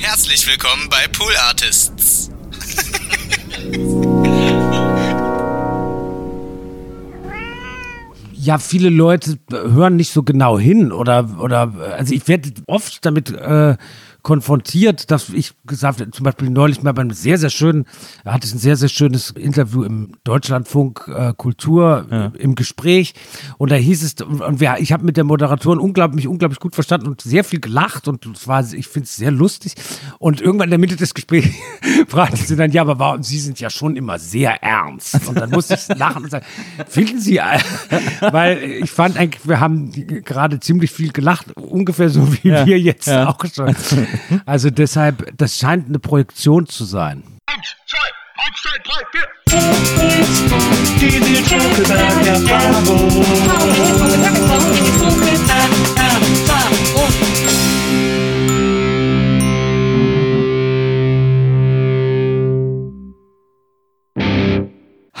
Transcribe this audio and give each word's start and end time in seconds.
Herzlich 0.00 0.46
willkommen 0.46 0.88
bei 0.88 1.08
Pool 1.08 1.32
Artists. 1.48 2.30
ja, 8.32 8.58
viele 8.58 8.90
Leute 8.90 9.38
hören 9.50 9.96
nicht 9.96 10.12
so 10.12 10.22
genau 10.22 10.56
hin 10.56 10.92
oder, 10.92 11.28
oder 11.40 11.74
also 11.96 12.14
ich 12.14 12.28
werde 12.28 12.52
oft 12.66 13.04
damit 13.04 13.30
äh, 13.30 13.76
konfrontiert, 14.28 15.10
dass 15.10 15.30
ich 15.30 15.54
gesagt 15.64 16.00
habe, 16.00 16.10
zum 16.10 16.22
Beispiel 16.22 16.50
neulich 16.50 16.82
mal 16.82 16.92
beim 16.92 17.12
sehr, 17.12 17.38
sehr 17.38 17.48
schönen, 17.48 17.86
er 18.24 18.34
hatte 18.34 18.46
ein 18.46 18.58
sehr, 18.58 18.76
sehr 18.76 18.90
schönes 18.90 19.30
Interview 19.30 19.84
im 19.84 20.12
Deutschlandfunk 20.24 21.08
äh, 21.08 21.32
Kultur 21.34 22.06
ja. 22.10 22.32
im 22.38 22.54
Gespräch 22.54 23.14
und 23.56 23.70
da 23.70 23.76
hieß 23.76 24.02
es, 24.02 24.16
und 24.20 24.60
wir, 24.60 24.76
ich 24.80 24.92
habe 24.92 25.06
mit 25.06 25.16
der 25.16 25.24
Moderatorin 25.24 25.78
unglaublich, 25.78 26.28
unglaublich 26.28 26.60
gut 26.60 26.74
verstanden 26.74 27.06
und 27.06 27.22
sehr 27.22 27.42
viel 27.42 27.58
gelacht 27.58 28.06
und 28.06 28.26
es 28.26 28.46
war, 28.46 28.70
ich 28.70 28.86
finde 28.86 29.06
es 29.06 29.16
sehr 29.16 29.30
lustig 29.30 29.72
und 30.18 30.42
irgendwann 30.42 30.66
in 30.66 30.72
der 30.72 30.78
Mitte 30.78 30.96
des 30.96 31.14
Gesprächs 31.14 31.48
fragte 32.08 32.36
sie 32.36 32.54
dann, 32.54 32.70
ja, 32.70 32.82
aber 32.82 32.98
warum, 32.98 33.22
Sie 33.22 33.38
sind 33.38 33.58
ja 33.60 33.70
schon 33.70 33.96
immer 33.96 34.18
sehr 34.18 34.62
ernst 34.62 35.26
und 35.26 35.40
dann 35.40 35.48
musste 35.48 35.72
ich 35.72 35.96
lachen 35.96 36.24
und 36.24 36.30
sagen, 36.30 36.44
finden 36.86 37.18
Sie, 37.18 37.40
weil 38.20 38.62
ich 38.62 38.90
fand 38.90 39.16
eigentlich, 39.16 39.48
wir 39.48 39.58
haben 39.58 39.90
gerade 40.22 40.60
ziemlich 40.60 40.90
viel 40.90 41.12
gelacht, 41.12 41.56
ungefähr 41.56 42.10
so 42.10 42.30
wie 42.42 42.50
ja. 42.50 42.66
wir 42.66 42.78
jetzt 42.78 43.06
ja. 43.06 43.26
auch 43.26 43.42
schon. 43.50 43.74
Also 44.46 44.70
deshalb, 44.70 45.36
das 45.36 45.56
scheint 45.58 45.88
eine 45.88 45.98
Projektion 45.98 46.66
zu 46.66 46.84
sein. 46.84 47.22
Eins, 47.46 47.76
zwei, 47.86 47.98
eins, 48.46 48.62
zwei, 48.62 48.78
drei, 48.84 49.02
vier. 49.12 49.28
Die 51.00 51.10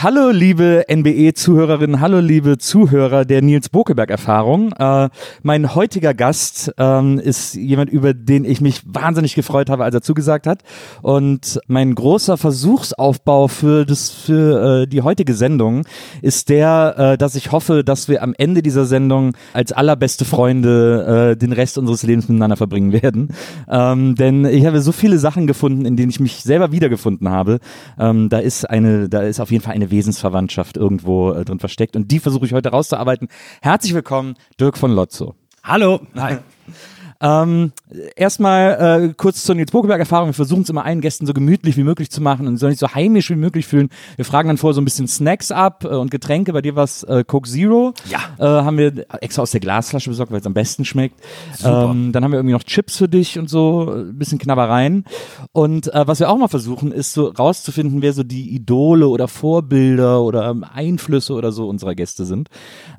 Hallo 0.00 0.30
liebe 0.30 0.84
NBE-Zuhörerinnen, 0.88 1.98
hallo 1.98 2.20
liebe 2.20 2.56
Zuhörer 2.56 3.24
der 3.24 3.42
Nils 3.42 3.68
Bokeberg-Erfahrung. 3.68 4.70
Äh, 4.78 5.08
mein 5.42 5.74
heutiger 5.74 6.14
Gast 6.14 6.72
ähm, 6.78 7.18
ist 7.18 7.56
jemand, 7.56 7.90
über 7.90 8.14
den 8.14 8.44
ich 8.44 8.60
mich 8.60 8.82
wahnsinnig 8.86 9.34
gefreut 9.34 9.68
habe, 9.70 9.82
als 9.82 9.96
er 9.96 10.00
zugesagt 10.00 10.46
hat. 10.46 10.62
Und 11.02 11.58
mein 11.66 11.96
großer 11.96 12.36
Versuchsaufbau 12.36 13.48
für, 13.48 13.84
das, 13.84 14.10
für 14.10 14.82
äh, 14.82 14.86
die 14.86 15.02
heutige 15.02 15.34
Sendung 15.34 15.84
ist 16.22 16.48
der, 16.48 16.94
äh, 16.96 17.18
dass 17.18 17.34
ich 17.34 17.50
hoffe, 17.50 17.82
dass 17.82 18.08
wir 18.08 18.22
am 18.22 18.34
Ende 18.38 18.62
dieser 18.62 18.84
Sendung 18.84 19.36
als 19.52 19.72
allerbeste 19.72 20.24
Freunde 20.24 21.32
äh, 21.32 21.36
den 21.36 21.50
Rest 21.50 21.76
unseres 21.76 22.04
Lebens 22.04 22.28
miteinander 22.28 22.56
verbringen 22.56 22.92
werden. 22.92 23.30
Ähm, 23.68 24.14
denn 24.14 24.44
ich 24.44 24.64
habe 24.64 24.80
so 24.80 24.92
viele 24.92 25.18
Sachen 25.18 25.48
gefunden, 25.48 25.84
in 25.84 25.96
denen 25.96 26.10
ich 26.10 26.20
mich 26.20 26.44
selber 26.44 26.70
wiedergefunden 26.70 27.30
habe. 27.30 27.58
Ähm, 27.98 28.28
da 28.28 28.38
ist 28.38 28.64
eine, 28.64 29.08
da 29.08 29.22
ist 29.22 29.40
auf 29.40 29.50
jeden 29.50 29.64
Fall 29.64 29.74
eine 29.74 29.87
Wesensverwandtschaft 29.90 30.76
irgendwo 30.76 31.32
äh, 31.32 31.44
drin 31.44 31.58
versteckt. 31.58 31.96
Und 31.96 32.10
die 32.10 32.18
versuche 32.18 32.46
ich 32.46 32.52
heute 32.52 32.70
rauszuarbeiten. 32.70 33.28
Herzlich 33.62 33.94
willkommen, 33.94 34.34
Dirk 34.60 34.78
von 34.78 34.92
Lotzo. 34.92 35.34
Hallo. 35.62 36.00
Hi. 36.16 36.38
Ähm, 37.20 37.72
erstmal 38.14 39.08
äh, 39.08 39.14
kurz 39.16 39.42
zur 39.42 39.56
Nils 39.56 39.72
Bokeberg-Erfahrung. 39.72 40.28
Wir 40.28 40.34
versuchen 40.34 40.62
es 40.62 40.70
immer 40.70 40.84
allen 40.84 41.00
Gästen 41.00 41.26
so 41.26 41.32
gemütlich 41.32 41.76
wie 41.76 41.82
möglich 41.82 42.10
zu 42.10 42.20
machen 42.22 42.46
und 42.46 42.56
soll 42.58 42.70
nicht 42.70 42.78
so 42.78 42.94
heimisch 42.94 43.30
wie 43.30 43.34
möglich 43.36 43.66
fühlen. 43.66 43.88
Wir 44.16 44.24
fragen 44.24 44.48
dann 44.48 44.56
vorher 44.56 44.74
so 44.74 44.80
ein 44.80 44.84
bisschen 44.84 45.08
Snacks 45.08 45.50
ab 45.50 45.84
äh, 45.84 45.88
und 45.88 46.10
Getränke. 46.10 46.52
Bei 46.52 46.62
dir 46.62 46.76
war 46.76 46.84
es 46.84 47.02
äh, 47.02 47.24
Coke 47.24 47.48
Zero. 47.48 47.92
Ja. 48.08 48.20
Äh, 48.38 48.64
haben 48.64 48.78
wir 48.78 49.06
extra 49.20 49.42
aus 49.42 49.50
der 49.50 49.60
Glasflasche 49.60 50.10
besorgt, 50.10 50.30
weil 50.30 50.40
es 50.40 50.46
am 50.46 50.54
besten 50.54 50.84
schmeckt. 50.84 51.20
Ähm, 51.64 52.12
dann 52.12 52.22
haben 52.22 52.30
wir 52.30 52.38
irgendwie 52.38 52.54
noch 52.54 52.62
Chips 52.62 52.98
für 52.98 53.08
dich 53.08 53.38
und 53.38 53.50
so, 53.50 53.92
ein 53.92 54.16
bisschen 54.16 54.38
Knabbereien. 54.38 55.04
Und 55.52 55.92
äh, 55.92 56.06
was 56.06 56.20
wir 56.20 56.30
auch 56.30 56.38
mal 56.38 56.48
versuchen, 56.48 56.92
ist 56.92 57.14
so 57.14 57.26
rauszufinden, 57.26 58.00
wer 58.00 58.12
so 58.12 58.22
die 58.22 58.54
Idole 58.54 59.08
oder 59.08 59.26
Vorbilder 59.26 60.22
oder 60.22 60.50
ähm, 60.50 60.64
Einflüsse 60.64 61.32
oder 61.32 61.50
so 61.50 61.68
unserer 61.68 61.96
Gäste 61.96 62.24
sind, 62.24 62.48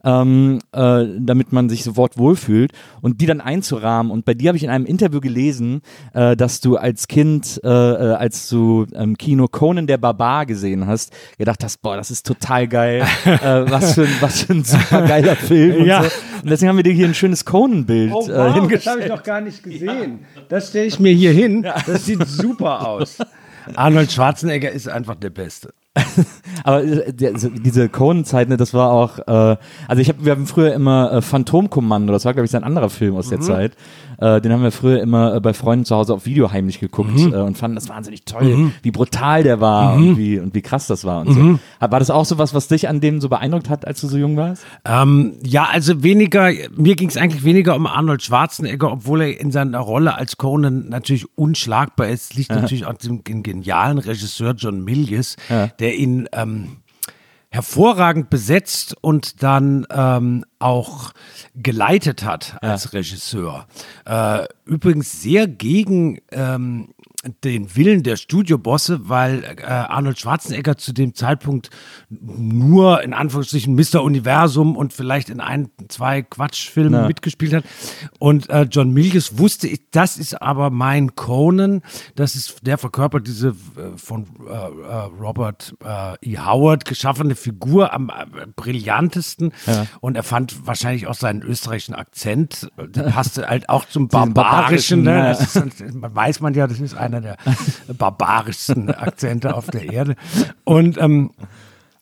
ähm, 0.03 0.59
äh, 0.73 1.05
damit 1.19 1.53
man 1.53 1.69
sich 1.69 1.83
sofort 1.83 2.17
wohlfühlt 2.17 2.73
und 3.01 3.21
die 3.21 3.25
dann 3.25 3.39
einzurahmen 3.39 4.08
und 4.11 4.25
bei 4.25 4.33
dir 4.33 4.49
habe 4.49 4.57
ich 4.57 4.63
in 4.63 4.69
einem 4.69 4.85
Interview 4.85 5.19
gelesen, 5.19 5.81
äh, 6.13 6.35
dass 6.35 6.61
du 6.61 6.77
als 6.77 7.07
Kind, 7.07 7.59
äh, 7.63 7.67
äh 7.67 8.13
als 8.13 8.49
du 8.49 8.85
im 8.93 9.17
Kino 9.17 9.47
Conan 9.47 9.87
der 9.87 9.97
Barbar 9.97 10.45
gesehen 10.45 10.87
hast, 10.87 11.13
gedacht 11.37 11.63
hast, 11.63 11.81
boah, 11.81 11.97
das 11.97 12.11
ist 12.11 12.25
total 12.25 12.67
geil. 12.67 13.01
äh, 13.25 13.39
was, 13.41 13.95
für 13.95 14.03
ein, 14.03 14.15
was 14.19 14.43
für 14.43 14.53
ein 14.53 14.63
super 14.63 15.01
geiler 15.03 15.35
Film. 15.35 15.85
ja. 15.85 16.01
Und, 16.01 16.09
so. 16.09 16.17
und 16.43 16.49
deswegen 16.49 16.69
haben 16.69 16.77
wir 16.77 16.83
dir 16.83 16.93
hier 16.93 17.07
ein 17.07 17.13
schönes 17.13 17.45
Conan-Bild 17.45 18.11
oh, 18.13 18.27
äh, 18.27 18.27
wow, 18.29 18.47
äh, 18.49 18.53
hingestellt. 18.53 18.85
Das 18.85 18.93
habe 18.93 19.01
ich 19.03 19.09
noch 19.09 19.23
gar 19.23 19.41
nicht 19.41 19.63
gesehen. 19.63 20.19
Ja. 20.35 20.41
Das 20.49 20.69
stelle 20.69 20.85
ich 20.85 20.99
mir 20.99 21.13
hier 21.13 21.31
hin. 21.31 21.63
Das 21.85 22.05
sieht 22.05 22.25
super 22.27 22.87
aus. 22.87 23.17
Arnold 23.75 24.11
Schwarzenegger 24.11 24.71
ist 24.71 24.87
einfach 24.87 25.15
der 25.15 25.29
Beste. 25.29 25.73
Aber 26.63 26.83
äh, 26.83 27.13
diese 27.13 27.89
Conan-Zeit, 27.89 28.49
ne, 28.49 28.57
das 28.57 28.73
war 28.73 28.91
auch, 28.91 29.19
äh, 29.19 29.57
also 29.87 30.01
ich 30.01 30.09
hab, 30.09 30.23
wir 30.23 30.31
haben 30.31 30.45
früher 30.45 30.73
immer 30.73 31.11
äh, 31.11 31.21
Phantomkommando, 31.21 32.13
das 32.13 32.25
war 32.25 32.33
glaube 32.33 32.45
ich 32.45 32.51
sein 32.51 32.63
anderer 32.63 32.89
Film 32.89 33.15
aus 33.15 33.29
der 33.29 33.39
mhm. 33.39 33.43
Zeit. 33.43 33.73
Äh, 34.19 34.41
den 34.41 34.51
haben 34.51 34.63
wir 34.63 34.71
früher 34.71 35.01
immer 35.01 35.35
äh, 35.35 35.39
bei 35.39 35.53
Freunden 35.53 35.85
zu 35.85 35.95
Hause 35.95 36.13
auf 36.13 36.25
Video 36.25 36.51
heimlich 36.51 36.79
geguckt 36.79 37.15
mhm. 37.15 37.33
äh, 37.33 37.37
und 37.37 37.57
fanden 37.57 37.75
das 37.75 37.87
wahnsinnig 37.87 38.25
toll, 38.25 38.43
mhm. 38.43 38.73
wie 38.81 38.91
brutal 38.91 39.43
der 39.43 39.61
war 39.61 39.93
und, 39.93 40.09
mhm. 40.09 40.17
wie, 40.17 40.39
und 40.39 40.53
wie 40.53 40.61
krass 40.61 40.87
das 40.87 41.05
war 41.05 41.21
und 41.21 41.33
so. 41.33 41.39
Mhm. 41.39 41.59
War 41.79 41.99
das 41.99 42.09
auch 42.09 42.25
so 42.25 42.37
was, 42.37 42.53
was 42.53 42.67
dich 42.67 42.89
an 42.89 42.99
dem 42.99 43.21
so 43.21 43.29
beeindruckt 43.29 43.69
hat, 43.69 43.87
als 43.87 44.01
du 44.01 44.07
so 44.07 44.17
jung 44.17 44.35
warst? 44.35 44.65
Ähm, 44.83 45.33
ja, 45.43 45.69
also 45.71 46.03
weniger, 46.03 46.51
mir 46.75 46.95
ging 46.95 47.07
es 47.07 47.15
eigentlich 47.15 47.45
weniger 47.45 47.75
um 47.75 47.87
Arnold 47.87 48.21
Schwarzenegger, 48.21 48.91
obwohl 48.91 49.21
er 49.21 49.39
in 49.39 49.51
seiner 49.51 49.79
Rolle 49.79 50.15
als 50.15 50.35
Conan 50.35 50.89
natürlich 50.89 51.25
unschlagbar 51.37 52.09
ist. 52.09 52.35
Liegt 52.35 52.51
natürlich 52.51 52.85
an 52.85 52.97
dem 53.01 53.23
genialen 53.23 53.99
Regisseur 53.99 54.53
John 54.53 54.83
Milius, 54.83 55.37
ja. 55.49 55.69
Der 55.79 55.95
ihn 55.97 56.27
ähm, 56.33 56.77
hervorragend 57.49 58.29
besetzt 58.29 58.95
und 59.01 59.41
dann 59.41 59.87
ähm, 59.89 60.45
auch 60.59 61.11
geleitet 61.55 62.23
hat 62.23 62.57
als 62.61 62.85
ja. 62.85 62.89
Regisseur. 62.91 63.67
Äh, 64.05 64.45
übrigens 64.65 65.21
sehr 65.21 65.47
gegen 65.47 66.19
ähm, 66.31 66.89
den 67.43 67.75
Willen 67.75 68.03
der 68.03 68.15
Studiobosse, 68.15 69.09
weil 69.09 69.43
äh, 69.43 69.65
Arnold 69.65 70.19
Schwarzenegger 70.19 70.77
zu 70.77 70.93
dem 70.93 71.15
Zeitpunkt 71.15 71.69
nur 72.09 73.03
in 73.03 73.13
Anführungsstrichen 73.13 73.75
Mr. 73.75 74.01
Universum 74.01 74.77
und 74.77 74.93
vielleicht 74.93 75.29
in 75.29 75.41
ein, 75.41 75.69
zwei 75.89 76.21
Quatschfilmen 76.21 77.01
ja. 77.01 77.07
mitgespielt 77.07 77.53
hat. 77.53 77.65
Und 78.19 78.49
äh, 78.49 78.67
John 78.71 78.93
Milius 78.93 79.37
wusste, 79.37 79.67
ich, 79.67 79.81
das 79.91 80.17
ist 80.17 80.41
aber 80.41 80.69
mein 80.69 81.15
Conan. 81.15 81.81
Das 82.15 82.35
ist 82.35 82.65
der 82.65 82.77
verkörpert 82.77 83.27
diese 83.27 83.49
äh, 83.49 83.97
von 83.97 84.25
äh, 84.47 84.53
äh, 84.53 84.95
Robert 85.19 85.75
äh, 85.83 86.15
E. 86.21 86.37
Howard 86.37 86.85
geschaffene 86.85 87.35
Figur 87.35 87.91
am 87.91 88.09
brillantesten. 88.55 89.51
Ja. 89.65 89.87
Und 89.99 90.15
er 90.15 90.23
fand 90.23 90.65
wahrscheinlich 90.65 91.07
auch 91.07 91.15
seinen 91.15 91.41
österreichischen 91.41 91.95
Akzent, 91.95 92.71
der 92.77 93.03
passte 93.11 93.49
halt 93.49 93.67
auch 93.67 93.85
zum 93.89 94.07
Barbarischen. 94.07 95.03
Ne? 95.03 95.35
Das 95.37 95.55
ist, 95.55 95.75
weiß 96.01 96.39
man 96.39 96.53
ja, 96.53 96.65
das 96.65 96.79
ist 96.79 96.95
ein 96.95 97.09
einer 97.19 97.37
der 97.87 97.93
barbarischsten 97.93 98.89
Akzente 98.89 99.55
auf 99.55 99.67
der 99.67 99.91
Erde. 99.91 100.15
Und 100.63 100.97
ähm, 100.97 101.31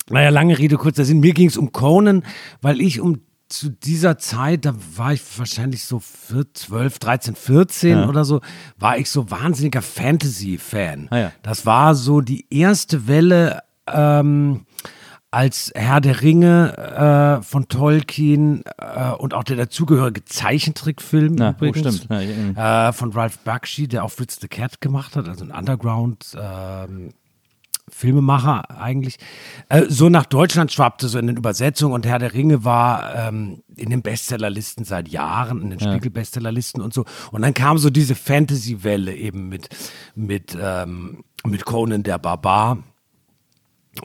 naja, 0.09 0.29
lange 0.29 0.57
Rede, 0.57 0.77
kurzer 0.77 1.05
Sinn. 1.05 1.19
Mir 1.19 1.33
ging 1.33 1.47
es 1.47 1.57
um 1.57 1.71
Conan, 1.71 2.23
weil 2.61 2.81
ich 2.81 3.01
um 3.01 3.21
zu 3.49 3.69
dieser 3.69 4.17
Zeit, 4.17 4.65
da 4.65 4.75
war 4.95 5.13
ich 5.13 5.21
wahrscheinlich 5.37 5.85
so 5.85 6.01
12, 6.53 6.99
13, 6.99 7.35
14 7.35 7.89
ja. 7.89 8.09
oder 8.09 8.25
so, 8.25 8.41
war 8.77 8.97
ich 8.97 9.09
so 9.09 9.31
wahnsinniger 9.31 9.81
Fantasy-Fan. 9.81 11.07
Ah, 11.11 11.17
ja. 11.17 11.31
Das 11.43 11.65
war 11.65 11.95
so 11.95 12.21
die 12.21 12.45
erste 12.49 13.07
Welle 13.07 13.63
ähm, 13.87 14.65
als 15.31 15.71
Herr 15.75 15.99
der 15.99 16.21
Ringe 16.21 17.39
äh, 17.39 17.43
von 17.43 17.67
Tolkien 17.67 18.63
äh, 18.77 19.11
und 19.11 19.33
auch 19.33 19.43
der 19.43 19.57
dazugehörige 19.57 20.23
Zeichentrickfilm 20.23 21.35
Na, 21.35 21.49
oh, 21.49 21.65
übrigens 21.65 22.07
oh, 22.09 22.13
ja, 22.13 22.89
äh, 22.89 22.93
von 22.93 23.11
Ralph 23.11 23.39
Bakshi, 23.39 23.87
der 23.87 24.03
auch 24.03 24.11
Fritz 24.11 24.39
the 24.39 24.47
Cat 24.47 24.79
gemacht 24.79 25.15
hat, 25.15 25.27
also 25.27 25.43
ein 25.43 25.51
Underground 25.51 26.37
ähm, 26.39 27.11
Filmemacher 27.89 28.79
eigentlich, 28.79 29.17
äh, 29.69 29.83
so 29.87 30.09
nach 30.09 30.25
Deutschland 30.25 30.71
schwappte, 30.71 31.07
so 31.07 31.19
in 31.19 31.27
den 31.27 31.37
Übersetzungen 31.37 31.93
und 31.93 32.05
Herr 32.05 32.19
der 32.19 32.33
Ringe 32.33 32.63
war 32.65 33.15
ähm, 33.15 33.63
in 33.75 33.89
den 33.89 34.01
Bestsellerlisten 34.01 34.83
seit 34.83 35.07
Jahren, 35.07 35.61
in 35.61 35.69
den 35.69 35.79
ja. 35.79 35.91
Spiegel-Bestsellerlisten 35.91 36.81
und 36.81 36.93
so. 36.93 37.05
Und 37.31 37.43
dann 37.43 37.53
kam 37.53 37.77
so 37.77 37.89
diese 37.89 38.15
Fantasy-Welle 38.15 39.13
eben 39.13 39.47
mit, 39.47 39.69
mit, 40.15 40.57
ähm, 40.59 41.23
mit 41.45 41.63
Conan 41.63 42.03
der 42.03 42.17
Barbar 42.17 42.79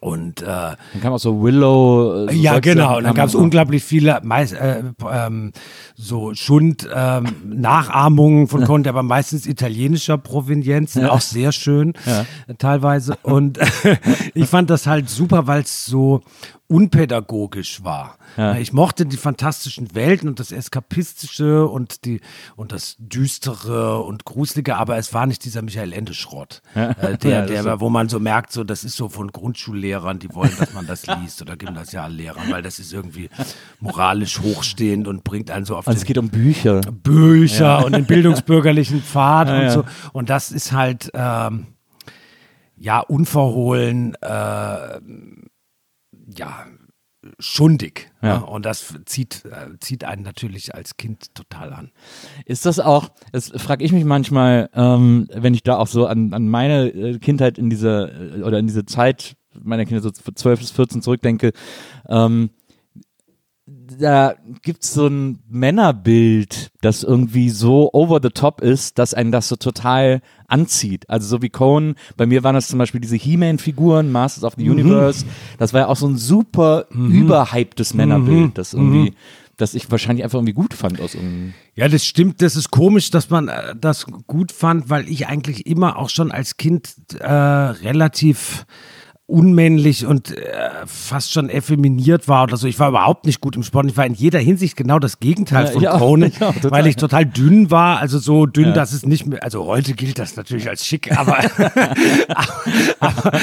und 0.00 0.42
äh, 0.42 0.46
dann 0.46 0.76
kam 1.00 1.12
auch 1.12 1.18
so 1.18 1.42
Willow. 1.42 2.26
Äh, 2.26 2.34
so 2.34 2.40
ja, 2.40 2.58
genau. 2.60 2.98
Und 2.98 3.04
dann 3.04 3.14
gab 3.14 3.28
es 3.28 3.34
unglaublich 3.34 3.84
viele 3.84 4.20
meist, 4.22 4.54
äh, 4.54 4.82
ähm, 5.10 5.52
so 5.94 6.34
Schund 6.34 6.88
ähm, 6.94 7.26
Nachahmungen 7.44 8.48
von 8.48 8.64
Conte, 8.66 8.88
aber 8.88 9.02
meistens 9.02 9.46
italienischer 9.46 10.18
Provenienz, 10.18 10.94
ja. 10.94 11.10
auch 11.10 11.20
sehr 11.20 11.52
schön 11.52 11.94
ja. 12.06 12.24
teilweise. 12.58 13.16
Und 13.22 13.58
ich 14.34 14.46
fand 14.46 14.70
das 14.70 14.86
halt 14.86 15.08
super, 15.08 15.46
weil 15.46 15.62
es 15.62 15.86
so 15.86 16.22
unpädagogisch 16.72 17.84
war. 17.84 18.16
Ja. 18.38 18.56
Ich 18.56 18.72
mochte 18.72 19.04
die 19.04 19.18
fantastischen 19.18 19.94
Welten 19.94 20.26
und 20.26 20.40
das 20.40 20.52
Eskapistische 20.52 21.66
und 21.66 22.06
die 22.06 22.20
und 22.56 22.72
das 22.72 22.96
Düstere 22.98 24.00
und 24.02 24.24
Gruselige, 24.24 24.76
aber 24.76 24.96
es 24.96 25.12
war 25.12 25.26
nicht 25.26 25.44
dieser 25.44 25.60
Michael 25.60 25.92
Ende 25.92 26.14
Schrott, 26.14 26.62
ja. 26.74 26.90
äh, 26.92 27.18
der, 27.22 27.46
ja, 27.46 27.62
der, 27.62 27.80
wo 27.80 27.90
man 27.90 28.08
so 28.08 28.18
merkt, 28.18 28.52
so 28.52 28.64
das 28.64 28.84
ist 28.84 28.96
so 28.96 29.10
von 29.10 29.30
Grundschullehrern, 29.30 30.18
die 30.18 30.34
wollen, 30.34 30.52
dass 30.58 30.72
man 30.72 30.86
das 30.86 31.06
liest 31.06 31.42
oder 31.42 31.56
Gymnasiallehrern, 31.56 32.50
weil 32.50 32.62
das 32.62 32.78
ist 32.78 32.92
irgendwie 32.92 33.28
moralisch 33.80 34.40
hochstehend 34.40 35.06
und 35.06 35.24
bringt 35.24 35.50
einen 35.50 35.66
so 35.66 35.76
auf. 35.76 35.86
Also 35.86 35.98
es 35.98 36.06
geht 36.06 36.16
um 36.16 36.30
Bücher. 36.30 36.80
Bücher 36.80 37.84
und 37.84 37.94
den 37.94 38.06
bildungsbürgerlichen 38.06 39.02
Pfad 39.02 39.48
und 39.62 39.70
so. 39.70 39.84
Und 40.14 40.30
das 40.30 40.50
ist 40.50 40.72
halt 40.72 41.10
ähm, 41.12 41.66
ja 42.78 43.00
unverhohlen. 43.00 44.14
Äh, 44.22 45.00
ja, 46.36 46.66
schundig. 47.38 48.10
Ja. 48.22 48.38
Ne? 48.38 48.46
Und 48.46 48.66
das 48.66 48.94
zieht, 49.06 49.44
äh, 49.44 49.78
zieht 49.80 50.04
einen 50.04 50.22
natürlich 50.22 50.74
als 50.74 50.96
Kind 50.96 51.34
total 51.34 51.72
an. 51.72 51.90
Ist 52.46 52.66
das 52.66 52.80
auch, 52.80 53.10
das 53.32 53.48
frage 53.56 53.84
ich 53.84 53.92
mich 53.92 54.04
manchmal, 54.04 54.68
ähm, 54.74 55.28
wenn 55.32 55.54
ich 55.54 55.62
da 55.62 55.78
auch 55.78 55.86
so 55.86 56.06
an, 56.06 56.32
an 56.32 56.48
meine 56.48 56.88
äh, 56.88 57.18
Kindheit 57.18 57.58
in 57.58 57.70
dieser, 57.70 58.36
äh, 58.36 58.42
oder 58.42 58.58
in 58.58 58.66
diese 58.66 58.84
Zeit 58.86 59.36
meiner 59.62 59.84
Kinder 59.84 60.02
so 60.02 60.10
12 60.10 60.60
bis 60.60 60.70
14 60.70 61.02
zurückdenke, 61.02 61.52
ähm, 62.08 62.50
da 64.02 64.34
gibt's 64.62 64.92
so 64.92 65.06
ein 65.06 65.38
Männerbild, 65.48 66.72
das 66.80 67.04
irgendwie 67.04 67.50
so 67.50 67.90
over 67.92 68.18
the 68.22 68.30
top 68.30 68.60
ist, 68.60 68.98
dass 68.98 69.14
einen 69.14 69.30
das 69.30 69.48
so 69.48 69.56
total 69.56 70.20
anzieht. 70.48 71.08
Also 71.08 71.28
so 71.28 71.42
wie 71.42 71.48
Cohen, 71.48 71.94
bei 72.16 72.26
mir 72.26 72.42
waren 72.42 72.54
das 72.54 72.68
zum 72.68 72.78
Beispiel 72.78 73.00
diese 73.00 73.16
He-Man-Figuren, 73.16 74.10
Masters 74.10 74.44
of 74.44 74.54
the 74.56 74.64
mhm. 74.64 74.72
Universe. 74.72 75.24
Das 75.58 75.72
war 75.72 75.82
ja 75.82 75.86
auch 75.86 75.96
so 75.96 76.08
ein 76.08 76.16
super 76.16 76.86
mhm. 76.90 77.12
überhyptes 77.12 77.94
Männerbild, 77.94 78.40
mhm. 78.40 78.54
das 78.54 78.74
irgendwie 78.74 79.10
mhm. 79.10 79.16
das 79.56 79.74
ich 79.74 79.90
wahrscheinlich 79.90 80.24
einfach 80.24 80.38
irgendwie 80.38 80.54
gut 80.54 80.74
fand 80.74 81.00
aus 81.00 81.14
irgendeinem. 81.14 81.54
Ja, 81.76 81.88
das 81.88 82.04
stimmt. 82.04 82.42
Das 82.42 82.56
ist 82.56 82.70
komisch, 82.70 83.10
dass 83.10 83.30
man 83.30 83.48
äh, 83.48 83.74
das 83.80 84.06
gut 84.26 84.50
fand, 84.50 84.90
weil 84.90 85.08
ich 85.08 85.28
eigentlich 85.28 85.66
immer 85.66 85.96
auch 85.96 86.10
schon 86.10 86.32
als 86.32 86.56
Kind 86.56 86.96
äh, 87.20 87.32
relativ 87.32 88.66
unmännlich 89.26 90.04
und 90.04 90.36
äh, 90.36 90.86
fast 90.86 91.32
schon 91.32 91.48
effeminiert 91.48 92.28
war 92.28 92.42
oder 92.42 92.56
so. 92.56 92.66
Ich 92.66 92.78
war 92.78 92.88
überhaupt 92.88 93.24
nicht 93.24 93.40
gut 93.40 93.56
im 93.56 93.62
Sport. 93.62 93.86
Ich 93.86 93.96
war 93.96 94.04
in 94.04 94.14
jeder 94.14 94.40
Hinsicht 94.40 94.76
genau 94.76 94.98
das 94.98 95.20
Gegenteil 95.20 95.68
von 95.68 95.82
ja, 95.82 95.96
Conan, 95.98 96.32
ja, 96.38 96.52
weil 96.64 96.86
ich 96.86 96.96
total 96.96 97.24
dünn 97.24 97.70
war. 97.70 97.98
Also 98.00 98.18
so 98.18 98.46
dünn, 98.46 98.66
ja. 98.66 98.72
dass 98.72 98.92
es 98.92 99.06
nicht 99.06 99.26
mehr, 99.26 99.42
also 99.42 99.64
heute 99.64 99.94
gilt 99.94 100.18
das 100.18 100.36
natürlich 100.36 100.68
als 100.68 100.84
schick, 100.84 101.10
aber, 101.16 101.38
aber, 102.98 103.40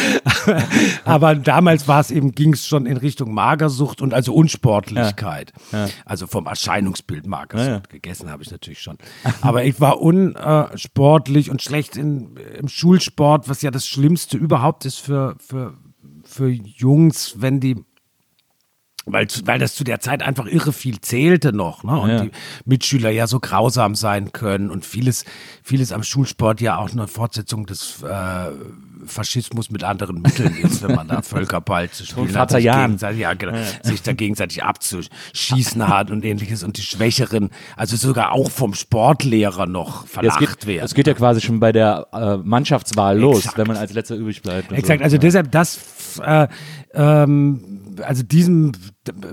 aber, 1.06 1.36
damals 1.36 1.88
war 1.88 2.02
es 2.02 2.12
eben, 2.12 2.34
ging 2.34 2.54
es 2.54 2.68
schon 2.68 2.86
in 2.86 2.98
Richtung 2.98 3.34
Magersucht 3.34 4.02
und 4.02 4.14
also 4.14 4.34
Unsportlichkeit. 4.34 5.54
Also 6.06 6.28
vom 6.28 6.46
Erscheinungsbild 6.46 7.26
Magersucht. 7.26 7.90
Gegessen 7.90 8.30
habe 8.30 8.44
ich 8.44 8.52
natürlich 8.52 8.82
schon. 8.82 8.98
Aber 9.42 9.64
ich 9.64 9.80
war 9.80 10.02
unsportlich 10.02 11.50
und 11.50 11.62
schlecht 11.62 11.96
in, 11.98 12.36
im 12.60 12.68
Schulsport, 12.68 13.50
was 13.50 13.62
ja 13.62 13.72
das 13.72 13.88
Schlimmste 13.88 14.38
überhaupt 14.38 14.86
ist 14.86 15.00
für, 15.00 15.36
für 15.40 15.79
für 16.40 16.50
Jungs, 16.50 17.42
wenn 17.42 17.60
die 17.60 17.84
weil, 19.12 19.28
weil 19.46 19.60
das 19.60 19.76
zu 19.76 19.84
der 19.84 20.00
Zeit 20.00 20.22
einfach 20.22 20.46
irre 20.46 20.74
viel 20.74 21.00
zählte 21.02 21.54
noch, 21.54 21.84
ne? 21.84 22.00
Und 22.00 22.10
ja. 22.10 22.22
die 22.22 22.32
Mitschüler 22.66 23.10
ja 23.10 23.28
so 23.28 23.40
grausam 23.40 23.96
sein 23.96 24.32
können 24.32 24.70
und 24.70 24.86
vieles, 24.86 25.26
vieles 25.64 25.92
am 25.92 26.04
Schulsport 26.04 26.62
ja 26.62 26.78
auch 26.78 26.92
eine 26.92 27.08
Fortsetzung 27.08 27.66
des 27.66 28.04
äh, 28.04 28.52
Faschismus 29.06 29.72
mit 29.72 29.84
anderen 29.84 30.22
Mitteln 30.22 30.56
ist, 30.58 30.84
wenn 30.84 30.96
man 30.96 31.08
da 31.08 31.22
Völkerball 31.24 31.90
zu 31.90 32.06
spielen 32.06 32.36
hat, 32.38 32.52
sich, 32.52 32.64
gegenseitig, 32.64 33.22
ja, 33.22 33.34
genau, 33.34 33.56
ja. 33.56 33.64
sich 33.84 34.02
da 34.02 34.14
gegenseitig 34.14 34.64
abzuschießen 34.64 35.88
hat 35.88 36.12
und 36.12 36.26
ähnliches 36.26 36.64
und 36.64 36.78
die 36.78 36.82
Schwächeren, 36.82 37.50
also 37.76 37.96
sogar 37.96 38.32
auch 38.32 38.52
vom 38.52 38.74
Sportlehrer 38.74 39.66
noch 39.66 40.06
verlacht 40.08 40.64
ja, 40.64 40.68
werden. 40.68 40.86
Es 40.86 40.94
geht 40.94 41.08
ja 41.08 41.14
quasi 41.14 41.42
schon 41.42 41.60
bei 41.60 41.72
der 41.72 42.08
äh, 42.14 42.38
Mannschaftswahl 42.38 43.18
los, 43.18 43.40
Exakt. 43.40 43.58
wenn 43.58 43.68
man 43.68 43.78
als 43.78 43.94
letzter 43.94 44.16
übrig 44.16 44.42
bleibt. 44.42 44.72
Exakt, 44.72 45.00
so. 45.00 45.04
also 45.04 45.18
deshalb 45.18 45.52
das 45.52 46.20
äh, 46.24 46.48
ähm, 46.94 47.80
also 48.04 48.24
diesem 48.24 48.72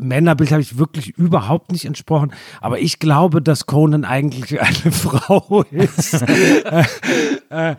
Männerbild 0.00 0.52
habe 0.52 0.62
ich 0.62 0.78
wirklich 0.78 1.10
überhaupt 1.10 1.72
nicht 1.72 1.84
entsprochen. 1.84 2.32
Aber 2.60 2.78
ich 2.78 2.98
glaube, 2.98 3.42
dass 3.42 3.66
Conan 3.66 4.04
eigentlich 4.04 4.60
eine 4.60 4.74
Frau 4.92 5.64
ist. 5.70 6.24
Äh, 7.48 7.76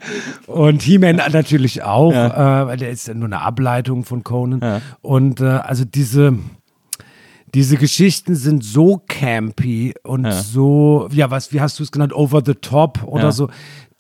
und 0.48 0.81
He-Man 0.81 1.18
natürlich 1.18 1.84
auch, 1.84 2.13
ja. 2.13 2.63
äh, 2.63 2.68
weil 2.68 2.78
der 2.78 2.89
ist 2.89 3.07
ja 3.07 3.13
nur 3.13 3.25
eine 3.25 3.42
Ableitung 3.42 4.06
von 4.06 4.24
Conan. 4.24 4.62
Ja. 4.62 4.81
Und 5.01 5.42
äh, 5.42 5.45
also 5.45 5.84
diese 5.84 6.38
diese 7.54 7.78
Geschichten 7.78 8.36
sind 8.36 8.63
so 8.63 9.01
campy 9.07 9.94
und 10.04 10.25
ja. 10.25 10.31
so, 10.31 11.07
ja, 11.12 11.31
was, 11.31 11.54
wie 11.54 11.62
hast 11.62 11.80
du 11.80 11.83
es 11.83 11.92
genannt, 11.92 12.13
over 12.13 12.42
the 12.45 12.56
top 12.56 13.04
oder 13.04 13.31
so, 13.31 13.50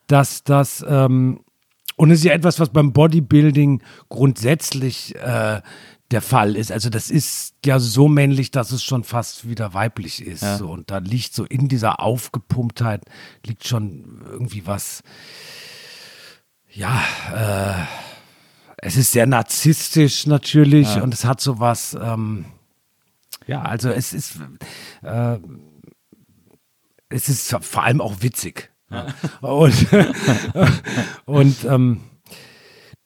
dass 0.07 0.43
das, 0.43 0.85
ähm, 0.87 1.39
und 1.95 2.11
es 2.11 2.19
ist 2.19 2.25
ja 2.25 2.33
etwas, 2.33 2.59
was 2.59 2.69
beim 2.69 2.93
Bodybuilding 2.93 3.81
grundsätzlich 4.09 5.15
äh, 5.15 5.61
der 6.11 6.21
Fall 6.21 6.55
ist. 6.55 6.71
Also 6.71 6.89
das 6.89 7.09
ist 7.09 7.55
ja 7.65 7.79
so 7.79 8.07
männlich, 8.07 8.51
dass 8.51 8.71
es 8.71 8.83
schon 8.83 9.03
fast 9.03 9.47
wieder 9.49 9.73
weiblich 9.73 10.25
ist. 10.25 10.41
Ja. 10.41 10.57
So. 10.57 10.69
Und 10.69 10.89
da 10.89 10.99
liegt 10.99 11.33
so 11.33 11.43
in 11.43 11.67
dieser 11.67 11.99
Aufgepumptheit, 11.99 13.03
liegt 13.45 13.67
schon 13.67 14.21
irgendwie 14.25 14.65
was, 14.65 15.03
ja, 16.71 17.03
äh, 17.33 17.85
es 18.77 18.95
ist 18.95 19.11
sehr 19.11 19.25
narzisstisch 19.25 20.27
natürlich 20.27 20.95
ja. 20.95 21.01
und 21.01 21.13
es 21.13 21.25
hat 21.25 21.41
so 21.41 21.59
was, 21.59 21.97
ähm, 21.99 22.45
ja, 23.47 23.63
also 23.63 23.89
es 23.89 24.13
ist, 24.13 24.39
äh, 25.01 25.39
es 27.09 27.27
ist 27.27 27.55
vor 27.61 27.83
allem 27.83 28.01
auch 28.01 28.21
witzig. 28.21 28.71
Ja. 28.89 29.07
Und, 29.41 29.87
und 31.25 31.65
ähm, 31.65 32.01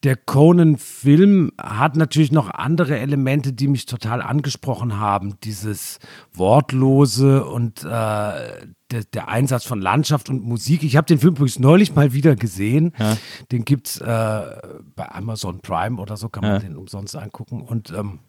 der 0.03 0.15
Conan-Film 0.15 1.51
hat 1.62 1.95
natürlich 1.95 2.31
noch 2.31 2.50
andere 2.50 2.98
Elemente, 2.98 3.53
die 3.53 3.68
mich 3.68 3.86
total 3.86 4.21
angesprochen 4.21 5.00
haben. 5.00 5.36
Dieses 5.44 6.00
Wortlose 6.33 7.45
und 7.45 7.83
äh, 7.83 7.86
der, 7.88 9.03
der, 9.13 9.27
Einsatz 9.27 9.63
von 9.63 9.80
Landschaft 9.80 10.30
und 10.30 10.44
Musik. 10.44 10.83
Ich 10.83 10.98
habe 10.98 11.06
den 11.06 11.19
Film 11.19 11.36
übrigens 11.36 11.59
neulich 11.59 11.94
mal 11.95 12.13
wieder 12.13 12.36
gesehen. 12.36 12.94
Ja. 12.98 13.15
Den 13.51 13.63
gibt 13.63 13.88
es 13.88 14.01
äh, 14.01 14.06
bei 14.06 15.12
Amazon 15.12 15.62
Prime 15.62 16.01
oder 16.01 16.18
so, 16.18 16.30
kann 16.30 16.44
man 16.44 16.53
ja. 16.53 16.59
den 16.59 16.75
umsonst 16.75 17.15
angucken. 17.15 17.62
Und 17.62 17.92
ähm, 17.92 18.19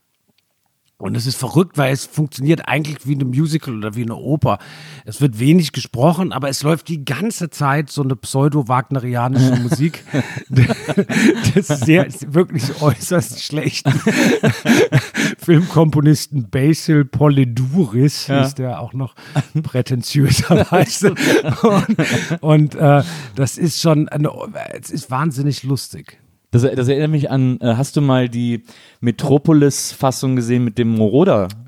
und 1.02 1.16
es 1.16 1.26
ist 1.26 1.37
verrückt, 1.37 1.78
weil 1.78 1.93
es 1.93 2.06
funktioniert 2.06 2.69
eigentlich 2.69 3.04
wie 3.08 3.14
eine 3.14 3.25
Musical 3.25 3.76
oder 3.76 3.96
wie 3.96 4.02
eine 4.02 4.14
Oper. 4.14 4.58
Es 5.04 5.20
wird 5.20 5.40
wenig 5.40 5.72
gesprochen, 5.72 6.32
aber 6.32 6.49
es 6.49 6.62
läuft 6.62 6.87
die 6.87 7.04
ganze 7.04 7.50
Zeit 7.50 7.90
so 7.90 8.04
eine 8.04 8.14
pseudo-wagnerianische 8.14 9.56
Musik. 9.62 10.04
das 10.49 11.70
ist 11.70 11.84
sehr, 11.84 12.06
ist 12.06 12.32
wirklich 12.34 12.81
äußerst 12.81 13.43
schlecht. 13.43 13.84
Filmkomponisten 15.38 16.48
Basil 16.48 17.05
Poliduris 17.05 18.29
ja. 18.29 18.43
ist 18.43 18.60
der 18.60 18.79
auch 18.79 18.93
noch 18.93 19.17
prätentiöserweise. 19.60 21.17
und, 21.62 22.43
und 22.43 22.74
äh, 22.77 23.03
das 23.34 23.58
ist 23.58 23.81
schon, 23.81 24.08
eine, 24.08 24.31
es 24.81 24.91
ist 24.91 25.10
wahnsinnig 25.10 25.65
lustig. 25.65 26.20
Das, 26.53 26.63
das 26.63 26.87
erinnert 26.87 27.11
mich 27.11 27.31
an, 27.31 27.59
äh, 27.61 27.75
hast 27.77 27.97
du 27.97 28.01
mal 28.03 28.29
die 28.29 28.63
Metropolis-Fassung 29.01 30.37
gesehen 30.37 30.63
mit 30.63 30.79
dem 30.79 30.94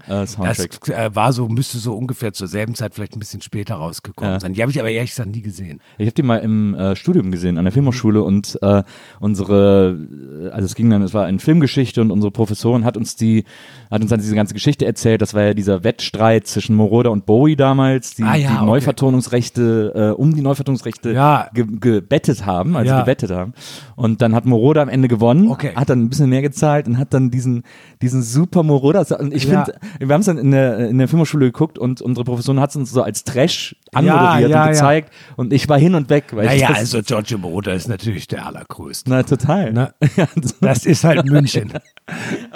Moroder-Soundtrack? 0.08 0.80
das 0.80 0.88
äh, 0.88 1.14
war 1.14 1.32
so, 1.32 1.48
müsste 1.48 1.78
so 1.78 1.94
ungefähr 1.94 2.32
zur 2.32 2.48
selben 2.48 2.74
Zeit 2.74 2.94
vielleicht 2.94 3.16
ein 3.16 3.18
bisschen 3.18 3.42
später 3.42 3.76
rausgekommen 3.76 4.34
ja. 4.34 4.40
sein. 4.40 4.54
Die 4.54 4.62
habe 4.62 4.70
ich 4.70 4.80
aber 4.80 4.90
ehrlich 4.90 5.10
gesagt 5.10 5.30
nie 5.30 5.42
gesehen. 5.42 5.80
Ich 5.98 6.06
habe 6.06 6.14
die 6.14 6.22
mal 6.22 6.38
im 6.38 6.74
äh, 6.74 6.96
Studium 6.96 7.30
gesehen, 7.30 7.58
an 7.58 7.64
der 7.64 7.72
Filmhochschule 7.72 8.22
und 8.22 8.58
äh, 8.62 8.82
unsere, 9.20 9.98
äh, 10.44 10.48
also 10.50 10.66
es 10.66 10.74
ging 10.74 10.90
dann, 10.90 11.02
es 11.02 11.14
war 11.14 11.24
eine 11.26 11.38
Filmgeschichte 11.38 12.00
und 12.00 12.10
unsere 12.10 12.30
Professorin 12.30 12.84
hat 12.84 12.96
uns 12.96 13.16
die, 13.16 13.44
hat 13.90 14.00
uns 14.02 14.10
dann 14.10 14.20
diese 14.20 14.34
ganze 14.34 14.54
Geschichte 14.54 14.86
erzählt. 14.86 15.22
Das 15.22 15.34
war 15.34 15.42
ja 15.42 15.54
dieser 15.54 15.84
Wettstreit 15.84 16.46
zwischen 16.46 16.76
Moroder 16.76 17.10
und 17.10 17.26
Bowie 17.26 17.56
damals, 17.56 18.14
die, 18.14 18.22
ah, 18.22 18.34
ja, 18.34 18.50
die 18.50 18.56
okay. 18.56 18.66
Neuvertonungsrechte, 18.66 19.92
äh, 19.94 20.20
um 20.20 20.34
die 20.34 20.42
Neuvertonungsrechte 20.42 21.12
ja. 21.12 21.48
ge 21.52 21.64
gebettet 21.80 22.46
haben, 22.46 22.76
also 22.76 22.94
gebettet 22.96 23.30
haben. 23.30 23.54
Und 23.96 24.22
dann 24.22 24.34
hat 24.34 24.44
Moroder 24.44 24.82
am 24.82 24.88
Ende 24.88 25.08
gewonnen, 25.08 25.50
okay. 25.50 25.72
hat 25.74 25.90
dann 25.90 26.02
ein 26.02 26.08
bisschen 26.08 26.28
mehr 26.28 26.42
gezahlt 26.42 26.86
und 26.86 26.98
hat 26.98 27.14
dann 27.14 27.30
diesen, 27.30 27.62
diesen 28.02 28.22
super 28.22 28.62
Moroder. 28.62 29.04
Und 29.18 29.34
ich 29.34 29.46
finde, 29.46 29.74
wir 29.98 30.12
haben 30.12 30.20
es 30.20 30.26
dann 30.26 30.38
in 30.38 30.50
der, 30.50 30.88
in 30.88 30.98
der 30.98 31.08
Filmhochschule 31.08 31.46
geguckt 31.46 31.78
und 31.78 32.00
unsere 32.00 32.24
Professorin 32.24 32.60
hat 32.60 32.70
es 32.70 32.76
uns 32.76 32.90
so 32.90 33.02
als 33.02 33.24
Trash 33.24 33.76
anmoderiert 33.92 34.50
ja, 34.50 34.56
ja, 34.56 34.64
und 34.64 34.70
gezeigt. 34.70 35.12
Und 35.36 35.52
ich 35.52 35.68
war 35.68 35.78
hin 35.78 35.94
und 35.94 36.10
weg. 36.10 36.26
Weil 36.32 36.46
naja, 36.46 36.70
also 36.74 37.00
Giorgio 37.02 37.38
Moroder 37.38 37.74
ist 37.74 37.88
natürlich 37.88 38.26
der 38.26 38.46
allergrößte. 38.46 39.10
Na, 39.10 39.22
total. 39.22 39.72
Na, 39.72 39.94
das 40.60 40.86
ist 40.86 41.04
halt 41.04 41.24
München. 41.26 41.72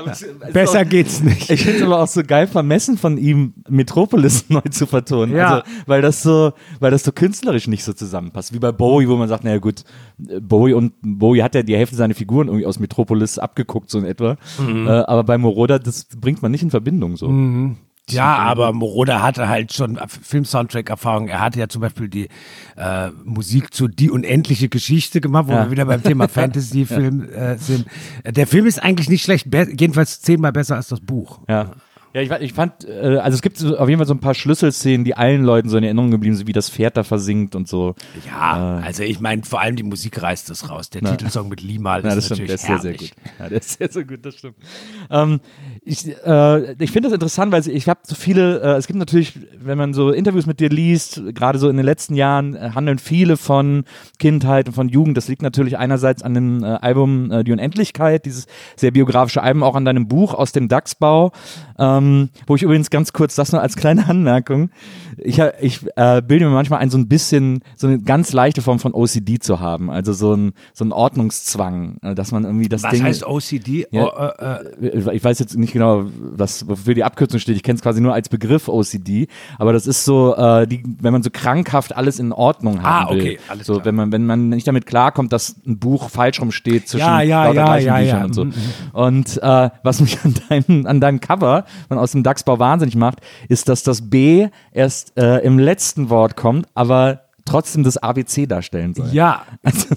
es, 0.06 0.26
Besser 0.52 0.82
auch, 0.82 0.88
geht's 0.88 1.20
nicht. 1.20 1.50
Ich 1.50 1.62
finde 1.62 1.78
es 1.78 1.84
aber 1.84 2.02
auch 2.02 2.08
so 2.08 2.22
geil 2.22 2.46
vermessen 2.46 2.98
von 2.98 3.18
ihm, 3.18 3.54
Metropolis 3.68 4.46
neu 4.48 4.60
zu 4.70 4.86
vertonen. 4.86 5.34
Ja. 5.34 5.48
Also, 5.48 5.62
weil 5.86 6.02
das 6.02 6.22
so, 6.22 6.52
weil 6.80 6.90
das 6.90 7.04
so 7.04 7.12
künstlerisch 7.12 7.68
nicht 7.68 7.84
so 7.84 7.92
zusammenpasst. 7.92 8.52
Wie 8.52 8.58
bei 8.58 8.72
Bowie, 8.72 9.08
wo 9.08 9.16
man 9.16 9.28
sagt, 9.28 9.44
naja 9.44 9.58
gut, 9.58 9.84
Bowie 10.18 10.72
und 10.74 10.94
Bowie 11.02 11.42
hat 11.42 11.54
ja 11.54 11.62
die 11.62 11.76
Hälfte 11.76 11.94
seiner 11.94 12.08
seine 12.08 12.14
Figuren 12.14 12.48
irgendwie 12.48 12.64
aus 12.66 12.78
Metropolis 12.78 13.38
abgeguckt, 13.38 13.90
so 13.90 13.98
in 13.98 14.04
etwa. 14.06 14.36
Äh, 14.58 14.88
aber 14.88 15.24
bei 15.24 15.36
Moroder, 15.36 15.78
das 15.78 16.06
bringt 16.18 16.40
man 16.40 16.50
nicht 16.50 16.62
in 16.62 16.70
Verbindung 16.70 17.16
so. 17.18 17.30
Ja, 18.10 18.36
aber 18.38 18.72
Moroder 18.72 19.22
hatte 19.22 19.48
halt 19.50 19.74
schon 19.74 19.98
Film-Soundtrack-Erfahrung. 20.08 21.28
Er 21.28 21.40
hatte 21.40 21.58
ja 21.58 21.68
zum 21.68 21.82
Beispiel 21.82 22.08
die 22.08 22.28
äh, 22.76 23.10
Musik 23.24 23.74
zu 23.74 23.86
Die 23.88 24.10
unendliche 24.10 24.70
Geschichte 24.70 25.20
gemacht, 25.20 25.46
wo 25.48 25.52
Ja. 25.52 25.64
wir 25.66 25.70
wieder 25.70 25.84
beim 25.84 26.02
Thema 26.02 26.26
Fantasy-Film 26.28 27.28
äh, 27.28 27.58
sind. 27.58 27.84
Der 28.24 28.46
Film 28.46 28.64
ist 28.66 28.82
eigentlich 28.82 29.10
nicht 29.10 29.22
schlecht, 29.24 29.48
jedenfalls 29.52 30.22
zehnmal 30.22 30.52
besser 30.52 30.76
als 30.76 30.88
das 30.88 31.00
Buch. 31.00 31.40
Ja. 31.48 31.72
Ja, 32.18 32.36
ich, 32.36 32.42
ich 32.42 32.52
fand, 32.52 32.84
äh, 32.84 33.18
also 33.18 33.36
es 33.36 33.42
gibt 33.42 33.58
so, 33.58 33.76
auf 33.76 33.88
jeden 33.88 33.98
Fall 33.98 34.06
so 34.06 34.14
ein 34.14 34.20
paar 34.20 34.34
Schlüsselszenen, 34.34 35.04
die 35.04 35.14
allen 35.14 35.44
Leuten 35.44 35.68
so 35.68 35.76
in 35.76 35.84
Erinnerung 35.84 36.10
geblieben 36.10 36.34
sind, 36.34 36.46
wie 36.48 36.52
das 36.52 36.68
Pferd 36.68 36.96
da 36.96 37.04
versinkt 37.04 37.54
und 37.54 37.68
so. 37.68 37.94
Ja, 38.26 38.80
also 38.84 39.02
ich 39.04 39.20
meine, 39.20 39.42
vor 39.44 39.60
allem 39.60 39.76
die 39.76 39.82
Musik 39.84 40.20
reißt 40.20 40.50
das 40.50 40.68
raus. 40.68 40.90
Der 40.90 41.02
Titelsong 41.02 41.48
mit 41.48 41.60
Limal 41.60 42.02
Ja, 42.02 42.08
ist 42.10 42.16
das 42.16 42.24
stimmt, 42.26 42.40
natürlich 42.40 42.60
der 42.60 42.74
ist 42.74 42.82
sehr, 42.82 42.92
sehr 42.92 42.94
gut. 42.94 43.10
Ja, 43.38 43.48
der 43.48 43.58
ist 43.58 43.78
sehr, 43.78 43.88
sehr 43.90 44.04
gut, 44.04 44.26
das 44.26 44.34
stimmt. 44.34 44.56
Ähm, 45.10 45.40
ich 45.84 46.06
äh, 46.26 46.72
ich 46.82 46.90
finde 46.90 47.08
das 47.08 47.14
interessant, 47.14 47.52
weil 47.52 47.66
ich 47.66 47.88
habe 47.88 48.00
so 48.04 48.14
viele, 48.14 48.60
äh, 48.60 48.76
es 48.76 48.86
gibt 48.86 48.98
natürlich, 48.98 49.38
wenn 49.60 49.78
man 49.78 49.94
so 49.94 50.10
Interviews 50.10 50.46
mit 50.46 50.60
dir 50.60 50.68
liest, 50.68 51.22
gerade 51.34 51.58
so 51.58 51.68
in 51.68 51.76
den 51.76 51.84
letzten 51.86 52.14
Jahren, 52.14 52.54
äh, 52.54 52.70
handeln 52.74 52.98
viele 52.98 53.36
von 53.36 53.84
Kindheit 54.18 54.68
und 54.68 54.74
von 54.74 54.88
Jugend. 54.88 55.16
Das 55.16 55.28
liegt 55.28 55.42
natürlich 55.42 55.78
einerseits 55.78 56.22
an 56.22 56.34
dem 56.34 56.62
äh, 56.62 56.66
Album 56.66 57.30
äh, 57.30 57.44
Die 57.44 57.52
Unendlichkeit, 57.52 58.24
dieses 58.24 58.46
sehr 58.76 58.90
biografische 58.90 59.42
Album, 59.42 59.62
auch 59.62 59.74
an 59.76 59.84
deinem 59.84 60.08
Buch 60.08 60.34
aus 60.34 60.52
dem 60.52 60.68
Dachsbau, 60.68 61.32
ähm, 61.78 62.30
wo 62.46 62.54
ich 62.56 62.62
übrigens 62.62 62.90
ganz 62.90 63.12
kurz, 63.12 63.34
das 63.34 63.52
nur 63.52 63.62
als 63.62 63.76
kleine 63.76 64.08
Anmerkung, 64.08 64.70
ich, 65.16 65.40
ha- 65.40 65.52
ich 65.60 65.80
äh, 65.96 66.22
bilde 66.22 66.44
mir 66.46 66.50
manchmal 66.52 66.80
ein, 66.80 66.90
so 66.90 66.98
ein 66.98 67.08
bisschen, 67.08 67.60
so 67.76 67.86
eine 67.86 67.98
ganz 68.00 68.32
leichte 68.32 68.62
Form 68.62 68.78
von 68.78 68.94
OCD 68.94 69.38
zu 69.38 69.60
haben, 69.60 69.90
also 69.90 70.12
so 70.12 70.34
ein, 70.34 70.52
so 70.74 70.84
ein 70.84 70.92
Ordnungszwang, 70.92 71.98
äh, 72.02 72.14
dass 72.14 72.32
man 72.32 72.44
irgendwie 72.44 72.68
das 72.68 72.82
Was 72.82 72.90
Ding... 72.92 73.02
heißt 73.02 73.24
OCD? 73.26 73.86
Ja. 73.90 74.04
Oh, 74.04 74.42
äh, 74.82 74.86
äh, 74.86 75.16
ich 75.16 75.24
weiß 75.24 75.38
jetzt 75.38 75.56
nicht 75.56 75.74
genau, 75.78 76.04
was 76.36 76.68
wofür 76.68 76.94
die 76.94 77.04
Abkürzung 77.04 77.40
steht. 77.40 77.56
Ich 77.56 77.62
kenne 77.62 77.76
es 77.76 77.82
quasi 77.82 78.00
nur 78.00 78.12
als 78.14 78.28
Begriff 78.28 78.68
OCD, 78.68 79.28
aber 79.58 79.72
das 79.72 79.86
ist 79.86 80.04
so, 80.04 80.34
äh, 80.36 80.66
die, 80.66 80.82
wenn 81.00 81.12
man 81.12 81.22
so 81.22 81.30
krankhaft 81.32 81.96
alles 81.96 82.18
in 82.18 82.32
Ordnung 82.32 82.82
haben 82.82 83.06
Ah, 83.06 83.10
okay, 83.10 83.22
will. 83.24 83.38
alles 83.48 83.66
so, 83.66 83.74
klar. 83.74 83.84
wenn 83.86 83.94
man 83.94 84.12
wenn 84.12 84.26
man 84.26 84.48
nicht 84.48 84.66
damit 84.68 84.86
klarkommt, 84.86 85.32
dass 85.32 85.56
ein 85.66 85.78
Buch 85.78 86.10
falsch 86.10 86.40
rumsteht 86.40 86.88
zwischen 86.88 87.06
Ja, 87.06 87.20
ja, 87.22 87.44
lauter 87.44 87.54
ja, 87.60 87.64
gleichen 87.66 87.86
ja, 87.86 87.96
Büchern 87.98 88.18
ja. 88.18 88.24
und 88.24 88.32
so. 88.34 88.44
Mhm, 88.44 88.52
Und 88.92 89.36
äh, 89.42 89.70
was 89.82 90.00
mich 90.00 90.18
an 90.24 90.34
deinem 90.48 90.86
an 90.86 91.00
deinem 91.00 91.20
Cover 91.20 91.64
und 91.88 91.98
aus 91.98 92.12
dem 92.12 92.22
Dachsbau 92.22 92.58
wahnsinnig 92.58 92.96
macht, 92.96 93.20
ist, 93.48 93.68
dass 93.68 93.82
das 93.82 94.10
B 94.10 94.48
erst 94.72 95.16
äh, 95.18 95.38
im 95.38 95.58
letzten 95.58 96.10
Wort 96.10 96.36
kommt, 96.36 96.66
aber 96.74 97.22
trotzdem 97.48 97.82
das 97.84 97.96
ABC 97.96 98.46
darstellen 98.46 98.94
soll. 98.94 99.08
ja, 99.12 99.42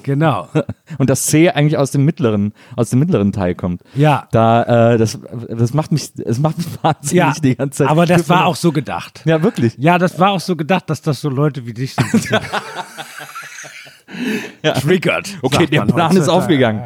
genau. 0.04 0.48
Und 0.98 1.10
das 1.10 1.26
C 1.26 1.50
eigentlich 1.50 1.78
aus 1.78 1.92
dem 1.92 2.06
mittleren, 2.06 2.54
aus 2.76 2.90
dem 2.90 3.00
mittleren 3.00 3.32
Teil 3.32 3.56
kommt. 3.56 3.82
Ja. 3.96 4.28
Da, 4.32 4.94
äh, 4.94 4.98
das, 4.98 5.20
das 5.50 5.74
macht 5.74 5.92
mich, 5.92 6.12
es 6.26 6.40
macht 6.40 6.58
mich 6.58 6.68
wahnsinnig 6.84 7.14
Ja, 7.14 7.34
die 7.42 7.56
ganze 7.56 7.80
Zeit. 7.80 7.90
aber 7.90 8.06
das 8.06 8.28
war 8.30 8.46
auch 8.46 8.56
so 8.56 8.72
gedacht. 8.72 9.22
Ja, 9.26 9.44
wirklich. 9.44 9.76
Ja, 9.78 9.98
das 9.98 10.20
war 10.20 10.32
auch 10.32 10.40
so 10.40 10.56
gedacht, 10.56 10.90
dass 10.90 11.02
das 11.02 11.22
so 11.22 11.30
Leute 11.30 11.66
wie 11.66 11.74
dich 11.74 11.94
so 11.96 12.02
ein 12.02 12.12
bisschen 12.12 12.40
triggert. 14.82 15.38
Okay, 15.42 15.66
der 15.68 15.86
Plan 15.86 16.16
ist 16.18 16.28
aufgegangen. 16.28 16.84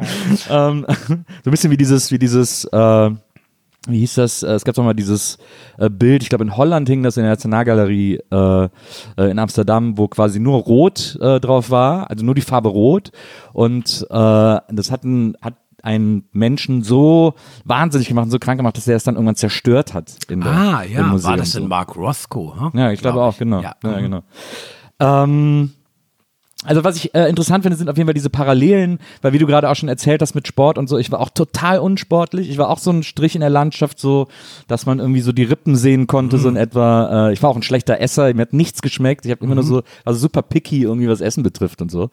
ähm, 0.50 0.86
so 1.08 1.14
ein 1.14 1.24
bisschen 1.50 1.70
wie 1.70 1.76
dieses, 1.76 2.10
wie 2.10 2.18
dieses, 2.18 2.64
äh, 2.64 3.10
wie 3.86 3.98
hieß 4.00 4.14
das? 4.16 4.42
Äh, 4.42 4.52
Es 4.52 4.64
gab 4.64 4.74
doch 4.74 4.84
mal 4.84 4.94
dieses 4.94 5.38
äh, 5.78 5.88
Bild, 5.90 6.22
ich 6.22 6.28
glaube 6.28 6.44
in 6.44 6.56
Holland 6.56 6.88
hing 6.88 7.02
das 7.02 7.16
in 7.16 7.22
der 7.22 7.32
Nationalgalerie 7.32 8.18
äh, 8.30 8.64
äh, 8.64 9.30
in 9.30 9.38
Amsterdam, 9.38 9.96
wo 9.98 10.08
quasi 10.08 10.40
nur 10.40 10.58
Rot 10.60 11.16
äh, 11.20 11.40
drauf 11.40 11.70
war, 11.70 12.10
also 12.10 12.24
nur 12.24 12.34
die 12.34 12.40
Farbe 12.42 12.68
Rot. 12.68 13.10
Und 13.52 14.06
äh, 14.10 14.14
das 14.14 14.90
hat, 14.90 15.04
ein, 15.04 15.36
hat 15.40 15.54
einen 15.82 16.24
Menschen 16.32 16.82
so 16.82 17.34
wahnsinnig 17.64 18.08
gemacht 18.08 18.24
und 18.24 18.30
so 18.32 18.38
krank 18.38 18.58
gemacht, 18.58 18.76
dass 18.76 18.88
er 18.88 18.96
es 18.96 19.04
dann 19.04 19.14
irgendwann 19.14 19.36
zerstört 19.36 19.94
hat. 19.94 20.16
In 20.28 20.40
der, 20.40 20.50
Ah, 20.52 20.82
im 20.82 20.92
ja, 20.92 21.02
Museum 21.04 21.30
war 21.30 21.36
das 21.36 21.52
denn 21.52 21.68
Mark 21.68 21.96
Rothko? 21.96 22.54
Hm? 22.58 22.78
Ja, 22.78 22.90
ich 22.90 23.00
glaube 23.00 23.18
Glaub 23.18 23.34
auch, 23.34 23.38
genau. 23.38 23.60
Ja. 23.60 23.76
Ja, 23.84 24.00
genau. 24.00 24.22
Ähm, 24.98 25.72
also 26.66 26.84
was 26.84 26.96
ich 26.96 27.14
äh, 27.14 27.28
interessant 27.28 27.62
finde, 27.62 27.76
sind 27.76 27.88
auf 27.88 27.96
jeden 27.96 28.06
Fall 28.06 28.14
diese 28.14 28.30
Parallelen, 28.30 28.98
weil 29.22 29.32
wie 29.32 29.38
du 29.38 29.46
gerade 29.46 29.68
auch 29.68 29.74
schon 29.74 29.88
erzählt 29.88 30.22
hast 30.22 30.34
mit 30.34 30.46
Sport 30.46 30.78
und 30.78 30.88
so, 30.88 30.98
ich 30.98 31.10
war 31.10 31.20
auch 31.20 31.30
total 31.30 31.78
unsportlich. 31.78 32.50
Ich 32.50 32.58
war 32.58 32.68
auch 32.68 32.78
so 32.78 32.90
ein 32.90 33.02
Strich 33.02 33.34
in 33.34 33.40
der 33.40 33.50
Landschaft, 33.50 33.98
so, 33.98 34.28
dass 34.68 34.86
man 34.86 34.98
irgendwie 34.98 35.20
so 35.20 35.32
die 35.32 35.44
Rippen 35.44 35.76
sehen 35.76 36.06
konnte, 36.06 36.38
so 36.38 36.48
in 36.48 36.56
etwa. 36.56 37.28
Äh, 37.28 37.32
ich 37.32 37.42
war 37.42 37.50
auch 37.50 37.56
ein 37.56 37.62
schlechter 37.62 38.00
Esser, 38.00 38.32
mir 38.34 38.42
hat 38.42 38.52
nichts 38.52 38.82
geschmeckt. 38.82 39.24
Ich 39.24 39.30
habe 39.30 39.44
immer 39.44 39.54
nur 39.54 39.64
so, 39.64 39.82
also 40.04 40.18
super 40.18 40.42
picky 40.42 40.82
irgendwie 40.82 41.08
was 41.08 41.20
Essen 41.20 41.42
betrifft 41.42 41.82
und 41.82 41.90
so. 41.90 42.10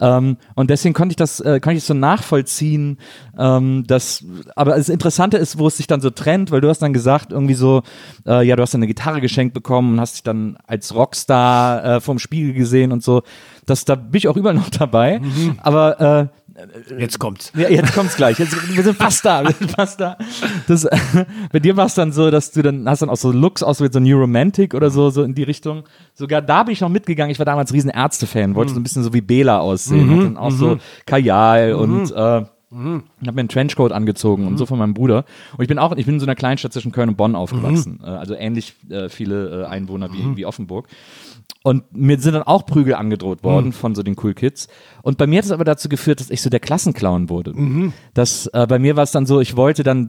Ähm, 0.00 0.36
und 0.54 0.70
deswegen 0.70 0.94
konnte 0.94 1.12
ich 1.12 1.16
das, 1.16 1.40
äh, 1.40 1.60
konnte 1.60 1.78
ich 1.78 1.84
so 1.84 1.94
nachvollziehen, 1.94 2.98
ähm, 3.38 3.84
dass, 3.86 4.24
aber 4.56 4.76
das 4.76 4.88
Interessante 4.88 5.36
ist, 5.36 5.58
wo 5.58 5.66
es 5.66 5.76
sich 5.76 5.86
dann 5.86 6.00
so 6.00 6.10
trennt, 6.10 6.50
weil 6.50 6.60
du 6.60 6.68
hast 6.68 6.80
dann 6.80 6.92
gesagt, 6.92 7.32
irgendwie 7.32 7.54
so, 7.54 7.82
äh, 8.26 8.46
ja, 8.46 8.56
du 8.56 8.62
hast 8.62 8.74
dann 8.74 8.80
eine 8.80 8.86
Gitarre 8.86 9.20
geschenkt 9.20 9.54
bekommen 9.54 9.94
und 9.94 10.00
hast 10.00 10.14
dich 10.14 10.22
dann 10.22 10.56
als 10.66 10.94
Rockstar 10.94 11.84
äh, 11.84 12.00
vorm 12.00 12.18
Spiegel 12.18 12.52
gesehen 12.52 12.92
und 12.92 13.02
so. 13.02 13.22
Das, 13.66 13.84
da 13.84 13.94
bin 13.94 14.18
ich 14.18 14.28
auch 14.28 14.36
überall 14.36 14.54
noch 14.54 14.70
dabei. 14.70 15.20
Aber 15.62 16.00
äh, 16.00 16.28
Jetzt 16.98 17.18
kommt's. 17.18 17.52
ja, 17.56 17.68
jetzt 17.68 17.94
kommt's 17.94 18.16
gleich. 18.16 18.38
Jetzt, 18.38 18.54
wir 18.74 18.82
sind 18.82 18.96
fast 18.96 19.24
da. 19.24 19.42
Wir 19.42 19.52
sind 19.52 19.72
fast 19.72 20.00
da. 20.00 20.16
Das, 20.68 20.84
äh, 20.84 20.96
bei 21.52 21.58
dir 21.58 21.76
war 21.76 21.86
es 21.86 21.94
dann 21.94 22.12
so, 22.12 22.30
dass 22.30 22.52
du 22.52 22.62
dann 22.62 22.88
hast 22.88 23.02
dann 23.02 23.10
auch 23.10 23.16
so 23.16 23.32
Looks 23.32 23.62
aus 23.62 23.80
wie 23.80 23.88
so 23.90 23.98
New 23.98 24.16
Romantic 24.16 24.72
oder 24.74 24.90
so, 24.90 25.10
so 25.10 25.22
in 25.24 25.34
die 25.34 25.42
Richtung. 25.42 25.82
Sogar 26.14 26.42
da 26.42 26.62
bin 26.62 26.72
ich 26.72 26.80
noch 26.80 26.88
mitgegangen. 26.90 27.32
Ich 27.32 27.38
war 27.38 27.46
damals 27.46 27.72
riesen 27.72 27.90
Ärzte-Fan, 27.90 28.54
wollte 28.54 28.72
so 28.72 28.78
ein 28.78 28.84
bisschen 28.84 29.02
so 29.02 29.12
wie 29.12 29.20
Bela 29.20 29.58
aussehen. 29.58 30.10
Hatte 30.10 30.22
dann 30.24 30.36
auch 30.36 30.52
so 30.52 30.78
Kajal 31.06 31.74
und 31.74 32.12
äh, 32.12 32.44
und 32.74 33.04
habe 33.20 33.34
mir 33.34 33.40
einen 33.40 33.48
Trenchcoat 33.48 33.92
angezogen 33.92 34.48
und 34.48 34.58
so 34.58 34.66
von 34.66 34.80
meinem 34.80 34.94
Bruder. 34.94 35.24
Und 35.56 35.62
ich 35.62 35.68
bin 35.68 35.78
auch, 35.78 35.96
ich 35.96 36.06
bin 36.06 36.14
in 36.14 36.20
so 36.20 36.26
einer 36.26 36.34
Kleinstadt 36.34 36.72
zwischen 36.72 36.90
Köln 36.90 37.08
und 37.08 37.16
Bonn 37.16 37.36
aufgewachsen. 37.36 38.00
Äh, 38.02 38.08
also 38.08 38.34
ähnlich 38.34 38.74
äh, 38.90 39.08
viele 39.08 39.62
äh, 39.62 39.66
Einwohner 39.66 40.12
wie, 40.12 40.36
wie 40.36 40.44
Offenburg. 40.44 40.88
Und 41.66 41.96
mir 41.96 42.20
sind 42.20 42.34
dann 42.34 42.42
auch 42.42 42.66
Prügel 42.66 42.94
angedroht 42.94 43.42
worden 43.42 43.72
von 43.72 43.94
so 43.94 44.02
den 44.02 44.16
Cool 44.22 44.34
Kids. 44.34 44.68
Und 45.02 45.16
bei 45.16 45.26
mir 45.26 45.38
hat 45.38 45.46
es 45.46 45.50
aber 45.50 45.64
dazu 45.64 45.88
geführt, 45.88 46.20
dass 46.20 46.28
ich 46.28 46.42
so 46.42 46.50
der 46.50 46.60
Klassenclown 46.60 47.30
wurde. 47.30 47.54
Das, 48.12 48.46
äh, 48.48 48.66
bei 48.66 48.78
mir 48.78 48.96
war 48.96 49.04
es 49.04 49.12
dann 49.12 49.24
so, 49.24 49.40
ich 49.40 49.56
wollte 49.56 49.82
dann 49.82 50.08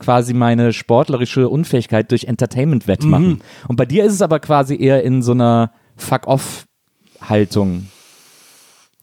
quasi 0.00 0.34
meine 0.34 0.72
sportlerische 0.72 1.48
Unfähigkeit 1.48 2.10
durch 2.10 2.24
Entertainment 2.24 2.88
wettmachen. 2.88 3.42
Und 3.68 3.76
bei 3.76 3.86
dir 3.86 4.04
ist 4.04 4.12
es 4.12 4.22
aber 4.22 4.40
quasi 4.40 4.76
eher 4.76 5.04
in 5.04 5.22
so 5.22 5.30
einer 5.32 5.70
Fuck-off-Haltung 5.96 7.86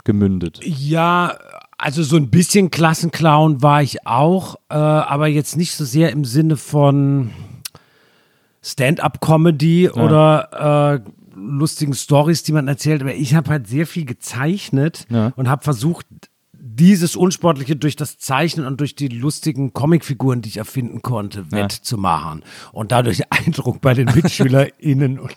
gemündet. 0.03 0.59
Ja, 0.63 1.37
also 1.77 2.03
so 2.03 2.17
ein 2.17 2.29
bisschen 2.29 2.71
Klassenclown 2.71 3.61
war 3.61 3.81
ich 3.81 4.05
auch, 4.05 4.55
äh, 4.69 4.75
aber 4.75 5.27
jetzt 5.27 5.55
nicht 5.55 5.73
so 5.73 5.85
sehr 5.85 6.11
im 6.11 6.25
Sinne 6.25 6.57
von 6.57 7.31
Stand-up-Comedy 8.61 9.89
oder 9.91 11.03
äh, 11.05 11.09
lustigen 11.35 11.93
Stories, 11.93 12.43
die 12.43 12.51
man 12.53 12.67
erzählt. 12.67 13.01
Aber 13.01 13.13
ich 13.13 13.35
habe 13.35 13.49
halt 13.51 13.67
sehr 13.67 13.85
viel 13.85 14.05
gezeichnet 14.05 15.05
Ja. 15.09 15.33
und 15.35 15.49
habe 15.49 15.63
versucht, 15.63 16.05
dieses 16.53 17.15
Unsportliche 17.15 17.75
durch 17.75 17.95
das 17.95 18.17
Zeichnen 18.17 18.65
und 18.65 18.79
durch 18.81 18.95
die 18.95 19.07
lustigen 19.07 19.71
Comicfiguren, 19.73 20.41
die 20.41 20.49
ich 20.49 20.57
erfinden 20.57 21.01
konnte, 21.01 21.51
wettzumachen. 21.51 22.43
Und 22.73 22.91
dadurch 22.91 23.21
Eindruck 23.31 23.79
bei 23.81 23.93
den 23.93 24.07
MitschülerInnen 24.13 25.19
und 25.19 25.35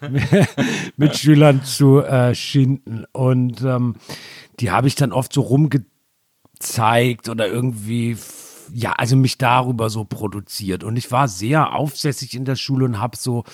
Mitschülern 0.96 1.62
zu 1.64 2.00
äh, 2.02 2.34
schinden. 2.34 3.04
Und 3.12 3.62
ähm, 3.62 3.94
die 4.60 4.70
habe 4.70 4.88
ich 4.88 4.94
dann 4.96 5.12
oft 5.12 5.32
so 5.32 5.40
rumgezeigt 5.42 7.28
oder 7.28 7.46
irgendwie, 7.48 8.16
ja, 8.72 8.92
also 8.92 9.16
mich 9.16 9.38
darüber 9.38 9.88
so 9.90 10.04
produziert. 10.04 10.84
Und 10.84 10.96
ich 10.96 11.10
war 11.10 11.28
sehr 11.28 11.74
aufsässig 11.74 12.34
in 12.34 12.44
der 12.44 12.56
Schule 12.56 12.84
und 12.84 12.98
habe 13.00 13.16
so, 13.16 13.44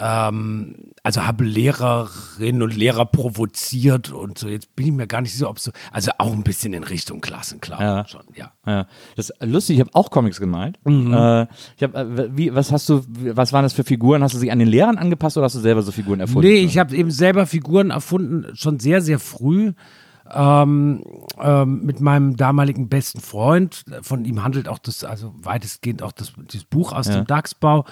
ähm, 0.00 0.74
also 1.02 1.26
habe 1.26 1.44
Lehrerinnen 1.44 2.62
und 2.62 2.74
Lehrer 2.74 3.04
provoziert 3.04 4.10
und 4.12 4.38
so. 4.38 4.48
Jetzt 4.48 4.74
bin 4.74 4.86
ich 4.86 4.92
mir 4.92 5.06
gar 5.06 5.20
nicht 5.20 5.32
sicher, 5.32 5.50
ob 5.50 5.58
so, 5.58 5.72
also 5.92 6.10
auch 6.18 6.32
ein 6.32 6.42
bisschen 6.42 6.72
in 6.72 6.84
Richtung 6.84 7.20
Klassenclown 7.20 7.80
Ja. 7.80 8.06
schon, 8.06 8.22
ja. 8.34 8.52
Ja, 8.66 8.86
das 9.16 9.30
ist 9.30 9.42
lustig, 9.42 9.76
ich 9.76 9.80
habe 9.80 9.90
auch 9.94 10.10
Comics 10.10 10.40
gemalt. 10.40 10.78
Äh, 10.86 11.42
ich 11.76 11.82
hab, 11.82 11.94
äh, 11.94 12.36
wie, 12.36 12.54
was 12.54 12.72
hast 12.72 12.88
du, 12.88 13.02
was 13.08 13.52
waren 13.52 13.62
das 13.64 13.72
für 13.74 13.84
Figuren? 13.84 14.22
Hast 14.22 14.34
du 14.34 14.38
sie 14.38 14.50
an 14.50 14.58
den 14.58 14.68
Lehrern 14.68 14.96
angepasst 14.96 15.36
oder 15.36 15.44
hast 15.44 15.56
du 15.56 15.60
selber 15.60 15.82
so 15.82 15.92
Figuren 15.92 16.20
erfunden? 16.20 16.48
Nee, 16.48 16.60
ich 16.60 16.78
habe 16.78 16.96
eben 16.96 17.10
selber 17.10 17.46
Figuren 17.46 17.90
erfunden, 17.90 18.46
schon 18.56 18.80
sehr, 18.80 19.02
sehr 19.02 19.18
früh. 19.18 19.72
Ähm, 20.32 21.02
ähm, 21.40 21.80
mit 21.82 22.00
meinem 22.00 22.36
damaligen 22.36 22.88
besten 22.88 23.18
Freund. 23.20 23.84
Von 24.02 24.24
ihm 24.24 24.44
handelt 24.44 24.68
auch 24.68 24.78
das, 24.78 25.02
also 25.02 25.34
weitestgehend 25.42 26.02
auch 26.04 26.12
das, 26.12 26.32
dieses 26.52 26.64
Buch 26.66 26.92
aus 26.92 27.08
dem 27.08 27.26
Dachsbau. 27.26 27.84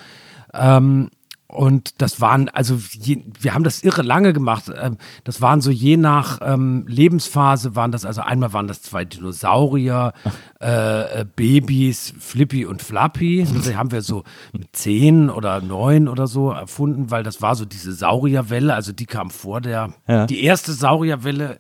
Ähm, 0.55 1.11
und 1.50 2.02
das 2.02 2.21
waren, 2.21 2.50
also 2.50 2.78
je, 2.93 3.23
wir 3.40 3.55
haben 3.55 3.64
das 3.64 3.83
irre 3.83 4.02
lange 4.02 4.35
gemacht. 4.35 4.64
Ähm, 4.81 4.99
das 5.25 5.40
waren 5.40 5.62
so 5.62 5.71
je 5.71 5.97
nach 5.97 6.40
ähm, 6.43 6.85
Lebensphase 6.87 7.75
waren 7.75 7.90
das, 7.90 8.05
also 8.05 8.21
einmal 8.21 8.52
waren 8.52 8.69
das 8.69 8.83
zwei 8.83 9.07
Dinosaurier, 9.07 10.12
äh, 10.61 11.21
äh, 11.21 11.25
Babys, 11.25 12.12
Flippy 12.19 12.67
und 12.67 12.83
Flappy. 12.83 13.47
Das 13.55 13.75
haben 13.75 13.93
wir 13.93 14.02
so 14.02 14.25
mit 14.52 14.76
zehn 14.76 15.31
oder 15.31 15.62
neun 15.62 16.07
oder 16.09 16.26
so 16.26 16.50
erfunden, 16.50 17.11
weil 17.11 17.23
das 17.23 17.40
war 17.40 17.55
so 17.55 17.64
diese 17.64 17.93
Saurierwelle, 17.93 18.75
also 18.75 18.93
die 18.93 19.07
kam 19.07 19.31
vor 19.31 19.61
der, 19.62 19.95
Ja. 20.07 20.26
die 20.26 20.45
erste 20.45 20.73
Saurierwelle 20.73 21.57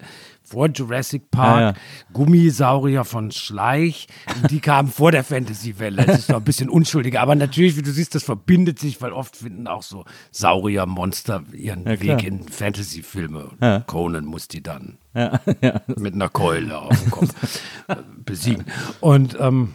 vor 0.48 0.68
Jurassic 0.68 1.30
Park, 1.30 1.48
Ah, 1.48 1.60
ja. 1.60 1.74
Gummisaurier 2.12 3.04
von 3.04 3.30
Schleich, 3.30 4.06
die 4.50 4.60
kamen 4.60 4.88
vor 4.90 5.12
der 5.12 5.24
Fantasy-Welle. 5.24 6.04
Das 6.06 6.20
ist 6.20 6.28
noch 6.30 6.38
ein 6.38 6.44
bisschen 6.44 6.68
unschuldiger, 6.68 7.20
aber 7.20 7.34
natürlich, 7.34 7.76
wie 7.76 7.82
du 7.82 7.90
siehst, 7.90 8.14
das 8.14 8.22
verbindet 8.22 8.78
sich, 8.78 9.00
weil 9.02 9.12
oft 9.12 9.36
finden 9.36 9.66
auch 9.66 9.82
so 9.82 10.04
Saurier-Monster 10.32 11.44
ihren 11.52 11.84
Ja. 11.86 12.00
Weg 12.00 12.24
in 12.24 12.48
Fantasy-Filme. 12.48 13.50
Ja. 13.60 13.80
Conan 13.80 14.24
muss 14.24 14.48
die 14.48 14.62
dann 14.62 14.98
mit 15.96 16.14
einer 16.14 16.28
Keule 16.28 16.78
auf 16.78 17.00
dem 17.02 17.10
Kopf 17.10 17.60
äh, 17.88 17.96
besiegen. 18.24 18.64
Und 19.00 19.36
ähm, 19.40 19.74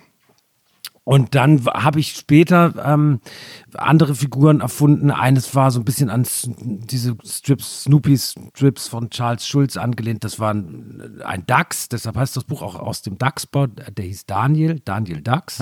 und 1.05 1.35
dann 1.35 1.65
habe 1.65 1.99
ich 1.99 2.13
später 2.13 2.73
ähm, 2.85 3.19
andere 3.73 4.15
Figuren 4.15 4.61
erfunden. 4.61 5.11
Eines 5.11 5.53
war 5.53 5.69
so 5.71 5.79
ein 5.81 5.85
bisschen 5.85 6.09
an 6.09 6.25
diese 6.55 7.17
Strips, 7.25 7.83
Snoopy-Strips 7.83 8.87
von 8.87 9.09
Charles 9.09 9.45
Schulz 9.45 9.75
angelehnt. 9.75 10.23
Das 10.23 10.39
war 10.39 10.53
ein, 10.53 11.21
ein 11.25 11.45
Dachs, 11.45 11.89
deshalb 11.89 12.15
heißt 12.15 12.37
das 12.37 12.45
Buch 12.45 12.61
auch 12.61 12.75
aus 12.75 13.01
dem 13.01 13.17
Dachsbau. 13.17 13.67
Der 13.67 14.05
hieß 14.05 14.25
Daniel, 14.25 14.79
Daniel 14.79 15.21
Dachs. 15.21 15.61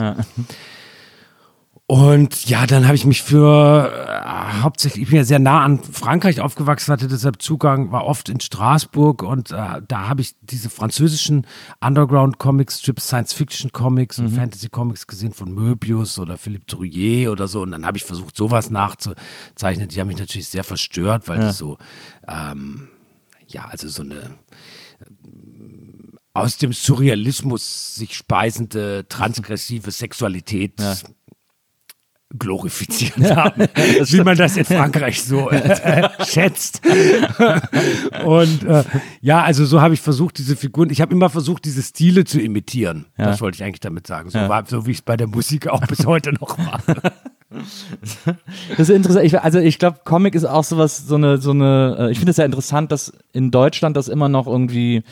Und 1.92 2.46
ja, 2.48 2.66
dann 2.68 2.86
habe 2.86 2.96
ich 2.96 3.04
mich 3.04 3.22
für 3.22 3.92
äh, 3.92 4.62
hauptsächlich, 4.62 5.04
ich 5.04 5.10
bin 5.10 5.18
ja 5.18 5.26
sehr 5.26 5.40
nah 5.40 5.62
an 5.66 5.84
Frankreich 5.84 6.40
aufgewachsen, 6.40 6.94
hatte 6.94 7.10
deshalb 7.10 7.42
Zugang, 7.42 7.92
war 7.92 8.06
oft 8.06 8.30
in 8.30 8.40
Straßburg 8.40 9.24
und 9.24 9.52
äh, 9.52 9.82
da 9.86 10.08
habe 10.08 10.22
ich 10.22 10.38
diese 10.40 10.70
französischen 10.70 11.46
Underground-Comics, 11.82 12.80
Strips, 12.80 13.08
Science-Fiction-Comics 13.08 14.20
und 14.20 14.30
Fantasy-Comics 14.30 15.06
gesehen 15.06 15.34
von 15.34 15.54
Möbius 15.54 16.18
oder 16.18 16.38
Philippe 16.38 16.66
Trouillet 16.66 17.28
oder 17.28 17.50
so. 17.50 17.62
Und 17.62 17.72
dann 17.72 17.86
habe 17.86 17.98
ich 17.98 18.06
versucht, 18.06 18.38
sowas 18.38 18.70
nachzuzeichnen. 18.70 19.90
Die 19.90 20.00
haben 20.00 20.08
mich 20.08 20.18
natürlich 20.18 20.48
sehr 20.48 20.64
verstört, 20.64 21.28
weil 21.28 21.42
die 21.42 21.52
so, 21.52 21.78
ähm, 22.26 22.88
ja, 23.48 23.66
also 23.66 23.90
so 23.90 24.04
eine 24.04 24.38
ähm, 25.26 26.18
aus 26.34 26.58
dem 26.58 26.72
Surrealismus 26.72 27.96
sich 27.96 28.16
speisende 28.16 29.06
transgressive 29.10 29.92
Sexualität 29.92 30.80
glorifiziert 32.38 33.36
haben, 33.36 33.62
wie 33.76 34.22
man 34.22 34.38
das 34.38 34.58
in 34.58 34.66
Frankreich 34.66 35.24
so 35.24 35.50
äh, 35.50 36.10
schätzt. 36.26 36.82
Und 38.26 38.64
äh, 38.64 38.84
ja, 39.22 39.44
also 39.44 39.66
so 39.66 39.82
habe 39.82 39.94
ich 39.94 40.02
versucht, 40.02 40.38
diese 40.38 40.56
Figuren, 40.56 40.90
ich 40.90 41.02
habe 41.02 41.14
immer 41.14 41.30
versucht, 41.30 41.66
diese 41.66 41.82
Stile 41.82 42.24
zu 42.26 42.40
imitieren. 42.40 43.06
Das 43.18 43.42
wollte 43.42 43.56
ich 43.56 43.64
eigentlich 43.64 43.80
damit 43.80 44.08
sagen. 44.08 44.30
So, 44.30 44.40
war, 44.40 44.66
so 44.66 44.86
wie 44.86 44.92
ich 44.92 44.98
es 44.98 45.02
bei 45.02 45.18
der 45.18 45.28
Musik 45.28 45.68
auch 45.68 45.82
bis 45.88 46.06
heute 46.06 46.34
noch 46.34 46.58
mache. 46.58 46.96
Das 48.70 48.80
ist 48.80 48.90
interessant. 48.90 49.26
Ich, 49.26 49.40
also 49.40 49.60
ich 49.60 49.78
glaube, 49.78 50.00
Comic 50.06 50.36
ist 50.36 50.46
auch 50.46 50.64
sowas, 50.64 51.06
so 51.06 51.16
eine, 51.16 51.38
so 51.38 51.52
eine, 51.52 51.98
äh, 52.00 52.12
ich 52.12 52.18
finde 52.18 52.32
es 52.32 52.38
ja 52.38 52.46
interessant, 52.46 52.94
dass 52.94 53.12
in 53.34 53.52
Deutschland 53.52 53.98
das 53.98 54.08
immer 54.08 54.30
noch 54.30 54.48
irgendwie 54.48 55.04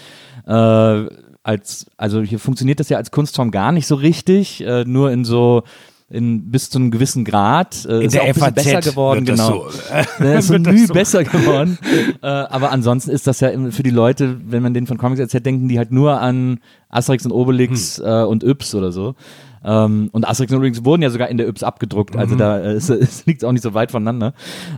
äh, 0.47 1.05
als, 1.43 1.87
also 1.97 2.21
hier 2.21 2.39
funktioniert 2.39 2.79
das 2.79 2.89
ja 2.89 2.97
als 2.97 3.11
Kunstform 3.11 3.51
gar 3.51 3.71
nicht 3.71 3.87
so 3.87 3.95
richtig, 3.95 4.61
äh, 4.61 4.83
nur 4.85 5.11
in 5.11 5.25
so 5.25 5.63
in, 6.09 6.49
bis 6.49 6.69
zu 6.69 6.79
einem 6.79 6.91
gewissen 6.91 7.23
Grad. 7.23 7.85
Äh, 7.85 8.05
ist 8.05 8.13
der 8.15 8.23
auch 8.23 8.27
ein 8.27 8.33
FAZ 8.33 8.53
besser 8.55 8.81
geworden, 8.81 9.25
genau. 9.25 9.69
so, 9.69 10.23
äh, 10.23 10.37
ist 10.39 10.47
so 10.47 10.53
wird 10.53 10.67
das 10.67 10.73
müh 10.73 10.85
so. 10.87 10.93
besser 10.93 11.23
geworden. 11.23 11.77
äh, 12.21 12.27
aber 12.27 12.71
ansonsten 12.71 13.11
ist 13.11 13.27
das 13.27 13.39
ja 13.39 13.51
für 13.71 13.83
die 13.83 13.89
Leute, 13.89 14.37
wenn 14.45 14.63
man 14.63 14.73
denen 14.73 14.87
von 14.87 14.97
Comics 14.97 15.19
erzählt, 15.19 15.45
denken 15.45 15.67
die 15.67 15.77
halt 15.77 15.91
nur 15.91 16.19
an 16.19 16.59
Asterix 16.89 17.25
und 17.25 17.31
Obelix 17.31 17.97
Hm. 17.97 18.05
äh, 18.05 18.23
und 18.23 18.43
Yps 18.43 18.73
oder 18.75 18.91
so. 18.91 19.15
Ähm, 19.63 20.09
und 20.13 20.27
Asterix 20.27 20.51
und 20.53 20.57
Obelix 20.59 20.85
wurden 20.85 21.01
ja 21.01 21.09
sogar 21.09 21.27
in 21.29 21.37
der 21.37 21.47
Yps 21.47 21.63
abgedruckt, 21.63 22.15
also 22.15 22.35
Mhm. 22.35 22.39
da 22.39 22.59
äh, 22.59 22.71
es, 22.73 22.89
es 22.89 23.25
liegt 23.27 23.43
auch 23.43 23.51
nicht 23.51 23.61
so 23.63 23.73
weit 23.73 23.91
voneinander. 23.91 24.33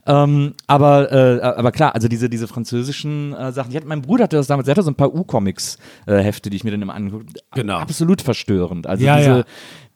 Ähm, 0.05 0.53
aber, 0.67 1.11
äh, 1.11 1.41
aber 1.41 1.71
klar, 1.71 1.93
also 1.95 2.07
diese, 2.07 2.29
diese 2.29 2.47
französischen 2.47 3.33
äh, 3.33 3.51
Sachen. 3.51 3.69
Ich 3.71 3.75
hatte, 3.77 3.87
mein 3.87 4.01
Bruder 4.01 4.23
hatte 4.23 4.37
das 4.37 4.47
damals, 4.47 4.65
der 4.65 4.73
hatte 4.73 4.83
so 4.83 4.91
ein 4.91 4.95
paar 4.95 5.13
U-Comics-Hefte, 5.13 6.49
die 6.49 6.57
ich 6.57 6.63
mir 6.63 6.71
dann 6.71 6.81
immer 6.81 6.93
angeguckt 6.95 7.39
Genau. 7.53 7.77
Absolut 7.77 8.21
verstörend. 8.21 8.87
Also 8.87 9.03
Ja, 9.03 9.17
diese, 9.17 9.29
ja. 9.29 9.43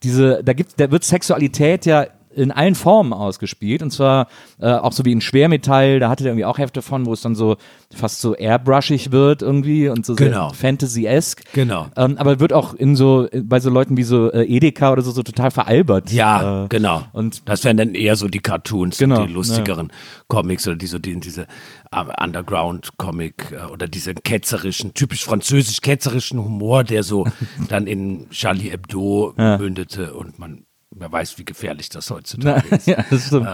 diese, 0.03 0.43
da 0.43 0.53
gibt, 0.53 0.79
da 0.79 0.91
wird 0.91 1.03
Sexualität 1.03 1.85
ja 1.85 2.05
in 2.35 2.51
allen 2.51 2.75
Formen 2.75 3.13
ausgespielt 3.13 3.81
und 3.81 3.91
zwar 3.91 4.27
äh, 4.59 4.67
auch 4.71 4.91
so 4.91 5.05
wie 5.05 5.11
in 5.11 5.21
Schwermetall, 5.21 5.99
da 5.99 6.09
hatte 6.09 6.23
der 6.23 6.31
irgendwie 6.33 6.45
auch 6.45 6.57
Hefte 6.57 6.81
von, 6.81 7.05
wo 7.05 7.13
es 7.13 7.21
dann 7.21 7.35
so 7.35 7.57
fast 7.95 8.21
so 8.21 8.35
airbrushig 8.35 9.11
wird 9.11 9.41
irgendwie 9.41 9.87
und 9.89 10.05
so 10.05 10.15
Genau. 10.15 10.51
Fantasy-esque. 10.53 11.43
Genau. 11.53 11.87
Ähm, 11.95 12.17
aber 12.17 12.39
wird 12.39 12.53
auch 12.53 12.73
in 12.73 12.95
so, 12.95 13.27
bei 13.43 13.59
so 13.59 13.69
Leuten 13.69 13.97
wie 13.97 14.03
so 14.03 14.31
äh, 14.31 14.43
Edeka 14.45 14.91
oder 14.91 15.01
so, 15.01 15.11
so 15.11 15.23
total 15.23 15.51
veralbert. 15.51 16.11
Ja, 16.11 16.65
äh, 16.65 16.67
genau. 16.67 17.03
und- 17.13 17.41
das 17.47 17.63
wären 17.63 17.77
dann 17.77 17.95
eher 17.95 18.15
so 18.15 18.27
die 18.27 18.39
Cartoons, 18.39 18.97
Genau, 18.97 19.25
die 19.25 19.31
lustigeren 19.33 19.91
Comics 20.27 20.67
oder 20.67 20.75
die 20.77 20.87
so 20.87 20.99
die, 20.99 21.19
diese 21.19 21.43
äh, 21.91 22.23
Underground-Comic 22.23 23.51
äh, 23.51 23.71
oder 23.71 23.87
diese 23.87 24.13
ketzerischen, 24.13 24.93
typisch 24.93 25.23
französisch 25.23 25.81
ketzerischen 25.81 26.43
Humor, 26.43 26.83
der 26.83 27.03
so 27.03 27.25
dann 27.69 27.87
in 27.87 28.29
Charlie 28.29 28.69
Hebdo 28.69 29.33
mündete 29.37 30.13
und 30.13 30.39
man 30.39 30.65
wer 30.97 31.11
weiß, 31.11 31.37
wie 31.37 31.45
gefährlich 31.45 31.89
das 31.89 32.09
heutzutage 32.09 32.75
ist. 32.75 32.87
ja, 32.87 33.03
das 33.09 33.27
stimmt. 33.27 33.47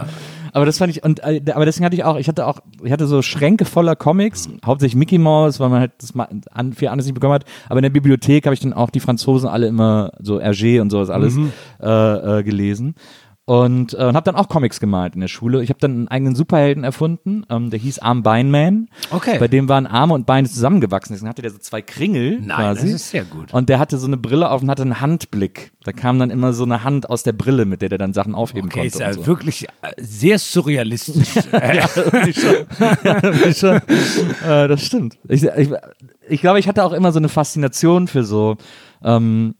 Aber 0.53 0.65
das 0.65 0.77
fand 0.77 0.95
ich, 0.95 1.03
und 1.03 1.21
äh, 1.23 1.41
aber 1.53 1.65
deswegen 1.65 1.85
hatte 1.85 1.95
ich 1.95 2.03
auch, 2.03 2.17
ich 2.17 2.27
hatte 2.27 2.45
auch, 2.45 2.59
ich 2.83 2.91
hatte 2.91 3.07
so 3.07 3.21
Schränke 3.21 3.65
voller 3.65 3.95
Comics, 3.95 4.49
hauptsächlich 4.65 4.95
Mickey 4.95 5.17
Mouse, 5.17 5.59
weil 5.59 5.69
man 5.69 5.79
halt 5.79 5.93
das 5.99 6.13
mal 6.13 6.27
an, 6.51 6.73
viel 6.73 6.89
anderes 6.89 7.05
nicht 7.05 7.15
bekommen 7.15 7.33
hat. 7.33 7.45
Aber 7.67 7.79
in 7.79 7.83
der 7.83 7.89
Bibliothek 7.89 8.45
habe 8.45 8.53
ich 8.53 8.59
dann 8.59 8.73
auch 8.73 8.89
die 8.89 8.99
Franzosen 8.99 9.49
alle 9.49 9.67
immer 9.67 10.11
so 10.19 10.39
Hergé 10.39 10.81
und 10.81 10.89
sowas 10.89 11.09
alles 11.09 11.37
äh, 11.81 12.39
äh, 12.39 12.43
gelesen. 12.43 12.95
Und, 13.51 13.93
äh, 13.95 14.05
und 14.05 14.15
habe 14.15 14.23
dann 14.23 14.37
auch 14.37 14.47
Comics 14.47 14.79
gemalt 14.79 15.13
in 15.15 15.19
der 15.19 15.27
Schule. 15.27 15.61
Ich 15.61 15.69
habe 15.69 15.79
dann 15.81 15.91
einen 15.91 16.07
eigenen 16.07 16.35
Superhelden 16.35 16.85
erfunden, 16.85 17.43
ähm, 17.49 17.69
der 17.69 17.79
hieß 17.79 17.99
Arm 17.99 18.23
Beinman. 18.23 18.87
Okay. 19.09 19.39
Bei 19.39 19.49
dem 19.49 19.67
waren 19.67 19.87
Arme 19.87 20.13
und 20.13 20.25
Beine 20.25 20.47
zusammengewachsen. 20.47 21.13
Deswegen 21.13 21.27
hatte 21.27 21.41
der 21.41 21.51
so 21.51 21.57
zwei 21.57 21.81
Kringel 21.81 22.39
Nein, 22.39 22.47
quasi. 22.47 22.83
das 22.83 22.91
ist 23.01 23.09
sehr 23.09 23.25
gut. 23.25 23.53
Und 23.53 23.67
der 23.67 23.77
hatte 23.79 23.97
so 23.97 24.07
eine 24.07 24.15
Brille 24.15 24.49
auf 24.49 24.61
und 24.61 24.69
hatte 24.69 24.83
einen 24.83 25.01
Handblick. 25.01 25.73
Da 25.83 25.91
kam 25.91 26.17
dann 26.17 26.29
immer 26.29 26.53
so 26.53 26.63
eine 26.63 26.85
Hand 26.85 27.09
aus 27.09 27.23
der 27.23 27.33
Brille, 27.33 27.65
mit 27.65 27.81
der 27.81 27.89
der 27.89 27.97
dann 27.97 28.13
Sachen 28.13 28.35
aufheben 28.35 28.69
Okay, 28.69 28.87
ist 28.87 28.93
konnte. 28.93 29.03
ja 29.03 29.09
und 29.09 29.15
so. 29.15 29.27
wirklich 29.27 29.65
äh, 29.65 29.67
sehr 29.97 30.39
surrealistisch. 30.39 31.35
ja, 31.51 31.89
schon. 31.89 32.65
ja, 33.03 33.53
schon. 33.53 33.81
Äh, 34.49 34.67
das 34.69 34.85
stimmt. 34.85 35.17
Ich, 35.27 35.43
ich, 35.43 35.69
ich 36.29 36.39
glaube, 36.39 36.59
ich 36.59 36.69
hatte 36.69 36.85
auch 36.85 36.93
immer 36.93 37.11
so 37.11 37.19
eine 37.19 37.27
Faszination 37.27 38.07
für 38.07 38.23
so. 38.23 38.55
Ähm, 39.03 39.55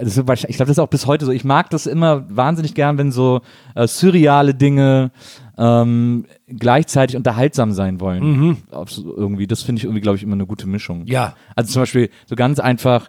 also 0.00 0.20
ich 0.48 0.56
glaube, 0.56 0.66
das 0.66 0.70
ist 0.70 0.78
auch 0.78 0.88
bis 0.88 1.06
heute 1.06 1.24
so. 1.26 1.32
Ich 1.32 1.44
mag 1.44 1.70
das 1.70 1.86
immer 1.86 2.24
wahnsinnig 2.28 2.74
gern, 2.74 2.98
wenn 2.98 3.12
so 3.12 3.40
äh, 3.74 3.86
surreale 3.86 4.54
Dinge 4.54 5.10
ähm, 5.58 6.24
gleichzeitig 6.48 7.16
unterhaltsam 7.16 7.72
sein 7.72 8.00
wollen. 8.00 8.56
Ob's 8.72 8.98
irgendwie, 8.98 9.46
das 9.46 9.62
finde 9.62 9.78
ich 9.80 9.84
irgendwie, 9.84 10.00
glaube 10.00 10.16
ich, 10.16 10.22
immer 10.22 10.34
eine 10.34 10.46
gute 10.46 10.66
Mischung. 10.66 11.04
Ja. 11.06 11.34
Also 11.54 11.72
zum 11.72 11.82
Beispiel 11.82 12.10
so 12.26 12.34
ganz 12.34 12.58
einfach 12.58 13.08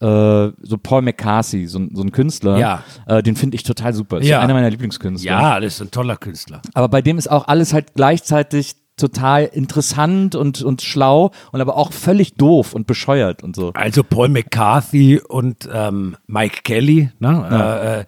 äh, 0.00 0.50
so 0.62 0.78
Paul 0.82 1.02
McCarthy, 1.02 1.68
so, 1.68 1.78
ein- 1.78 1.90
so 1.94 2.02
ein 2.02 2.10
Künstler, 2.10 2.58
Ja. 2.58 2.82
äh, 3.06 3.22
den 3.22 3.36
finde 3.36 3.54
ich 3.54 3.62
total 3.62 3.94
super. 3.94 4.18
Ist 4.18 4.26
Ja. 4.26 4.40
einer 4.40 4.52
meiner 4.52 4.68
Lieblingskünstler. 4.68 5.30
ja, 5.30 5.60
das 5.60 5.74
ist 5.74 5.80
ein 5.80 5.90
toller 5.92 6.16
Künstler. 6.16 6.60
Aber 6.74 6.88
bei 6.88 7.02
dem 7.02 7.18
ist 7.18 7.30
auch 7.30 7.46
alles 7.46 7.72
halt 7.72 7.94
gleichzeitig 7.94 8.74
total 8.96 9.44
interessant 9.44 10.34
und, 10.34 10.62
und 10.62 10.82
schlau 10.82 11.30
und 11.50 11.60
aber 11.60 11.76
auch 11.76 11.92
völlig 11.92 12.34
doof 12.34 12.74
und 12.74 12.86
bescheuert 12.86 13.42
und 13.42 13.56
so. 13.56 13.72
Also 13.74 14.02
Paul 14.04 14.28
McCarthy 14.28 15.20
und 15.20 15.68
ähm, 15.72 16.16
Mike 16.26 16.60
Kelly 16.62 17.10
ne, 17.18 17.48
äh, 17.50 18.00
äh, 18.00 18.04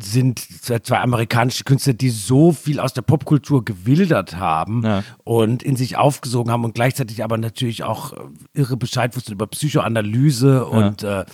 sind 0.00 0.40
zwei 0.84 1.00
amerikanische 1.00 1.64
Künstler, 1.64 1.94
die 1.94 2.10
so 2.10 2.52
viel 2.52 2.78
aus 2.80 2.92
der 2.92 3.02
Popkultur 3.02 3.64
gewildert 3.64 4.36
haben 4.36 4.82
Ja. 4.84 5.02
und 5.24 5.62
in 5.62 5.76
sich 5.76 5.96
aufgesogen 5.96 6.50
haben 6.52 6.64
und 6.64 6.74
gleichzeitig 6.74 7.24
aber 7.24 7.38
natürlich 7.38 7.84
auch 7.84 8.12
äh, 8.12 8.16
irre 8.54 8.76
Bescheid 8.76 9.16
wussten 9.16 9.32
über 9.32 9.46
Psychoanalyse 9.46 10.66
und 10.66 11.02
äh, 11.02 11.24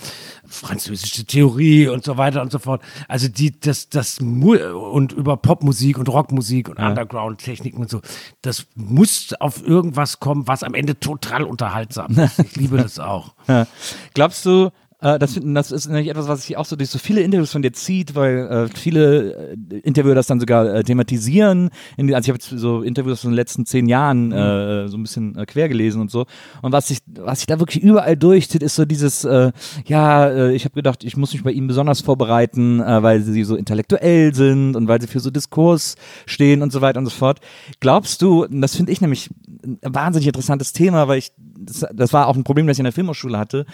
französische 0.47 1.25
Theorie 1.25 1.87
und 1.87 2.03
so 2.03 2.17
weiter 2.17 2.41
und 2.41 2.51
so 2.51 2.59
fort. 2.59 2.81
Also 3.07 3.27
die, 3.27 3.59
das, 3.59 3.89
das 3.89 4.19
und 4.19 5.11
über 5.11 5.37
Popmusik 5.37 5.97
und 5.97 6.07
Rockmusik 6.09 6.69
und 6.69 6.79
Underground-Techniken 6.79 7.81
und 7.81 7.89
so, 7.89 8.01
das 8.41 8.67
muss 8.75 9.33
auf 9.39 9.65
irgendwas 9.65 10.19
kommen, 10.19 10.47
was 10.47 10.63
am 10.63 10.73
Ende 10.73 10.99
total 10.99 11.43
unterhaltsam 11.43 12.17
ist. 12.17 12.39
Ich 12.39 12.55
liebe 12.55 12.77
das 12.85 12.99
auch. 12.99 13.33
Ja. 13.47 13.67
Glaubst 14.13 14.45
du, 14.45 14.71
äh, 15.01 15.19
das, 15.19 15.39
das 15.41 15.71
ist 15.71 15.87
nämlich 15.87 16.09
etwas, 16.09 16.27
was 16.27 16.45
sich 16.45 16.57
auch 16.57 16.65
so 16.65 16.75
durch 16.75 16.89
so 16.89 16.99
viele 16.99 17.21
Interviews 17.21 17.51
von 17.51 17.61
dir 17.61 17.73
zieht, 17.73 18.15
weil 18.15 18.37
äh, 18.37 18.67
viele 18.75 19.55
äh, 19.71 19.77
Interviewer 19.79 20.15
das 20.15 20.27
dann 20.27 20.39
sogar 20.39 20.73
äh, 20.73 20.83
thematisieren. 20.83 21.69
In, 21.97 22.13
also 22.13 22.25
ich 22.25 22.29
habe 22.29 22.37
jetzt 22.37 22.59
so 22.59 22.81
Interviews 22.81 23.21
von 23.21 23.31
den 23.31 23.35
letzten 23.35 23.65
zehn 23.65 23.87
Jahren 23.87 24.31
äh, 24.31 24.87
so 24.87 24.97
ein 24.97 25.03
bisschen 25.03 25.33
quer 25.45 25.69
gelesen 25.69 26.01
und 26.01 26.11
so. 26.11 26.25
Und 26.61 26.71
was 26.71 26.87
sich, 26.87 26.99
was 27.07 27.39
sich 27.39 27.47
da 27.47 27.59
wirklich 27.59 27.83
überall 27.83 28.15
durchzieht, 28.15 28.63
ist 28.63 28.75
so 28.75 28.85
dieses, 28.85 29.23
ja, 29.23 30.49
ich 30.49 30.65
habe 30.65 30.75
gedacht, 30.75 31.03
ich 31.03 31.17
muss 31.17 31.33
mich 31.33 31.43
bei 31.43 31.51
ihnen 31.51 31.67
besonders 31.67 32.01
vorbereiten, 32.01 32.79
weil 32.79 33.21
sie 33.21 33.43
so 33.43 33.55
intellektuell 33.55 34.33
sind 34.33 34.75
und 34.75 34.87
weil 34.87 35.01
sie 35.01 35.07
für 35.07 35.19
so 35.19 35.29
Diskurs 35.29 35.95
stehen 36.25 36.61
und 36.61 36.71
so 36.71 36.81
weiter 36.81 36.99
und 36.99 37.05
so 37.05 37.11
fort. 37.11 37.39
Glaubst 37.79 38.21
du, 38.21 38.45
das 38.49 38.75
finde 38.75 38.91
ich 38.91 39.01
nämlich 39.01 39.29
ein 39.63 39.79
wahnsinnig 39.83 40.27
interessantes 40.27 40.73
Thema, 40.73 41.07
weil 41.07 41.19
ich, 41.19 41.31
das, 41.37 41.85
das 41.93 42.13
war 42.13 42.27
auch 42.27 42.35
ein 42.35 42.43
Problem, 42.43 42.67
das 42.67 42.75
ich 42.75 42.79
in 42.79 42.85
der 42.85 42.93
Filmhochschule 42.93 43.37
hatte, 43.37 43.65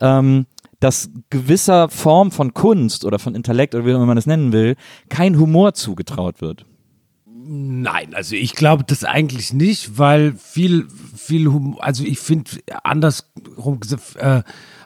ähm, 0.00 0.46
dass 0.80 1.10
gewisser 1.30 1.88
Form 1.88 2.30
von 2.30 2.54
Kunst 2.54 3.04
oder 3.04 3.18
von 3.18 3.34
Intellekt 3.34 3.74
oder 3.74 3.84
wie 3.84 3.92
auch 3.92 3.96
immer 3.96 4.06
man 4.06 4.16
das 4.16 4.26
nennen 4.26 4.52
will, 4.52 4.76
kein 5.08 5.38
Humor 5.38 5.74
zugetraut 5.74 6.40
wird. 6.40 6.64
Nein, 7.50 8.14
also 8.14 8.36
ich 8.36 8.54
glaube 8.54 8.84
das 8.84 9.04
eigentlich 9.04 9.52
nicht, 9.54 9.96
weil 9.98 10.34
viel, 10.34 10.86
viel 11.16 11.46
Humor, 11.46 11.82
also 11.82 12.04
ich 12.04 12.18
finde 12.18 12.50
andersrum 12.84 13.80
gesagt, 13.80 14.16
äh, 14.16 14.42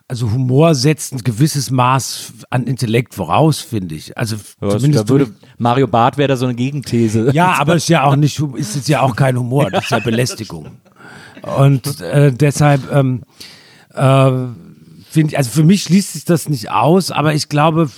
also 0.07 0.31
Humor 0.31 0.75
setzt 0.75 1.13
ein 1.13 1.25
gewisses 1.25 1.71
Maß 1.71 2.33
an 2.51 2.65
Intellekt 2.65 3.15
voraus, 3.15 3.61
finde 3.61 3.95
ich. 3.95 4.17
Also 4.17 4.37
Ja, 4.61 4.69
zumindest 4.69 5.05
da 5.05 5.09
würde 5.09 5.35
Mario 5.59 5.89
Barth 5.89 6.19
wäre 6.19 6.29
da 6.29 6.37
so 6.37 6.45
eine 6.45 6.55
Gegenthese. 6.55 7.31
Ja, 7.35 7.55
aber 7.59 7.77
es 7.77 7.85
ist 7.85 7.89
ja 7.89 8.05
auch 8.05 8.17
nicht, 8.17 8.39
ist 8.57 8.77
es 8.77 8.87
ja 8.89 9.01
auch 9.01 9.17
kein 9.17 9.39
Humor, 9.39 9.71
das 9.71 9.85
ist 9.85 9.91
ja 9.91 9.99
Belästigung. 10.05 10.67
Und 11.59 12.01
äh, 12.01 12.33
deshalb 12.33 12.93
ähm, 12.93 13.23
äh, 13.95 14.31
finde 15.13 15.37
also 15.37 15.51
für 15.51 15.65
mich 15.65 15.85
schließt 15.85 16.15
sich 16.15 16.25
das 16.25 16.49
nicht 16.49 16.71
aus, 16.71 17.11
aber 17.11 17.35
ich 17.35 17.49
glaube, 17.49 17.91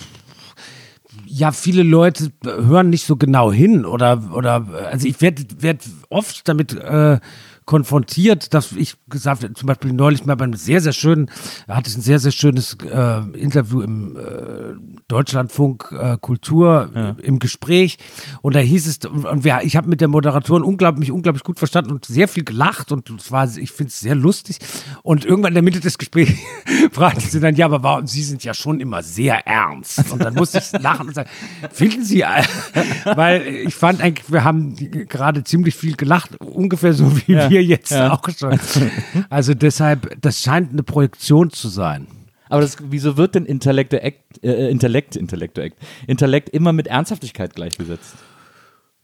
ja, 1.27 1.53
viele 1.53 1.83
Leute 1.83 2.33
hören 2.45 2.91
nicht 2.91 3.07
so 3.07 3.17
genau 3.17 3.53
hin 3.53 3.85
oder, 3.85 4.31
oder 4.33 4.67
also 4.91 5.07
ich 5.07 5.21
werde 5.21 5.45
werd 5.59 5.83
oft 6.11 6.49
damit 6.49 6.75
äh, 6.75 7.19
konfrontiert, 7.65 8.53
dass 8.53 8.73
ich 8.73 8.95
gesagt 9.09 9.43
habe, 9.43 9.55
zum 9.55 9.67
Beispiel 9.67 9.93
neulich 9.93 10.25
mal 10.27 10.35
bei 10.35 10.45
einem 10.45 10.55
sehr, 10.55 10.81
sehr 10.81 10.93
schönen, 10.93 11.31
hatte 11.69 11.89
ich 11.89 11.97
ein 11.97 12.03
sehr, 12.03 12.19
sehr 12.19 12.33
schönes 12.33 12.77
äh, 12.85 13.21
Interview 13.39 13.81
im 13.81 14.17
äh, 14.17 14.75
Deutschlandfunk 15.09 15.91
äh, 15.93 16.19
Kultur 16.21 16.91
äh, 16.95 17.23
im 17.23 17.39
Gespräch. 17.39 17.99
Und 18.43 18.55
da 18.55 18.61
hieß 18.61 18.87
es, 18.87 18.99
und, 19.05 19.45
wir, 19.45 19.61
ich 19.63 19.77
habe 19.77 19.89
mit 19.89 20.01
der 20.01 20.09
Moderatorin 20.09 20.63
unglaublich, 20.63 21.01
mich 21.01 21.13
unglaublich 21.13 21.43
gut 21.43 21.59
verstanden 21.59 21.91
und 21.93 22.05
sehr 22.05 22.29
viel 22.29 22.45
gelacht 22.45 22.93
und 22.93 23.09
es 23.11 23.33
war, 23.33 23.49
ich 23.57 23.73
finde 23.73 23.89
es 23.89 24.01
sehr 24.01 24.15
lustig. 24.15 24.59
Und 25.03 25.25
irgendwann 25.25 25.51
in 25.51 25.55
der 25.55 25.63
Mitte 25.63 25.81
des 25.81 25.99
Gesprächs 25.99 26.33
fragte 26.93 27.21
sie 27.21 27.41
dann, 27.41 27.57
ja, 27.57 27.67
aber 27.67 27.83
warum, 27.83 28.07
Sie 28.07 28.23
sind 28.23 28.45
ja 28.45 28.55
schon 28.55 28.81
immer 28.81 29.03
sehr 29.03 29.47
ernst. 29.47 30.13
Und 30.13 30.23
dann 30.23 30.35
musste 30.35 30.59
ich 30.59 30.81
lachen 30.81 31.09
und 31.09 31.15
sagen, 31.15 31.31
finden 31.73 32.05
Sie, 32.05 32.21
äh, 32.21 32.43
weil 33.15 33.47
ich 33.47 33.75
fand 33.75 34.01
eigentlich, 34.03 34.31
wir 34.31 34.45
haben 34.45 34.77
gerade 35.09 35.45
ziemlich 35.45 35.75
viel 35.75 35.97
gelacht, 35.97 36.37
ungefähr 36.41 36.93
so 36.93 37.17
wie 37.17 37.29
wir 37.29 37.54
jetzt 37.63 37.93
auch 37.95 38.23
schon. 38.37 38.59
Also 39.31 39.55
deshalb, 39.55 40.21
das 40.21 40.41
scheint 40.41 40.73
eine 40.73 40.83
Projektion 40.83 41.51
zu 41.51 41.69
sein. 41.69 42.07
Aber 42.49 42.61
das, 42.61 42.77
wieso 42.81 43.17
wird 43.17 43.35
denn 43.35 43.47
Intellekt, 43.47 43.93
äh, 43.95 44.71
Intellekt, 44.71 45.17
Intellekt, 45.17 45.59
Intellekt 46.07 46.49
immer 46.51 46.73
mit 46.73 46.87
Ernsthaftigkeit 46.87 47.55
gleichgesetzt? 47.55 48.15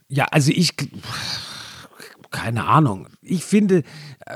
Ja, 0.09 0.27
also 0.31 0.53
ich, 0.55 0.75
keine 2.31 2.67
Ahnung. 2.67 3.09
Ich 3.23 3.45
finde, 3.45 3.79
äh, 4.27 4.35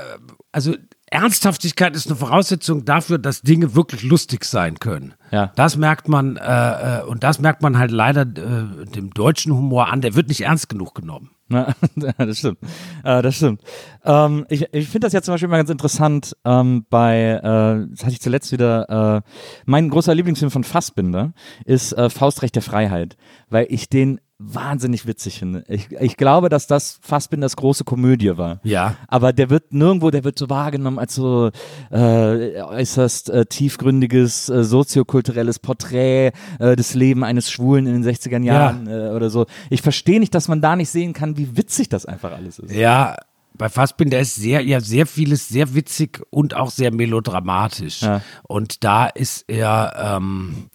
also 0.51 0.75
Ernsthaftigkeit 1.07 1.95
ist 1.95 2.07
eine 2.07 2.15
Voraussetzung 2.15 2.83
dafür, 2.83 3.17
dass 3.17 3.41
Dinge 3.41 3.75
wirklich 3.75 4.03
lustig 4.03 4.43
sein 4.43 4.79
können. 4.79 5.13
Ja. 5.31 5.51
Das 5.55 5.77
merkt 5.77 6.07
man, 6.07 6.37
äh, 6.37 6.99
äh, 6.99 7.03
und 7.03 7.23
das 7.23 7.39
merkt 7.39 7.61
man 7.61 7.77
halt 7.77 7.91
leider 7.91 8.21
äh, 8.21 8.85
dem 8.85 9.11
deutschen 9.13 9.53
Humor 9.53 9.91
an, 9.91 10.01
der 10.01 10.15
wird 10.15 10.27
nicht 10.29 10.41
ernst 10.41 10.67
genug 10.67 10.95
genommen. 10.95 11.29
Na, 11.47 11.75
das 12.17 12.39
stimmt. 12.39 12.57
Äh, 13.03 13.21
das 13.21 13.35
stimmt. 13.35 13.61
Ähm, 14.03 14.45
ich 14.49 14.65
ich 14.71 14.87
finde 14.87 15.05
das 15.05 15.13
ja 15.13 15.21
zum 15.21 15.33
Beispiel 15.33 15.47
mal 15.47 15.57
ganz 15.57 15.69
interessant 15.69 16.35
ähm, 16.43 16.85
bei, 16.89 17.39
äh, 17.39 17.87
das 17.91 18.03
hatte 18.03 18.13
ich 18.13 18.21
zuletzt 18.21 18.51
wieder, 18.51 19.23
äh, 19.23 19.29
mein 19.65 19.89
großer 19.89 20.15
Lieblingsfilm 20.15 20.51
von 20.51 20.63
Fassbinder 20.63 21.33
ist 21.65 21.93
äh, 21.93 22.09
Faustrecht 22.09 22.55
der 22.55 22.63
Freiheit, 22.63 23.15
weil 23.49 23.67
ich 23.69 23.89
den 23.89 24.19
wahnsinnig 24.37 25.07
witzig 25.07 25.39
finde. 25.39 25.63
Ich, 25.67 25.91
ich 25.91 26.17
glaube, 26.17 26.49
dass 26.49 26.67
das 26.67 26.99
Fassbinders 27.01 27.55
große 27.55 27.85
Komödie 27.85 28.37
war. 28.37 28.59
Ja. 28.63 28.95
Aber 29.07 29.31
der 29.31 29.49
wird 29.49 29.73
nirgendwo, 29.73 30.11
der 30.11 30.23
wird 30.23 30.37
so 30.37 30.49
wahrgenommen 30.49 30.99
als 30.99 31.15
so 31.15 31.51
äh, 31.89 32.61
äußerst 32.61 33.29
äh, 33.29 33.45
tiefgründiges, 33.45 34.49
äh, 34.49 34.63
soziokulturelles 34.63 35.59
Porträt 35.59 36.33
äh, 36.59 36.75
des 36.75 36.93
Lebens 36.95 37.25
eines 37.25 37.49
Schwulen 37.49 37.87
in 37.87 38.01
den 38.01 38.03
60er 38.03 38.41
Jahren 38.43 38.87
äh, 38.87 39.11
oder 39.15 39.29
so. 39.29 39.45
Ich 39.69 39.81
verstehe 39.81 40.19
nicht, 40.19 40.35
dass 40.35 40.47
man 40.47 40.61
da 40.61 40.75
nicht 40.75 40.89
sehen 40.89 41.13
kann, 41.13 41.37
wie 41.37 41.55
witzig 41.55 41.87
das 41.87 42.05
einfach 42.05 42.33
alles 42.33 42.59
ist. 42.59 42.73
Ja, 42.73 43.15
bei 43.57 43.69
Fassbinder 43.69 44.19
ist 44.19 44.35
sehr, 44.35 44.61
ja, 44.61 44.81
sehr 44.81 45.05
vieles 45.05 45.47
sehr 45.47 45.73
witzig 45.73 46.21
und 46.29 46.55
auch 46.55 46.71
sehr 46.71 46.93
melodramatisch. 46.93 48.01
Ja. 48.01 48.21
Und 48.43 48.83
da 48.83 49.07
ist 49.07 49.45
er, 49.47 50.17
ähm, 50.17 50.69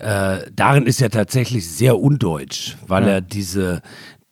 äh, 0.00 0.50
darin 0.54 0.86
ist 0.86 1.02
er 1.02 1.10
tatsächlich 1.10 1.68
sehr 1.68 1.98
undeutsch, 1.98 2.76
weil 2.86 3.06
er 3.06 3.20
diese, 3.20 3.82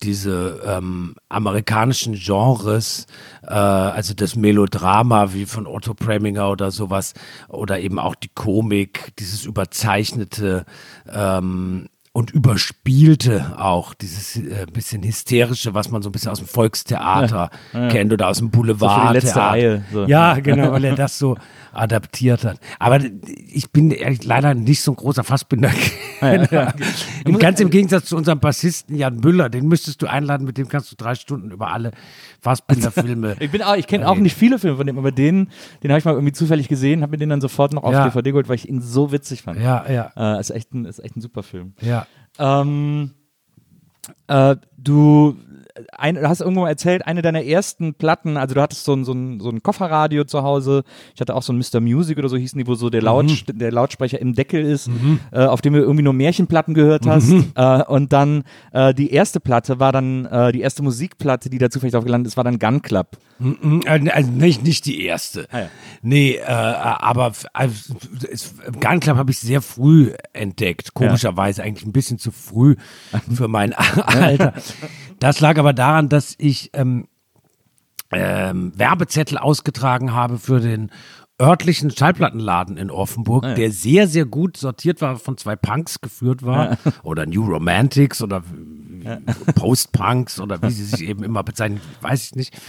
diese 0.03 0.63
ähm, 0.65 1.15
amerikanischen 1.29 2.15
Genres, 2.15 3.07
äh, 3.43 3.53
also 3.53 4.15
das 4.15 4.35
Melodrama 4.35 5.35
wie 5.35 5.45
von 5.45 5.67
Otto 5.67 5.93
Preminger 5.93 6.51
oder 6.51 6.71
sowas, 6.71 7.13
oder 7.49 7.81
eben 7.81 7.99
auch 7.99 8.15
die 8.15 8.31
Komik, 8.35 9.13
dieses 9.19 9.45
überzeichnete 9.45 10.65
ähm, 11.13 11.89
und 12.13 12.31
überspielte 12.33 13.57
auch, 13.59 13.95
dieses 13.95 14.37
äh, 14.37 14.67
bisschen 14.73 15.03
hysterische, 15.03 15.75
was 15.75 15.91
man 15.91 16.03
so 16.03 16.09
ein 16.09 16.13
bisschen 16.13 16.31
aus 16.33 16.39
dem 16.39 16.47
Volkstheater 16.49 17.51
kennt 17.73 18.13
oder 18.13 18.29
aus 18.29 18.39
dem 18.39 18.51
Boulevard. 18.51 19.15
letzte 19.15 19.39
Reihe, 19.41 19.85
so. 19.93 20.07
Ja, 20.07 20.35
genau, 20.41 20.73
weil 20.73 20.85
er 20.85 20.95
das 20.95 21.19
so 21.19 21.37
adaptiert 21.73 22.45
hat. 22.45 22.59
Aber 22.79 22.99
ich 23.47 23.71
bin 23.71 23.91
ehrlich, 23.91 24.25
leider 24.25 24.55
nicht 24.55 24.83
so 24.83 24.93
ein 24.93 24.97
großer 24.97 25.23
Fassbinder. 25.23 25.71
Im, 27.25 27.39
ganz 27.39 27.61
im 27.61 27.71
Gegensatz 27.71 28.07
zu 28.07 28.17
unserem 28.17 28.41
Bassisten 28.41 28.97
Jan 28.97 29.19
Müller, 29.21 29.49
den 29.49 29.69
müsstest 29.69 30.03
du 30.03 30.07
einladen, 30.09 30.45
mit 30.45 30.59
dem 30.59 30.69
kannst 30.69 30.91
du 30.91 30.97
drei 30.97 31.15
Stunden 31.15 31.51
über 31.53 31.73
alle 31.73 31.93
Fassbinder-Filme. 32.41 33.37
Ich 33.41 33.51
bin 33.53 33.63
auch, 33.63 33.77
ich 33.77 33.87
kenne 33.87 34.09
auch 34.09 34.17
nicht 34.17 34.37
viele 34.37 34.59
Filme 34.59 34.77
von 34.79 34.87
dem, 34.87 34.99
aber 34.99 35.13
den, 35.13 35.49
den 35.83 35.91
habe 35.91 35.99
ich 36.01 36.05
mal 36.05 36.13
irgendwie 36.15 36.33
zufällig 36.33 36.69
gesehen, 36.69 37.03
habe 37.03 37.13
mir 37.13 37.19
den 37.19 37.29
dann 37.29 37.41
sofort 37.41 37.73
noch 37.73 37.85
auf 37.85 37.93
Ja. 37.93 38.05
DVD 38.09 38.31
geholt, 38.31 38.49
weil 38.49 38.57
ich 38.57 38.69
ihn 38.69 38.81
so 38.81 39.13
witzig 39.13 39.43
fand. 39.43 39.61
ja, 39.61 39.85
ja, 39.89 40.11
Äh, 40.17 40.41
ist 40.41 40.51
echt 40.51 40.73
ein, 40.75 40.85
ist 40.87 40.99
echt 40.99 41.17
ein 41.17 41.21
super 41.21 41.43
Film. 41.45 41.75
ja. 41.81 42.07
Ähm, 42.39 43.15
äh, 44.29 44.57
du 44.77 45.37
ein, 45.93 46.15
du 46.17 46.29
hast 46.29 46.41
irgendwo 46.41 46.65
erzählt, 46.67 47.07
eine 47.07 47.23
deiner 47.23 47.45
ersten 47.45 47.95
Platten, 47.95 48.37
also 48.37 48.55
du 48.55 48.61
hattest 48.63 48.85
so 48.85 48.95
ein, 48.95 49.05
so 49.05 49.13
ein, 49.13 49.41
so 49.41 49.51
ein 49.51 49.63
Kofferradio 49.63 50.25
zu 50.25 50.43
Hause, 50.43 50.85
ich 51.15 51.21
hatte 51.21 51.35
auch 51.35 51.43
so 51.43 51.53
ein 51.53 51.59
Mr. 51.59 51.81
Music 51.81 52.19
oder 52.19 52.29
so 52.29 52.37
hießen 52.37 52.59
die, 52.59 52.67
wo 52.67 52.75
so 52.75 52.91
der, 52.91 53.03
Laut, 53.03 53.27
der 53.53 53.73
Lautsprecher 53.73 54.21
im 54.21 54.35
Deckel 54.35 54.65
ist, 54.65 54.91
äh, 55.33 55.45
auf 55.45 55.61
dem 55.61 55.73
du 55.75 55.81
irgendwie 55.81 56.03
nur 56.03 56.13
Märchenplatten 56.13 56.75
gehört 56.75 57.07
hast. 57.07 57.33
Äh, 57.55 57.83
und 57.85 58.13
dann 58.13 58.45
äh, 58.73 58.93
die 58.95 59.11
erste 59.13 59.41
Platte 59.41 59.79
war 59.81 59.93
dann, 59.93 60.27
äh, 60.27 60.53
die 60.53 60.61
erste 60.61 60.83
Musikplatte, 60.83 61.51
die 61.51 61.59
da 61.59 61.71
zufällig 61.71 61.93
drauf 61.93 62.05
gelandet 62.05 62.29
ist, 62.31 62.37
war 62.37 62.45
dann 62.45 62.59
Gun 62.59 62.83
Club. 62.83 63.17
Mhm, 63.39 63.83
äh, 63.87 64.11
Also 64.11 64.31
nicht, 64.31 64.65
nicht 64.65 64.85
die 64.87 65.05
erste. 65.05 65.47
Ah, 65.51 65.61
ja. 65.61 65.69
Nee, 66.03 66.37
äh, 66.37 66.43
aber 66.45 67.33
also, 67.53 67.95
es- 68.31 68.55
Gun 68.81 69.01
Club 69.01 69.17
habe 69.17 69.31
ich 69.31 69.39
sehr 69.39 69.63
früh 69.63 70.13
entdeckt. 70.33 70.95
Komischerweise 70.95 71.63
eigentlich 71.63 71.87
ein 71.87 71.93
bisschen 71.93 72.19
zu 72.19 72.31
früh 72.33 72.77
für 73.35 73.49
mein 73.49 73.73
Alter. 73.75 74.55
Das 75.21 75.41
lag 75.41 75.59
aber 75.59 75.73
daran, 75.73 76.09
dass 76.09 76.35
ich 76.39 76.71
ähm, 76.75 77.09
ähm, 78.13 78.73
Werbezettel 78.77 79.39
ausgetragen 79.39 80.13
habe 80.13 80.39
für 80.39 80.61
den 80.61 80.91
örtlichen 81.41 81.91
Schallplattenladen 81.91 82.77
in 82.77 82.91
Offenburg, 82.91 83.45
Ah, 83.45 83.55
der 83.55 83.71
sehr, 83.71 84.09
sehr 84.09 84.25
gut 84.25 84.57
sortiert 84.57 85.01
war, 85.01 85.17
von 85.19 85.37
zwei 85.37 85.55
Punks 85.55 86.01
geführt 86.01 86.43
war. 86.43 86.79
Oder 87.05 87.27
New 87.27 87.45
Romantics 87.45 88.21
oder 88.23 88.43
Post-Punks 89.55 90.41
oder 90.41 90.61
wie 90.63 90.71
sie 90.71 90.85
sich 90.85 91.03
eben 91.09 91.23
immer 91.23 91.45
bezeichnen, 91.45 91.81
weiß 92.01 92.27
ich 92.27 92.35
nicht. 92.35 92.61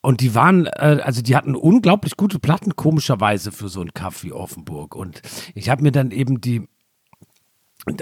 Und 0.00 0.20
die 0.20 0.34
waren, 0.34 0.66
äh, 0.66 1.00
also 1.02 1.20
die 1.20 1.34
hatten 1.34 1.56
unglaublich 1.56 2.16
gute 2.16 2.38
Platten, 2.38 2.76
komischerweise 2.76 3.50
für 3.50 3.68
so 3.68 3.80
ein 3.80 3.92
Kaff 3.92 4.22
wie 4.22 4.32
Offenburg. 4.32 4.94
Und 4.94 5.20
ich 5.54 5.68
habe 5.68 5.82
mir 5.82 5.90
dann 5.92 6.12
eben 6.12 6.40
die 6.40 6.68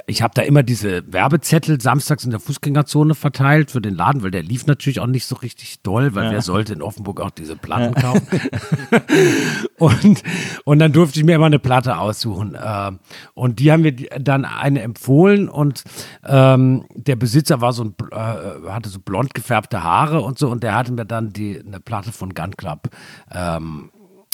ich 0.07 0.23
habe 0.23 0.35
da 0.35 0.43
immer 0.43 0.63
diese 0.63 1.11
Werbezettel 1.13 1.81
samstags 1.81 2.25
in 2.25 2.31
der 2.31 2.41
Fußgängerzone 2.41 3.15
verteilt 3.15 3.71
für 3.71 3.81
den 3.81 3.95
Laden, 3.95 4.23
weil 4.23 4.31
der 4.31 4.43
lief 4.43 4.67
natürlich 4.67 5.01
auch 5.01 5.07
nicht 5.07 5.27
so 5.27 5.37
richtig 5.37 5.83
doll, 5.83 6.15
weil 6.15 6.31
wer 6.31 6.43
sollte 6.43 6.73
in 6.73 6.83
Offenburg 6.83 7.21
auch 7.21 7.31
diese 7.31 7.57
Platten 7.57 7.95
kaufen? 7.95 8.27
und, 9.79 10.23
und 10.65 10.79
dann 10.79 10.93
durfte 10.93 11.21
ich 11.21 11.25
mir 11.25 11.37
immer 11.37 11.47
eine 11.47 11.59
Platte 11.59 11.99
aussuchen. 11.99 12.57
Ähm, 12.63 12.99
und 13.35 13.59
die 13.59 13.73
haben 13.73 13.83
mir 13.83 13.93
dann 13.93 14.45
eine 14.45 14.83
empfohlen 14.83 15.49
und 15.49 15.85
ähm, 16.27 16.85
der 16.95 17.17
Besitzer 17.17 17.61
war 17.61 17.73
so 17.73 17.85
ein, 17.85 17.95
äh, 18.13 18.71
hatte 18.71 18.89
so 18.89 19.01
blond 19.01 19.35
gefärbte 19.35 19.83
Haare 19.83 20.21
und 20.21 20.39
so 20.39 20.49
und 20.49 20.63
der 20.63 20.75
hatte 20.75 20.93
mir 20.93 21.07
dann 21.07 21.33
die, 21.33 21.63
eine 21.65 21.81
Platte 21.81 22.13
von 22.13 22.35
Gun 22.35 22.57
Club 22.57 22.89
ähm, 23.33 23.91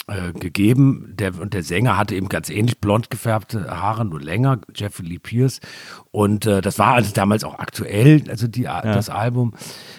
äh, 0.07 0.33
gegeben. 0.33 1.13
Der, 1.17 1.39
und 1.39 1.53
der 1.53 1.63
Sänger 1.63 1.97
hatte 1.97 2.15
eben 2.15 2.29
ganz 2.29 2.49
ähnlich 2.49 2.79
blond 2.79 3.09
gefärbte 3.09 3.69
Haare, 3.69 4.05
nur 4.05 4.21
länger, 4.21 4.59
Jeffrey 4.75 5.05
Lee 5.05 5.19
Pierce. 5.19 5.59
Und 6.11 6.45
äh, 6.45 6.61
das 6.61 6.79
war 6.79 6.93
also 6.95 7.11
damals 7.13 7.43
auch 7.43 7.59
aktuell, 7.59 8.23
also 8.29 8.47
die, 8.47 8.63
das 8.63 9.09
Album. 9.09 9.53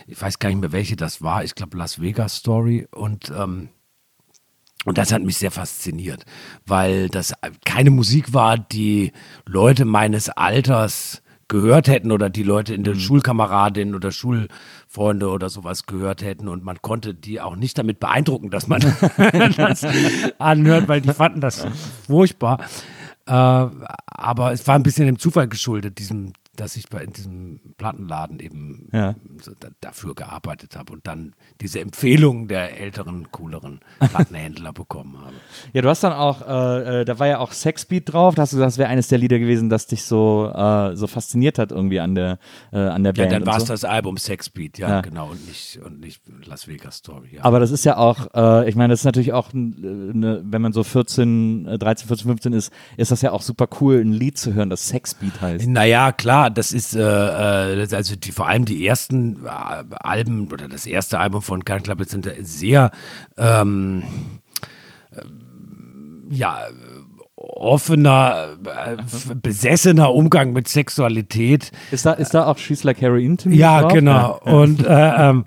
Ich 0.07 0.21
weiß 0.21 0.39
gar 0.39 0.49
nicht 0.51 0.61
mehr, 0.61 0.73
welche 0.73 0.97
das 0.97 1.23
war. 1.23 1.45
Ich 1.45 1.55
glaube, 1.55 1.77
Las 1.77 2.01
Vegas 2.01 2.37
Story. 2.37 2.87
Und 2.91 3.33
ähm, 3.37 3.69
und 4.85 4.99
das 4.99 5.13
hat 5.13 5.23
mich 5.23 5.39
sehr 5.39 5.51
fasziniert, 5.51 6.25
weil 6.67 7.09
das 7.09 7.33
keine 7.65 7.91
Musik 7.91 8.35
war, 8.35 8.59
die 8.59 9.13
Leute 9.47 9.87
meines 9.87 10.29
Alters 10.29 11.23
gehört 11.49 11.89
hätten 11.89 12.13
oder 12.13 12.31
die 12.31 12.43
Leute 12.43 12.75
in 12.75 12.85
der 12.85 12.95
Schulkameradin 12.95 13.95
oder 13.95 14.13
Schulfreunde 14.95 15.29
oder 15.29 15.51
sowas 15.51 15.87
gehört 15.87 16.23
hätten 16.23 16.49
und 16.49 16.65
man 16.65 16.81
konnte 16.81 17.15
die 17.15 17.41
auch 17.41 17.57
nicht 17.57 17.77
damit 17.79 18.01
beeindrucken, 18.01 18.51
dass 18.51 18.69
man 18.69 18.81
das 19.57 19.85
anhört, 20.39 20.89
weil 20.89 21.01
die 21.01 21.13
fanden 21.13 21.41
das 21.41 21.67
furchtbar. 22.07 22.61
Äh, 23.27 23.33
aber 23.33 24.53
es 24.53 24.67
war 24.67 24.77
ein 24.77 24.83
bisschen 24.83 25.07
dem 25.07 25.19
Zufall 25.19 25.49
geschuldet, 25.49 25.99
diesem 25.99 26.33
dass 26.57 26.77
ich 26.77 26.89
bei 26.89 27.03
in 27.03 27.13
diesem 27.13 27.61
Plattenladen 27.77 28.39
eben 28.41 28.89
Ja. 28.93 29.15
dafür 29.81 30.15
gearbeitet 30.15 30.77
habe 30.77 30.93
und 30.93 31.07
dann 31.07 31.35
diese 31.61 31.81
Empfehlungen 31.81 32.49
der 32.49 32.79
älteren, 32.81 33.31
cooleren 33.31 33.81
Plattenhändler 33.99 34.73
bekommen 34.73 35.19
habe. 35.21 35.35
Ja, 35.73 35.83
du 35.83 35.89
hast 35.89 36.03
dann 36.05 36.13
auch, 36.13 36.43
äh, 36.47 37.01
äh, 37.01 37.05
da 37.05 37.19
war 37.19 37.27
ja 37.27 37.39
auch 37.39 37.53
Sexbeat 37.53 38.13
drauf. 38.13 38.35
Da 38.35 38.43
hast 38.43 38.53
du 38.53 38.57
gesagt, 38.57 38.73
das 38.73 38.79
wäre 38.79 38.89
eines 38.89 39.09
der 39.09 39.19
Lieder 39.19 39.39
gewesen, 39.39 39.69
das 39.69 39.87
dich 39.87 40.05
so, 40.05 40.51
äh, 40.55 40.97
so 40.97 41.07
fasziniert 41.07 41.59
hat 41.59 41.73
irgendwie 41.73 42.01
an 42.01 42.15
der, 42.15 42.39
äh, 42.73 42.79
an 42.79 43.03
der 43.05 43.15
Ja, 43.15 43.23
Band. 43.25 43.33
dann 43.33 43.43
und 43.43 43.49
war 43.49 43.57
es 43.57 43.65
so. 43.67 43.73
das 43.73 43.85
Album 43.85 44.17
Sexbeat, 44.17 44.79
ja, 44.79 44.89
Ja. 44.89 45.01
genau, 45.01 45.31
und 45.31 45.47
nicht, 45.47 45.79
und 45.85 46.01
nicht 46.01 46.23
Las 46.47 46.69
Vegas 46.69 46.97
Story. 46.97 47.31
Ja. 47.37 47.45
Aber 47.45 47.61
das 47.61 47.71
ist 47.71 47.85
ja 47.85 47.97
auch, 47.97 48.29
äh, 48.35 48.69
ich 48.69 48.77
meine, 48.77 48.93
das 48.93 49.01
ist 49.01 49.05
natürlich 49.05 49.33
auch, 49.33 49.53
n- 49.53 50.23
äh, 50.23 50.41
wenn 50.45 50.63
man 50.63 50.73
so 50.73 50.85
14, 50.85 51.67
äh, 51.67 51.79
13, 51.79 52.07
14, 52.09 52.27
15 52.29 52.53
ist, 52.53 52.73
ist 52.97 53.11
das 53.11 53.23
ja 53.23 53.33
auch 53.33 53.43
super 53.43 53.69
cool, 53.81 54.01
ein 54.01 54.13
Lied 54.13 54.39
zu 54.39 54.55
hören, 54.55 54.71
das 54.71 54.89
Sexbeat 54.89 55.41
heißt. 55.41 55.67
Naja, 55.67 56.13
klar, 56.13 56.44
das 56.51 56.73
ist 56.73 56.95
äh, 56.95 57.01
äh, 57.01 57.87
also 57.95 58.17
die, 58.17 58.33
vor 58.33 58.49
allem 58.49 58.65
die 58.65 58.87
ersten 58.87 59.45
äh, 59.45 59.49
Alben 60.01 60.51
oder 60.53 60.69
das 60.69 60.87
erste 60.87 61.19
Album 61.19 61.43
von 61.43 61.61
Gun 61.61 61.83
Club 61.83 62.05
sind 62.05 62.31
sehr 62.43 62.91
ähm, 63.37 64.03
äh, 65.13 65.23
ja 66.31 66.59
offener, 67.37 68.57
äh, 68.65 68.97
besessener 69.35 70.13
Umgang 70.15 70.53
mit 70.53 70.69
Sexualität. 70.69 71.73
Ist 71.91 72.07
da, 72.07 72.13
ist 72.13 72.33
da 72.33 72.47
auch 72.47 72.59
She's 72.59 72.85
Like 72.85 73.01
Heroin 73.01 73.37
Ja, 73.51 73.83
drauf? 73.83 73.93
genau. 73.93 74.41
Und 74.45 74.85
äh, 74.87 75.29
ähm, 75.31 75.45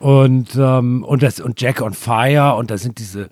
und 0.00 0.54
ähm, 0.54 1.02
und 1.02 1.22
das 1.22 1.40
und 1.40 1.60
Jack 1.60 1.80
on 1.82 1.92
Fire 1.92 2.54
und 2.54 2.70
da 2.70 2.78
sind 2.78 2.98
diese, 2.98 3.28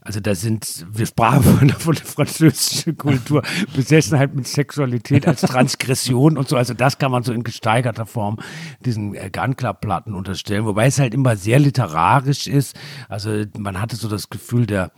also 0.00 0.18
da 0.20 0.34
sind 0.34 0.86
wir 0.90 1.04
sprachen 1.06 1.42
von, 1.42 1.68
von 1.68 1.94
der 1.94 2.06
französischen 2.06 2.96
Kultur 2.96 3.42
Besessenheit 3.74 4.34
mit 4.34 4.48
Sexualität 4.48 5.26
als 5.26 5.42
Transgression 5.42 6.38
und 6.38 6.48
so. 6.48 6.56
Also 6.56 6.72
das 6.72 6.98
kann 6.98 7.10
man 7.10 7.22
so 7.22 7.32
in 7.32 7.42
gesteigerter 7.42 8.06
Form 8.06 8.38
diesen 8.84 9.14
äh, 9.14 9.30
Gun 9.30 9.56
Club 9.56 9.82
Platten 9.82 10.14
unterstellen, 10.14 10.64
wobei 10.64 10.86
es 10.86 10.98
halt 10.98 11.12
immer 11.12 11.36
sehr 11.36 11.58
literarisch 11.58 12.46
ist. 12.46 12.76
Also 13.10 13.44
man 13.58 13.78
hatte 13.80 13.96
so 13.96 14.08
das 14.08 14.30
Gefühl, 14.30 14.66
der 14.66 14.92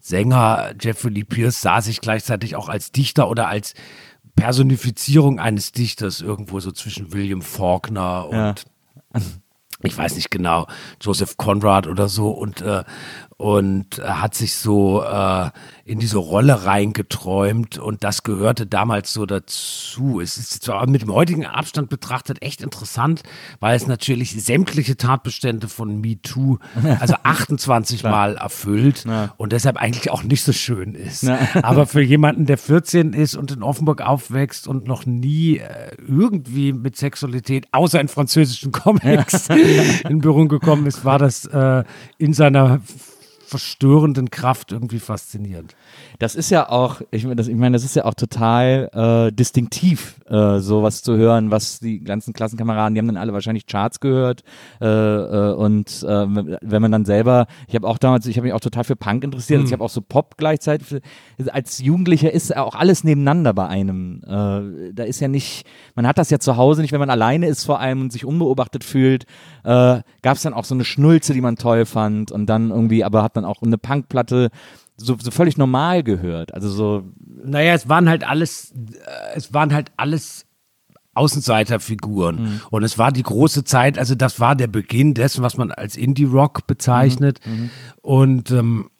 Sänger 0.00 0.74
Jeffrey 0.78 1.10
Lee 1.10 1.24
Pierce 1.24 1.62
sah 1.62 1.80
sich 1.80 2.02
gleichzeitig 2.02 2.56
auch 2.56 2.68
als 2.68 2.92
Dichter 2.92 3.30
oder 3.30 3.48
als 3.48 3.72
Personifizierung 4.36 5.40
eines 5.40 5.72
Dichters 5.72 6.20
irgendwo 6.20 6.60
so 6.60 6.72
zwischen 6.72 7.12
William 7.12 7.40
Faulkner 7.40 8.28
und 8.28 8.36
Ja. 8.36 8.54
ich 9.82 9.96
weiß 9.96 10.16
nicht 10.16 10.30
genau, 10.30 10.66
Joseph 11.00 11.36
Conrad 11.36 11.86
oder 11.86 12.08
so. 12.08 12.30
Und 12.30 12.60
äh, 12.62 12.84
und 13.38 14.02
hat 14.02 14.34
sich 14.34 14.56
so 14.56 15.00
äh, 15.04 15.50
in 15.84 16.00
diese 16.00 16.18
Rolle 16.18 16.64
reingeträumt 16.64 17.78
und 17.78 18.02
das 18.02 18.24
gehörte 18.24 18.66
damals 18.66 19.12
so 19.12 19.26
dazu. 19.26 20.20
Es 20.20 20.36
ist 20.36 20.64
zwar 20.64 20.88
mit 20.88 21.02
dem 21.02 21.12
heutigen 21.12 21.46
Abstand 21.46 21.88
betrachtet 21.88 22.42
echt 22.42 22.62
interessant, 22.62 23.22
weil 23.60 23.76
es 23.76 23.86
natürlich 23.86 24.32
sämtliche 24.44 24.96
Tatbestände 24.96 25.68
von 25.68 26.00
MeToo, 26.00 26.58
also 26.98 27.14
28 27.22 28.02
Mal 28.02 28.36
erfüllt 28.36 29.04
und 29.36 29.52
deshalb 29.52 29.76
eigentlich 29.76 30.10
auch 30.10 30.24
nicht 30.24 30.42
so 30.42 30.52
schön 30.52 30.96
ist. 30.96 31.24
Aber 31.62 31.86
für 31.86 32.02
jemanden, 32.02 32.44
der 32.44 32.58
14 32.58 33.12
ist 33.12 33.36
und 33.36 33.52
in 33.52 33.62
Offenburg 33.62 34.02
aufwächst 34.02 34.66
und 34.66 34.88
noch 34.88 35.06
nie 35.06 35.58
äh, 35.58 35.92
irgendwie 36.08 36.72
mit 36.72 36.96
Sexualität, 36.96 37.68
außer 37.70 38.00
in 38.00 38.08
französischen 38.08 38.72
Comics, 38.72 39.48
in 40.08 40.18
Berührung 40.18 40.48
gekommen 40.48 40.86
ist, 40.86 41.04
war 41.04 41.20
das 41.20 41.44
äh, 41.44 41.84
in 42.18 42.32
seiner 42.32 42.80
verstörenden 43.48 44.30
Kraft 44.30 44.72
irgendwie 44.72 44.98
faszinierend. 44.98 45.74
Das 46.18 46.34
ist 46.34 46.50
ja 46.50 46.68
auch, 46.68 47.00
ich 47.10 47.24
meine, 47.24 47.36
das, 47.36 47.48
ich 47.48 47.56
meine, 47.56 47.74
das 47.74 47.84
ist 47.84 47.96
ja 47.96 48.04
auch 48.04 48.14
total 48.14 48.90
äh, 48.92 49.32
distinktiv, 49.32 50.20
äh, 50.28 50.58
sowas 50.58 51.02
zu 51.02 51.16
hören, 51.16 51.50
was 51.50 51.80
die 51.80 52.00
ganzen 52.00 52.34
Klassenkameraden, 52.34 52.94
die 52.94 53.00
haben 53.00 53.06
dann 53.06 53.16
alle 53.16 53.32
wahrscheinlich 53.32 53.66
Charts 53.66 54.00
gehört 54.00 54.42
äh, 54.80 54.86
äh, 54.86 55.54
und 55.54 56.02
äh, 56.02 56.26
wenn 56.60 56.82
man 56.82 56.92
dann 56.92 57.04
selber, 57.04 57.46
ich 57.66 57.74
habe 57.74 57.88
auch 57.88 57.98
damals, 57.98 58.26
ich 58.26 58.36
habe 58.36 58.46
mich 58.46 58.54
auch 58.54 58.60
total 58.60 58.84
für 58.84 58.96
Punk 58.96 59.24
interessiert, 59.24 59.60
also 59.60 59.68
ich 59.68 59.72
habe 59.72 59.84
auch 59.84 59.90
so 59.90 60.02
Pop 60.02 60.36
gleichzeitig. 60.36 61.00
Als 61.52 61.78
Jugendlicher 61.78 62.32
ist 62.32 62.54
auch 62.56 62.74
alles 62.74 63.04
nebeneinander 63.04 63.54
bei 63.54 63.66
einem. 63.66 64.22
Äh, 64.24 64.92
da 64.92 65.04
ist 65.04 65.20
ja 65.20 65.28
nicht, 65.28 65.66
man 65.94 66.06
hat 66.06 66.18
das 66.18 66.30
ja 66.30 66.38
zu 66.38 66.56
Hause 66.56 66.82
nicht, 66.82 66.92
wenn 66.92 67.00
man 67.00 67.10
alleine 67.10 67.46
ist 67.46 67.64
vor 67.64 67.80
allem 67.80 68.02
und 68.02 68.12
sich 68.12 68.24
unbeobachtet 68.24 68.84
fühlt, 68.84 69.24
äh, 69.64 70.00
gab 70.22 70.36
es 70.36 70.42
dann 70.42 70.54
auch 70.54 70.64
so 70.64 70.74
eine 70.74 70.84
Schnulze, 70.84 71.32
die 71.32 71.40
man 71.40 71.56
toll 71.56 71.86
fand 71.86 72.30
und 72.30 72.46
dann 72.46 72.70
irgendwie, 72.70 73.04
aber 73.04 73.22
hat 73.22 73.36
dann 73.40 73.50
auch 73.50 73.62
eine 73.62 73.78
Punkplatte 73.78 74.50
so, 74.96 75.16
so 75.20 75.30
völlig 75.30 75.56
normal 75.56 76.02
gehört. 76.02 76.52
Also 76.54 76.68
so, 76.68 77.04
Naja, 77.44 77.74
es 77.74 77.88
waren 77.88 78.08
halt 78.08 78.24
alles, 78.24 78.72
äh, 78.72 79.36
es 79.36 79.54
waren 79.54 79.72
halt 79.72 79.92
alles 79.96 80.44
Außenseiterfiguren. 81.14 82.60
Und 82.70 82.82
es 82.84 82.98
war 82.98 83.10
die 83.12 83.22
große 83.22 83.64
Zeit, 83.64 83.98
also 83.98 84.14
das 84.14 84.38
war 84.40 84.54
der 84.54 84.68
Beginn 84.68 85.14
dessen, 85.14 85.42
was 85.42 85.56
man 85.56 85.72
als 85.72 85.96
Indie-Rock 85.96 86.66
bezeichnet. 86.66 87.40
Und 88.02 88.50
ähm, 88.50 88.90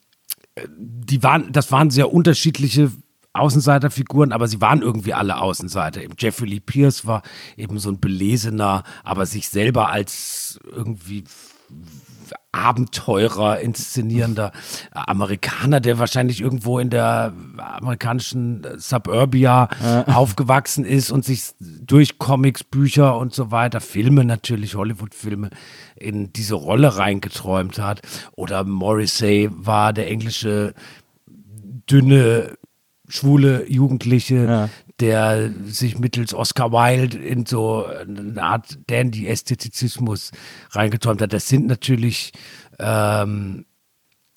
die 0.77 1.23
waren, 1.23 1.53
das 1.53 1.71
waren 1.71 1.91
sehr 1.91 2.13
unterschiedliche 2.13 2.91
Außenseiterfiguren, 3.33 4.33
aber 4.33 4.49
sie 4.49 4.61
waren 4.61 4.83
irgendwie 4.83 5.15
alle 5.15 5.41
Außenseiter. 5.41 6.03
Eben 6.03 6.15
Jeffrey 6.19 6.49
Lee 6.49 6.61
Pierce 6.61 7.07
war 7.07 7.23
eben 7.57 7.79
so 7.79 7.91
ein 7.91 8.01
belesener, 8.01 8.83
aber 9.05 9.27
sich 9.27 9.49
selber 9.49 9.91
als 9.91 10.59
irgendwie 10.65 11.25
Abenteurer 12.53 13.61
inszenierender 13.61 14.53
Amerikaner, 14.93 15.81
der 15.81 15.99
wahrscheinlich 15.99 16.41
irgendwo 16.41 16.79
in 16.79 16.91
der 16.91 17.33
amerikanischen 17.57 18.67
Suburbia 18.77 19.69
aufgewachsen 20.07 20.85
ist 20.85 21.11
und 21.11 21.25
sich 21.25 21.51
durch 21.61 22.19
Comics, 22.19 22.65
Bücher 22.65 23.17
und 23.17 23.35
so 23.35 23.51
weiter, 23.51 23.81
Filme 23.81 24.25
natürlich, 24.25 24.75
Hollywood-Filme, 24.75 25.51
in 25.97 26.33
diese 26.33 26.55
Rolle 26.55 26.97
reingeträumt 26.97 27.79
hat. 27.79 28.03
Oder 28.37 28.65
Morrissey 28.65 29.49
war 29.53 29.93
der 29.93 30.11
englische 30.11 30.75
dünne 31.89 32.57
schwule 33.09 33.69
Jugendliche, 33.71 34.69
der 35.01 35.51
sich 35.67 35.99
mittels 35.99 36.35
Oscar 36.35 36.73
Wilde 36.73 37.19
in 37.19 37.47
so 37.47 37.87
eine 37.87 38.43
Art 38.43 38.79
Dandy-Ästhetizismus 38.89 40.33
reingeträumt 40.71 41.23
hat. 41.23 41.33
Das 41.33 41.49
sind 41.49 41.67
natürlich 41.67 42.33
ähm, 42.79 43.67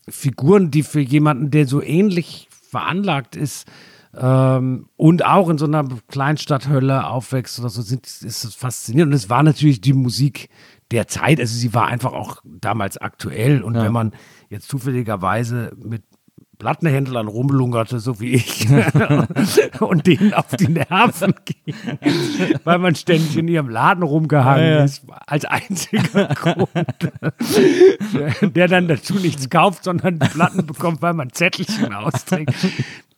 Figuren, 0.07 0.71
die 0.71 0.83
für 0.83 0.99
jemanden, 0.99 1.51
der 1.51 1.67
so 1.67 1.81
ähnlich 1.81 2.47
veranlagt 2.51 3.35
ist 3.35 3.67
ähm, 4.15 4.87
und 4.97 5.25
auch 5.25 5.49
in 5.49 5.57
so 5.57 5.65
einer 5.65 5.87
Kleinstadthölle 6.07 7.07
aufwächst 7.07 7.59
oder 7.59 7.69
so, 7.69 7.81
sind, 7.81 8.05
ist 8.05 8.43
das 8.43 8.55
faszinierend. 8.55 9.11
Und 9.11 9.15
es 9.15 9.29
war 9.29 9.43
natürlich 9.43 9.81
die 9.81 9.93
Musik 9.93 10.49
der 10.91 11.07
Zeit, 11.07 11.39
also 11.39 11.55
sie 11.55 11.73
war 11.73 11.87
einfach 11.87 12.11
auch 12.11 12.41
damals 12.45 12.97
aktuell. 12.97 13.61
Und 13.63 13.75
wenn 13.75 13.93
man 13.93 14.11
jetzt 14.49 14.67
zufälligerweise 14.67 15.71
mit 15.77 16.03
Plattenhändlern 16.61 17.27
rumlungerte, 17.27 17.99
so 17.99 18.19
wie 18.19 18.35
ich, 18.35 18.67
und 19.79 20.05
denen 20.05 20.31
auf 20.35 20.55
die 20.55 20.67
Nerven 20.67 21.33
ging, 21.43 21.73
weil 22.63 22.77
man 22.77 22.93
ständig 22.93 23.35
in 23.35 23.47
ihrem 23.47 23.67
Laden 23.67 24.03
rumgehangen 24.03 24.63
Ja, 24.63 24.77
ja. 24.77 24.83
ist, 24.83 25.03
als 25.25 25.45
einziger 25.45 26.27
Grund, 26.35 26.69
der 28.41 28.67
dann 28.67 28.87
dazu 28.87 29.15
nichts 29.15 29.49
kauft, 29.49 29.85
sondern 29.85 30.19
die 30.19 30.27
Platten 30.27 30.67
bekommt, 30.67 31.01
weil 31.01 31.15
man 31.15 31.31
Zettelchen 31.31 31.93
austrägt, 31.93 32.53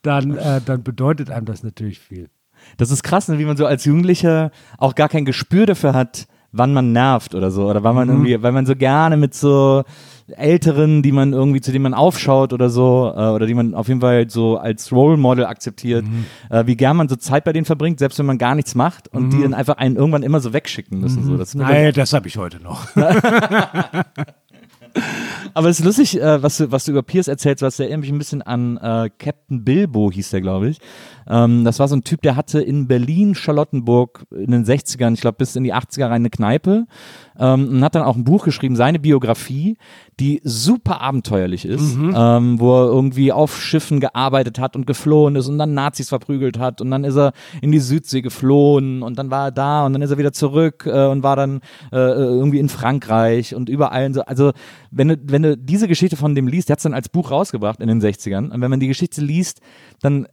dann, 0.03 0.38
äh, 0.38 0.62
dann 0.65 0.84
bedeutet 0.84 1.29
einem 1.29 1.45
das 1.45 1.63
natürlich 1.63 1.99
viel. 1.99 2.29
das 2.77 2.91
ist 2.91 3.03
krass, 3.03 3.27
ne, 3.27 3.39
wie 3.39 3.45
man 3.45 3.58
so 3.58 3.65
als 3.65 3.84
Jugendlicher 3.84 4.51
auch 4.77 4.95
gar 4.95 5.10
kein 5.10 5.25
Gespür 5.25 5.65
dafür 5.65 5.93
hat, 5.93 6.27
wann 6.54 6.74
man 6.74 6.94
nervt 6.94 7.36
oder 7.36 7.52
so. 7.52 7.70
Oder 7.70 7.84
wann 7.84 7.96
man 7.96 8.08
irgendwie, 8.08 8.42
weil 8.42 8.54
man 8.54 8.66
so 8.66 8.76
gerne 8.76 9.18
mit 9.18 9.34
so 9.34 9.84
Älteren, 10.38 11.02
die 11.02 11.12
man 11.12 11.34
irgendwie, 11.34 11.60
zu 11.60 11.72
denen 11.72 11.84
man 11.84 11.94
aufschaut 11.94 12.54
oder 12.54 12.70
so, 12.70 13.12
äh, 13.13 13.30
oder 13.30 13.46
die 13.46 13.54
man 13.54 13.74
auf 13.74 13.89
jeden 13.89 14.00
Fall 14.00 14.30
so 14.30 14.58
als 14.58 14.92
Role 14.92 15.18
Model 15.18 15.46
akzeptiert, 15.46 16.06
äh, 16.50 16.66
wie 16.66 16.78
gern 16.78 16.96
man 16.96 17.10
so 17.10 17.18
Zeit 17.18 17.44
bei 17.44 17.52
denen 17.52 17.66
verbringt, 17.66 18.00
selbst 18.00 18.20
wenn 18.20 18.26
man 18.26 18.38
gar 18.38 18.56
nichts 18.56 18.76
macht 18.76 19.10
und 19.10 19.32
die 19.32 19.42
dann 19.42 19.54
einfach 19.54 19.78
einen 19.78 19.98
irgendwann 19.98 20.24
immer 20.24 20.39
so 20.39 20.54
wegschicken 20.54 21.00
müssen. 21.00 21.26
So. 21.26 21.36
Das 21.36 21.56
mir 21.56 21.63
Nein, 21.63 21.92
das 21.94 22.13
habe 22.13 22.28
ich 22.28 22.38
heute 22.38 22.62
noch. 22.62 22.88
Aber 25.53 25.69
es 25.69 25.79
ist 25.79 25.86
lustig, 25.86 26.19
äh, 26.19 26.41
was, 26.41 26.58
du, 26.58 26.71
was 26.71 26.86
du 26.86 26.91
über 26.91 27.03
Pierce 27.03 27.27
erzählst, 27.27 27.62
was 27.62 27.79
erinnert 27.79 28.01
mich 28.01 28.12
ein 28.12 28.17
bisschen 28.17 28.41
an 28.41 28.77
äh, 28.77 29.10
Captain 29.17 29.63
Bilbo, 29.63 30.12
hieß 30.12 30.32
der, 30.32 30.41
glaube 30.41 30.69
ich. 30.69 30.79
Ähm, 31.27 31.63
das 31.63 31.79
war 31.79 31.88
so 31.88 31.95
ein 31.95 32.03
Typ, 32.03 32.21
der 32.21 32.36
hatte 32.36 32.62
in 32.62 32.88
Berlin, 32.88 33.36
Charlottenburg 33.36 34.25
in 34.32 34.51
den 34.51 34.65
60ern, 34.65 35.13
ich 35.13 35.21
glaube 35.21 35.38
bis 35.38 35.56
in 35.56 35.63
die 35.63 35.73
80er 35.73 36.06
rein 36.06 36.13
eine 36.13 36.29
Kneipe 36.29 36.86
ähm, 37.39 37.67
und 37.69 37.84
hat 37.84 37.96
dann 37.96 38.04
auch 38.04 38.15
ein 38.15 38.24
Buch 38.24 38.46
geschrieben, 38.46 38.76
seine 38.76 39.00
Biografie, 39.00 39.78
die 40.19 40.41
super 40.43 41.02
abenteuerlich 41.02 41.65
ist, 41.65 41.96
ähm, 42.15 42.60
wo 42.60 42.84
er 42.84 42.88
irgendwie 42.88 43.32
auf 43.32 43.60
Schiffen 43.60 44.00
gearbeitet 44.00 44.60
hat 44.60 44.76
und 44.76 44.86
geflohen 44.86 45.36
ist 45.36 45.48
und 45.48 45.58
dann 45.58 45.74
Nazis 45.74 46.10
verprügelt 46.10 46.60
hat 46.60 46.82
und 46.82 46.91
dann 46.91 47.04
ist 47.04 47.15
er 47.17 47.34
in 47.62 47.72
die 47.72 47.80
Südsee 47.80 48.22
geflohen 48.22 49.02
und 49.02 49.17
dann 49.17 49.32
war 49.32 49.48
er 49.48 49.52
da 49.52 49.86
und 49.86 49.93
dann 49.93 50.02
ist 50.02 50.12
er 50.12 50.17
wieder 50.17 50.34
zurück 50.34 50.86
äh, 50.86 51.08
und 51.08 51.24
war 51.24 51.36
dann 51.36 51.62
äh, 51.91 51.98
irgendwie 51.98 52.60
in 52.60 52.69
Frankreich 52.69 53.56
und 53.56 53.69
überall. 53.69 54.06
und 54.06 54.13
So. 54.13 54.22
Also 54.22 54.52
wenn 54.91 55.08
du, 55.08 55.17
wenn 55.24 55.41
du 55.41 55.58
diese 55.58 55.88
Geschichte 55.88 56.15
von 56.15 56.36
dem 56.36 56.48
liest, 56.48 56.69
der 56.69 56.74
hat 56.74 56.80
es 56.80 56.84
dann 56.84 56.93
als 56.93 57.10
Buch 57.10 57.32
rausgebracht 57.32 57.80
in 57.80 57.88
den 57.88 58.02
60ern 58.02 58.52
und 58.52 58.62
wenn 58.62 58.69
man 58.69 58.80
die 58.80 58.88
Geschichte 58.88 59.22
liest, 59.22 59.62
dann 60.02 60.28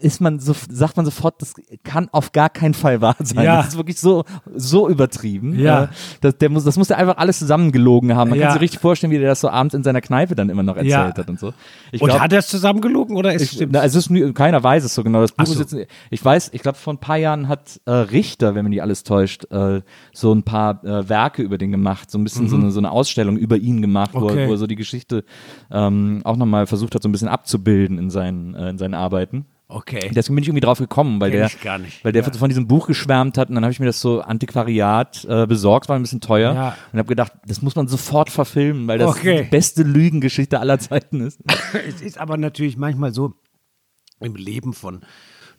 ist 0.00 0.20
man 0.20 0.38
so, 0.38 0.54
sagt 0.70 0.96
man 0.96 1.04
sofort, 1.04 1.40
das 1.42 1.54
kann 1.84 2.08
auf 2.12 2.32
gar 2.32 2.48
keinen 2.50 2.74
Fall 2.74 3.00
wahr 3.00 3.16
sein. 3.20 3.44
Ja. 3.44 3.56
Das 3.58 3.68
ist 3.68 3.76
wirklich 3.76 3.98
so, 4.00 4.24
so 4.54 4.88
übertrieben. 4.88 5.58
Ja. 5.58 5.84
Äh, 5.84 5.88
Das, 6.20 6.38
der 6.38 6.48
muss, 6.50 6.64
das 6.64 6.76
muss 6.76 6.90
er 6.90 6.98
einfach 6.98 7.16
alles 7.18 7.38
zusammengelogen 7.38 8.14
haben. 8.14 8.30
Man 8.30 8.38
Ja. 8.38 8.46
kann 8.46 8.52
sich 8.54 8.62
richtig 8.62 8.80
vorstellen, 8.80 9.10
wie 9.12 9.18
der 9.18 9.28
das 9.28 9.40
so 9.40 9.48
abends 9.48 9.74
in 9.74 9.82
seiner 9.82 10.00
Kneipe 10.00 10.34
dann 10.34 10.48
immer 10.50 10.62
noch 10.62 10.76
erzählt 10.76 10.90
Ja. 10.92 11.14
hat 11.16 11.28
und 11.28 11.38
so. 11.40 11.52
Ich 11.92 12.00
Und 12.02 12.08
glaub- 12.10 12.20
hat 12.20 12.32
er 12.32 12.38
es 12.38 12.48
zusammengelogen 12.48 13.16
oder 13.16 13.32
ist 13.32 13.42
ich, 13.42 13.50
stimmt? 13.52 13.72
na, 13.72 13.82
es 13.84 13.94
ist 13.94 14.10
keiner 14.34 14.62
weiß 14.62 14.84
es 14.84 14.94
so 14.94 15.02
genau. 15.02 15.20
Das 15.22 15.32
Buch 15.32 15.46
so. 15.46 15.60
ist 15.60 15.72
jetzt, 15.72 15.88
ich 16.10 16.24
weiß, 16.24 16.50
ich 16.52 16.62
glaube, 16.62 16.78
vor 16.78 16.92
ein 16.94 16.98
paar 16.98 17.16
Jahren 17.16 17.48
hat 17.48 17.80
äh, 17.86 17.90
Richter, 17.90 18.54
wenn 18.54 18.64
man 18.64 18.72
die 18.72 18.82
alles 18.82 19.02
täuscht, 19.04 19.50
äh, 19.50 19.82
so 20.12 20.32
ein 20.32 20.42
paar 20.42 20.84
äh, 20.84 21.08
Werke 21.08 21.42
über 21.42 21.58
den 21.58 21.70
gemacht, 21.72 22.10
so 22.10 22.18
ein 22.18 22.24
bisschen 22.24 22.48
so, 22.48 22.56
eine, 22.56 22.70
so 22.70 22.78
eine 22.80 22.90
Ausstellung 22.90 23.36
über 23.36 23.56
ihn 23.56 23.82
gemacht, 23.82 24.10
wo, 24.14 24.18
Mhm. 24.20 24.24
Okay. 24.24 24.42
er, 24.42 24.48
wo 24.48 24.52
er 24.52 24.58
so 24.58 24.66
die 24.66 24.76
Geschichte 24.76 25.24
ähm, 25.70 26.20
auch 26.24 26.36
nochmal 26.36 26.66
versucht 26.66 26.94
hat, 26.94 27.02
so 27.02 27.08
ein 27.08 27.12
bisschen 27.12 27.28
abzubilden 27.28 27.98
in 27.98 28.10
seinen, 28.10 28.54
äh, 28.54 28.70
in 28.70 28.78
seinen 28.78 28.94
Arbeiten. 28.94 29.46
Okay. 29.68 30.10
Deswegen 30.14 30.34
bin 30.36 30.42
ich 30.42 30.48
irgendwie 30.48 30.60
drauf 30.64 30.78
gekommen, 30.78 31.20
weil 31.20 31.30
Kenn 31.30 31.38
der, 31.40 31.46
ich 31.48 31.60
gar 31.60 31.78
nicht. 31.78 32.04
weil 32.04 32.12
der 32.12 32.22
Ja. 32.24 32.32
von 32.32 32.48
diesem 32.48 32.66
Buch 32.66 32.86
geschwärmt 32.86 33.38
hat 33.38 33.48
und 33.48 33.54
dann 33.54 33.64
habe 33.64 33.72
ich 33.72 33.80
mir 33.80 33.86
das 33.86 34.00
so 34.00 34.20
Antiquariat 34.20 35.24
äh, 35.28 35.46
besorgt, 35.46 35.88
war 35.88 35.96
ein 35.96 36.02
bisschen 36.02 36.20
teuer 36.20 36.54
Ja. 36.54 36.76
und 36.92 36.98
habe 36.98 37.08
gedacht, 37.08 37.32
das 37.46 37.62
muss 37.62 37.76
man 37.76 37.86
sofort 37.88 38.30
verfilmen, 38.30 38.86
weil 38.88 38.98
das 38.98 39.10
Okay. 39.10 39.44
die 39.44 39.50
beste 39.50 39.82
Lügengeschichte 39.82 40.58
aller 40.60 40.78
Zeiten 40.78 41.20
ist. 41.20 41.40
Es 41.86 42.00
ist 42.00 42.18
aber 42.18 42.36
natürlich 42.36 42.76
manchmal 42.76 43.12
so, 43.12 43.34
im 44.20 44.34
Leben 44.34 44.72
von 44.72 45.02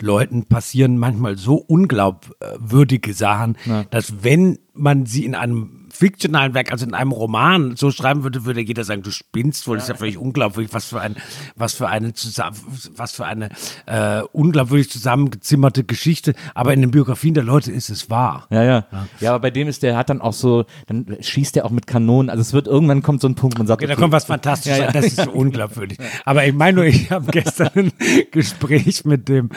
Leuten 0.01 0.45
passieren 0.45 0.97
manchmal 0.97 1.37
so 1.37 1.55
unglaubwürdige 1.55 3.13
Sachen, 3.13 3.57
dass 3.91 4.23
wenn 4.23 4.59
man 4.73 5.05
sie 5.05 5.25
in 5.25 5.35
einem 5.35 5.78
fiktionalen 5.99 6.53
Werk, 6.53 6.71
also 6.71 6.85
in 6.85 6.93
einem 6.93 7.12
Roman 7.12 7.75
so 7.75 7.91
schreiben 7.91 8.23
würde, 8.23 8.45
würde 8.45 8.62
jeder 8.62 8.85
sagen, 8.85 9.03
du 9.03 9.12
spinnst 9.12 9.67
wohl, 9.67 9.75
das 9.75 9.83
ist 9.85 9.89
ja 9.89 9.95
völlig 9.95 10.17
unglaubwürdig, 10.17 10.73
was 10.73 10.85
für 10.85 11.01
ein, 11.01 11.17
was 11.57 11.73
für 11.73 11.89
eine 11.89 12.13
zusammen, 12.13 12.55
was 12.95 13.12
für 13.12 13.25
eine 13.25 13.49
äh, 13.85 14.21
unglaubwürdig 14.31 14.89
zusammengezimmerte 14.89 15.83
Geschichte. 15.83 16.35
Aber 16.55 16.73
in 16.73 16.79
den 16.79 16.91
Biografien 16.91 17.33
der 17.33 17.43
Leute 17.43 17.73
ist 17.73 17.89
es 17.89 18.09
wahr. 18.09 18.47
Ja, 18.49 18.63
ja, 18.63 18.85
ja. 19.19 19.31
aber 19.31 19.39
bei 19.39 19.51
dem 19.51 19.67
ist 19.67 19.83
der 19.83 19.97
hat 19.97 20.09
dann 20.09 20.21
auch 20.21 20.31
so, 20.31 20.65
dann 20.88 21.17
schießt 21.19 21.57
er 21.57 21.65
auch 21.65 21.71
mit 21.71 21.85
Kanonen. 21.85 22.29
Also 22.29 22.41
es 22.41 22.53
wird 22.53 22.67
irgendwann 22.67 23.03
kommt 23.03 23.19
so 23.19 23.27
ein 23.27 23.35
Punkt, 23.35 23.57
man 23.57 23.67
sagt, 23.67 23.81
Okay, 23.81 23.93
da 23.93 23.99
kommt 23.99 24.13
was 24.13 24.23
Fantastisches, 24.23 24.77
Ja, 24.77 24.85
ja. 24.85 24.91
das 24.93 25.05
ist 25.05 25.17
so 25.17 25.31
unglaubwürdig. 25.31 25.97
Aber 26.23 26.45
ich 26.45 26.53
meine 26.53 26.77
nur, 26.77 26.85
ich 26.85 27.12
habe 27.12 27.29
gestern 27.31 27.71
ein 27.75 27.91
Gespräch 28.31 29.03
mit 29.03 29.27
dem 29.27 29.49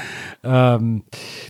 ähm, 0.43 1.05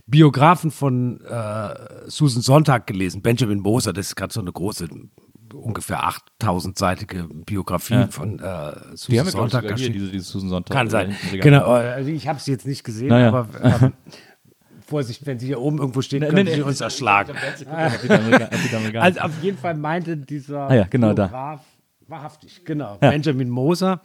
Biografen 0.05 0.69
von 0.69 1.21
äh, 1.21 1.69
Susan 2.07 2.43
Sonntag 2.43 2.85
gelesen, 2.85 3.21
Benjamin 3.21 3.59
Moser, 3.59 3.93
das 3.93 4.07
ist 4.07 4.15
gerade 4.15 4.33
so 4.33 4.41
eine 4.41 4.51
große, 4.51 4.82
ungefähr 5.53 6.09
8000-seitige 6.41 7.27
Biografie 7.45 8.07
von 8.09 8.39
äh, 8.39 8.73
Die 9.07 9.19
haben 9.19 9.29
Susan 9.29 9.31
glaub 9.31 9.45
ich, 9.45 9.51
Sonntag 9.51 9.77
hier, 9.77 9.89
diese, 9.91 10.11
diese 10.11 10.23
Susan 10.25 10.49
Sonntag. 10.49 10.73
Kann 10.75 10.89
sein. 10.89 11.15
Genau, 11.31 11.65
also 11.71 12.09
ich 12.09 12.27
habe 12.27 12.39
sie 12.39 12.51
jetzt 12.51 12.65
nicht 12.65 12.83
gesehen, 12.83 13.09
Naja. 13.09 13.27
aber 13.29 13.47
ähm, 13.63 13.93
Vorsicht, 14.85 15.25
wenn 15.25 15.39
sie 15.39 15.47
hier 15.47 15.61
oben 15.61 15.77
irgendwo 15.77 16.01
steht, 16.01 16.27
können 16.29 16.47
sie 16.47 16.61
uns 16.61 16.81
erschlagen. 16.81 17.33
Also 18.99 19.19
auf 19.21 19.43
jeden 19.43 19.57
Fall 19.57 19.75
meinte 19.75 20.17
dieser 20.17 20.69
Ah 20.69 20.75
ja, 20.75 20.83
genau. 20.89 21.13
Biograf, 21.13 21.61
wahrhaftig, 22.07 22.65
genau, 22.65 22.97
Benjamin 22.99 23.49
Moser. 23.49 24.01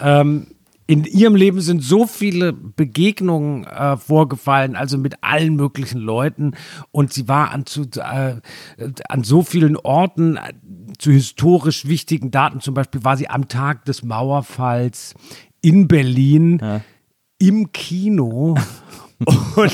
Ähm, 0.00 0.48
in 0.90 1.04
ihrem 1.04 1.36
Leben 1.36 1.60
sind 1.60 1.84
so 1.84 2.04
viele 2.04 2.52
Begegnungen 2.52 3.64
äh, 3.64 3.96
vorgefallen, 3.96 4.74
also 4.74 4.98
mit 4.98 5.22
allen 5.22 5.54
möglichen 5.54 6.00
Leuten. 6.00 6.54
Und 6.90 7.12
sie 7.12 7.28
war 7.28 7.52
an, 7.52 7.64
zu, 7.64 7.82
äh, 7.94 8.40
an 9.08 9.22
so 9.22 9.44
vielen 9.44 9.76
Orten 9.76 10.36
äh, 10.36 10.52
zu 10.98 11.12
historisch 11.12 11.86
wichtigen 11.86 12.32
Daten. 12.32 12.60
Zum 12.60 12.74
Beispiel 12.74 13.04
war 13.04 13.16
sie 13.16 13.30
am 13.30 13.46
Tag 13.46 13.84
des 13.84 14.02
Mauerfalls 14.02 15.14
in 15.62 15.86
Berlin 15.86 16.60
im 17.38 17.70
Kino. 17.70 18.56
Und 19.56 19.72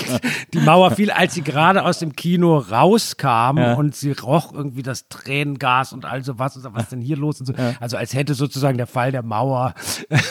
die 0.53 0.59
Mauer 0.59 0.91
fiel, 0.91 1.11
als 1.11 1.35
sie 1.35 1.43
gerade 1.43 1.85
aus 1.85 2.01
dem 2.01 2.17
Kino 2.17 2.59
rauskam 2.59 3.59
und 3.77 3.95
sie 3.95 4.13
roch 4.13 4.53
irgendwie 4.53 4.83
das 4.83 5.09
Tränengas 5.09 5.93
und 5.93 6.05
all 6.05 6.25
sowas. 6.25 6.57
Und 6.57 6.63
so, 6.63 6.75
was 6.75 6.85
ist 6.85 6.93
denn 6.93 7.01
hier 7.01 7.17
los? 7.17 7.41
Und 7.41 7.47
so. 7.47 7.55
Also 7.81 7.97
als 7.97 8.15
hätte 8.15 8.35
sozusagen 8.35 8.77
der 8.77 8.87
Fall 8.87 9.13
der 9.13 9.23
Mauer 9.23 9.75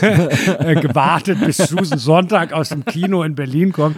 äh, 0.02 0.76
gewartet, 0.76 1.40
bis 1.40 1.58
Susan 1.58 1.98
Sonntag 1.98 2.52
aus 2.52 2.70
dem 2.70 2.84
Kino 2.84 3.24
in 3.24 3.36
Berlin 3.36 3.72
kommt. 3.72 3.98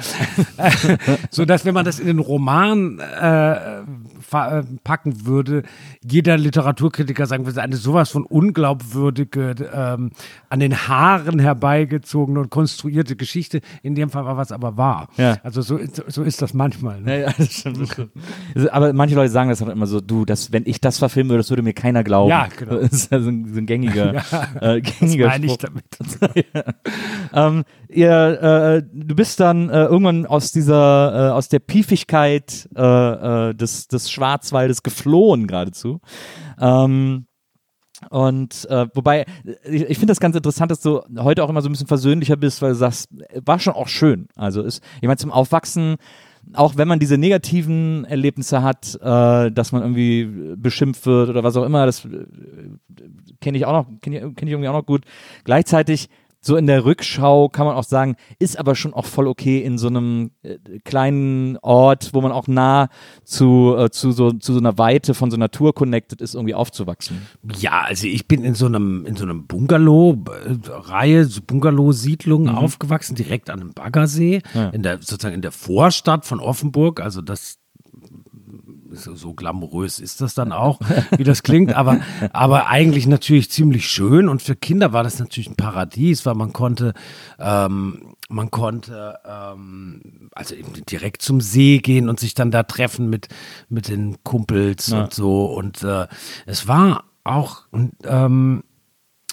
so 1.32 1.46
dass 1.46 1.66
wenn 1.66 1.74
man 1.74 1.86
das 1.86 2.00
in 2.00 2.08
den 2.08 2.20
Roman 2.20 3.00
äh, 3.00 3.82
packen 4.30 5.26
würde, 5.26 5.63
jeder 6.04 6.38
Literaturkritiker 6.38 7.26
sagen 7.26 7.46
würde, 7.46 7.62
eine 7.62 7.76
sowas 7.78 8.10
von 8.12 8.26
unglaubwürdige, 8.26 9.56
ähm, 9.74 10.12
an 10.50 10.60
den 10.60 10.88
Haaren 10.88 11.40
herbeigezogene 11.40 12.40
und 12.40 12.50
konstruierte 12.50 13.16
Geschichte. 13.16 13.62
In 13.84 13.96
dem 13.96 14.10
Fall 14.10 14.26
war 14.26 14.38
was 14.38 14.52
aber 14.52 14.78
wahr. 14.78 15.08
Ja. 15.18 15.38
Also 15.44 15.62
so, 15.62 15.78
ist- 15.78 16.04
so 16.08 16.24
ist 16.24 16.42
das 16.42 16.54
manchmal. 16.54 17.02
Ne? 17.02 17.22
Ja, 17.22 17.28
ja, 17.28 17.34
das 17.38 17.52
stimmt. 17.54 17.82
Das 17.82 17.92
stimmt. 17.92 18.12
Aber 18.72 18.94
manche 18.94 19.16
Leute 19.16 19.32
sagen 19.32 19.50
das 19.50 19.62
auch 19.62 19.68
immer 19.70 19.88
so, 19.88 20.02
du, 20.02 20.26
das, 20.26 20.52
wenn 20.52 20.63
ich 20.66 20.82
das 20.82 20.98
verfilmen 20.98 21.30
würde, 21.30 21.40
das 21.40 21.50
würde 21.50 21.63
mir 21.63 21.74
keiner 21.74 22.04
glauben. 22.04 22.30
Ja, 22.30 22.48
genau. 22.56 22.76
Das 22.82 22.92
ist 22.92 23.12
ja 23.12 23.20
so 23.20 23.30
ein, 23.30 23.54
so 23.54 23.60
ein 23.60 23.66
gängiger, 23.66 24.13
äh, 24.62 24.82
Das 24.82 25.00
gängiger 25.00 25.28
meine 25.28 25.46
ich 25.46 25.58
damit. 25.58 25.84
ähm, 27.34 27.63
ihr, 27.89 28.41
äh, 28.41 28.84
du 28.91 29.15
bist 29.15 29.39
dann 29.39 29.69
äh, 29.69 29.86
irgendwann 29.86 30.26
aus 30.26 30.52
dieser, 30.52 31.30
äh, 31.30 31.32
aus 31.32 31.50
der 31.50 31.60
Piefigkeit 31.60 32.67
äh, 32.76 33.50
äh, 33.50 33.54
des, 33.54 33.88
des 33.88 34.12
Schwarzwaldes 34.12 34.84
geflohen 34.84 35.47
geradezu. 35.47 36.00
Ähm, 36.60 37.28
und 38.10 38.67
äh, 38.69 38.88
wobei, 38.93 39.26
ich, 39.63 39.84
ich 39.84 39.97
finde 39.97 40.12
das 40.12 40.19
ganz 40.19 40.36
interessant, 40.36 40.69
dass 40.69 40.82
du 40.82 41.02
heute 41.17 41.43
auch 41.43 41.50
immer 41.50 41.62
so 41.62 41.69
ein 41.69 41.71
bisschen 41.71 41.88
versöhnlicher 41.88 42.36
bist, 42.36 42.62
weil 42.62 42.71
du 42.71 42.76
sagst, 42.76 43.10
war 43.43 43.60
schon 43.60 43.73
auch 43.73 43.88
schön. 43.88 44.28
Also 44.36 44.62
ist, 44.62 44.84
ich 45.02 45.08
meine, 45.08 45.17
zum 45.17 45.32
Aufwachsen, 45.32 45.95
auch 46.54 46.78
wenn 46.78 46.88
man 46.88 47.00
diese 47.00 47.17
negativen 47.17 48.06
Erlebnisse 48.06 48.62
hat, 48.62 48.95
äh, 49.02 49.52
dass 49.52 49.71
man 49.71 49.82
irgendwie 49.82 50.56
beschimpft 50.56 51.06
wird 51.06 51.30
oder 51.30 51.43
was 51.43 51.58
auch 51.58 51.65
immer, 51.65 51.86
das 51.86 52.06
äh, 52.06 52.26
kenne 53.41 53.58
ich 53.58 53.65
auch 53.65 53.73
noch, 53.73 54.00
kenne 54.02 54.17
ich, 54.17 54.36
kenn 54.36 54.47
ich 54.47 54.54
irgendwie 54.54 54.69
auch 54.69 54.73
noch 54.73 54.86
gut. 54.86 55.04
Gleichzeitig 55.43 56.10
so 56.48 56.56
in 56.56 56.66
der 56.66 56.86
Rückschau 56.86 57.50
kann 57.50 57.68
man 57.68 57.76
auch 57.76 57.84
sagen, 57.84 58.16
ist 58.40 58.58
aber 58.58 58.74
schon 58.74 58.94
auch 58.94 59.06
voll 59.06 59.28
okay 59.28 59.60
in 59.60 59.78
so 59.78 59.88
einem 59.88 60.32
äh, 60.42 60.58
kleinen 60.86 61.58
Ort, 61.58 62.14
wo 62.14 62.22
man 62.22 62.32
auch 62.32 62.48
nah 62.48 62.90
zu, 63.24 63.76
äh, 63.78 63.90
zu, 63.92 64.12
so, 64.12 64.32
zu 64.32 64.54
so 64.54 64.60
einer 64.60 64.78
Weite 64.78 65.14
von 65.14 65.30
so 65.30 65.38
Natur 65.38 65.76
connected 65.76 66.22
ist, 66.22 66.36
irgendwie 66.36 66.56
aufzuwachsen. 66.56 67.28
Ja, 67.60 67.82
also 67.82 68.08
ich 68.08 68.28
bin 68.28 68.44
in 68.44 68.56
so 68.56 68.66
einem, 68.66 69.06
in 69.06 69.16
so 69.16 69.26
einem 69.26 69.46
Bungalow-Reihe, 69.46 71.26
so 71.26 71.42
Bungalow-Siedlung 71.46 72.50
aufgewachsen, 72.50 73.16
direkt 73.16 73.50
an 73.50 73.60
einem 73.60 73.74
Baggersee, 73.74 74.42
in 74.72 74.84
der, 74.84 74.98
sozusagen 74.98 75.36
in 75.36 75.42
der 75.42 75.52
Vorstadt 75.52 76.26
von 76.26 76.40
Offenburg. 76.40 77.02
Also 77.02 77.22
das 77.22 77.60
so, 78.91 79.15
so 79.15 79.34
glamourös 79.34 80.00
ist 80.00 80.21
das 80.21 80.34
dann 80.34 80.52
auch, 80.52 80.80
wie 81.17 81.23
das 81.23 81.43
klingt, 81.43 81.73
aber, 81.73 82.00
aber 82.34 82.67
eigentlich 82.67 83.08
natürlich 83.08 83.52
ziemlich 83.52 83.88
schön 83.88 84.30
und 84.30 84.41
für 84.41 84.56
Kinder 84.56 84.93
war 84.93 85.04
das 85.04 85.19
natürlich 85.19 85.50
ein 85.50 85.56
Paradies, 85.56 86.26
weil 86.26 86.36
man 86.36 86.54
konnte, 86.54 86.93
ähm, 87.39 88.15
man 88.30 88.52
konnte 88.52 89.19
ähm, 89.26 90.30
also 90.34 90.56
eben 90.56 90.73
direkt 90.89 91.21
zum 91.21 91.41
See 91.41 91.80
gehen 91.80 92.10
und 92.10 92.19
sich 92.19 92.34
dann 92.34 92.52
da 92.52 92.63
treffen 92.63 93.10
mit, 93.10 93.28
mit 93.69 93.88
den 93.88 94.17
Kumpels 94.23 94.91
und 94.91 95.13
so 95.13 95.45
und 95.45 95.84
äh, 95.84 96.08
es 96.45 96.67
war 96.67 97.04
auch 97.23 97.63
ähm, 98.04 98.63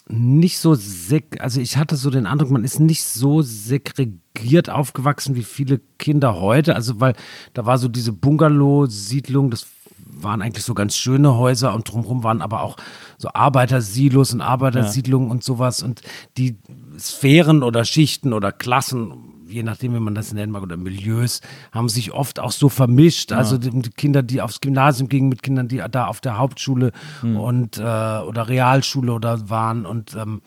nicht 0.07 0.59
so 0.59 0.75
sek 0.75 1.41
also 1.41 1.61
ich 1.61 1.77
hatte 1.77 1.97
so 1.97 2.11
den 2.11 2.27
Eindruck, 2.27 2.51
man 2.51 2.65
ist 2.65 2.79
nicht 2.79 3.05
so 3.05 3.41
segregiert 3.41 4.69
aufgewachsen 4.69 5.35
wie 5.35 5.43
viele 5.43 5.81
Kinder 5.99 6.41
heute. 6.41 6.75
Also 6.77 7.01
weil 7.01 7.15
da 7.55 7.65
war 7.65 7.79
so 7.79 7.89
diese 7.89 8.13
Bungalow-Siedlung, 8.13 9.51
das 9.51 9.67
waren 10.07 10.43
eigentlich 10.43 10.65
so 10.65 10.75
ganz 10.75 10.97
schöne 10.97 11.37
Häuser 11.37 11.75
und 11.75 11.91
drumherum 11.91 12.23
waren 12.23 12.43
aber 12.43 12.63
auch 12.63 12.77
so 13.19 13.29
Arbeitersilos 13.33 14.35
und 14.35 14.43
Arbeitersiedlungen 14.43 15.31
und 15.31 15.43
sowas 15.43 15.83
und 15.83 16.03
die 16.37 16.59
Sphären 16.99 17.63
oder 17.63 17.85
Schichten 17.85 18.33
oder 18.33 18.53
Klassen, 18.53 19.34
je 19.47 19.63
nachdem, 19.63 19.95
wie 19.95 20.01
man 20.01 20.15
das 20.15 20.33
nennen 20.33 20.53
mag, 20.53 20.63
oder 20.63 20.77
Milieus, 20.77 21.41
haben 21.73 21.89
sich 21.89 22.13
oft 22.13 22.41
auch 22.41 22.53
so 22.53 22.69
vermischt. 22.69 23.33
Also 23.33 23.59
die, 23.59 23.71
Kinder, 23.91 24.23
die 24.23 24.41
aufs 24.41 24.61
Gymnasium 24.61 25.09
gingen 25.09 25.29
mit 25.29 25.43
Kindern, 25.43 25.69
die 25.69 25.83
da 25.91 26.07
auf 26.07 26.21
der 26.21 26.39
Hauptschule 26.39 26.93
und 27.23 27.79
äh, 27.79 27.81
oder 27.81 28.49
Realschule 28.49 29.13
oder 29.13 29.49
waren 29.49 29.87
und 29.87 30.15
ähm, 30.15 30.43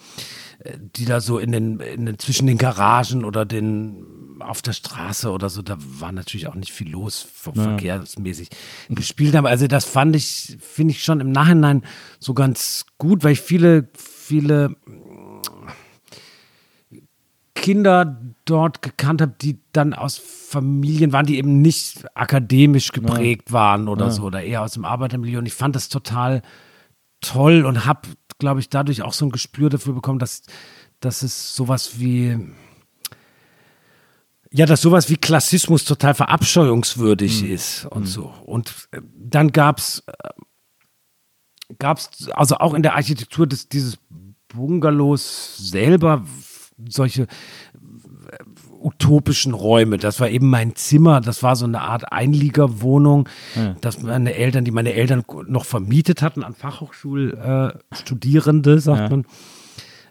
die 0.95 1.05
da 1.05 1.21
so 1.21 1.37
in 1.37 1.51
den, 1.51 1.79
in 1.79 2.05
den 2.05 2.19
zwischen 2.19 2.47
den 2.47 2.57
Garagen 2.57 3.23
oder 3.23 3.45
den 3.45 4.05
auf 4.39 4.61
der 4.61 4.73
Straße 4.73 5.31
oder 5.31 5.49
so, 5.49 5.61
da 5.61 5.77
war 5.79 6.11
natürlich 6.11 6.47
auch 6.47 6.55
nicht 6.55 6.71
viel 6.71 6.89
los, 6.89 7.27
ver 7.33 7.53
verkehrsmäßig 7.53 8.49
gespielt 8.89 9.35
haben. 9.35 9.45
Also 9.45 9.67
das 9.67 9.85
fand 9.85 10.15
ich, 10.15 10.57
finde 10.59 10.91
ich 10.91 11.03
schon 11.03 11.19
im 11.21 11.31
Nachhinein 11.31 11.83
so 12.19 12.33
ganz 12.33 12.85
gut, 12.97 13.23
weil 13.23 13.33
ich 13.33 13.41
viele, 13.41 13.89
viele 13.93 14.75
Kinder 17.67 18.17
dort 18.45 18.81
gekannt 18.81 19.21
habe, 19.21 19.35
die 19.41 19.59
dann 19.73 19.93
aus 19.93 20.15
Familien 20.15 21.11
waren, 21.11 21.25
die 21.25 21.37
eben 21.37 21.61
nicht 21.61 22.05
akademisch 22.15 22.93
geprägt 22.93 23.51
waren 23.51 23.89
oder 23.89 24.09
so, 24.09 24.23
oder 24.23 24.41
eher 24.41 24.61
aus 24.61 24.71
dem 24.71 24.85
Arbeitermilieu. 24.85 25.39
Und 25.39 25.47
ich 25.47 25.53
fand 25.53 25.75
das 25.75 25.89
total 25.89 26.43
toll 27.19 27.65
und 27.65 27.85
habe, 27.85 28.07
glaube 28.39 28.61
ich, 28.61 28.69
dadurch 28.69 29.01
auch 29.01 29.11
so 29.11 29.25
ein 29.25 29.31
Gespür 29.31 29.69
dafür 29.69 29.93
bekommen, 29.93 30.17
dass, 30.17 30.43
dass 31.01 31.23
es 31.23 31.57
sowas 31.57 31.99
wie 31.99 32.39
ja, 34.49 34.65
dass 34.65 34.79
sowas 34.79 35.09
wie 35.09 35.17
Klassismus 35.17 35.83
total 35.83 36.13
verabscheuungswürdig 36.13 37.43
mhm. 37.43 37.51
ist 37.51 37.85
und 37.87 38.03
mhm. 38.03 38.07
so. 38.07 38.33
Und 38.45 38.87
äh, 38.91 39.01
dann 39.13 39.51
gab's 39.51 40.05
äh, 40.07 41.73
gab's 41.79 42.29
also 42.29 42.59
auch 42.59 42.73
in 42.73 42.81
der 42.81 42.95
Architektur 42.95 43.45
des, 43.45 43.67
dieses 43.67 43.97
Bungalows 44.47 45.57
selber 45.57 46.23
solche 46.89 47.23
äh, 47.23 47.27
utopischen 48.79 49.53
Räume. 49.53 49.97
Das 49.97 50.19
war 50.19 50.29
eben 50.29 50.49
mein 50.49 50.75
Zimmer. 50.75 51.21
Das 51.21 51.41
war 51.43 51.55
so 51.55 51.65
eine 51.65 51.81
Art 51.81 52.11
Einliegerwohnung, 52.11 53.29
ja. 53.55 53.75
dass 53.81 54.01
meine 54.01 54.33
Eltern, 54.35 54.65
die 54.65 54.71
meine 54.71 54.93
Eltern 54.93 55.23
noch 55.47 55.65
vermietet 55.65 56.21
hatten 56.21 56.43
an 56.43 56.53
Fachhochschulstudierende, 56.53 58.73
äh, 58.73 58.79
sagt 58.79 59.11
ja. 59.11 59.17
man. 59.17 59.25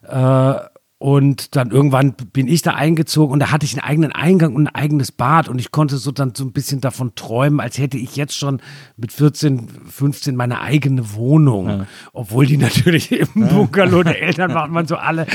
Äh, 0.02 0.54
und 0.98 1.56
dann 1.56 1.72
irgendwann 1.72 2.14
bin 2.32 2.48
ich 2.48 2.62
da 2.62 2.72
eingezogen 2.72 3.34
und 3.34 3.40
da 3.40 3.50
hatte 3.50 3.66
ich 3.66 3.74
einen 3.74 3.84
eigenen 3.84 4.12
Eingang 4.12 4.54
und 4.54 4.66
ein 4.66 4.74
eigenes 4.74 5.12
Bad 5.12 5.46
und 5.46 5.58
ich 5.58 5.70
konnte 5.70 5.98
so 5.98 6.10
dann 6.10 6.34
so 6.34 6.42
ein 6.42 6.52
bisschen 6.52 6.80
davon 6.80 7.14
träumen, 7.14 7.60
als 7.60 7.76
hätte 7.76 7.98
ich 7.98 8.16
jetzt 8.16 8.34
schon 8.34 8.62
mit 8.96 9.12
14, 9.12 9.68
15 9.90 10.34
meine 10.34 10.62
eigene 10.62 11.12
Wohnung. 11.12 11.68
Ja. 11.68 11.86
Obwohl 12.14 12.46
die 12.46 12.56
natürlich 12.56 13.12
im 13.12 13.28
Bungalow 13.34 14.04
der 14.04 14.22
Eltern 14.22 14.54
macht 14.54 14.70
man 14.70 14.86
so 14.86 14.96
alle, 14.96 15.26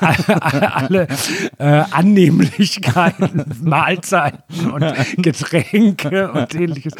alle, 0.00 0.74
alle 0.74 1.08
äh, 1.58 1.84
Annehmlichkeiten, 1.92 3.44
Mahlzeiten 3.62 4.70
und 4.72 4.84
Getränke 5.18 6.32
und 6.32 6.52
ähnliches. 6.56 6.94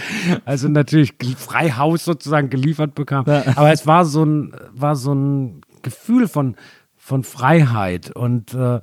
Also 0.44 0.68
natürlich 0.68 1.14
Freihaus 1.36 2.04
sozusagen 2.04 2.48
geliefert 2.48 2.94
bekam. 2.94 3.24
Aber 3.26 3.72
es 3.72 3.88
war 3.88 4.04
so 4.04 4.24
ein, 4.24 4.54
war 4.72 4.94
so 4.94 5.12
ein 5.12 5.62
Gefühl 5.82 6.28
von 6.28 6.54
von 7.04 7.22
Freiheit 7.22 8.16
und, 8.16 8.54
äh, 8.54 8.80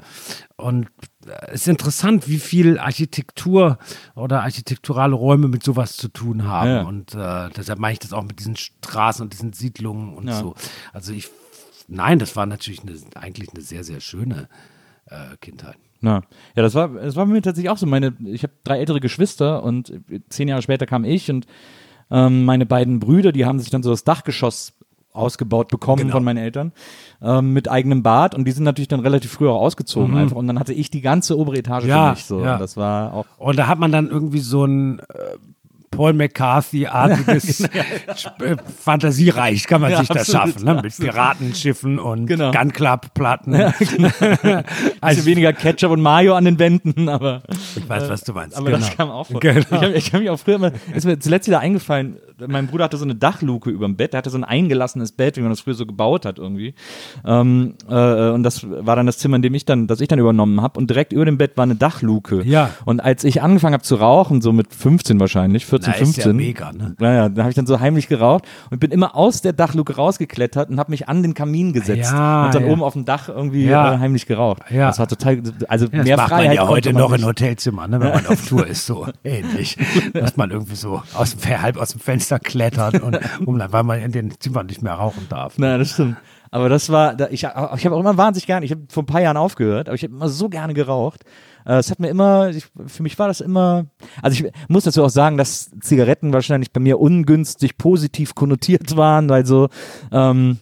und 0.56 0.90
es 1.48 1.62
ist 1.62 1.68
interessant, 1.70 2.30
wie 2.30 2.38
viel 2.38 2.78
Architektur 2.78 3.80
oder 4.14 4.44
architekturale 4.44 5.16
Räume 5.16 5.48
mit 5.48 5.64
sowas 5.64 5.98
zu 5.98 6.08
tun 6.08 6.46
haben. 6.46 6.70
Ja. 6.70 6.82
Und 6.84 7.16
äh, 7.16 7.50
deshalb 7.58 7.80
meine 7.80 7.94
ich 7.94 8.00
das 8.00 8.14
auch 8.14 8.22
mit 8.22 8.38
diesen 8.38 8.58
Straßen 8.58 9.24
und 9.24 9.34
diesen 9.34 9.54
Siedlungen 9.54 10.14
und 10.14 10.28
ja. 10.28 10.40
so. 10.40 10.54
Also 10.94 11.14
ich, 11.14 11.32
nein, 11.88 12.20
das 12.20 12.36
war 12.36 12.46
natürlich 12.46 12.84
eine, 12.84 12.94
eigentlich 13.16 13.50
eine 13.56 13.64
sehr, 13.64 13.84
sehr 13.84 14.02
schöne 14.02 14.50
äh, 15.08 15.36
Kindheit. 15.38 15.78
Na, 16.00 16.22
ja, 16.56 16.62
das 16.62 16.76
war, 16.76 16.90
das 16.90 17.16
war 17.16 17.26
mir 17.26 17.42
tatsächlich 17.42 17.72
auch 17.72 17.78
so. 17.80 17.88
Meine, 17.88 18.16
ich 18.24 18.44
habe 18.44 18.54
drei 18.64 18.78
ältere 18.78 19.00
Geschwister 19.00 19.64
und 19.64 20.00
zehn 20.30 20.48
Jahre 20.48 20.62
später 20.62 20.86
kam 20.86 21.06
ich 21.06 21.32
und 21.32 21.48
ähm, 22.12 22.46
meine 22.46 22.68
beiden 22.68 23.00
Brüder, 23.00 23.32
die 23.32 23.46
haben 23.46 23.60
sich 23.60 23.72
dann 23.72 23.82
so 23.82 23.90
das 23.90 24.04
Dachgeschoss 24.04 24.74
ausgebaut 25.14 25.68
bekommen 25.68 26.04
genau. 26.04 26.14
von 26.14 26.24
meinen 26.24 26.38
Eltern 26.38 26.72
ähm, 27.22 27.54
mit 27.54 27.70
eigenem 27.70 28.04
Bad 28.04 28.36
und 28.36 28.46
die 28.46 28.52
sind 28.52 28.64
natürlich 28.64 28.88
dann 28.88 29.02
relativ 29.02 29.32
früh 29.32 29.48
auch 29.48 29.62
ausgezogen 29.62 30.12
mhm. 30.12 30.18
einfach 30.18 30.38
und 30.38 30.48
dann 30.48 30.60
hatte 30.60 30.74
ich 30.74 30.90
die 30.90 31.02
ganze 31.02 31.38
obere 31.38 31.58
Etage 31.58 31.86
ja, 31.86 32.10
für 32.10 32.12
mich 32.12 32.26
so 32.26 32.44
ja. 32.44 32.54
und 32.54 32.60
das 32.62 32.78
war 32.78 33.14
auch 33.14 33.26
und 33.38 33.58
da 33.58 33.68
hat 33.68 33.80
man 33.80 33.92
dann 33.92 34.10
irgendwie 34.10 34.40
so 34.40 34.66
ein 34.66 35.00
äh, 35.00 35.04
Paul 35.92 36.14
McCarthy-artiges 36.14 37.70
genau. 38.38 38.62
Fantasiereich 38.80 39.68
kann 39.68 39.82
man 39.82 39.92
ja, 39.92 40.00
sich 40.00 40.08
das 40.08 40.32
schaffen, 40.32 40.64
ne? 40.64 40.82
mit 40.82 40.98
Piratenschiffen 40.98 42.00
und 42.00 42.28
genau. 42.28 42.52
Gunclub-Platten. 42.52 43.54
Ja, 43.54 43.74
genau. 43.78 44.10
also 45.02 45.26
weniger 45.26 45.52
Ketchup 45.52 45.92
und 45.92 46.02
Mayo 46.02 46.34
an 46.36 46.46
den 46.46 46.60
Wänden, 46.60 47.10
aber 47.10 47.44
ich 47.76 47.88
weiß, 47.88 48.10
was 48.10 48.22
du 48.22 48.34
meinst. 48.34 48.58
Aber 48.58 48.68
genau. 48.68 48.80
das 48.80 48.96
kam 48.96 49.10
auch 49.10 49.28
vor. 49.28 49.42
Genau. 49.42 49.60
Ich 49.60 49.72
habe 49.72 50.00
hab 50.00 50.20
mich 50.22 50.30
auch 50.30 50.40
früher 50.40 50.56
immer, 50.56 50.72
ist 50.96 51.06
mir 51.06 51.20
zuletzt 51.20 51.48
wieder 51.48 51.60
eingefallen, 51.60 52.18
mein 52.48 52.68
Bruder 52.68 52.86
hatte 52.86 52.98
so 52.98 53.06
eine 53.06 53.16
Dachluke 53.16 53.70
über 53.70 53.86
dem 53.86 53.96
Bett, 53.96 54.14
der 54.14 54.20
hatte 54.20 54.30
so 54.30 54.38
ein 54.38 54.44
eingelassenes 54.44 55.12
Bett, 55.12 55.38
wie 55.38 55.42
man 55.42 55.50
das 55.50 55.62
früher 55.62 55.74
so 55.74 55.86
gebaut 55.86 56.26
hat 56.26 56.40
irgendwie. 56.40 56.74
Ähm, 57.26 57.76
äh, 57.90 58.30
und 58.30 58.44
das 58.44 58.66
war 58.68 58.96
dann 58.96 59.06
das 59.06 59.18
Zimmer, 59.18 59.36
in 59.36 59.42
dem 59.42 59.54
ich 59.54 59.66
dann, 59.66 59.88
das 59.88 60.02
ich 60.02 60.08
dann 60.08 60.20
übernommen 60.20 60.62
habe. 60.62 60.80
Und 60.80 60.90
direkt 60.90 61.14
über 61.14 61.26
dem 61.26 61.38
Bett 61.38 61.58
war 61.58 61.64
eine 61.64 61.76
Dachluke. 61.76 62.44
Ja. 62.44 62.72
Und 62.86 63.00
als 63.00 63.24
ich 63.24 63.42
angefangen 63.42 63.74
habe 63.74 63.84
zu 63.84 63.96
rauchen, 63.96 64.42
so 64.42 64.52
mit 64.52 64.74
15 64.74 65.20
wahrscheinlich, 65.20 65.66
14, 65.66 65.81
Na, 65.88 65.94
15. 65.94 66.20
Ist 66.20 66.26
ja 66.26 66.34
mega, 66.34 66.72
ne? 66.72 66.96
Naja, 67.00 67.30
da 67.30 67.44
habe 67.44 67.50
ich 67.50 67.56
dann 67.56 67.66
so 67.66 67.80
heimlich 67.80 68.08
geraucht 68.08 68.46
und 68.70 68.80
bin 68.80 68.92
immer 68.92 69.16
aus 69.16 69.42
der 69.42 69.54
Dachluke 69.54 69.96
rausgeklettert 69.96 70.70
und 70.70 70.80
habe 70.80 70.92
mich 70.92 71.10
an 71.10 71.24
den 71.24 71.34
Kamin 71.34 71.74
gesetzt 71.74 72.12
ja, 72.12 72.46
und 72.46 72.56
dann 72.56 72.66
ja. 72.66 72.72
oben 72.72 72.84
auf 72.84 72.94
dem 72.94 73.06
Dach 73.06 73.30
irgendwie 73.30 73.66
ja. 73.66 73.94
äh, 73.94 73.98
heimlich 74.00 74.26
geraucht. 74.26 74.64
Ja. 74.70 74.88
Das 74.88 75.00
war 75.00 75.08
total, 75.08 75.42
also 75.68 75.88
ja, 75.88 76.04
mehr 76.04 76.18
das 76.18 76.28
Freiheit. 76.28 76.48
Man 76.48 76.56
ja 76.56 76.68
heute 76.68 76.94
noch 76.94 77.14
in 77.14 77.26
Hotelzimmern, 77.26 77.92
ne, 77.92 78.00
wenn 78.00 78.10
man 78.10 78.28
auf 78.28 78.48
Tour 78.48 78.68
ist, 78.68 78.86
so 78.86 79.08
ähnlich. 79.24 79.78
Dass 80.14 80.38
man 80.38 80.52
irgendwie 80.52 80.76
so 80.76 81.02
aus 81.14 81.36
dem, 81.36 81.62
halb 81.62 81.78
aus 81.78 81.90
dem 81.90 82.00
Fenster 82.00 82.40
klettert 82.40 83.02
und 83.02 83.20
um, 83.46 83.62
weil 83.70 83.84
man 83.84 84.00
in 84.02 84.12
den 84.12 84.40
Zimmern 84.40 84.68
nicht 84.68 84.82
mehr 84.82 84.94
rauchen 84.94 85.28
darf. 85.30 85.58
Nein, 85.58 85.80
das 85.80 85.92
stimmt. 85.92 86.18
Aber 86.52 86.68
das 86.68 86.90
war, 86.90 87.18
ich, 87.32 87.44
ich 87.44 87.46
habe 87.46 87.96
auch 87.96 88.00
immer 88.00 88.18
wahnsinnig 88.18 88.46
gerne, 88.46 88.66
ich 88.66 88.72
habe 88.72 88.82
vor 88.90 89.04
ein 89.04 89.06
paar 89.06 89.22
Jahren 89.22 89.38
aufgehört, 89.38 89.88
aber 89.88 89.96
ich 89.96 90.04
habe 90.04 90.14
immer 90.14 90.28
so 90.28 90.50
gerne 90.50 90.74
geraucht. 90.74 91.24
Äh, 91.66 91.76
es 91.76 91.92
hat 91.92 92.00
mir 92.00 92.10
immer, 92.10 92.50
ich, 92.50 92.66
für 92.88 93.04
mich 93.04 93.18
war 93.20 93.28
das 93.28 93.42
immer, 93.42 93.86
also 94.22 94.44
ich 94.44 94.52
muss 94.68 94.84
dazu 94.84 95.04
auch 95.04 95.10
sagen, 95.10 95.38
dass 95.38 95.72
Zigaretten 95.82 96.34
wahrscheinlich 96.34 96.72
bei 96.72 96.80
mir 96.80 97.00
ungünstig 97.00 97.78
positiv 97.78 98.36
konnotiert 98.36 98.98
waren, 98.98 99.30
weil 99.30 99.46
so, 99.46 99.70
ähm, 100.12 100.60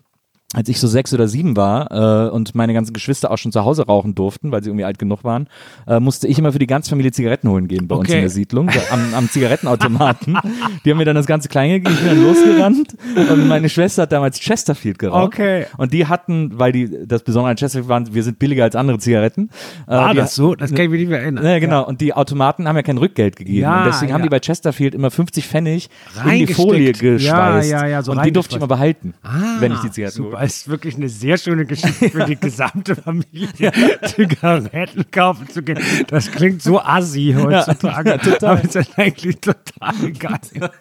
als 0.54 0.68
ich 0.68 0.80
so 0.80 0.88
sechs 0.88 1.14
oder 1.14 1.28
sieben 1.28 1.56
war 1.56 1.92
äh, 1.92 2.30
und 2.32 2.56
meine 2.56 2.74
ganzen 2.74 2.94
Geschwister 2.94 3.30
auch 3.30 3.38
schon 3.38 3.52
zu 3.52 3.64
Hause 3.64 3.86
rauchen 3.86 4.16
durften, 4.16 4.52
weil 4.52 4.64
sie 4.64 4.70
irgendwie 4.70 4.84
alt 4.84 4.98
genug 4.98 5.24
waren, 5.24 5.48
äh, 5.86 6.00
musste 6.00 6.28
ich 6.28 6.40
immer 6.40 6.52
für 6.52 6.58
die 6.58 6.66
ganze 6.66 6.90
Familie 6.90 7.12
Zigaretten 7.12 7.50
holen 7.50 7.68
gehen 7.68 7.88
bei 7.88 7.96
okay. 7.96 8.02
uns 8.02 8.14
in 8.14 8.20
der 8.22 8.30
Siedlung, 8.32 8.72
so 8.72 8.80
am, 8.92 9.14
am 9.14 9.30
Zigarettenautomaten. 9.30 10.40
die 10.86 10.90
haben 10.90 10.98
mir 10.98 11.06
dann 11.06 11.16
das 11.16 11.28
ganze 11.28 11.50
Kleine 11.50 11.80
gegeben, 11.80 11.94
ich 11.94 12.00
bin 12.00 12.10
dann 12.10 12.24
losgerannt 12.24 12.96
und 13.32 13.48
meine 13.48 13.70
Schwester 13.70 14.04
hat 14.04 14.12
damals 14.12 14.40
Chesterfield 14.40 14.98
geraucht. 14.98 15.36
Okay. 15.36 15.68
Und 15.78 15.94
die 15.94 16.08
hatten, 16.08 16.58
weil 16.58 16.72
die 16.72 17.08
das 17.08 17.22
Besondere 17.22 17.52
an 17.52 17.58
Chesterfield 17.58 17.90
waren, 17.90 18.14
wir 18.16 18.24
sind 18.24 18.40
billiger 18.40 18.64
als 18.64 18.76
andere 18.76 18.98
Zigaretten. 18.98 19.52
Äh, 19.86 19.92
war 19.92 20.16
das 20.16 20.34
so? 20.34 20.56
Das 20.56 20.72
kann 20.72 20.86
ich 20.86 20.90
mich 20.90 21.02
nicht 21.02 21.10
mehr 21.10 21.22
erinnern. 21.22 21.46
Ja, 21.46 21.60
genau. 21.60 21.86
Und 21.86 22.02
die 22.02 22.16
Automaten 22.16 22.68
haben 22.68 22.76
ja 22.76 22.82
kein 22.82 22.98
Rückgeld 22.98 23.36
gegeben. 23.36 23.60
Ja, 23.60 23.84
und 23.84 23.86
deswegen 23.86 24.10
ja. 24.10 24.16
haben 24.16 24.24
die 24.24 24.30
bei 24.30 24.40
Chesterfield 24.40 24.96
immer 24.96 25.12
50 25.12 25.46
Pfennig 25.46 25.90
in 26.26 26.48
die 26.48 26.54
Folie 26.54 26.94
geschweißt. 26.94 27.70
Ja, 27.70 27.82
ja, 27.82 27.88
ja, 27.88 28.02
so 28.02 28.14
und 28.14 28.26
die 28.26 28.32
durfte 28.32 28.54
ich 28.54 28.58
immer 28.58 28.68
behalten, 28.68 29.14
ah, 29.22 29.58
wenn 29.60 29.74
ich 29.74 29.80
die 29.82 29.92
Zigaretten 29.92 30.18
super 30.18 30.39
ist 30.44 30.68
wirklich 30.68 30.96
eine 30.96 31.10
sehr 31.10 31.38
schöne 31.38 31.66
Geschichte 31.66 32.10
für 32.10 32.26
die 32.26 32.36
gesamte 32.36 32.96
Familie, 32.96 33.72
Zigaretten 34.04 35.10
kaufen 35.12 35.48
zu 35.50 35.62
gehen. 35.64 35.80
Das 36.08 36.32
klingt 36.32 36.62
so 36.62 36.80
assi 36.80 37.36
heutzutage. 37.38 38.10
Ja, 38.10 38.18
total. 38.18 38.58
Aber 38.58 38.64
es 38.64 38.76
ist 38.76 38.98
eigentlich 38.98 39.40
total 39.40 40.12
geil. 40.14 40.72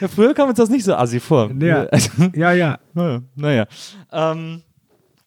Ja, 0.00 0.08
früher 0.08 0.34
kam 0.34 0.48
uns 0.48 0.58
das 0.58 0.70
nicht 0.70 0.84
so 0.84 0.94
assi 0.94 1.20
vor. 1.20 1.50
Ja, 1.58 1.86
ja. 2.34 2.52
ja. 2.52 2.78
Naja. 2.94 3.22
naja. 3.34 3.66
Ähm, 4.12 4.62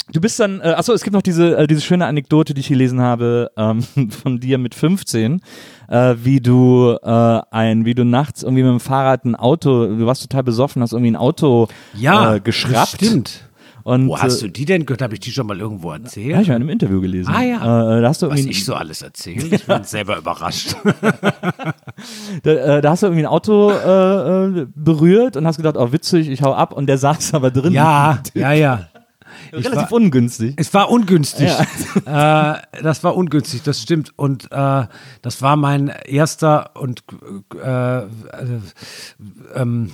Du 0.09 0.21
bist 0.21 0.39
dann, 0.39 0.61
äh, 0.61 0.69
achso, 0.69 0.93
es 0.93 1.03
gibt 1.03 1.13
noch 1.13 1.21
diese, 1.21 1.57
äh, 1.57 1.67
diese 1.67 1.81
schöne 1.81 2.05
Anekdote, 2.05 2.53
die 2.53 2.61
ich 2.61 2.69
gelesen 2.69 3.01
habe, 3.01 3.51
ähm, 3.57 3.81
von 4.09 4.39
dir 4.39 4.57
mit 4.57 4.73
15, 4.73 5.41
äh, 5.87 6.15
wie 6.21 6.39
du 6.39 6.97
äh, 7.01 7.41
ein, 7.51 7.85
wie 7.85 7.95
du 7.95 8.05
nachts 8.05 8.43
irgendwie 8.43 8.63
mit 8.63 8.71
dem 8.71 8.79
Fahrrad 8.79 9.25
ein 9.25 9.35
Auto, 9.35 9.87
du 9.87 10.05
warst 10.05 10.21
total 10.21 10.43
besoffen, 10.43 10.81
hast 10.81 10.93
irgendwie 10.93 11.11
ein 11.11 11.15
Auto 11.15 11.67
ja, 11.93 12.35
äh, 12.35 12.39
geschraubt. 12.39 12.95
Stimmt. 12.95 13.47
Und, 13.87 14.09
Wo 14.09 14.19
hast 14.19 14.41
äh, 14.41 14.47
du 14.47 14.51
die 14.51 14.65
denn 14.65 14.85
gehört? 14.85 15.01
Habe 15.01 15.13
ich 15.13 15.21
die 15.21 15.31
schon 15.31 15.47
mal 15.47 15.57
irgendwo 15.57 15.93
erzählt? 15.93 16.33
Habe 16.33 16.43
ich 16.43 16.49
mal 16.49 16.55
in 16.55 16.63
einem 16.63 16.71
Interview 16.71 16.99
gelesen. 16.99 17.33
Ah 17.33 17.41
ja. 17.41 17.99
Äh, 17.99 18.01
da 18.01 18.09
hast 18.09 18.21
du 18.21 18.29
Was 18.29 18.41
ich 18.41 18.65
so 18.65 18.73
alles 18.75 19.01
erzählt. 19.01 19.49
Ich 19.53 19.65
bin 19.65 19.83
selber 19.85 20.17
überrascht. 20.17 20.75
da, 22.43 22.51
äh, 22.51 22.81
da, 22.81 22.89
hast 22.89 23.03
du 23.03 23.07
irgendwie 23.07 23.23
ein 23.23 23.31
Auto 23.31 23.71
äh, 23.71 24.61
äh, 24.61 24.67
berührt 24.75 25.37
und 25.37 25.47
hast 25.47 25.55
gedacht, 25.55 25.77
oh 25.77 25.93
witzig, 25.93 26.27
ich 26.27 26.41
hau 26.41 26.53
ab 26.53 26.73
und 26.73 26.87
der 26.87 26.97
saß 26.97 27.33
aber 27.33 27.49
drin. 27.49 27.71
Ja, 27.71 28.21
ja, 28.33 28.51
ja. 28.51 28.89
Relativ 29.51 29.91
war, 29.91 29.93
ungünstig. 29.93 30.53
Es 30.57 30.73
war 30.73 30.89
ungünstig. 30.89 31.51
Ja. 32.05 32.55
äh, 32.55 32.81
das 32.81 33.03
war 33.03 33.15
ungünstig, 33.15 33.63
das 33.63 33.81
stimmt. 33.81 34.13
Und 34.15 34.51
äh, 34.51 34.87
das 35.21 35.41
war 35.41 35.55
mein 35.55 35.89
erster 36.05 36.71
und 36.75 37.03
äh, 37.55 37.99
äh 37.99 38.07
ähm, 39.55 39.91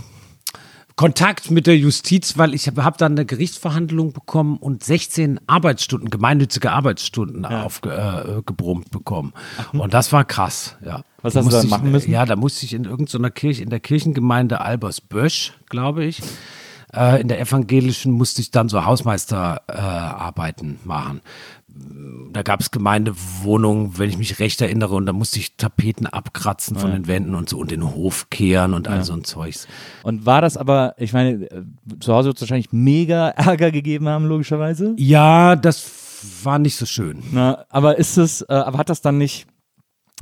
Kontakt 0.96 1.50
mit 1.50 1.66
der 1.66 1.76
Justiz, 1.76 2.38
weil 2.38 2.54
ich 2.54 2.68
habe 2.68 2.84
hab 2.84 3.00
dann 3.00 3.14
eine 3.14 3.26
Gerichtsverhandlung 3.26 4.14
bekommen 4.14 4.58
und 4.58 4.84
16 4.84 5.40
Arbeitsstunden, 5.48 6.12
gemeinnützige 6.12 6.72
Arbeitsstunden 6.72 7.48
ja. 7.50 7.64
aufgebrummt 7.64 8.88
äh, 8.88 8.90
bekommen. 8.92 9.34
Ach, 9.58 9.74
und 9.74 9.94
das 9.94 10.14
war 10.14 10.24
krass, 10.24 10.78
ja. 10.86 11.04
Was 11.24 11.36
hast 11.36 11.46
du 11.48 11.52
da 11.52 11.64
machen 11.64 11.92
müssen? 11.92 12.12
Ja, 12.12 12.26
da 12.26 12.36
musste 12.36 12.66
ich 12.66 12.74
in 12.74 12.86
irgendeiner 12.86 13.32
Kirche, 13.32 13.64
in 13.64 13.70
der 13.70 13.80
Kirchengemeinde 13.80 14.62
Albersbösch, 14.62 15.54
glaube 15.68 16.06
ich, 16.06 16.22
äh, 16.96 17.22
in 17.22 17.28
der 17.28 17.40
evangelischen 17.40 18.12
musste 18.12 18.42
ich 18.42 18.52
dann 18.52 18.70
so 18.70 18.86
Hausmeisterarbeiten 18.86 20.80
äh, 20.84 20.88
machen. 20.88 21.22
Da 22.32 22.44
gab 22.44 22.60
es 22.60 22.70
Gemeindewohnungen, 22.70 23.98
wenn 23.98 24.10
ich 24.10 24.18
mich 24.18 24.40
recht 24.40 24.62
erinnere, 24.62 24.94
und 24.94 25.08
da 25.08 25.14
musste 25.14 25.40
ich 25.40 25.58
Tapeten 25.58 26.06
abkratzen 26.06 26.78
von 26.78 26.92
ja. 26.92 26.98
den 26.98 27.08
Wänden 27.08 27.34
und 27.34 27.50
so 27.50 27.58
und 27.58 27.72
den 27.72 27.96
Hof 27.96 28.30
kehren 28.30 28.76
und 28.76 28.88
all 28.88 28.98
ja. 28.98 29.04
so 29.04 29.14
ein 29.14 29.24
Zeugs. 29.24 29.68
Und 30.04 30.28
war 30.28 30.42
das 30.42 30.56
aber, 30.56 30.94
ich 30.98 31.14
meine, 31.14 31.48
zu 32.00 32.14
Hause 32.14 32.28
wird 32.28 32.38
es 32.38 32.42
wahrscheinlich 32.42 32.72
mega 32.72 33.30
Ärger 33.36 33.72
gegeben 33.72 34.08
haben, 34.08 34.26
logischerweise? 34.26 34.94
Ja, 34.98 35.56
das 35.56 35.84
war 36.44 36.60
nicht 36.60 36.76
so 36.76 36.86
schön. 36.86 37.24
Na, 37.32 37.66
aber 37.70 37.98
ist 37.98 38.18
es, 38.18 38.42
äh, 38.44 38.54
aber 38.54 38.78
hat 38.78 38.90
das 38.90 39.02
dann 39.02 39.18
nicht 39.18 39.48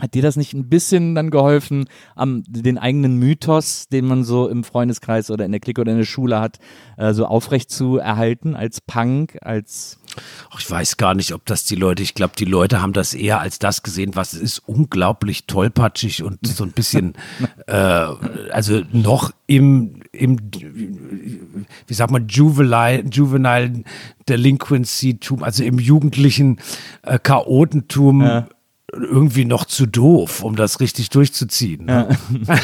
hat 0.01 0.15
dir 0.15 0.23
das 0.23 0.35
nicht 0.35 0.53
ein 0.53 0.67
bisschen 0.67 1.13
dann 1.13 1.29
geholfen, 1.29 1.85
am, 2.15 2.43
den 2.47 2.79
eigenen 2.79 3.17
Mythos, 3.17 3.87
den 3.87 4.05
man 4.05 4.23
so 4.23 4.49
im 4.49 4.63
Freundeskreis 4.63 5.29
oder 5.29 5.45
in 5.45 5.51
der 5.51 5.61
Clique 5.61 5.79
oder 5.79 5.91
in 5.91 5.99
der 5.99 6.05
Schule 6.05 6.39
hat, 6.39 6.57
äh, 6.97 7.13
so 7.13 7.27
aufrecht 7.27 7.69
zu 7.69 7.97
erhalten 7.97 8.55
als 8.55 8.81
Punk, 8.81 9.37
als 9.41 9.99
Ach, 10.49 10.59
ich 10.59 10.69
weiß 10.69 10.97
gar 10.97 11.13
nicht, 11.13 11.33
ob 11.33 11.45
das 11.45 11.63
die 11.63 11.75
Leute, 11.75 12.03
ich 12.03 12.15
glaube, 12.15 12.33
die 12.37 12.45
Leute 12.45 12.81
haben 12.81 12.93
das 12.93 13.13
eher 13.13 13.39
als 13.39 13.59
das 13.59 13.83
gesehen, 13.83 14.15
was 14.15 14.33
es 14.33 14.41
ist, 14.41 14.59
unglaublich 14.65 15.45
tollpatschig 15.45 16.23
und 16.23 16.39
so 16.45 16.63
ein 16.65 16.71
bisschen, 16.71 17.13
äh, 17.67 17.73
also 17.73 18.81
noch 18.91 19.31
im, 19.45 20.01
im, 20.11 20.37
wie 21.87 21.93
sagt 21.93 22.11
man, 22.11 22.27
juvenile, 22.27 23.03
juvenile 23.09 23.83
Delinquency-Tum, 24.27 25.43
also 25.43 25.63
im 25.63 25.77
jugendlichen 25.77 26.59
äh, 27.03 27.19
Chaotentum. 27.19 28.21
Ja 28.21 28.47
irgendwie 28.93 29.45
noch 29.45 29.65
zu 29.65 29.85
doof, 29.85 30.43
um 30.43 30.55
das 30.55 30.79
richtig 30.79 31.09
durchzuziehen. 31.09 31.85
Ne? 31.85 32.09
Ja. 32.45 32.55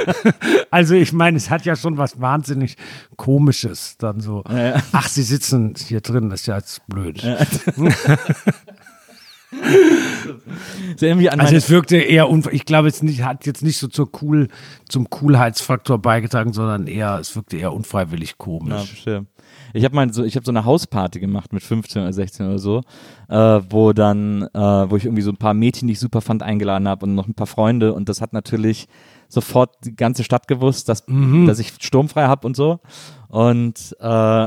also 0.70 0.94
ich 0.94 1.12
meine, 1.12 1.36
es 1.36 1.50
hat 1.50 1.64
ja 1.64 1.74
schon 1.76 1.98
was 1.98 2.20
wahnsinnig 2.20 2.76
Komisches 3.16 3.96
dann 3.98 4.20
so. 4.20 4.44
Ja. 4.48 4.82
Ach, 4.92 5.08
sie 5.08 5.22
sitzen 5.22 5.74
hier 5.76 6.00
drin, 6.00 6.30
das 6.30 6.40
ist 6.40 6.46
ja 6.46 6.56
jetzt 6.56 6.86
blöd. 6.86 7.22
Ja. 7.22 7.38
also 11.38 11.56
es 11.56 11.70
wirkte 11.70 11.96
eher, 11.96 12.28
ich 12.52 12.64
glaube, 12.64 12.88
es 12.88 13.02
nicht, 13.02 13.22
hat 13.22 13.46
jetzt 13.46 13.62
nicht 13.62 13.78
so 13.78 13.88
zur 13.88 14.10
cool, 14.22 14.48
zum 14.88 15.10
Coolheitsfaktor 15.10 15.98
beigetragen, 15.98 16.52
sondern 16.52 16.86
eher, 16.86 17.18
es 17.18 17.34
wirkte 17.34 17.56
eher 17.56 17.72
unfreiwillig 17.72 18.38
komisch. 18.38 19.04
Ja, 19.06 19.22
ich 19.72 19.84
habe 19.84 19.94
mal 19.94 20.12
so, 20.12 20.24
ich 20.24 20.36
habe 20.36 20.44
so 20.44 20.52
eine 20.52 20.64
Hausparty 20.64 21.20
gemacht 21.20 21.52
mit 21.52 21.62
15 21.62 22.02
oder 22.02 22.12
16 22.12 22.46
oder 22.46 22.58
so, 22.58 22.82
äh, 23.28 23.60
wo 23.70 23.92
dann, 23.92 24.42
äh, 24.54 24.90
wo 24.90 24.96
ich 24.96 25.04
irgendwie 25.04 25.22
so 25.22 25.30
ein 25.30 25.36
paar 25.36 25.54
Mädchen, 25.54 25.88
die 25.88 25.92
ich 25.92 26.00
super 26.00 26.20
fand, 26.20 26.42
eingeladen 26.42 26.88
habe 26.88 27.06
und 27.06 27.14
noch 27.14 27.28
ein 27.28 27.34
paar 27.34 27.46
Freunde 27.46 27.92
und 27.94 28.08
das 28.08 28.20
hat 28.20 28.32
natürlich 28.32 28.88
sofort 29.28 29.76
die 29.84 29.94
ganze 29.94 30.24
Stadt 30.24 30.48
gewusst, 30.48 30.88
dass, 30.88 31.06
mhm. 31.06 31.46
dass 31.46 31.58
ich 31.58 31.72
sturmfrei 31.80 32.26
habe 32.26 32.46
und 32.46 32.56
so. 32.56 32.80
Und, 33.28 33.96
äh, 34.00 34.04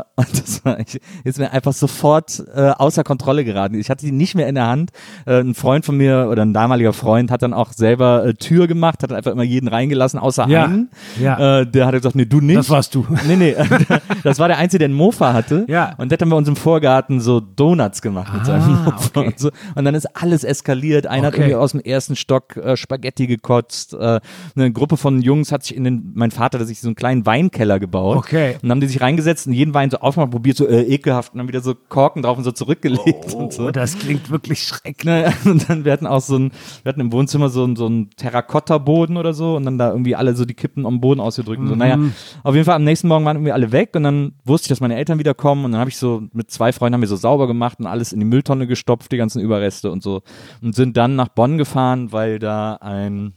und 0.15 0.41
das 0.41 0.65
war, 0.65 0.79
ich, 0.79 0.99
ist 1.23 1.39
mir 1.39 1.51
einfach 1.51 1.73
sofort 1.73 2.43
äh, 2.53 2.69
außer 2.69 3.03
Kontrolle 3.03 3.43
geraten. 3.45 3.75
Ich 3.75 3.89
hatte 3.89 4.05
die 4.05 4.11
nicht 4.11 4.36
mehr 4.36 4.47
in 4.47 4.55
der 4.55 4.67
Hand. 4.67 4.91
Äh, 5.25 5.39
ein 5.41 5.53
Freund 5.53 5.86
von 5.86 5.97
mir 5.97 6.27
oder 6.29 6.41
ein 6.43 6.53
damaliger 6.53 6.93
Freund 6.93 7.32
hat 7.32 7.41
dann 7.43 7.53
auch 7.53 7.73
selber 7.73 8.25
äh, 8.25 8.34
Tür 8.34 8.67
gemacht, 8.67 9.03
hat 9.03 9.11
einfach 9.11 9.32
immer 9.32 9.43
jeden 9.43 9.67
reingelassen, 9.67 10.19
außer 10.19 10.47
ja, 10.47 10.65
einen. 10.65 10.89
Ja. 11.19 11.59
Äh, 11.59 11.67
der 11.67 11.86
hat 11.86 11.93
gesagt, 11.93 12.15
nee, 12.15 12.25
du 12.25 12.41
nicht. 12.41 12.57
Das 12.57 12.69
warst 12.69 12.95
du. 12.95 13.05
Nee, 13.27 13.36
nee. 13.36 13.55
das 14.23 14.39
war 14.39 14.47
der 14.47 14.57
Einzige, 14.57 14.79
der 14.79 14.86
einen 14.88 14.95
Mofa 14.95 15.32
hatte. 15.34 15.65
Ja. 15.67 15.93
Und 15.97 16.09
der 16.09 16.15
hat 16.15 16.21
dann 16.21 16.29
bei 16.29 16.36
uns 16.36 16.47
im 16.47 16.55
Vorgarten 16.55 17.19
so 17.21 17.39
Donuts 17.39 18.01
gemacht 18.01 18.34
mit 18.34 18.41
Ah, 18.41 18.45
seinem 18.45 18.84
Mofa 18.84 18.95
okay. 19.15 19.27
und 19.27 19.39
so. 19.39 19.51
Und 19.75 19.86
dann 19.86 19.93
ist 19.95 20.07
alles 20.15 20.43
eskaliert. 20.43 21.05
Einer 21.07 21.27
hat 21.27 21.34
Okay. 21.34 21.43
irgendwie 21.43 21.55
aus 21.55 21.71
dem 21.71 21.79
ersten 21.82 22.15
Stock 22.15 22.57
äh, 22.57 22.75
Spaghetti 22.75 23.27
gekotzt. 23.27 23.93
Äh, 23.93 24.19
eine 24.55 24.71
Gruppe 24.73 24.97
von 24.97 25.21
Jungs 25.21 25.51
hat 25.51 25.63
sich 25.63 25.77
in 25.77 25.84
den, 25.86 26.11
mein 26.13 26.32
Vater 26.32 26.59
hat 26.59 26.67
sich 26.67 26.82
so 26.82 26.88
einen 26.88 26.95
kleinen 26.95 27.25
Weinkeller 27.25 27.79
gebaut. 27.79 28.17
Okay. 28.17 28.55
Und 28.61 28.67
dann 28.72 28.78
haben 28.78 28.82
die 28.82 28.88
sich 28.88 29.01
reingesetzt 29.01 29.45
und 29.47 29.53
jeden 29.53 29.74
Wein 29.74 29.89
so 29.91 29.97
aufgemacht, 29.97 30.32
probiert 30.32 30.55
so 30.57 30.65
äh, 30.67 30.82
ekelhaft 30.84 31.34
und 31.34 31.39
dann 31.39 31.47
wieder 31.47 31.59
so 31.61 31.76
Korken 31.76 32.22
drauf 32.24 32.38
und 32.38 32.43
so 32.43 32.51
zurückgelegt 32.51 33.34
und 33.34 33.51
so. 33.53 33.67
Oh, 33.67 33.72
das 33.72 33.97
klingt 33.99 34.30
wirklich 34.32 34.63
schrecklich. 34.63 35.05
Naja, 35.05 35.34
und 35.45 35.69
dann, 35.69 35.86
wir 35.86 35.91
hatten 35.91 36.07
auch 36.07 36.22
so 36.22 36.38
ein, 36.38 36.51
wir 36.84 36.89
hatten 36.89 37.01
im 37.01 37.11
Wohnzimmer 37.11 37.49
so, 37.49 37.63
ein- 37.65 37.76
so 37.76 37.86
einen 37.86 38.09
Terrakotta-Boden 38.11 39.17
oder 39.17 39.34
so 39.34 39.55
und 39.55 39.65
dann 39.65 39.78
da 39.78 39.91
irgendwie 39.91 40.15
alle 40.15 40.36
so 40.36 40.45
die 40.45 40.53
Kippen 40.53 40.86
am 40.86 41.01
Boden 41.01 41.19
ausgedrückt 41.19 41.59
und 41.61 41.67
so. 41.67 41.76
Naja, 41.76 41.97
auf 42.43 42.53
jeden 42.55 42.65
Fall 42.65 42.76
am 42.76 42.84
nächsten 42.84 43.07
Morgen 43.07 43.26
waren 43.26 43.38
irgendwie 43.38 43.51
alle 43.51 43.72
weg 43.72 43.91
und 43.95 44.03
dann 44.03 44.34
wusste 44.45 44.65
ich, 44.65 44.69
dass 44.69 44.80
meine 44.82 44.95
Eltern 44.95 45.19
wieder 45.19 45.34
kommen 45.34 45.65
und 45.65 45.72
dann 45.74 45.80
habe 45.82 45.89
ich 45.89 45.97
so 45.97 46.24
mit 46.34 46.49
zwei 46.51 46.72
Freunden 46.72 46.93
haben 46.95 47.01
wir 47.01 47.07
so 47.07 47.15
sauber 47.15 47.47
gemacht 47.47 47.80
und 47.80 47.88
alles 47.88 48.13
in 48.13 48.19
die 48.19 48.26
Mülltonne 48.26 48.67
gestopft, 48.67 49.11
die 49.11 49.17
ganzen 49.17 49.41
Überreste 49.41 49.91
und 49.91 50.01
so 50.03 50.22
und 50.61 50.76
sind 50.76 50.97
dann 50.97 51.15
nach 51.15 51.28
Bonn 51.30 51.57
gefahren, 51.57 52.11
weil 52.11 52.39
da 52.39 52.76
ein 52.76 53.34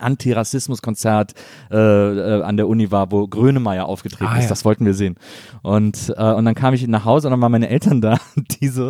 Antirassismuskonzert 0.00 1.34
äh, 1.70 1.76
äh, 1.76 2.42
an 2.42 2.56
der 2.56 2.68
Uni 2.68 2.90
war, 2.90 3.10
wo 3.10 3.26
Grönemeyer 3.26 3.86
aufgetreten 3.86 4.26
Ah, 4.30 4.36
ist. 4.38 4.44
ja. 4.44 4.48
Das 4.50 4.64
wollten 4.64 4.86
wir 4.86 4.94
sehen. 4.94 5.16
Und, 5.62 6.12
äh, 6.16 6.32
und 6.32 6.44
dann 6.44 6.54
kam 6.54 6.74
ich 6.74 6.86
nach 6.86 7.04
Hause 7.04 7.28
und 7.28 7.32
dann 7.32 7.40
waren 7.40 7.52
meine 7.52 7.68
Eltern 7.68 8.00
da. 8.00 8.18
Die 8.60 8.68
so, 8.68 8.88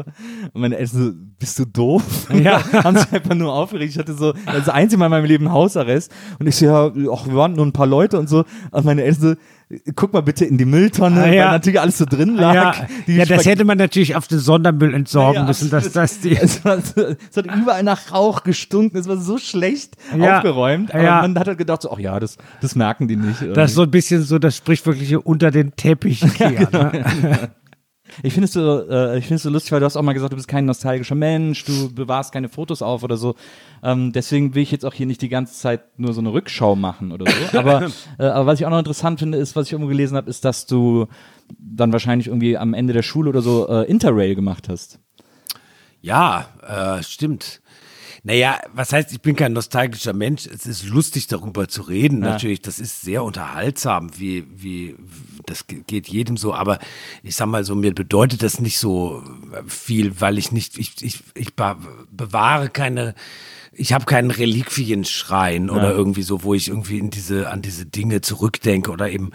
und 0.53 0.61
meine 0.61 0.77
Eltern 0.77 0.99
so, 0.99 1.13
bist 1.39 1.59
du 1.59 1.65
doof? 1.65 2.29
Ja. 2.33 2.61
haben 2.85 2.97
sich 2.97 3.13
einfach 3.13 3.35
nur 3.35 3.53
aufgeregt. 3.53 3.93
Ich 3.93 3.99
hatte 3.99 4.15
so, 4.15 4.33
das 4.47 4.69
einzige 4.69 4.99
Mal 4.99 5.07
in 5.07 5.11
meinem 5.13 5.25
Leben 5.27 5.53
Hausarrest. 5.53 6.11
Und 6.39 6.47
ich 6.47 6.57
so, 6.57 6.67
ja, 6.67 6.87
ach, 7.13 7.27
wir 7.27 7.35
waren 7.37 7.53
nur 7.53 7.67
ein 7.67 7.73
paar 7.73 7.87
Leute 7.87 8.19
und 8.19 8.29
so. 8.29 8.45
Und 8.71 8.85
meine 8.85 9.03
Eltern 9.03 9.21
so, 9.21 9.35
guck 9.97 10.13
mal 10.13 10.21
bitte 10.21 10.45
in 10.45 10.59
die 10.59 10.65
Mülltonne, 10.65 11.23
Ah, 11.23 11.27
ja. 11.27 11.45
weil 11.47 11.51
natürlich 11.53 11.81
alles 11.81 11.99
so 11.99 12.05
drin 12.05 12.37
lag. 12.37 12.55
Ja, 12.55 12.75
Die 13.07 13.15
ja, 13.17 13.25
das 13.25 13.47
hätte 13.47 13.65
man 13.65 13.79
natürlich 13.79 14.15
auf 14.15 14.29
den 14.29 14.39
Sondermüll 14.39 14.95
entsorgen 14.95 15.43
Ja, 15.43 15.47
müssen, 15.47 15.71
dass 15.71 15.91
das 15.93 16.21
die. 16.21 16.37
es, 16.37 16.65
war 16.65 16.81
so, 16.81 17.01
es 17.31 17.37
hat 17.37 17.47
überall 17.47 17.83
nach 17.83 18.13
Rauch 18.13 18.43
gestunken, 18.45 18.99
es 18.99 19.09
war 19.09 19.17
so 19.17 19.39
schlecht 19.39 19.97
Ja, 20.17 20.37
aufgeräumt. 20.37 20.93
Aber 20.95 21.03
ja. 21.03 21.23
man 21.23 21.39
hat 21.39 21.49
halt 21.49 21.59
gedacht, 21.59 21.83
so, 21.83 21.91
ach 21.93 21.99
ja, 21.99 22.21
das, 22.21 22.37
das 22.61 22.75
merken 22.77 23.09
die 23.09 23.17
nicht. 23.17 23.43
Das 23.55 23.71
ist 23.71 23.77
so 23.77 23.83
ein 23.83 23.91
bisschen 23.91 24.23
so 24.23 24.39
das 24.39 24.57
sprichwörtliche 24.57 25.21
unter 25.21 25.51
den 25.51 25.75
Teppich 25.77 26.21
kehren. 26.35 26.69
ne? 26.73 27.51
Ich 28.23 28.33
finde 28.33 28.47
es 28.47 28.53
so, 28.53 28.89
äh, 28.89 29.19
ich 29.19 29.25
finde 29.25 29.37
es 29.37 29.43
so 29.43 29.51
lustig, 29.51 29.73
weil 29.73 29.81
du 29.81 29.87
hast 29.87 29.97
auch 29.97 30.03
mal 30.03 30.13
gesagt, 30.13 30.33
du 30.33 30.37
bist 30.37 30.49
kein 30.49 30.65
nostalgischer 30.65 31.15
Mensch, 31.15 31.65
du 31.65 31.93
bewahrst 31.93 32.33
keine 32.33 32.49
Fotos 32.49 32.83
auf 32.83 33.03
oder 33.03 33.17
so. 33.17 33.35
Ähm, 33.83 34.13
deswegen 34.13 34.55
will 34.55 34.63
ich 34.63 34.71
jetzt 34.71 34.85
auch 34.85 34.95
hier 34.95 35.07
nicht 35.07 35.23
die 35.23 35.29
ganze 35.29 35.55
Zeit 35.55 35.99
nur 35.99 36.13
so 36.13 36.21
eine 36.21 36.33
Rückschau 36.33 36.77
machen 36.77 37.13
oder 37.13 37.31
so. 37.31 37.59
Aber, 37.59 37.91
äh, 38.19 38.25
aber 38.25 38.47
was 38.47 38.61
ich 38.61 38.67
auch 38.67 38.71
noch 38.71 38.79
interessant 38.79 39.19
finde, 39.21 39.39
ist, 39.39 39.57
was 39.57 39.67
ich 39.67 39.73
irgendwo 39.73 39.89
gelesen 39.89 40.17
habe, 40.17 40.29
ist, 40.29 40.45
dass 40.45 40.67
du 40.67 41.07
dann 41.59 41.93
wahrscheinlich 41.93 42.29
irgendwie 42.29 42.57
am 42.57 42.75
Ende 42.75 42.93
der 42.93 43.03
Schule 43.03 43.31
oder 43.31 43.43
so 43.43 43.69
äh, 43.69 43.83
Interrail 43.85 44.35
gemacht 44.35 44.69
hast. 44.69 44.99
Ja, 46.01 46.49
äh, 46.67 47.03
stimmt. 47.03 47.63
Naja, 48.27 48.59
was 48.73 48.91
heißt, 48.93 49.13
ich 49.13 49.21
bin 49.21 49.37
kein 49.37 49.53
nostalgischer 49.53 50.15
Mensch. 50.15 50.47
Es 50.47 50.65
ist 50.65 50.85
lustig, 50.87 51.27
darüber 51.27 51.69
zu 51.69 51.83
reden. 51.83 52.21
Natürlich, 52.31 52.63
das 52.63 52.79
ist 52.79 53.03
sehr 53.03 53.23
unterhaltsam, 53.23 54.11
wie, 54.19 54.47
wie, 54.57 54.97
das 55.45 55.67
ge- 55.67 55.83
geht 55.87 56.09
jedem 56.09 56.39
so. 56.39 56.55
Aber 56.55 56.79
ich 57.23 57.37
sag 57.37 57.47
mal 57.49 57.65
so, 57.65 57.75
mir 57.75 57.95
bedeutet 57.95 58.43
das 58.43 58.61
nicht 58.61 58.79
so 58.79 59.23
viel, 59.67 60.21
weil 60.23 60.39
ich 60.39 60.53
nicht, 60.53 60.79
ich, 60.79 61.03
ich, 61.03 61.23
ich 61.35 61.55
be- 61.55 61.77
bewahre 62.11 62.71
keine, 62.71 63.15
ich 63.77 63.93
habe 63.93 64.05
keinen 64.05 64.31
Reliquienschrein 64.31 65.71
oder 65.71 65.93
irgendwie 65.93 66.23
so, 66.23 66.43
wo 66.43 66.55
ich 66.55 66.69
irgendwie 66.69 66.99
in 66.99 67.11
diese, 67.11 67.51
an 67.51 67.63
diese 67.63 67.87
Dinge 67.87 68.21
zurückdenke 68.21 68.91
oder 68.91 69.11
eben, 69.11 69.31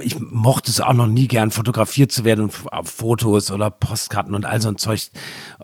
ich 0.00 0.18
mochte 0.20 0.70
es 0.70 0.80
auch 0.80 0.92
noch 0.92 1.06
nie 1.06 1.28
gern 1.28 1.50
fotografiert 1.50 2.12
zu 2.12 2.24
werden 2.24 2.44
und 2.44 2.52
auf 2.72 2.88
Fotos 2.90 3.50
oder 3.50 3.70
Postkarten 3.70 4.34
und 4.34 4.44
all 4.44 4.60
so 4.60 4.68
ein 4.68 4.76
Zeug 4.78 5.10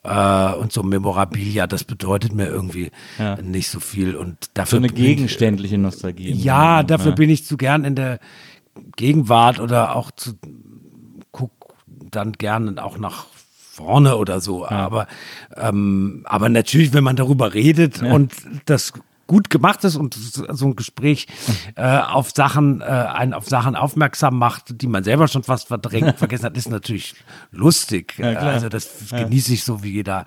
äh, 0.05 0.53
und 0.55 0.73
so 0.73 0.83
Memorabilia, 0.83 1.67
das 1.67 1.85
bedeutet 1.85 2.33
mir 2.35 2.47
irgendwie 2.47 2.91
nicht 3.43 3.69
so 3.71 3.81
viel 3.81 4.17
und 4.17 4.45
So 4.45 4.51
dafür 4.55 4.79
eine 4.79 4.89
bin 4.89 4.97
ich- 4.97 5.03
gegenständliche 5.03 5.79
Nostalgie. 5.79 6.33
ja, 6.33 6.83
dafür 6.83 7.13
bin 7.13 7.31
ich 7.31 7.45
zu 7.45 7.57
gern 7.57 7.85
in 7.85 7.95
der 7.95 8.21
Gegenwart 8.97 9.61
oder 9.61 9.97
auch 9.97 10.11
zu 10.13 10.35
guck 11.33 11.51
dann 12.11 12.33
gerne 12.33 12.83
auch 12.83 12.97
nach 12.97 13.27
vorne 13.79 14.17
oder 14.17 14.41
so. 14.41 14.67
Aber, 14.67 15.07
ähm, 15.57 16.23
aber 16.25 16.49
natürlich, 16.49 16.93
wenn 16.93 17.05
man 17.05 17.17
darüber 17.17 17.55
redet 17.55 18.03
und 18.03 18.33
das 18.67 18.93
gut 19.29 19.51
gemacht 19.51 19.85
ist 19.85 19.95
und 19.95 20.15
so 20.15 20.67
ein 20.67 20.75
Gespräch 20.75 21.27
äh, 21.77 21.99
auf 21.99 22.31
Sachen, 22.35 22.81
äh, 22.81 22.85
einen 22.85 23.35
auf 23.35 23.47
Sachen 23.47 23.77
aufmerksam 23.77 24.39
macht, 24.39 24.81
die 24.81 24.87
man 24.87 25.05
selber 25.05 25.29
schon 25.29 25.43
fast 25.45 25.69
verdrängt, 25.69 26.17
vergessen 26.19 26.47
hat, 26.47 26.57
ist 26.57 26.71
natürlich 26.71 27.15
lustig. 27.53 28.15
klar. 28.33 28.55
also 28.55 28.69
das 28.69 29.11
genieße 29.11 29.53
ich 29.53 29.65
so 29.65 29.83
wie 29.83 29.91
jeder, 29.91 30.25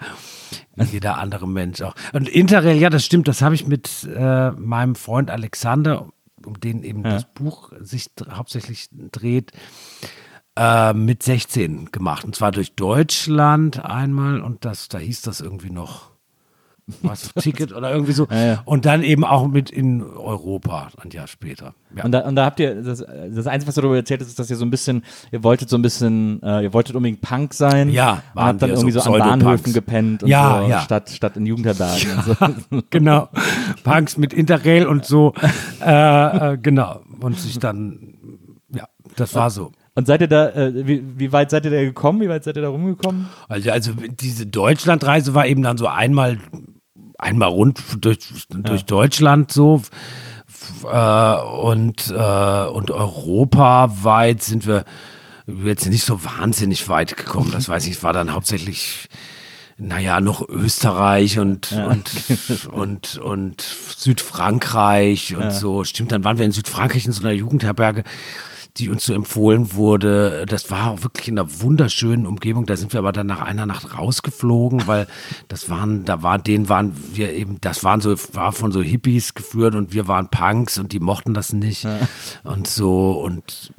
wie 0.76 0.86
jeder 0.86 1.18
andere 1.18 1.48
Mensch 1.48 1.82
auch. 1.82 1.96
Und 2.14 2.30
Interrail, 2.30 2.78
ja, 2.78 2.92
das 2.92 3.04
stimmt, 3.04 3.28
das 3.28 3.42
habe 3.42 3.56
ich 3.56 3.66
mit 3.68 4.08
äh, 4.16 4.52
meinem 4.52 4.94
Freund 4.94 5.32
Alexander, 5.32 6.08
um 6.46 6.60
den 6.60 6.84
eben 6.84 7.04
das 7.04 7.26
Buch 7.26 7.72
sich 7.80 8.06
hauptsächlich 8.32 8.88
dreht, 9.12 9.52
äh, 10.62 10.94
mit 10.94 11.24
16 11.24 11.92
gemacht. 11.92 12.24
Und 12.24 12.36
zwar 12.36 12.52
durch 12.52 12.76
Deutschland 12.76 13.84
einmal 13.84 14.42
und 14.42 14.64
das, 14.64 14.90
da 14.90 15.00
hieß 15.00 15.24
das 15.24 15.42
irgendwie 15.42 15.72
noch 15.72 16.12
was, 17.02 17.34
Ticket 17.40 17.72
oder 17.74 17.92
irgendwie 17.92 18.12
so. 18.12 18.28
ja. 18.30 18.62
Und 18.66 18.86
dann 18.86 19.02
eben 19.02 19.24
auch 19.24 19.48
mit 19.48 19.72
in 19.72 20.04
Europa 20.04 20.90
ein 20.98 21.10
Jahr 21.10 21.26
später. 21.28 21.74
Ja. 21.96 22.04
Und 22.04 22.12
da, 22.12 22.20
und 22.20 22.36
da 22.36 22.46
habt 22.46 22.60
ihr, 22.60 22.84
das, 22.84 23.00
das 23.00 23.48
Einzige, 23.48 23.70
was 23.70 23.76
du 23.76 23.82
darüber 23.82 23.96
erzählt 23.96 24.22
hast, 24.22 24.28
ist, 24.28 24.38
dass 24.38 24.50
ihr 24.52 24.56
so 24.56 24.66
ein 24.66 24.70
bisschen, 24.70 25.04
ihr 25.32 25.44
wolltet 25.44 25.70
so 25.70 25.78
ein 25.78 25.82
bisschen, 25.82 26.44
äh, 26.44 26.64
ihr 26.64 26.74
wolltet 26.74 26.96
unbedingt 26.96 27.22
Punk 27.22 27.54
sein. 27.56 27.90
Ja, 27.90 28.22
und 28.36 28.42
habt 28.44 28.62
dann 28.62 28.70
irgendwie 28.72 28.92
so 28.92 29.00
so, 29.00 29.14
an. 29.14 29.20
Bahnhöfen 29.20 29.74
gepennt 29.74 30.24
und 30.24 30.30
Ja, 30.30 30.62
so, 30.62 30.70
ja. 30.70 30.82
statt, 30.82 31.10
statt 31.10 31.38
in 31.38 31.46
Jugendherbergen 31.48 32.12
und 32.12 32.24
so. 32.24 32.82
genau. 32.92 33.30
Punks 33.84 34.18
mit 34.18 34.34
Interrail 34.34 34.86
und 34.86 35.06
so. 35.06 35.34
Äh, 35.84 36.54
äh, 36.54 36.58
genau. 36.58 37.02
Und 37.22 37.40
sich 37.40 37.58
dann, 37.58 38.14
ja, 38.70 38.88
das 39.16 39.34
war 39.34 39.50
so. 39.50 39.72
Und 39.94 40.08
seid 40.08 40.22
ihr 40.22 40.28
da, 40.28 40.50
äh, 40.50 40.88
wie, 40.88 41.04
wie 41.18 41.32
weit 41.34 41.52
seid 41.52 41.66
ihr 41.66 41.72
da 41.72 41.82
gekommen? 41.82 42.22
Wie 42.22 42.30
weit 42.30 42.44
seid 42.44 42.56
ihr 42.56 42.62
da 42.62 42.70
rumgekommen? 42.70 43.28
Also, 43.50 43.72
also 43.72 43.92
diese 43.94 44.46
Deutschlandreise 44.46 45.34
war 45.34 45.46
eben 45.46 45.64
dann 45.64 45.78
so 45.78 45.88
einmal, 45.88 46.38
einmal 47.18 47.50
rund 47.50 47.82
durch, 48.00 48.20
durch 48.50 48.86
Deutschland 48.86 49.52
so. 49.52 49.82
Äh, 50.90 51.36
und, 51.36 52.10
äh, 52.10 52.66
und 52.68 52.92
europaweit 52.92 54.42
sind 54.44 54.66
wir 54.66 54.86
jetzt 55.66 55.88
nicht 55.88 56.06
so 56.06 56.24
wahnsinnig 56.24 56.88
weit 56.88 57.18
gekommen. 57.18 57.52
Das 57.52 57.68
weiß 57.68 57.88
ich, 57.88 58.02
war 58.02 58.14
dann 58.14 58.34
hauptsächlich, 58.34 59.10
naja, 59.78 60.22
noch 60.22 60.48
Österreich 60.48 61.38
und, 61.38 61.74
und, 61.74 62.70
und, 62.72 63.18
und 63.18 63.62
Südfrankreich 63.62 65.36
und 65.36 65.52
so. 65.52 65.84
Stimmt, 65.84 66.14
dann 66.14 66.24
waren 66.24 66.38
wir 66.38 66.46
in 66.46 66.54
Südfrankreich 66.54 67.06
in 67.06 67.12
so 67.12 67.24
einer 67.24 67.34
Jugendherberge. 67.34 68.04
Die 68.78 68.90
uns 68.90 69.06
so 69.06 69.14
empfohlen 69.14 69.74
wurde. 69.74 70.46
Das 70.48 70.72
war 70.72 70.92
auch 70.92 71.04
wirklich 71.04 71.28
in 71.28 71.38
einer 71.38 71.62
wunderschönen 71.62 72.26
Umgebung. 72.26 72.66
Da 72.66 72.78
sind 72.78 72.94
wir 72.94 73.00
aber 73.00 73.12
dann 73.12 73.28
nach 73.28 73.42
einer 73.42 73.66
Nacht 73.66 73.98
rausgeflogen, 73.98 74.88
weil 74.88 75.08
das 75.48 75.70
waren, 75.70 76.06
da 76.06 76.24
war, 76.24 76.40
denen 76.40 76.70
waren 76.70 76.94
wir 77.14 77.34
eben, 77.34 77.60
das 77.62 77.84
waren 77.84 78.02
so, 78.02 78.16
war 78.34 78.52
von 78.54 78.72
so 78.72 78.82
Hippies 78.82 79.34
geführt 79.34 79.76
und 79.76 79.94
wir 79.94 80.08
waren 80.08 80.30
Punks 80.30 80.78
und 80.78 80.94
die 80.94 81.00
mochten 81.00 81.34
das 81.34 81.54
nicht. 81.54 81.84
Ja. 81.84 82.00
Und 82.44 82.68
so 82.68 83.12
und 83.22 83.74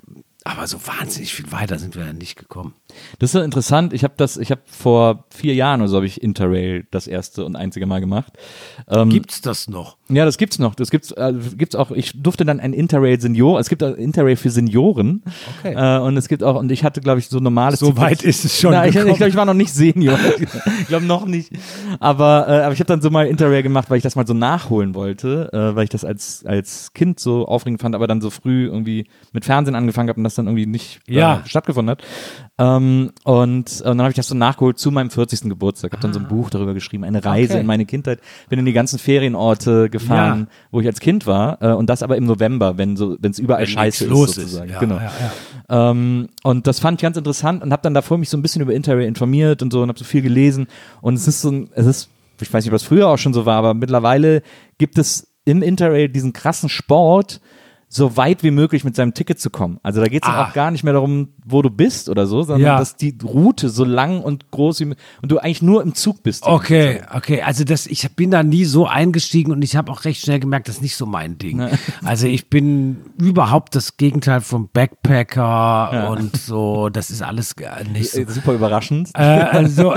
aber 0.45 0.67
so 0.67 0.85
wahnsinnig 0.87 1.33
viel 1.33 1.53
weiter 1.53 1.79
sind 1.79 1.95
wir 1.95 2.05
ja 2.05 2.13
nicht 2.13 2.37
gekommen. 2.37 2.75
Das 3.19 3.29
ist 3.29 3.33
so 3.33 3.41
interessant. 3.41 3.93
Ich 3.93 4.05
habe 4.05 4.15
das, 4.17 4.37
ich 4.37 4.51
habe 4.51 4.63
vor 4.67 5.25
vier 5.31 5.55
Jahren 5.55 5.81
oder 5.81 5.89
so 5.89 5.97
habe 5.97 6.07
ich 6.07 6.23
Interrail 6.23 6.87
das 6.91 7.07
erste 7.07 7.45
und 7.45 7.57
einzige 7.57 7.87
Mal 7.87 8.01
gemacht. 8.01 8.33
Ähm, 8.89 9.11
gibt's 9.11 9.41
das 9.41 9.69
noch? 9.69 9.97
Ja, 10.09 10.25
das 10.25 10.39
gibt's 10.39 10.59
noch. 10.59 10.75
Das 10.75 10.91
gibt's, 10.91 11.11
äh, 11.13 11.33
gibt's 11.57 11.75
auch. 11.75 11.91
Ich 11.91 12.23
durfte 12.23 12.45
dann 12.45 12.61
ein 12.61 12.73
Interrail 12.73 13.21
Senior. 13.21 13.59
Es 13.59 13.69
gibt 13.69 13.83
auch 13.83 13.95
Interrail 13.95 14.37
für 14.37 14.51
Senioren. 14.51 15.23
Okay. 15.61 15.75
Äh, 15.75 16.01
und 16.01 16.17
es 16.17 16.29
gibt 16.29 16.43
auch 16.43 16.57
und 16.57 16.71
ich 16.71 16.85
hatte, 16.85 17.01
glaube 17.01 17.21
ich, 17.21 17.29
so 17.29 17.39
normales. 17.39 17.81
So 17.81 17.97
weit 17.97 18.23
ist 18.23 18.45
es 18.45 18.61
schon. 18.61 18.73
Na, 18.73 18.87
ich, 18.87 18.95
ich 18.95 19.17
glaube, 19.17 19.29
ich 19.29 19.37
war 19.37 19.47
noch 19.47 19.55
nicht 19.55 19.73
Senior. 19.73 20.19
ich 20.81 20.87
glaube 20.87 21.07
noch 21.07 21.27
nicht. 21.27 21.53
Aber, 22.01 22.47
äh, 22.49 22.63
aber 22.63 22.73
ich 22.75 22.81
habe 22.81 22.89
dann 22.89 23.01
so 23.01 23.11
mal 23.11 23.27
Interrail 23.27 23.63
gemacht, 23.63 23.91
weil 23.91 23.97
ich 23.97 24.03
das 24.03 24.17
mal 24.17 24.27
so 24.27 24.35
nachholen 24.35 24.95
wollte, 24.95 25.51
äh, 25.53 25.75
weil 25.77 25.85
ich 25.85 25.91
das 25.91 26.05
als 26.05 26.45
als 26.45 26.93
Kind 26.93 27.21
so 27.21 27.47
aufregend 27.47 27.81
fand, 27.81 27.95
aber 27.95 28.07
dann 28.07 28.21
so 28.21 28.31
früh 28.31 28.67
irgendwie 28.67 29.07
mit 29.33 29.45
Fernsehen 29.45 29.75
angefangen 29.75 30.09
habe 30.09 30.19
und 30.19 30.25
das 30.25 30.35
dann 30.35 30.47
irgendwie 30.47 30.67
nicht 30.67 31.01
äh, 31.09 31.15
ja. 31.15 31.43
stattgefunden 31.47 31.91
hat. 31.91 32.03
Ähm, 32.59 32.82
und, 32.83 33.17
und 33.25 33.85
dann 33.85 34.01
habe 34.01 34.11
ich 34.11 34.17
das 34.17 34.29
so 34.29 34.35
nachgeholt 34.35 34.79
zu 34.79 34.91
meinem 34.91 35.11
40. 35.11 35.43
Geburtstag. 35.43 35.93
Habe 35.93 36.03
dann 36.03 36.13
so 36.13 36.21
ein 36.21 36.27
ah. 36.27 36.29
Buch 36.29 36.51
darüber 36.51 36.75
geschrieben, 36.75 37.05
eine 37.05 37.25
Reise 37.25 37.55
okay. 37.55 37.61
in 37.61 37.67
meine 37.67 37.87
Kindheit. 37.87 38.21
Bin 38.49 38.59
in 38.59 38.65
die 38.65 38.73
ganzen 38.73 38.99
Ferienorte 38.99 39.91
gefahren, 39.91 40.49
ja. 40.49 40.57
wo 40.71 40.81
ich 40.81 40.87
als 40.87 41.01
Kind 41.01 41.27
war. 41.27 41.61
Äh, 41.63 41.73
und 41.73 41.89
das 41.89 42.03
aber 42.03 42.17
im 42.17 42.25
November, 42.25 42.79
wenn 42.79 42.97
so, 42.97 43.17
wenn 43.21 43.31
es 43.31 43.39
überall 43.39 43.63
wenn 43.63 43.69
scheiße 43.69 44.05
ist, 44.05 44.11
sozusagen. 44.11 44.69
Ist. 44.69 44.75
Ja, 44.75 44.81
genau. 44.81 44.97
Ja, 44.97 45.91
ähm, 45.91 46.29
und 46.43 46.67
das 46.67 46.81
fand 46.81 47.01
ich 47.01 47.03
ganz 47.03 47.17
interessant 47.17 47.63
und 47.63 47.73
habe 47.73 47.83
dann 47.83 47.95
davor 47.95 48.19
mich 48.19 48.29
so 48.29 48.37
ein 48.37 48.43
bisschen 48.43 48.63
über 48.63 48.75
Interrail 48.75 49.07
informiert 49.07 49.63
und 49.63 49.73
so 49.73 49.83
und 49.83 49.89
habe 49.89 49.99
so 49.99 50.05
viel 50.05 50.23
gelesen. 50.23 50.67
Und 51.01 51.15
es 51.15 51.29
ist 51.29 51.43
so 51.43 51.51
ein, 51.51 51.71
es 51.75 51.87
ist, 51.87 52.09
ich 52.41 52.53
weiß 52.53 52.65
nicht, 52.65 52.73
ob 52.73 52.75
das 52.75 52.83
früher 52.83 53.09
auch 53.09 53.19
schon 53.19 53.35
so 53.35 53.47
war, 53.47 53.57
aber 53.57 53.75
mittlerweile 53.75 54.43
gibt 54.79 54.99
es 54.99 55.29
im 55.45 55.63
Interrail 55.63 56.09
diesen 56.09 56.33
krassen 56.33 56.69
Sport, 56.69 57.41
so 57.95 58.17
weit 58.17 58.43
wie 58.43 58.51
möglich 58.51 58.85
mit 58.85 58.97
seinem 58.97 59.13
Ticket 59.13 59.39
zu 59.39 59.51
kommen. 59.51 59.79
Also 59.83 60.01
da 60.01 60.09
geht 60.09 60.25
es 60.25 60.29
ah. 60.29 60.47
auch 60.47 60.55
gar 60.55 60.71
nicht 60.71 60.83
mehr 60.83 60.95
darum, 60.95 61.29
wo 61.45 61.61
du 61.61 61.69
bist 61.69 62.09
oder 62.09 62.27
so, 62.27 62.43
sondern 62.43 62.67
ja. 62.67 62.79
dass 62.79 62.97
die 62.97 63.15
Route 63.23 63.69
so 63.69 63.85
lang 63.85 64.23
und 64.23 64.51
groß 64.51 64.81
wie 64.81 64.85
und 64.85 64.97
du 65.31 65.39
eigentlich 65.39 65.61
nur 65.61 65.83
im 65.83 65.95
Zug 65.95 66.23
bist. 66.23 66.45
Okay, 66.45 67.03
okay. 67.15 67.43
Also 67.43 67.65
das, 67.65 67.87
ich 67.87 68.11
bin 68.17 68.31
da 68.31 68.43
nie 68.43 68.65
so 68.65 68.87
eingestiegen 68.87 69.53
und 69.53 69.61
ich 69.63 69.77
habe 69.77 69.93
auch 69.93 70.07
recht 70.07 70.23
schnell 70.23 70.41
gemerkt, 70.41 70.69
das 70.69 70.77
ist 70.77 70.83
nicht 70.83 70.97
so 70.97 71.05
mein 71.05 71.37
Ding. 71.37 71.59
Ne. 71.59 71.71
Also 72.05 72.27
ich 72.27 72.49
bin 72.49 72.97
überhaupt 73.19 73.75
das 73.75 73.97
Gegenteil 73.97 74.41
vom 74.41 74.69
Backpacker 74.73 75.91
ja. 75.93 76.09
und 76.09 76.37
so. 76.37 76.89
Das 76.89 77.11
ist 77.11 77.23
alles 77.23 77.55
nicht 77.93 78.11
so. 78.11 78.23
Super 78.27 78.55
überraschend. 78.55 79.11
Äh, 79.15 79.23
also, 79.23 79.95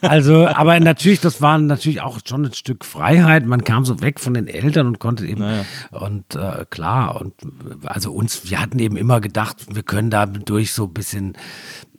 also, 0.00 0.46
aber 0.46 0.80
natürlich, 0.80 1.20
das 1.20 1.42
war 1.42 1.58
natürlich 1.58 2.00
auch 2.00 2.18
schon 2.26 2.46
ein 2.46 2.54
Stück 2.54 2.84
Freiheit. 2.84 3.46
Man 3.46 3.64
kam 3.64 3.84
so 3.84 4.00
weg 4.00 4.20
von 4.20 4.34
den 4.34 4.48
Eltern 4.48 4.86
und 4.86 4.98
konnte 4.98 5.26
eben 5.26 5.44
und 5.92 6.34
äh, 6.34 6.64
klar 6.70 7.20
und 7.20 7.25
also 7.84 8.12
uns, 8.12 8.50
wir 8.50 8.60
hatten 8.60 8.78
eben 8.78 8.96
immer 8.96 9.20
gedacht, 9.20 9.74
wir 9.74 9.82
können 9.82 10.10
da 10.10 10.26
durch 10.26 10.72
so 10.72 10.84
ein 10.84 10.94
bisschen 10.94 11.36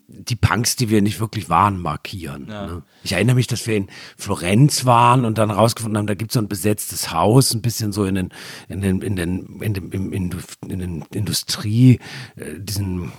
die 0.08 0.36
Punks, 0.36 0.76
die 0.76 0.90
wir 0.90 1.02
nicht 1.02 1.20
wirklich 1.20 1.50
waren, 1.50 1.80
markieren. 1.80 2.48
Ja. 2.50 2.68
Ne? 2.68 2.84
Ich 3.04 3.14
erinnere 3.14 3.36
mich, 3.36 3.48
dass 3.48 3.68
wir 3.68 3.76
in 3.76 3.88
Florenz 4.18 4.86
waren 4.86 5.26
und 5.26 5.38
dann 5.38 5.52
rausgefunden 5.52 5.98
haben, 5.98 6.08
da 6.08 6.16
gibt 6.16 6.32
es 6.32 6.36
so 6.36 6.40
ein 6.40 6.48
besetztes 6.48 7.12
Haus, 7.12 7.54
ein 7.54 7.62
bisschen 7.62 7.92
so 7.92 8.06
in 8.06 8.16
den, 8.16 8.30
in 8.70 8.82
den, 8.82 9.02
in 9.02 9.16
den, 9.16 9.62
in 9.62 9.74
den, 9.74 9.92
in 9.92 10.12
den, 10.12 10.42
in 10.68 10.80
den 10.80 11.06
Industrie, 11.14 12.00
äh, 12.36 12.60
diesen 12.60 13.12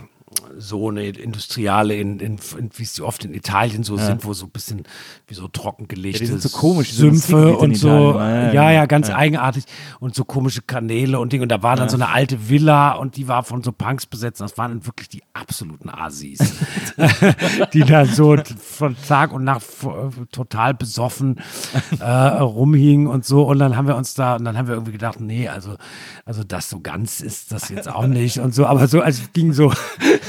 so 0.57 0.89
eine 0.89 1.05
industriale, 1.05 1.97
in, 1.97 2.21
in, 2.21 2.39
in, 2.59 2.71
wie 2.75 2.85
sie 2.85 3.03
oft 3.03 3.25
in 3.25 3.35
Italien 3.35 3.85
so 3.85 3.97
ja. 3.97 4.07
sind, 4.07 4.25
wo 4.25 4.33
so 4.33 4.47
ein 4.47 4.51
bisschen 4.51 4.83
wie 5.27 5.35
so 5.35 5.49
trockengelegte 5.49 6.25
ja, 6.25 6.39
so 6.39 6.49
komisch, 6.49 6.93
Sümpfe 6.93 7.57
und 7.57 7.77
so, 7.77 8.15
ja, 8.19 8.53
ja, 8.53 8.71
ja, 8.71 8.87
ganz 8.87 9.11
eigenartig 9.11 9.65
und 10.01 10.15
so 10.15 10.25
komische 10.25 10.63
Kanäle 10.63 11.19
und 11.21 11.33
Dinge. 11.33 11.43
Und 11.43 11.51
da 11.51 11.63
war 11.63 11.77
dann 11.77 11.89
so 11.89 11.97
eine 11.97 12.09
alte 12.09 12.49
Villa 12.49 12.93
und 12.93 13.17
die 13.17 13.29
war 13.29 13.43
von 13.43 13.63
so 13.63 13.73
Punks 13.73 14.07
besetzt. 14.07 14.41
Das 14.41 14.59
waren 14.59 14.71
dann 14.71 14.87
wirklich 14.87 15.09
die 15.09 15.23
absoluten 15.33 15.91
Asis, 15.91 16.39
die 17.73 17.81
da 17.81 18.07
so 18.07 18.37
von 18.61 18.97
Tag 19.07 19.33
und 19.33 19.45
Nacht 19.45 19.65
total 20.33 20.75
besoffen 20.75 21.37
äh, 22.01 22.05
rumhingen 22.05 23.07
und 23.07 23.25
so. 23.25 23.43
Und 23.43 23.59
dann 23.59 23.77
haben 23.77 23.87
wir 23.87 23.97
uns 23.97 24.15
da, 24.15 24.37
und 24.37 24.45
dann 24.45 24.57
haben 24.57 24.69
wir 24.69 24.75
irgendwie 24.75 24.93
gedacht, 24.93 25.21
nee, 25.21 25.49
also, 25.49 25.77
also 26.25 26.45
das 26.45 26.69
so 26.69 26.81
ganz 26.81 27.21
ist 27.21 27.53
das 27.53 27.69
jetzt 27.69 27.89
auch 27.89 28.07
nicht 28.07 28.39
und 28.39 28.55
so. 28.55 28.67
Aber 28.67 28.89
so, 28.89 29.01
also 29.01 29.23
ging 29.33 29.53
so 29.53 29.73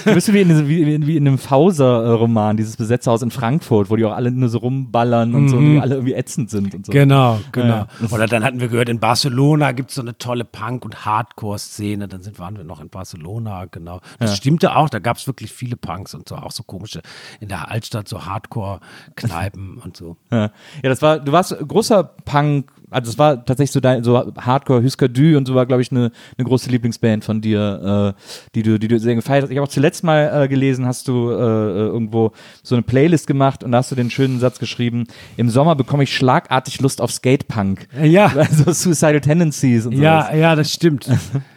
bist 0.05 0.27
du 0.27 0.33
wie 0.33 0.41
in, 0.41 0.67
wie, 0.67 1.07
wie 1.07 1.17
in 1.17 1.27
einem 1.27 1.37
Fauser-Roman, 1.37 2.57
dieses 2.57 2.77
Besetzerhaus 2.77 3.21
in 3.21 3.31
Frankfurt, 3.31 3.89
wo 3.89 3.95
die 3.95 4.05
auch 4.05 4.13
alle 4.13 4.31
nur 4.31 4.49
so 4.49 4.59
rumballern 4.59 5.35
und 5.35 5.43
mhm. 5.43 5.49
so 5.49 5.57
und 5.57 5.73
die 5.73 5.79
alle 5.79 5.95
irgendwie 5.95 6.13
ätzend 6.13 6.49
sind 6.49 6.73
und 6.73 6.85
so. 6.85 6.91
Genau, 6.91 7.39
genau. 7.51 7.67
Ja. 7.67 7.87
Oder 8.11 8.27
dann 8.27 8.43
hatten 8.43 8.59
wir 8.59 8.67
gehört, 8.67 8.89
in 8.89 8.99
Barcelona 8.99 9.71
gibt 9.71 9.89
es 9.89 9.95
so 9.95 10.01
eine 10.01 10.17
tolle 10.17 10.45
Punk- 10.45 10.85
und 10.85 11.05
Hardcore-Szene. 11.05 12.07
Dann 12.07 12.21
sind, 12.21 12.39
waren 12.39 12.57
wir 12.57 12.63
noch 12.63 12.81
in 12.81 12.89
Barcelona, 12.89 13.65
genau. 13.65 14.01
Das 14.19 14.31
ja. 14.31 14.35
stimmte 14.37 14.75
auch, 14.75 14.89
da 14.89 14.99
gab 14.99 15.17
es 15.17 15.27
wirklich 15.27 15.51
viele 15.51 15.75
Punks 15.75 16.13
und 16.13 16.27
so, 16.29 16.35
auch 16.35 16.51
so 16.51 16.63
komische, 16.63 17.01
in 17.39 17.47
der 17.47 17.69
Altstadt 17.69 18.07
so 18.07 18.25
Hardcore-Kneipen 18.25 19.77
und 19.83 19.97
so. 19.97 20.17
Ja. 20.31 20.51
ja, 20.83 20.89
das 20.89 21.01
war, 21.01 21.19
du 21.19 21.31
warst 21.31 21.55
großer 21.67 22.03
Punk- 22.03 22.71
also 22.89 23.11
es 23.11 23.17
war 23.17 23.45
tatsächlich 23.45 23.71
so 23.71 23.79
dein, 23.79 24.03
so 24.03 24.33
Hardcore 24.37 24.83
Husker 24.83 25.07
Dü 25.07 25.37
und 25.37 25.47
so 25.47 25.55
war, 25.55 25.65
glaube 25.65 25.81
ich, 25.81 25.91
eine, 25.91 26.11
eine 26.37 26.47
große 26.47 26.69
Lieblingsband 26.69 27.23
von 27.23 27.41
dir, 27.41 28.15
äh, 28.15 28.21
die 28.55 28.63
du, 28.63 28.79
die 28.79 28.87
du 28.87 28.99
sehr 28.99 29.15
gefeiert 29.15 29.43
hast. 29.43 29.51
Ich 29.51 29.57
habe 29.57 29.67
auch 29.67 29.71
zuletzt 29.71 30.03
mal 30.03 30.43
äh, 30.43 30.47
gelesen, 30.47 30.85
hast 30.85 31.07
du 31.07 31.29
äh, 31.29 31.33
äh, 31.33 31.87
irgendwo 31.87 32.31
so 32.63 32.75
eine 32.75 32.81
Playlist 32.81 33.27
gemacht 33.27 33.63
und 33.63 33.71
da 33.71 33.79
hast 33.79 33.91
du 33.91 33.95
den 33.95 34.09
schönen 34.09 34.39
Satz 34.39 34.59
geschrieben, 34.59 35.05
im 35.37 35.49
Sommer 35.49 35.75
bekomme 35.75 36.03
ich 36.03 36.15
schlagartig 36.15 36.81
Lust 36.81 37.01
auf 37.01 37.11
Skatepunk. 37.11 37.87
Ja. 38.01 38.31
Also 38.49 38.71
Suicidal 38.71 39.21
Tendencies 39.21 39.85
und 39.85 39.95
so. 39.95 40.01
Ja, 40.01 40.33
ja, 40.33 40.55
das 40.55 40.71
stimmt. 40.71 41.07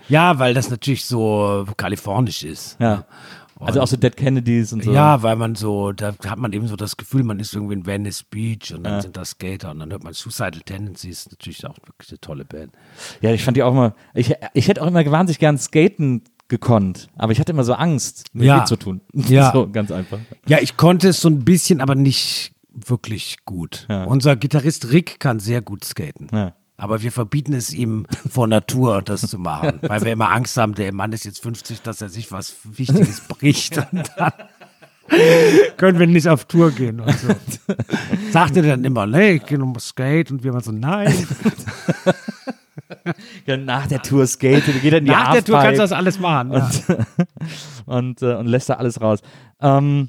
ja, 0.09 0.39
weil 0.39 0.53
das 0.53 0.69
natürlich 0.69 1.05
so 1.05 1.65
kalifornisch 1.77 2.43
ist. 2.43 2.77
Ja. 2.81 3.05
Also 3.67 3.81
auch 3.81 3.87
so 3.87 3.97
Dead 3.97 4.17
Kennedys 4.17 4.73
und 4.73 4.85
so. 4.85 4.93
Ja, 4.93 5.23
weil 5.23 5.37
man 5.37 5.55
so, 5.55 5.93
da 5.93 6.15
hat 6.27 6.39
man 6.39 6.53
eben 6.53 6.67
so 6.67 6.77
das 6.77 6.97
Gefühl, 6.97 7.23
man 7.23 7.41
ist 7.41 7.55
irgendwie 7.55 7.75
in 7.75 7.87
Venice 7.87 8.23
Beach 8.25 8.75
und 8.75 8.85
dann 8.85 8.95
ja. 8.95 9.03
sind 9.03 9.17
da 9.17 9.25
Skater 9.25 9.71
und 9.71 9.81
dann 9.81 9.91
hört 9.91 10.05
man 10.05 10.13
Suicidal 10.13 10.61
Tendencies, 10.65 11.29
natürlich 11.31 11.67
auch 11.67 11.77
wirklich 11.87 12.11
eine 12.11 12.21
tolle 12.21 12.45
Band. 12.45 12.73
Ja, 13.21 13.33
ich 13.33 13.45
fand 13.45 13.57
die 13.57 13.63
auch 13.63 13.73
immer, 13.73 13.95
ich, 14.15 14.35
ich 14.55 14.69
hätte 14.69 14.83
auch 14.83 14.87
immer 14.87 15.05
wahnsinnig 15.11 15.39
gern 15.39 15.59
skaten 15.59 16.23
gekonnt, 16.49 17.09
aber 17.17 17.33
ich 17.33 17.41
hatte 17.41 17.53
immer 17.53 17.65
so 17.65 17.75
Angst, 17.75 18.27
mir 18.35 18.45
ja. 18.45 18.65
zu 18.65 18.77
tun. 18.77 19.01
Ja. 19.15 19.53
so 19.53 19.69
ganz 19.71 19.91
einfach. 19.91 20.19
Ja, 20.47 20.59
ich 20.61 20.77
konnte 20.77 21.09
es 21.09 21.21
so 21.21 21.29
ein 21.29 21.45
bisschen, 21.45 21.81
aber 21.81 21.95
nicht 21.95 22.53
wirklich 22.75 23.37
gut. 23.45 23.87
Ja. 23.89 24.05
Unser 24.05 24.37
Gitarrist 24.37 24.93
Rick 24.93 25.21
kann 25.21 25.41
sehr 25.41 25.63
gut 25.63 25.85
skaten. 25.85 26.29
Ja. 26.33 26.55
Aber 26.83 27.01
wir 27.01 27.13
verbieten 27.13 27.53
es 27.53 27.73
ihm 27.73 28.07
vor 28.29 28.49
Natur, 28.49 29.03
das 29.03 29.21
zu 29.21 29.39
machen, 29.39 29.79
weil 29.83 30.03
wir 30.03 30.11
immer 30.11 30.33
Angst 30.33 30.57
haben, 30.57 30.75
der 30.75 30.93
Mann 30.93 31.13
ist 31.13 31.25
jetzt 31.25 31.41
50, 31.41 31.81
dass 31.83 32.03
er 32.03 32.09
sich 32.09 32.33
was 32.33 32.57
Wichtiges 32.65 33.21
bricht 33.29 33.79
und 33.93 34.11
dann 34.17 34.33
können 35.77 36.01
wir 36.01 36.09
nicht 36.09 36.27
auf 36.27 36.47
Tour 36.47 36.73
gehen 36.73 36.99
und 36.99 37.17
so. 37.17 37.29
Sagt 38.33 38.57
er 38.57 38.65
dann 38.65 38.85
immer, 38.85 39.07
nee, 39.07 39.35
ich 39.35 39.47
gehe 39.47 39.61
nochmal 39.61 39.79
Skate 39.79 40.33
und 40.33 40.43
wir 40.43 40.51
immer 40.51 40.61
so, 40.61 40.73
nein. 40.73 41.15
Ja, 43.47 43.57
nach 43.57 43.87
der 43.87 44.03
Tour 44.03 44.27
skate, 44.27 44.65
geht 44.83 44.93
dann 44.93 45.05
die 45.05 45.11
Nach 45.11 45.33
der 45.33 45.45
Tour 45.45 45.59
kannst 45.59 45.79
du 45.79 45.83
das 45.83 45.93
alles 45.93 46.19
machen. 46.19 46.51
Und, 46.51 46.89
ja. 46.89 46.97
und, 47.87 48.23
äh, 48.23 48.35
und 48.35 48.47
lässt 48.47 48.69
da 48.69 48.75
alles 48.75 49.01
raus. 49.01 49.21
Ähm, 49.61 50.09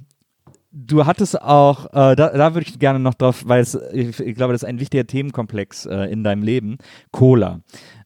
Du 0.76 1.06
hattest 1.06 1.40
auch, 1.40 1.86
äh, 1.94 2.16
da, 2.16 2.30
da 2.30 2.56
würde 2.56 2.68
ich 2.68 2.80
gerne 2.80 2.98
noch 2.98 3.14
drauf, 3.14 3.44
weil 3.46 3.62
es, 3.62 3.78
ich, 3.94 4.20
ich, 4.20 4.36
glaube, 4.36 4.54
das 4.54 4.64
ist 4.64 4.68
ein 4.68 4.80
wichtiger 4.80 5.06
Themenkomplex 5.06 5.86
äh, 5.86 6.12
in 6.12 6.24
deinem 6.24 6.42
Leben, 6.42 6.80
Cola. 7.12 7.60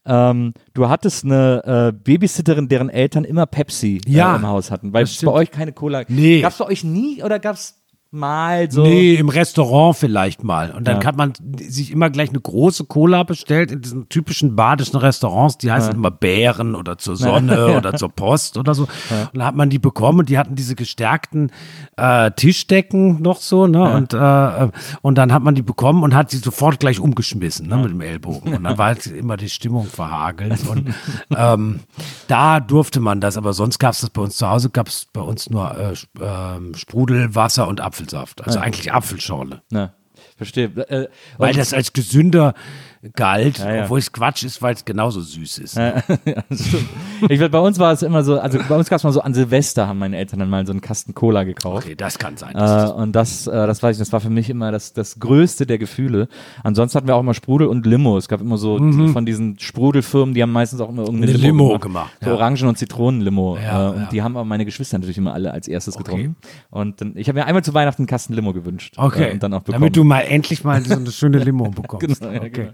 Ähm, 0.04 0.52
du 0.74 0.90
hattest 0.90 1.24
eine 1.24 1.62
äh, 1.64 1.92
Babysitterin, 1.92 2.68
deren 2.68 2.90
Eltern 2.90 3.24
immer 3.24 3.46
Pepsi 3.46 4.02
äh, 4.06 4.10
ja, 4.10 4.36
im 4.36 4.46
Haus 4.46 4.70
hatten, 4.70 4.92
weil 4.92 5.04
es 5.04 5.18
bei 5.22 5.32
euch 5.32 5.50
keine 5.50 5.72
Cola. 5.72 6.04
Nee. 6.08 6.42
Gab 6.42 6.52
es 6.52 6.58
bei 6.58 6.66
euch 6.66 6.84
nie 6.84 7.22
oder 7.22 7.38
gab 7.38 7.56
es 7.56 7.78
mal 8.10 8.70
so. 8.70 8.82
Nee, 8.82 9.16
im 9.16 9.28
Restaurant 9.28 9.96
vielleicht 9.96 10.42
mal. 10.42 10.70
Und 10.70 10.88
dann 10.88 11.02
ja. 11.02 11.06
hat 11.06 11.16
man 11.16 11.34
sich 11.60 11.90
immer 11.90 12.08
gleich 12.08 12.30
eine 12.30 12.40
große 12.40 12.84
Cola 12.84 13.22
bestellt 13.22 13.70
in 13.70 13.82
diesen 13.82 14.08
typischen 14.08 14.56
badischen 14.56 14.96
Restaurants, 14.96 15.58
die 15.58 15.70
heißen 15.70 15.92
ja. 15.92 15.96
immer 15.96 16.10
Bären 16.10 16.74
oder 16.74 16.96
zur 16.96 17.16
Sonne 17.16 17.54
ja. 17.70 17.76
oder 17.76 17.94
zur 17.94 18.08
Post 18.08 18.56
oder 18.56 18.74
so. 18.74 18.84
Und 18.84 19.28
dann 19.34 19.44
hat 19.44 19.56
man 19.56 19.68
die 19.68 19.78
bekommen 19.78 20.20
und 20.20 20.30
die 20.30 20.38
hatten 20.38 20.54
diese 20.54 20.74
gestärkten 20.74 21.52
äh, 21.96 22.30
Tischdecken 22.30 23.20
noch 23.20 23.40
so, 23.40 23.66
ne? 23.66 23.92
Und, 23.94 24.14
äh, 24.14 24.68
und 25.02 25.18
dann 25.18 25.32
hat 25.32 25.42
man 25.42 25.54
die 25.54 25.62
bekommen 25.62 26.02
und 26.02 26.14
hat 26.14 26.30
sie 26.30 26.38
sofort 26.38 26.80
gleich 26.80 27.00
umgeschmissen, 27.00 27.68
ne, 27.68 27.76
mit 27.76 27.90
dem 27.90 28.00
Ellbogen. 28.00 28.54
Und 28.54 28.64
dann 28.64 28.78
war 28.78 28.86
halt 28.86 29.06
immer 29.06 29.36
die 29.36 29.50
Stimmung 29.50 29.86
verhagelt. 29.86 30.66
Und 30.66 30.94
ähm, 31.36 31.80
da 32.26 32.60
durfte 32.60 33.00
man 33.00 33.20
das, 33.20 33.36
aber 33.36 33.52
sonst 33.52 33.78
gab 33.78 33.92
es 33.92 34.00
das 34.00 34.10
bei 34.10 34.22
uns 34.22 34.36
zu 34.36 34.48
Hause, 34.48 34.70
gab 34.70 34.88
es 34.88 35.06
bei 35.12 35.20
uns 35.20 35.50
nur 35.50 35.76
äh, 35.76 35.92
äh, 35.92 36.74
Sprudelwasser 36.74 37.68
und 37.68 37.82
Apfel. 37.82 37.97
Apfelsaft. 37.98 38.44
Also 38.46 38.58
ja. 38.58 38.64
eigentlich 38.64 38.92
Apfelschorle. 38.92 39.62
Ja. 39.72 39.92
verstehe. 40.36 40.66
Äh, 40.66 41.08
Weil 41.36 41.54
das 41.54 41.72
als 41.74 41.92
gesünder 41.92 42.54
galt, 43.14 43.58
Ja, 43.58 43.74
ja. 43.74 43.84
obwohl 43.84 43.98
es 43.98 44.12
Quatsch 44.12 44.42
ist, 44.44 44.60
weil 44.62 44.74
es 44.74 44.84
genauso 44.84 45.20
süß 45.20 45.58
ist. 45.58 45.76
Das 45.76 46.04
stimmt. 46.66 46.88
ich 47.28 47.40
weiß, 47.40 47.50
bei 47.50 47.58
uns 47.58 47.78
war 47.78 47.92
es 47.92 48.02
immer 48.02 48.22
so, 48.24 48.38
also 48.40 48.58
bei 48.68 48.76
uns 48.76 48.88
gab 48.88 48.96
es 48.98 49.04
mal 49.04 49.12
so 49.12 49.20
an 49.20 49.34
Silvester 49.34 49.86
haben 49.88 49.98
meine 49.98 50.16
Eltern 50.16 50.40
dann 50.40 50.50
mal 50.50 50.66
so 50.66 50.72
einen 50.72 50.80
Kasten 50.80 51.14
Cola 51.14 51.44
gekauft. 51.44 51.86
Okay, 51.86 51.94
das 51.94 52.18
kann 52.18 52.36
sein. 52.36 52.54
Äh, 52.56 52.90
und 52.90 53.12
das, 53.12 53.46
äh, 53.46 53.50
das 53.52 53.82
weiß 53.82 53.96
ich, 53.96 53.98
das 54.00 54.12
war 54.12 54.20
für 54.20 54.30
mich 54.30 54.50
immer 54.50 54.72
das, 54.72 54.92
das 54.92 55.18
größte 55.20 55.66
der 55.66 55.78
Gefühle. 55.78 56.28
Ansonsten 56.64 56.96
hatten 56.98 57.06
wir 57.06 57.14
auch 57.16 57.20
immer 57.20 57.34
Sprudel 57.34 57.68
und 57.68 57.86
Limo. 57.86 58.18
Es 58.18 58.28
gab 58.28 58.40
immer 58.40 58.56
so 58.58 58.78
von 58.78 59.24
diesen 59.26 59.58
Sprudelfirmen, 59.58 60.34
die 60.34 60.42
haben 60.42 60.52
meistens 60.52 60.80
auch 60.80 60.88
immer 60.88 61.02
irgendeine 61.02 61.32
Eine 61.32 61.40
Limo, 61.42 61.68
Limo 61.68 61.78
gemacht. 61.78 62.10
gemacht, 62.12 62.24
So. 62.24 62.30
Orangen- 62.32 62.66
und 62.68 62.78
Zitronenlimo. 62.78 63.56
Äh, 63.58 63.86
und 63.88 64.08
die 64.12 64.22
haben 64.22 64.36
aber 64.36 64.44
meine 64.44 64.64
Geschwister 64.64 64.98
natürlich 64.98 65.18
immer 65.18 65.34
alle 65.34 65.52
als 65.52 65.68
erstes 65.68 65.96
getrunken. 65.96 66.36
Und 66.70 67.00
dann, 67.00 67.12
ich 67.16 67.28
habe 67.28 67.38
mir 67.38 67.46
einmal 67.46 67.62
zu 67.64 67.74
Weihnachten 67.74 68.02
einen 68.02 68.06
Kasten 68.08 68.32
Limo 68.34 68.52
gewünscht. 68.52 68.94
okay, 68.96 69.28
Äh, 69.30 69.32
und 69.34 69.42
dann 69.42 69.54
auch 69.54 69.60
bekommen. 69.62 69.80
damit 69.82 69.96
du 69.96 70.04
mal 70.04 70.20
endlich 70.22 70.64
mal 70.64 70.82
so 70.84 70.94
eine 70.94 71.10
schöne 71.10 71.38
Limo 71.44 71.70
bekommst. 71.70 72.20
Genau, 72.20 72.36
okay. 72.36 72.50
genau. 72.50 72.70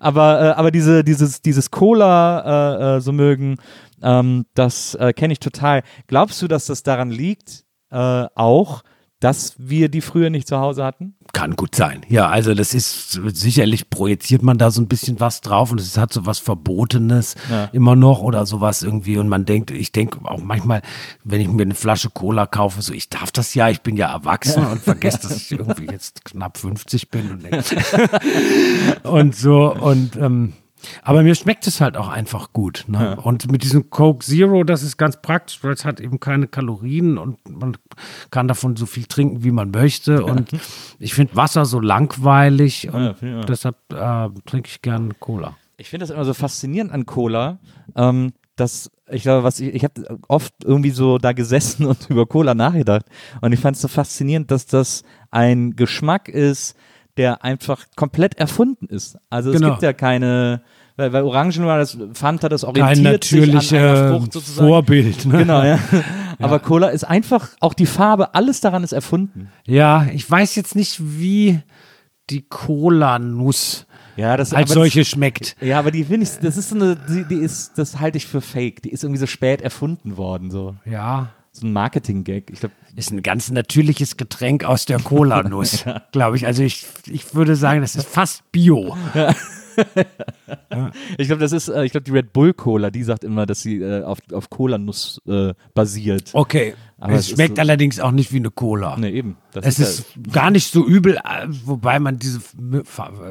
Aber, 0.00 0.40
äh, 0.40 0.48
aber 0.50 0.70
diese, 0.70 1.04
dieses, 1.04 1.42
dieses 1.42 1.70
Cola, 1.70 2.94
äh, 2.94 2.96
äh, 2.96 3.00
so 3.00 3.12
mögen, 3.12 3.56
ähm, 4.02 4.46
das 4.54 4.94
äh, 4.94 5.12
kenne 5.12 5.32
ich 5.32 5.40
total. 5.40 5.82
Glaubst 6.06 6.42
du, 6.42 6.48
dass 6.48 6.66
das 6.66 6.82
daran 6.82 7.10
liegt, 7.10 7.64
äh, 7.90 7.96
auch, 8.34 8.82
dass 9.22 9.54
wir 9.56 9.88
die 9.88 10.00
früher 10.00 10.30
nicht 10.30 10.48
zu 10.48 10.58
Hause 10.58 10.84
hatten? 10.84 11.14
Kann 11.32 11.54
gut 11.56 11.74
sein. 11.74 12.02
Ja, 12.08 12.28
also 12.28 12.54
das 12.54 12.74
ist 12.74 13.12
sicherlich 13.12 13.88
projiziert 13.88 14.42
man 14.42 14.58
da 14.58 14.70
so 14.70 14.82
ein 14.82 14.88
bisschen 14.88 15.20
was 15.20 15.40
drauf 15.40 15.70
und 15.70 15.80
es 15.80 15.96
hat 15.96 16.12
so 16.12 16.26
was 16.26 16.40
Verbotenes 16.40 17.36
Ja. 17.48 17.66
immer 17.72 17.94
noch 17.96 18.20
oder 18.20 18.44
sowas 18.46 18.82
irgendwie 18.82 19.16
und 19.18 19.28
man 19.28 19.44
denkt, 19.44 19.70
ich 19.70 19.92
denke 19.92 20.18
auch 20.24 20.42
manchmal, 20.42 20.82
wenn 21.24 21.40
ich 21.40 21.48
mir 21.48 21.62
eine 21.62 21.74
Flasche 21.74 22.10
Cola 22.10 22.46
kaufe, 22.46 22.82
so 22.82 22.92
ich 22.92 23.08
darf 23.08 23.30
das 23.30 23.54
ja, 23.54 23.68
ich 23.70 23.80
bin 23.82 23.96
ja 23.96 24.12
erwachsen 24.12 24.66
und 24.66 24.80
vergesse, 24.82 25.20
dass 25.22 25.36
ich 25.36 25.52
irgendwie 25.52 25.86
jetzt 25.86 26.24
knapp 26.24 26.58
50 26.58 27.08
bin 27.10 27.30
und, 27.30 27.46
und 29.04 29.36
so 29.36 29.72
und 29.74 30.16
ähm, 30.16 30.54
aber 31.02 31.22
mir 31.22 31.34
schmeckt 31.34 31.66
es 31.66 31.80
halt 31.80 31.96
auch 31.96 32.08
einfach 32.08 32.52
gut. 32.52 32.84
Ne? 32.88 33.16
Und 33.20 33.50
mit 33.50 33.62
diesem 33.62 33.90
Coke 33.90 34.24
Zero, 34.24 34.64
das 34.64 34.82
ist 34.82 34.96
ganz 34.96 35.20
praktisch, 35.20 35.62
weil 35.62 35.72
es 35.72 35.84
hat 35.84 36.00
eben 36.00 36.20
keine 36.20 36.46
Kalorien 36.48 37.18
und 37.18 37.38
man 37.48 37.76
kann 38.30 38.48
davon 38.48 38.76
so 38.76 38.86
viel 38.86 39.06
trinken, 39.06 39.44
wie 39.44 39.50
man 39.50 39.70
möchte. 39.70 40.24
Und 40.24 40.50
ich 40.98 41.14
finde 41.14 41.36
Wasser 41.36 41.64
so 41.64 41.80
langweilig 41.80 42.88
und 42.92 43.16
Ja, 43.20 43.28
ja. 43.28 43.40
deshalb 43.42 43.76
äh, 43.92 44.28
trinke 44.46 44.68
ich 44.68 44.82
gerne 44.82 45.10
Cola. 45.18 45.56
Ich 45.76 45.90
finde 45.90 46.04
das 46.06 46.14
immer 46.14 46.24
so 46.24 46.34
faszinierend 46.34 46.92
an 46.92 47.06
Cola, 47.06 47.58
ähm, 47.96 48.32
dass 48.56 48.90
ich 49.10 49.22
glaube, 49.22 49.44
was 49.44 49.60
ich, 49.60 49.74
ich 49.74 49.84
habe 49.84 50.20
oft 50.28 50.54
irgendwie 50.64 50.90
so 50.90 51.18
da 51.18 51.32
gesessen 51.32 51.86
und 51.86 52.08
über 52.10 52.26
Cola 52.26 52.54
nachgedacht 52.54 53.06
und 53.40 53.52
ich 53.52 53.60
fand 53.60 53.76
es 53.76 53.82
so 53.82 53.88
faszinierend, 53.88 54.50
dass 54.50 54.66
das 54.66 55.02
ein 55.30 55.76
Geschmack 55.76 56.28
ist, 56.28 56.76
der 57.16 57.44
einfach 57.44 57.84
komplett 57.96 58.36
erfunden 58.38 58.86
ist. 58.86 59.18
Also 59.30 59.50
es 59.50 59.56
Genau. 59.56 59.70
gibt 59.70 59.82
ja 59.82 59.92
keine, 59.92 60.62
weil, 60.96 61.12
weil 61.12 61.22
Orangen 61.24 61.66
war 61.66 61.78
das 61.78 61.98
Fanta, 62.14 62.48
das 62.48 62.62
Kein 62.62 62.68
orientiert 62.70 63.24
sich 63.24 63.72
an 63.74 63.78
einer 63.78 64.08
Frucht 64.18 64.32
sozusagen. 64.32 64.68
Vorbild. 64.68 65.26
Ne? 65.26 65.38
Genau, 65.38 65.62
ja. 65.62 65.78
Aber 66.38 66.58
Cola 66.58 66.88
ist 66.88 67.04
einfach, 67.04 67.50
auch 67.60 67.74
die 67.74 67.86
Farbe, 67.86 68.34
alles 68.34 68.60
daran 68.60 68.82
ist 68.82 68.92
erfunden. 68.92 69.48
Ja, 69.66 70.06
ich 70.12 70.28
weiß 70.28 70.54
jetzt 70.56 70.74
nicht, 70.74 70.98
wie 71.00 71.60
die 72.30 72.42
Cola-Nuss 72.48 73.86
Ja, 74.16 74.36
das 74.36 74.52
als 74.54 74.72
solche 74.72 75.04
schmeckt. 75.04 75.56
Ja, 75.60 75.78
aber 75.78 75.90
die 75.90 76.04
finde 76.04 76.24
ich, 76.26 76.38
das 76.40 76.56
ist 76.56 76.70
so 76.70 76.76
eine, 76.76 76.96
die, 76.96 77.24
die 77.24 77.36
ist, 77.40 77.76
das 77.78 78.00
halte 78.00 78.16
ich 78.18 78.26
für 78.26 78.40
fake. 78.40 78.82
Die 78.82 78.90
ist 78.90 79.04
irgendwie 79.04 79.20
so 79.20 79.26
spät 79.26 79.60
erfunden 79.60 80.16
worden, 80.16 80.50
so. 80.50 80.76
Ja, 80.84 81.30
So 81.54 81.66
ein 81.66 81.72
Marketing-Gag. 81.74 82.50
Ich 82.50 82.60
glaube, 82.60 82.74
ist 82.96 83.10
ein 83.10 83.22
ganz 83.22 83.50
natürliches 83.50 84.16
Getränk 84.16 84.64
aus 84.64 84.86
der 84.86 84.98
Cola-Nuss, 84.98 85.84
glaube 86.12 86.36
ich. 86.36 86.46
Also 86.46 86.62
ich, 86.62 86.86
ich 87.06 87.34
würde 87.34 87.56
sagen, 87.56 87.82
das 87.82 87.94
ist 87.94 88.08
fast 88.08 88.50
Bio. 88.52 88.96
ich 91.18 91.26
glaube, 91.26 91.40
das 91.40 91.52
ist, 91.52 91.68
äh, 91.68 91.84
ich 91.84 91.92
glaube, 91.92 92.04
die 92.04 92.10
Red 92.10 92.32
Bull 92.32 92.52
Cola, 92.54 92.90
die 92.90 93.02
sagt 93.02 93.24
immer, 93.24 93.46
dass 93.46 93.62
sie 93.62 93.80
äh, 93.82 94.02
auf, 94.02 94.18
auf 94.32 94.50
Cola-Nuss 94.50 95.20
äh, 95.26 95.54
basiert. 95.74 96.30
Okay, 96.32 96.74
Aber 96.98 97.14
es 97.14 97.20
es 97.20 97.30
schmeckt 97.30 97.56
so- 97.56 97.60
allerdings 97.62 98.00
auch 98.00 98.10
nicht 98.12 98.32
wie 98.32 98.36
eine 98.38 98.50
Cola. 98.50 98.96
Ne, 98.96 99.10
eben. 99.10 99.36
Das 99.52 99.66
Es 99.66 99.78
ja- 99.78 99.84
ist 99.86 100.04
gar 100.32 100.50
nicht 100.50 100.70
so 100.72 100.86
übel, 100.86 101.16
äh, 101.16 101.46
wobei 101.64 101.98
man 101.98 102.18
diese 102.18 102.40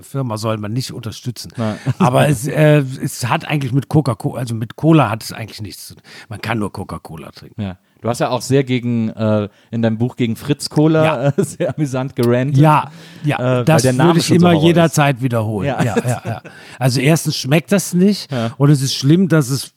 Firma 0.03 0.37
soll 0.37 0.57
man 0.57 0.73
nicht 0.73 0.91
unterstützen. 0.91 1.51
Nein. 1.57 1.77
Aber 1.99 2.27
es, 2.27 2.47
äh, 2.47 2.83
es 3.01 3.27
hat 3.27 3.45
eigentlich 3.47 3.71
mit 3.73 3.87
Coca-Cola, 3.87 4.39
also 4.39 4.55
mit 4.55 4.75
Cola 4.75 5.09
hat 5.09 5.23
es 5.23 5.31
eigentlich 5.33 5.61
nichts 5.61 5.87
zu 5.87 5.95
tun. 5.95 6.03
Man 6.29 6.41
kann 6.41 6.59
nur 6.59 6.71
Coca-Cola 6.71 7.31
trinken. 7.31 7.61
ja. 7.61 7.77
Du 8.01 8.09
hast 8.09 8.19
ja 8.19 8.29
auch 8.29 8.41
sehr 8.41 8.63
gegen, 8.63 9.09
äh, 9.09 9.47
in 9.69 9.81
deinem 9.81 9.97
Buch 9.97 10.15
gegen 10.15 10.35
Fritz 10.35 10.69
Cola 10.69 11.03
Ja. 11.03 11.33
sehr 11.43 11.75
amüsant 11.75 12.15
gerannt. 12.15 12.57
Ja, 12.57 12.91
ja, 13.23 13.61
Äh, 13.61 13.65
das 13.65 13.83
würde 13.83 14.17
ich 14.19 14.25
so 14.25 14.35
immer 14.35 14.53
Horror 14.53 14.63
jederzeit 14.63 15.21
wiederholen. 15.21 15.67
Ja. 15.67 15.83
Ja. 15.83 15.95
Ja, 16.25 16.41
Also 16.79 16.99
erstens 16.99 17.37
schmeckt 17.37 17.71
das 17.71 17.93
nicht 17.93 18.29
und 18.57 18.69
es 18.69 18.81
ist 18.81 18.95
schlimm, 18.95 19.27
dass 19.27 19.49
es 19.49 19.73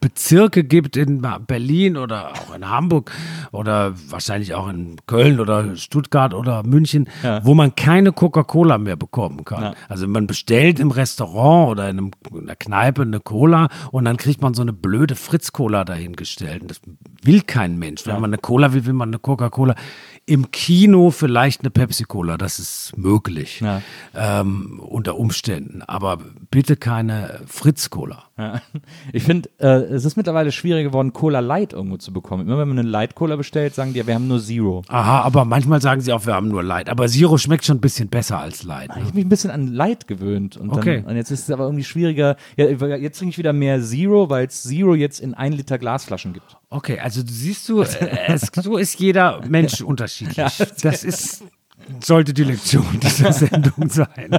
Bezirke 0.00 0.64
gibt 0.64 0.96
in 0.96 1.24
Berlin 1.46 1.96
oder 1.96 2.32
auch 2.32 2.54
in 2.54 2.68
Hamburg 2.68 3.12
oder 3.52 3.94
wahrscheinlich 4.08 4.54
auch 4.54 4.68
in 4.68 4.96
Köln 5.06 5.40
oder 5.40 5.76
Stuttgart 5.76 6.34
oder 6.34 6.62
München, 6.64 7.08
wo 7.42 7.54
man 7.54 7.74
keine 7.76 8.12
Coca-Cola 8.12 8.78
mehr 8.78 8.96
bekommen 8.96 9.44
kann. 9.44 9.74
Also 9.88 10.08
man 10.08 10.26
bestellt 10.26 10.80
im 10.80 10.90
Restaurant 10.90 11.70
oder 11.70 11.88
in, 11.88 11.98
einem, 11.98 12.10
in 12.32 12.42
einer 12.42 12.56
Kneipe 12.56 13.02
eine 13.02 13.20
Cola 13.20 13.68
und 13.92 14.04
dann 14.04 14.16
kriegt 14.16 14.42
man 14.42 14.54
so 14.54 14.62
eine 14.62 14.72
blöde 14.72 15.14
Fritz-Cola 15.14 15.84
dahingestellt. 15.84 16.62
Und 16.62 16.70
das 16.70 16.80
will 17.22 17.42
kein 17.68 17.78
Mensch. 17.78 18.06
Wenn 18.06 18.20
man 18.20 18.30
eine 18.30 18.38
Cola 18.38 18.72
will, 18.72 18.86
will 18.86 18.92
man 18.92 19.10
eine 19.10 19.18
Coca-Cola. 19.18 19.74
Im 20.26 20.50
Kino 20.50 21.10
vielleicht 21.10 21.60
eine 21.60 21.70
Pepsi-Cola, 21.70 22.36
das 22.36 22.58
ist 22.58 22.96
möglich. 22.96 23.60
Ja. 23.60 23.82
Ähm, 24.14 24.80
unter 24.80 25.16
Umständen. 25.16 25.82
Aber 25.82 26.18
bitte 26.50 26.76
keine 26.76 27.40
Fritz-Cola. 27.46 28.27
Ja. 28.38 28.62
Ich 29.12 29.22
finde, 29.24 29.48
äh, 29.58 29.66
es 29.94 30.04
ist 30.04 30.16
mittlerweile 30.16 30.52
schwierig 30.52 30.84
geworden, 30.86 31.12
Cola 31.12 31.40
Light 31.40 31.72
irgendwo 31.72 31.96
zu 31.96 32.12
bekommen. 32.12 32.46
Immer 32.46 32.58
wenn 32.58 32.68
man 32.68 32.78
eine 32.78 32.88
Light 32.88 33.14
Cola 33.14 33.36
bestellt, 33.36 33.74
sagen 33.74 33.92
die, 33.92 33.98
ja, 33.98 34.06
wir 34.06 34.14
haben 34.14 34.28
nur 34.28 34.40
Zero. 34.40 34.82
Aha, 34.88 35.22
aber 35.22 35.44
manchmal 35.44 35.80
sagen 35.80 36.00
sie 36.00 36.12
auch, 36.12 36.24
wir 36.26 36.34
haben 36.34 36.48
nur 36.48 36.62
Light. 36.62 36.88
Aber 36.88 37.08
Zero 37.08 37.36
schmeckt 37.38 37.64
schon 37.64 37.78
ein 37.78 37.80
bisschen 37.80 38.08
besser 38.08 38.38
als 38.38 38.62
Light. 38.62 38.90
Ich 38.90 38.96
Ne? 38.96 39.04
habe 39.06 39.14
mich 39.16 39.24
ein 39.24 39.28
bisschen 39.28 39.50
an 39.50 39.66
Light 39.68 40.06
gewöhnt. 40.06 40.56
Und, 40.56 40.70
dann, 40.70 40.78
Okay. 40.78 41.04
und 41.06 41.16
jetzt 41.16 41.30
ist 41.30 41.42
es 41.48 41.50
aber 41.50 41.64
irgendwie 41.64 41.84
schwieriger. 41.84 42.36
Ja, 42.56 42.66
jetzt 42.66 43.18
trinke 43.18 43.30
ich 43.32 43.38
wieder 43.38 43.52
mehr 43.52 43.82
Zero, 43.82 44.30
weil 44.30 44.46
es 44.46 44.62
Zero 44.62 44.94
jetzt 44.94 45.20
in 45.20 45.34
1 45.34 45.56
Liter 45.56 45.78
Glasflaschen 45.78 46.32
gibt. 46.32 46.56
Okay, 46.70 46.98
also 47.00 47.22
siehst 47.26 47.68
du, 47.68 47.82
äh, 47.82 47.86
es, 48.28 48.50
so 48.54 48.76
ist 48.76 48.98
jeder 49.00 49.40
Mensch 49.48 49.80
unterschiedlich. 49.82 50.36
Das 50.82 51.02
ist, 51.04 51.42
sollte 52.00 52.34
die 52.34 52.44
Lektion 52.44 52.86
dieser 53.00 53.32
Sendung 53.32 53.88
sein. 53.88 54.38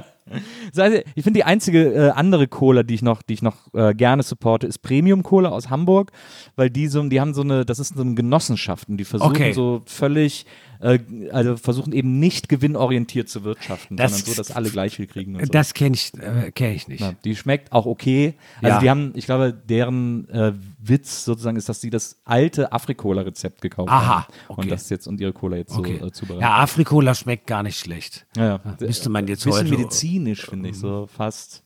Heißt, 0.76 1.04
ich 1.14 1.24
finde 1.24 1.38
die 1.38 1.44
einzige 1.44 1.92
äh, 1.92 2.10
andere 2.10 2.46
Cola, 2.46 2.82
die 2.82 2.94
ich 2.94 3.02
noch, 3.02 3.22
die 3.22 3.34
ich 3.34 3.42
noch 3.42 3.72
äh, 3.74 3.94
gerne 3.94 4.22
supporte, 4.22 4.66
ist 4.66 4.78
Premium 4.78 5.22
Cola 5.22 5.48
aus 5.48 5.70
Hamburg, 5.70 6.12
weil 6.56 6.70
die 6.70 6.86
so, 6.86 7.02
die 7.08 7.20
haben 7.20 7.34
so 7.34 7.42
eine, 7.42 7.64
das 7.64 7.78
ist 7.78 7.96
so 7.96 8.02
eine 8.02 8.14
Genossenschaft 8.14 8.88
und 8.88 8.96
die 8.98 9.04
versuchen 9.04 9.30
Okay. 9.32 9.52
so 9.52 9.82
völlig, 9.86 10.46
äh, 10.80 10.98
also 11.30 11.56
versuchen 11.56 11.92
eben 11.92 12.18
nicht 12.18 12.48
gewinnorientiert 12.48 13.28
zu 13.28 13.44
wirtschaften, 13.44 13.96
Das- 13.96 14.12
sondern 14.12 14.26
so, 14.34 14.34
dass 14.40 14.50
alle 14.50 14.70
gleich 14.70 14.96
viel 14.96 15.06
kriegen. 15.06 15.36
Und 15.36 15.46
so. 15.46 15.52
Das 15.52 15.74
kenne 15.74 15.94
ich, 15.94 16.12
äh, 16.14 16.50
kenn 16.52 16.72
ich 16.74 16.88
nicht. 16.88 17.00
Ja, 17.00 17.12
die 17.24 17.36
schmeckt 17.36 17.72
auch 17.72 17.86
okay. 17.86 18.34
Also 18.62 18.68
Ja. 18.76 18.80
die 18.80 18.90
haben, 18.90 19.12
ich 19.14 19.26
glaube, 19.26 19.52
deren 19.52 20.28
äh, 20.30 20.52
Witz 20.78 21.24
sozusagen 21.24 21.56
ist, 21.56 21.68
dass 21.68 21.80
sie 21.80 21.90
das 21.90 22.20
alte 22.24 22.72
Afrikola-Rezept 22.72 23.60
gekauft 23.60 23.90
Aha, 23.90 24.06
haben. 24.24 24.32
okay. 24.48 24.60
Und 24.62 24.70
das 24.70 24.88
jetzt 24.90 25.06
und 25.06 25.20
ihre 25.20 25.32
Cola 25.32 25.56
jetzt 25.56 25.76
Okay. 25.76 25.98
so 26.00 26.06
äh, 26.06 26.12
zubereiten. 26.12 26.42
Ja, 26.42 26.56
Afrikola 26.58 27.14
schmeckt 27.14 27.46
gar 27.46 27.62
nicht 27.62 27.78
schlecht. 27.78 28.26
Ja, 28.36 28.44
ja. 28.46 28.60
Müsste 28.80 29.08
man 29.10 29.26
jetzt 29.28 29.44
bisschen 29.44 29.66
heute. 29.66 29.76
medizinisch, 29.78 30.46
finde 30.46 30.70
ich, 30.70 30.78
so 30.78 31.06
fast. 31.06 31.62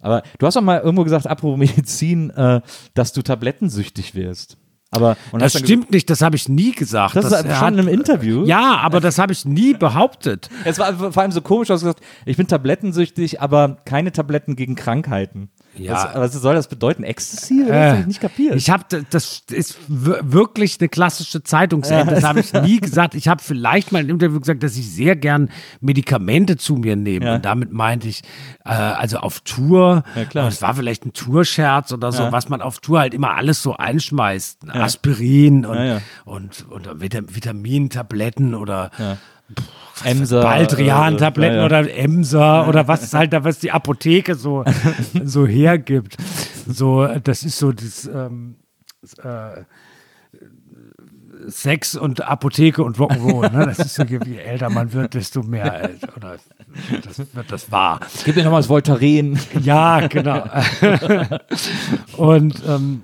Aber 0.00 0.22
du 0.38 0.46
hast 0.46 0.56
auch 0.56 0.62
mal 0.62 0.80
irgendwo 0.80 1.04
gesagt, 1.04 1.26
apropos 1.28 1.58
Medizin, 1.76 2.30
äh, 2.30 2.60
dass 2.94 3.12
du 3.12 3.22
tablettensüchtig 3.22 4.14
wirst. 4.14 4.56
Aber 4.92 5.16
und 5.32 5.40
Das 5.40 5.58
stimmt 5.58 5.90
nicht, 5.90 6.10
das 6.10 6.20
habe 6.20 6.36
ich 6.36 6.48
nie 6.50 6.72
gesagt. 6.72 7.16
Das 7.16 7.24
ist 7.24 7.32
er 7.32 7.56
schon 7.56 7.78
im 7.78 7.88
Interview? 7.88 8.44
Ja, 8.44 8.76
aber 8.82 9.00
das 9.00 9.18
habe 9.18 9.32
ich 9.32 9.46
nie 9.46 9.72
behauptet. 9.72 10.50
Es 10.64 10.78
war 10.78 10.94
vor 10.94 11.22
allem 11.22 11.32
so 11.32 11.40
komisch, 11.40 11.68
du 11.68 11.74
hast 11.74 11.80
gesagt, 11.80 12.02
ich 12.26 12.36
bin 12.36 12.46
tablettensüchtig, 12.46 13.40
aber 13.40 13.78
keine 13.86 14.12
Tabletten 14.12 14.54
gegen 14.54 14.74
Krankheiten. 14.74 15.50
Ja. 15.74 15.94
Was, 16.14 16.34
was 16.34 16.42
soll 16.42 16.54
das 16.54 16.68
bedeuten? 16.68 17.02
Ecstasy? 17.02 17.64
Hab 17.68 18.00
ich 18.00 18.06
nicht 18.06 18.20
kapiert. 18.20 18.54
Ich 18.56 18.68
habe 18.68 18.84
das 19.10 19.42
ist 19.50 19.78
wir- 19.88 20.20
wirklich 20.22 20.76
eine 20.80 20.88
klassische 20.88 21.42
Zeitungsend. 21.42 22.10
Das 22.10 22.24
habe 22.24 22.40
ich 22.40 22.52
nie 22.62 22.78
gesagt. 22.80 23.14
Ich 23.14 23.26
habe 23.28 23.42
vielleicht 23.42 23.90
mal 23.92 24.02
im 24.02 24.10
Interview 24.10 24.38
gesagt, 24.38 24.62
dass 24.62 24.76
ich 24.76 24.90
sehr 24.90 25.16
gern 25.16 25.48
Medikamente 25.80 26.56
zu 26.58 26.74
mir 26.76 26.96
nehme. 26.96 27.24
Ja. 27.26 27.34
Und 27.36 27.44
damit 27.44 27.72
meinte 27.72 28.08
ich, 28.08 28.22
äh, 28.64 28.70
also 28.70 29.18
auf 29.18 29.40
Tour, 29.40 30.04
Ja, 30.14 30.24
klar. 30.26 30.44
und 30.44 30.52
es 30.52 30.60
war 30.60 30.74
vielleicht 30.74 31.06
ein 31.06 31.12
Tourscherz 31.14 31.92
oder 31.92 32.12
so, 32.12 32.24
Ja. 32.24 32.32
was 32.32 32.48
man 32.48 32.60
auf 32.60 32.80
Tour 32.80 33.00
halt 33.00 33.14
immer 33.14 33.34
alles 33.34 33.62
so 33.62 33.74
einschmeißt. 33.76 34.68
Aspirin 34.68 35.64
und, 35.64 36.02
und, 36.24 36.66
und 36.70 37.00
Vita- 37.00 37.22
Vitamintabletten 37.34 38.54
oder 38.54 38.90
Emser, 40.04 40.42
Baldrian-Tabletten 40.42 41.54
äh, 41.54 41.56
ja, 41.56 41.60
ja. 41.60 41.66
oder 41.66 41.94
Emser 41.94 42.68
oder 42.68 42.88
was 42.88 43.02
es 43.02 43.14
halt 43.14 43.32
da, 43.32 43.44
was 43.44 43.58
die 43.58 43.70
Apotheke 43.70 44.34
so, 44.34 44.64
so 45.24 45.46
hergibt. 45.46 46.16
So, 46.66 47.06
das 47.06 47.42
ist 47.42 47.58
so 47.58 47.72
das, 47.72 48.06
ähm, 48.06 48.56
äh, 49.22 49.62
Sex 51.48 51.96
und 51.96 52.22
Apotheke 52.22 52.82
und 52.82 52.98
Rock'n'Roll. 52.98 53.50
Ne? 53.50 53.66
Das 53.66 53.78
ist 53.78 53.94
so, 53.94 54.04
je 54.04 54.36
älter 54.36 54.70
man 54.70 54.92
wird, 54.92 55.14
desto 55.14 55.42
mehr 55.42 55.90
äh, 55.90 55.96
oder 56.16 56.36
das 57.04 57.18
wird 57.34 57.50
das 57.52 57.70
wahr. 57.72 58.00
Gib 58.24 58.36
mir 58.36 58.44
nochmal 58.44 58.60
das 58.60 58.68
Voltaren. 58.68 59.38
Ja, 59.62 60.06
genau. 60.06 60.44
und 62.16 62.62
ähm, 62.66 63.02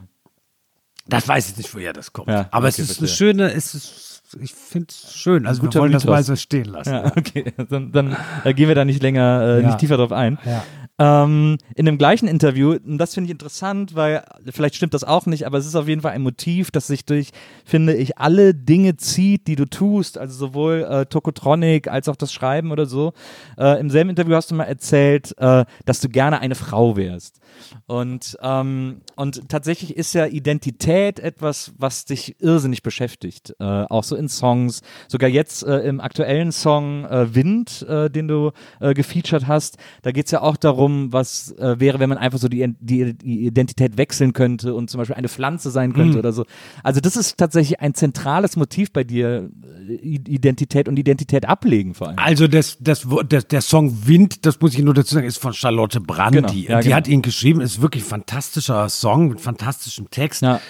das 1.06 1.26
weiß 1.26 1.50
ich 1.50 1.56
nicht, 1.56 1.74
woher 1.74 1.92
das 1.92 2.12
kommt. 2.12 2.28
Ja, 2.28 2.48
Aber 2.50 2.68
okay, 2.68 2.82
es 2.82 2.90
ist 2.90 2.98
verstehe. 2.98 3.30
eine 3.30 3.34
schöne, 3.34 3.52
es 3.52 3.74
ist, 3.74 4.07
ich 4.40 4.54
finde 4.54 4.88
es 4.90 5.14
schön. 5.14 5.46
Also 5.46 5.62
wir 5.62 5.72
wollen 5.74 5.92
das 5.92 6.04
Mythos. 6.04 6.14
mal 6.16 6.22
so 6.22 6.36
stehen 6.36 6.66
lassen. 6.66 6.90
Ja, 6.92 7.06
okay. 7.16 7.52
Dann, 7.68 7.92
dann 7.92 8.16
äh, 8.44 8.54
gehen 8.54 8.68
wir 8.68 8.74
da 8.74 8.84
nicht 8.84 9.02
länger, 9.02 9.42
äh, 9.42 9.60
Ja. 9.62 9.66
nicht 9.68 9.78
tiefer 9.78 9.96
drauf 9.96 10.12
ein. 10.12 10.38
Ja. 10.44 10.64
Ähm, 11.00 11.58
in 11.76 11.86
dem 11.86 11.96
gleichen 11.96 12.26
Interview, 12.26 12.72
und 12.84 12.98
das 12.98 13.14
finde 13.14 13.26
ich 13.26 13.30
interessant, 13.30 13.94
weil 13.94 14.24
vielleicht 14.50 14.74
stimmt 14.74 14.94
das 14.94 15.04
auch 15.04 15.26
nicht, 15.26 15.46
aber 15.46 15.56
es 15.58 15.64
ist 15.66 15.76
auf 15.76 15.86
jeden 15.86 16.00
Fall 16.00 16.10
ein 16.12 16.22
Motiv, 16.22 16.72
das 16.72 16.88
sich 16.88 17.04
durch, 17.04 17.30
finde 17.64 17.94
ich, 17.94 18.18
alle 18.18 18.52
Dinge 18.52 18.96
zieht, 18.96 19.46
die 19.46 19.54
du 19.54 19.64
tust, 19.64 20.18
also 20.18 20.34
sowohl 20.36 20.84
äh, 20.90 21.06
Tokotronic 21.06 21.86
als 21.86 22.08
auch 22.08 22.16
das 22.16 22.32
Schreiben 22.32 22.72
oder 22.72 22.86
so. 22.86 23.12
Äh, 23.56 23.78
Im 23.80 23.90
selben 23.90 24.10
Interview 24.10 24.34
hast 24.34 24.50
du 24.50 24.56
mal 24.56 24.64
erzählt, 24.64 25.34
äh, 25.38 25.64
dass 25.84 26.00
du 26.00 26.08
gerne 26.08 26.40
eine 26.40 26.56
Frau 26.56 26.96
wärst. 26.96 27.38
Und, 27.86 28.36
ähm, 28.42 29.00
und 29.16 29.48
tatsächlich 29.48 29.96
ist 29.96 30.14
ja 30.14 30.26
Identität 30.26 31.20
etwas, 31.20 31.72
was 31.78 32.04
dich 32.04 32.36
irrsinnig 32.40 32.82
beschäftigt. 32.82 33.54
Äh, 33.58 33.64
auch 33.64 34.04
so 34.04 34.16
in 34.16 34.28
Songs. 34.28 34.82
Sogar 35.08 35.30
jetzt 35.30 35.64
äh, 35.64 35.78
im 35.80 36.00
aktuellen 36.00 36.52
Song 36.52 37.04
äh, 37.04 37.34
Wind, 37.34 37.86
äh, 37.88 38.10
den 38.10 38.28
du 38.28 38.52
äh, 38.80 38.94
gefeatured 38.94 39.46
hast, 39.46 39.78
da 40.02 40.12
geht 40.12 40.26
es 40.26 40.32
ja 40.32 40.42
auch 40.42 40.56
darum, 40.56 41.12
was 41.12 41.52
äh, 41.52 41.78
wäre, 41.78 41.98
wenn 41.98 42.08
man 42.08 42.18
einfach 42.18 42.38
so 42.38 42.48
die, 42.48 42.74
die, 42.80 43.14
die 43.14 43.46
Identität 43.46 43.96
wechseln 43.96 44.32
könnte 44.32 44.74
und 44.74 44.90
zum 44.90 44.98
Beispiel 44.98 45.16
eine 45.16 45.28
Pflanze 45.28 45.70
sein 45.70 45.92
könnte 45.92 46.18
oder 46.18 46.32
so. 46.32 46.44
Also 46.82 47.00
das 47.00 47.16
ist 47.16 47.38
tatsächlich 47.38 47.80
ein 47.80 47.94
zentrales 47.94 48.56
Motiv 48.56 48.92
bei 48.92 49.04
dir, 49.04 49.50
äh, 49.88 49.94
Identität 49.94 50.88
und 50.88 50.98
Identität 50.98 51.46
ablegen 51.46 51.94
vor 51.94 52.08
allem. 52.08 52.18
Also 52.18 52.46
das, 52.46 52.76
das, 52.80 53.06
das, 53.28 53.48
der 53.48 53.60
Song 53.60 54.06
Wind, 54.06 54.46
das 54.46 54.60
muss 54.60 54.74
ich 54.74 54.82
nur 54.82 54.94
dazu 54.94 55.14
sagen, 55.14 55.26
ist 55.26 55.38
von 55.38 55.52
Charlotte 55.52 56.00
Brandy. 56.00 56.38
Genau, 56.40 56.52
ja, 56.52 56.80
die 56.80 56.84
genau. 56.84 56.96
hat 56.96 57.08
ihn 57.08 57.22
geschrieben, 57.22 57.47
ist 57.60 57.80
wirklich 57.80 58.04
ein 58.04 58.08
fantastischer 58.08 58.88
Song 58.88 59.28
mit 59.28 59.40
fantastischem 59.40 60.10
Text. 60.10 60.42
Ja. 60.42 60.60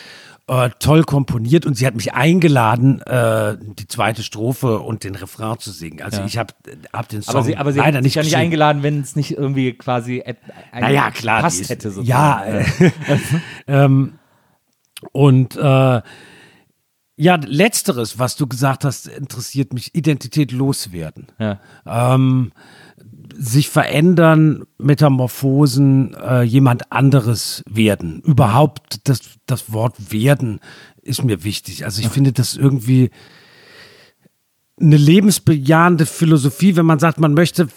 Äh, 0.51 0.71
toll 0.79 1.05
komponiert 1.05 1.67
und 1.67 1.75
sie 1.75 1.87
hat 1.87 1.95
mich 1.95 2.15
eingeladen, 2.15 3.03
äh, 3.03 3.59
die 3.61 3.87
zweite 3.87 4.23
Strophe 4.23 4.79
und 4.79 5.05
den 5.05 5.15
Refrain 5.15 5.59
zu 5.59 5.71
singen. 5.71 6.01
Also 6.01 6.21
Ja. 6.21 6.25
ich 6.27 6.39
habe 6.39 6.55
hab 6.91 7.07
den 7.11 7.21
Song 7.21 7.35
Aber 7.35 7.45
sie, 7.45 7.57
aber 7.59 7.73
sie 7.73 7.81
leider 7.81 7.99
hat 7.99 8.03
nicht 8.03 8.17
nicht 8.17 8.25
geschrieben. 8.25 8.41
eingeladen, 8.45 8.83
wenn 8.83 9.01
es 9.03 9.15
nicht 9.15 9.33
irgendwie 9.33 9.75
quasi 9.75 10.25
Naja, 10.73 11.11
klar. 11.11 11.43
passt 11.43 11.61
ist- 11.61 11.69
hätte. 11.69 11.91
sozusagen. 11.91 12.09
Ja, 12.09 12.45
äh, 12.47 12.65
ähm, 13.67 14.15
und 15.13 15.55
äh, 15.57 16.01
ja, 17.21 17.35
letzteres, 17.45 18.19
was 18.19 18.37
du 18.37 18.47
gesagt 18.47 18.85
hast, 18.85 19.07
interessiert 19.09 19.75
mich, 19.75 19.95
Identität 19.95 20.51
loswerden. 20.53 21.27
Ja. 21.39 21.61
Ähm, 21.85 22.53
sich 23.39 23.69
verändern, 23.69 24.65
Metamorphosen, 24.79 26.15
äh, 26.15 26.43
jemand 26.43 26.91
anderes 26.91 27.63
werden. 27.71 28.21
Überhaupt 28.23 29.09
das, 29.09 29.21
das 29.47 29.73
Wort 29.73 30.13
werden 30.13 30.59
ist 31.03 31.23
mir 31.23 31.45
wichtig. 31.45 31.85
Also 31.85 32.03
ich 32.03 32.09
finde 32.09 32.33
das 32.33 32.57
irgendwie 32.57 33.11
eine 34.81 34.97
lebensbejahende 34.97 36.05
Philosophie, 36.05 36.77
wenn 36.77 36.87
man 36.87 36.99
sagt, 36.99 37.21
man 37.21 37.35
möchte 37.35 37.69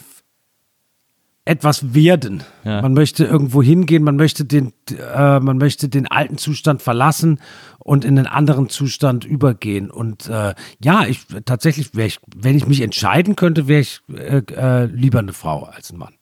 etwas 1.46 1.94
werden. 1.96 2.44
Ja. 2.64 2.82
Man 2.82 2.94
möchte 2.94 3.26
irgendwo 3.26 3.64
hingehen, 3.64 4.04
man 4.04 4.16
möchte 4.16 4.46
den, 4.46 4.74
äh, 4.90 5.40
man 5.40 5.58
möchte 5.58 5.90
den 5.90 6.08
alten 6.08 6.38
Zustand 6.38 6.82
verlassen 6.82 7.40
und 7.80 8.06
in 8.06 8.18
einen 8.18 8.28
anderen 8.28 8.70
Zustand 8.70 9.26
übergehen. 9.26 9.90
Und 9.90 10.30
äh, 10.30 10.54
ja, 10.84 11.06
ich 11.06 11.26
tatsächlich 11.46 11.96
ich, 11.98 12.20
wenn 12.36 12.56
ich 12.56 12.68
mich 12.68 12.82
entscheiden 12.82 13.36
könnte, 13.36 13.68
wäre 13.68 13.82
ich 13.82 14.02
äh, 14.14 14.44
äh, 14.54 14.86
lieber 14.86 15.20
eine 15.20 15.34
Frau 15.34 15.64
als 15.64 15.92
ein 15.92 15.98
Mann. 15.98 16.14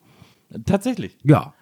Tatsächlich. 0.66 1.18
Ja. 1.24 1.54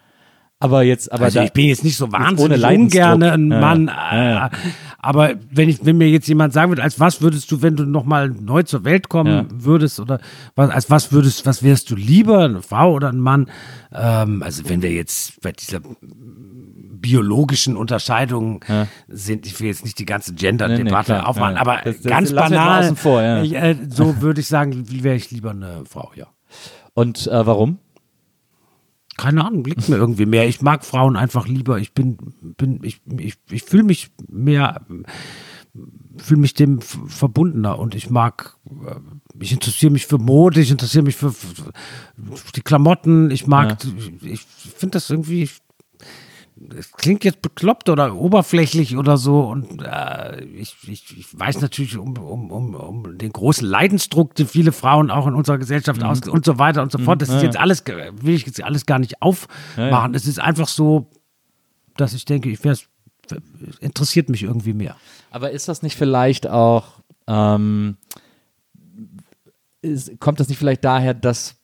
Aber 0.60 0.82
jetzt, 0.82 1.12
aber 1.12 1.26
Also 1.26 1.39
da, 1.39 1.45
ich 1.45 1.53
bin 1.53 1.66
jetzt 1.66 1.84
nicht 1.84 1.97
so 1.97 2.12
wahnsinnig 2.12 2.64
ungerne 2.64 3.32
ein 3.32 3.51
Ja, 3.51 3.60
Mann, 3.60 3.88
ja, 3.88 4.24
ja. 4.24 4.45
äh, 4.47 4.49
aber 5.00 5.36
wenn 5.52 5.70
ich, 5.70 5.86
wenn 5.86 5.98
mir 5.98 6.10
jetzt 6.10 6.28
jemand 6.28 6.54
sagen 6.54 6.72
würde, 6.72 6.84
als 6.84 7.00
was 7.00 7.22
würdest 7.22 7.52
du, 7.52 7.62
wenn 7.62 7.76
du 7.76 7.86
nochmal 7.86 8.30
neu 8.30 8.64
zur 8.64 8.84
Welt 8.84 9.10
kommen 9.10 9.32
Ja. 9.32 9.45
würdest 9.52 10.00
oder 10.00 10.20
was, 10.56 10.70
als 10.72 10.89
was 10.89 11.12
würdest, 11.12 11.45
was 11.45 11.62
wärst 11.64 11.89
du 11.91 11.95
lieber, 11.95 12.45
eine 12.45 12.62
Frau 12.62 12.93
oder 12.93 13.10
ein 13.10 13.20
Mann? 13.20 13.50
Ähm, 13.93 14.41
also 14.43 14.68
wenn 14.70 14.82
wir 14.82 14.91
jetzt 14.91 15.39
bei 15.41 15.52
dieser 15.52 15.80
biologischen 17.00 17.78
Unterscheidung 17.78 18.64
sind, 19.08 19.45
ich 19.45 19.60
will 19.60 19.68
jetzt 19.68 19.84
nicht 19.84 20.00
die 20.00 20.06
ganze 20.06 20.34
Gender-Debatte 20.34 21.14
Nee, 21.14 21.18
nee, 21.20 21.24
aufmachen, 21.26 21.56
ja. 21.56 21.62
aber 21.62 21.80
Das- 21.84 22.02
das 22.02 22.10
ganz 22.10 22.34
banal, 22.34 22.95
vor, 22.95 23.22
ja. 23.22 23.43
ich, 23.43 23.54
äh, 23.54 23.76
so 23.89 24.22
würde 24.22 24.41
ich 24.41 24.48
sagen, 24.48 24.84
wäre 25.04 25.16
ich 25.16 25.32
lieber 25.32 25.52
eine 25.52 25.84
Frau, 25.88 26.12
ja. 26.16 26.26
und 26.93 27.28
äh, 27.28 27.45
warum? 27.45 27.78
Keine 29.18 29.43
Ahnung, 29.43 29.63
liegt 29.63 29.89
mir 29.89 29.97
irgendwie 29.97 30.26
mehr. 30.26 30.47
Ich 30.47 30.61
mag 30.61 30.86
Frauen 30.86 31.15
einfach 31.15 31.47
lieber. 31.47 31.80
Ich 31.80 31.93
bin, 31.93 32.18
bin, 32.41 32.80
ich, 32.84 33.01
ich, 33.20 33.36
ich 33.49 33.63
fühle 33.63 33.84
mich 33.84 34.11
mehr, 34.30 34.86
fühle 36.18 36.41
mich 36.41 36.53
dem 36.53 36.82
verbundener 36.82 37.80
und 37.80 37.95
ich 37.95 38.09
mag, 38.09 38.57
äh, 38.65 38.95
ich 39.39 39.51
interessiere 39.51 39.91
mich 39.91 40.05
für 40.05 40.18
Mode, 40.18 40.61
ich 40.61 40.72
interessiere 40.72 41.03
mich 41.03 41.15
für, 41.15 41.32
für 41.32 42.51
die 42.55 42.61
Klamotten, 42.61 43.32
ich 43.32 43.47
mag, 43.47 43.78
ich 44.22 44.41
finde 44.41 44.93
das 44.93 45.09
irgendwie, 45.09 45.49
es 46.78 46.91
klingt 46.91 47.24
jetzt 47.24 47.41
bekloppt 47.41 47.89
oder 47.89 48.16
oberflächlich 48.16 48.97
oder 48.97 49.18
so 49.18 49.41
und 49.41 49.82
äh, 49.82 50.43
ich, 50.45 50.76
ich, 50.88 51.18
ich 51.18 51.39
weiß 51.39 51.62
natürlich 51.62 51.97
um, 51.97 52.18
um, 52.18 52.51
um, 52.51 52.76
um 52.76 53.18
den 53.18 53.32
großen 53.32 53.68
Leidensdruck, 53.68 54.36
den 54.36 54.47
viele 54.47 54.72
Frauen 54.72 55.12
auch 55.12 55.28
in 55.28 55.34
unserer 55.34 55.58
Gesellschaft 55.58 56.03
aus 56.03 56.22
und 56.28 56.45
so 56.45 56.58
weiter 56.58 56.82
und 56.82 56.91
so 56.91 56.97
fort. 56.97 57.22
Das 57.22 57.30
ist 57.30 57.43
jetzt 57.43 57.58
alles, 57.58 57.84
will 57.86 58.36
ich 58.36 58.45
jetzt 58.45 58.64
alles 58.64 58.86
gar 58.86 58.99
nicht 58.99 59.22
aufmachen. 59.22 60.14
Es 60.16 60.28
ist 60.28 60.39
einfach 60.39 60.68
so, 60.68 61.10
dass 61.95 62.14
ich 62.14 62.26
denke, 62.26 62.49
ich 62.49 62.64
wär's, 62.64 62.88
interessiert 63.80 64.30
mich 64.30 64.43
irgendwie 64.43 64.74
mehr. 64.74 64.95
Aber 65.32 65.51
ist 65.51 65.68
das 65.68 65.82
nicht 65.82 65.95
vielleicht 65.95 66.47
auch, 66.47 67.01
ähm, 67.28 67.97
ist, 69.82 70.20
kommt 70.20 70.39
das 70.39 70.49
nicht 70.49 70.58
vielleicht 70.58 70.84
daher, 70.84 71.14
dass 71.14 71.55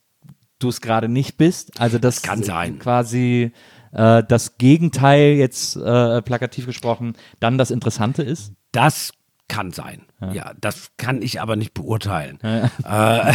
du 0.58 0.68
es 0.68 0.80
gerade 0.80 1.08
nicht 1.08 1.36
bist? 1.36 1.80
Also 1.80 1.98
dass 1.98 2.22
kann 2.22 2.42
sein. 2.42 2.78
quasi 2.78 3.52
äh, 3.94 4.22
das 4.26 4.58
Gegenteil 4.58 5.34
jetzt 5.34 5.76
äh, 5.76 6.22
plakativ 6.22 6.66
gesprochen 6.66 7.14
dann 7.40 7.58
das 7.58 7.70
Interessante 7.70 8.22
ist? 8.22 8.52
Das 8.72 9.12
kann 9.48 9.72
sein. 9.72 10.02
Ja, 10.32 10.52
das 10.60 10.90
kann 10.96 11.20
ich 11.20 11.40
aber 11.40 11.56
nicht 11.56 11.74
beurteilen. 11.74 12.40
Äh, 12.40 12.68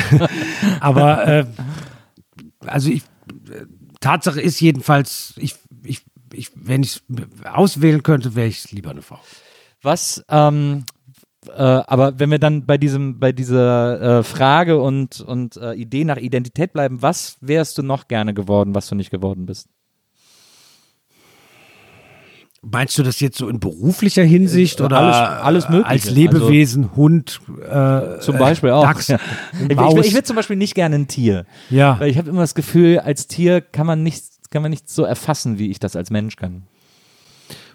aber 0.80 1.28
äh, 1.28 1.46
also 2.66 2.90
ich, 2.90 3.04
äh, 3.50 3.66
Tatsache 4.00 4.42
ist 4.42 4.60
jedenfalls, 4.60 5.34
ich, 5.38 5.56
ich, 5.84 6.02
ich, 6.34 6.52
wenn 6.56 6.84
ich 6.84 7.02
auswählen 7.44 8.04
könnte, 8.04 8.36
wäre 8.36 8.48
ich 8.48 8.72
lieber 8.72 8.90
eine 8.92 9.02
Frau. 9.02 9.20
Was, 9.82 10.24
ähm, 10.30 10.86
äh, 11.48 11.62
aber 11.62 12.20
wenn 12.20 12.32
wir 12.32 12.40
dann 12.40 12.66
bei 12.66 12.78
diesem, 12.78 13.20
bei 13.20 13.32
dieser 13.32 14.20
äh, 14.20 14.24
Frage 14.24 14.80
und, 14.80 15.22
und 15.22 15.58
äh, 15.58 15.74
Idee 15.74 16.04
nach 16.04 16.18
Identität 16.18 16.74
bleiben, 16.74 17.02
was 17.02 17.38
wärst 17.42 17.78
du 17.78 17.84
noch 17.84 18.08
gerne 18.08 18.34
geworden, 18.34 18.76
was 18.76 18.90
du 18.90 18.96
nicht 18.96 19.12
geworden 19.12 19.46
bist? 19.46 19.70
Meinst 22.62 22.98
du 22.98 23.04
das 23.04 23.20
jetzt 23.22 23.38
so 23.38 23.48
in 23.48 23.60
beruflicher 23.62 24.24
Hinsicht 24.24 24.82
oder 24.82 24.98
alles- 24.98 25.16
alles 25.44 25.70
Mögliche. 25.70 25.88
als 25.88 26.10
Lebewesen, 26.10 26.96
Hund, 26.96 27.40
äh, 27.70 28.20
Zum 28.20 28.38
Beispiel 28.38 28.72
auch. 28.72 28.84
Dachs, 28.84 29.08
Ja. 29.08 29.18
Ich, 29.70 29.78
ich, 29.78 30.06
ich 30.08 30.14
will 30.14 30.24
zum 30.24 30.36
Beispiel 30.36 30.56
nicht 30.58 30.76
gerne 30.76 30.96
ein 30.96 31.08
Tier. 31.08 31.46
Ja. 31.70 32.00
Weil 32.00 32.10
ich 32.10 32.18
habe 32.18 32.30
immer 32.30 32.42
das 32.42 32.56
Gefühl, 32.56 33.00
als 33.00 33.28
Tier 33.28 33.62
kann 33.62 33.88
man 33.88 34.04
nicht, 34.04 34.24
kann 34.52 34.62
man 34.62 34.72
nicht 34.72 34.90
so 34.90 35.04
erfassen, 35.04 35.58
wie 35.58 35.70
ich 35.72 35.80
das 35.80 35.96
als 35.96 36.10
Mensch 36.12 36.36
kann. 36.36 36.64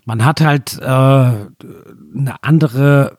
man 0.04 0.24
hat 0.24 0.42
halt 0.42 0.78
äh, 0.80 0.84
eine 0.84 2.34
andere 2.42 3.18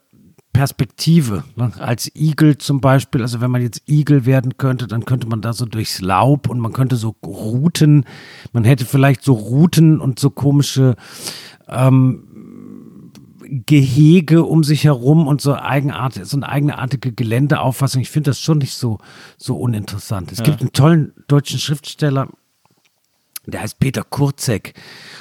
Perspektive. 0.53 1.43
Ne? 1.57 1.71
Als 1.79 2.09
Igel 2.15 2.57
zum 2.57 2.79
Beispiel, 2.79 3.21
also 3.21 3.41
wenn 3.41 3.51
man 3.51 3.61
jetzt 3.61 3.81
Igel 3.89 4.25
werden 4.25 4.55
könnte, 4.57 4.87
dann 4.87 5.03
könnte 5.03 5.27
man 5.27 5.41
da 5.41 5.51
so 5.51 5.65
durchs 5.65 5.99
Laub 5.99 6.47
und 6.49 6.59
man 6.59 6.71
könnte 6.71 6.95
so 6.95 7.13
Routen, 7.25 8.05
man 8.53 8.63
hätte 8.63 8.85
vielleicht 8.85 9.21
so 9.23 9.33
Routen 9.33 9.99
und 9.99 10.17
so 10.17 10.29
komische 10.29 10.95
ähm, 11.67 13.11
Gehege 13.47 14.43
um 14.43 14.63
sich 14.63 14.85
herum 14.85 15.27
und 15.27 15.41
so 15.41 15.55
eigenartige, 15.55 16.25
so 16.25 16.37
eine 16.37 16.49
eigenartige 16.49 17.11
Geländeauffassung. 17.11 18.01
Ich 18.01 18.09
finde 18.09 18.31
das 18.31 18.39
schon 18.39 18.57
nicht 18.57 18.73
so, 18.73 18.99
so 19.37 19.57
uninteressant. 19.57 20.31
Es 20.31 20.41
gibt 20.41 20.61
einen 20.61 20.73
tollen 20.73 21.13
deutschen 21.27 21.59
Schriftsteller, 21.59 22.27
der 23.45 23.61
heißt 23.61 23.79
Peter 23.79 24.03
Kurzek 24.03 24.73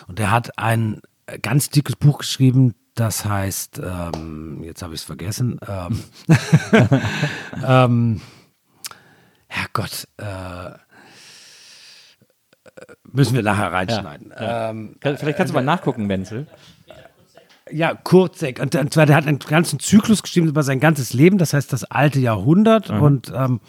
und 0.09 0.19
der 0.19 0.31
hat 0.31 0.59
ein 0.59 1.01
äh, 1.27 1.39
ganz 1.39 1.71
dickes 1.71 1.97
Buch 1.97 2.19
geschrieben, 2.19 2.75
das 2.95 3.25
heißt, 3.25 3.81
ähm, 3.85 4.63
jetzt 4.63 4.83
habe 4.83 4.95
ich 4.95 5.01
es 5.01 5.05
vergessen, 5.05 5.59
ähm, 5.67 6.01
ähm, 7.67 8.21
Herrgott, 9.49 10.09
äh, 10.17 10.71
müssen 13.13 13.35
wir 13.35 13.43
nachher 13.43 13.73
reinschneiden. 13.73 14.33
Ähm, 14.39 14.97
Kann- 15.01 15.17
Vielleicht 15.17 15.37
kannst 15.39 15.53
du 15.53 15.55
mal 15.55 15.65
nachgucken, 15.65 16.09
Wenzel. 16.09 16.47
Ja, 17.71 17.95
Kurzek. 17.95 18.61
Und, 18.61 18.75
und 18.75 18.93
zwar, 18.93 19.07
der 19.07 19.17
hat 19.17 19.27
einen 19.27 19.39
ganzen 19.39 19.79
Zyklus 19.81 20.23
geschrieben 20.23 20.49
über 20.49 20.63
sein 20.63 20.81
ganzes 20.81 21.15
Leben, 21.15 21.39
das 21.39 21.55
heißt 21.55 21.73
das 21.73 21.85
alte 21.85 22.21
Jahrhundert. 22.21 22.91
Mhm. 22.91 23.01
Und 23.03 23.33
ähm, 23.35 23.61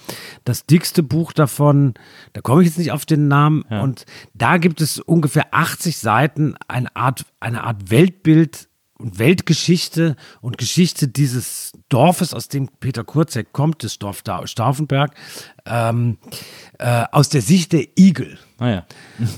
das 0.44 0.66
dickste 0.66 1.02
Buch 1.02 1.32
davon, 1.32 1.94
da 2.34 2.42
komme 2.42 2.62
ich 2.62 2.68
jetzt 2.68 2.78
nicht 2.78 2.92
auf 2.92 3.06
den 3.06 3.30
Namen. 3.30 3.62
Und 3.64 4.06
da 4.34 4.58
gibt 4.58 4.82
es 4.82 5.00
ungefähr 5.00 5.46
80 5.52 5.98
Seiten, 5.98 6.56
eine 6.68 6.94
Art, 6.96 7.26
eine 7.40 7.64
Art 7.64 7.90
Weltbild 7.90 8.68
und 8.98 9.18
Weltgeschichte 9.18 10.18
und 10.42 10.58
Geschichte 10.58 11.08
dieses 11.08 11.65
Dorfes, 11.90 12.34
aus 12.34 12.48
dem 12.48 12.68
Peter 12.80 13.04
Kurzek 13.04 13.54
kommt, 13.54 13.84
das 13.84 14.00
Dorf 14.00 14.22
da 14.24 14.46
Stauffenberg, 14.48 15.14
ähm, 15.66 16.18
äh, 16.80 17.06
aus 17.12 17.30
der 17.30 17.42
Sicht 17.42 17.74
der 17.74 17.86
Igel. 17.98 18.38
Naja. 18.60 18.86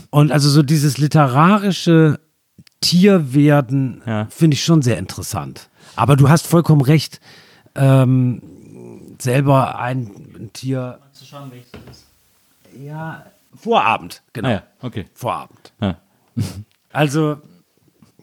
Und 0.09 0.31
also 0.31 0.49
so 0.49 0.63
dieses 0.63 0.97
literarische 0.97 2.19
Tierwerden 2.81 4.01
Ja. 4.05 4.27
finde 4.29 4.55
ich 4.55 4.63
schon 4.63 4.81
sehr 4.81 4.97
interessant. 4.97 5.69
Aber 5.95 6.15
du 6.15 6.29
hast 6.29 6.47
vollkommen 6.47 6.81
recht. 6.81 7.19
Ähm, 7.75 8.41
selber 9.19 9.79
ein, 9.79 10.07
ein 10.37 10.49
Tier. 10.53 10.99
Ja, 12.79 13.25
Vorabend, 13.55 14.21
genau. 14.33 14.49
Ah 14.49 14.51
ja, 14.51 14.63
okay. 14.81 15.05
Vorabend. 15.15 15.73
Ja. 15.81 15.97
Also, 16.93 17.37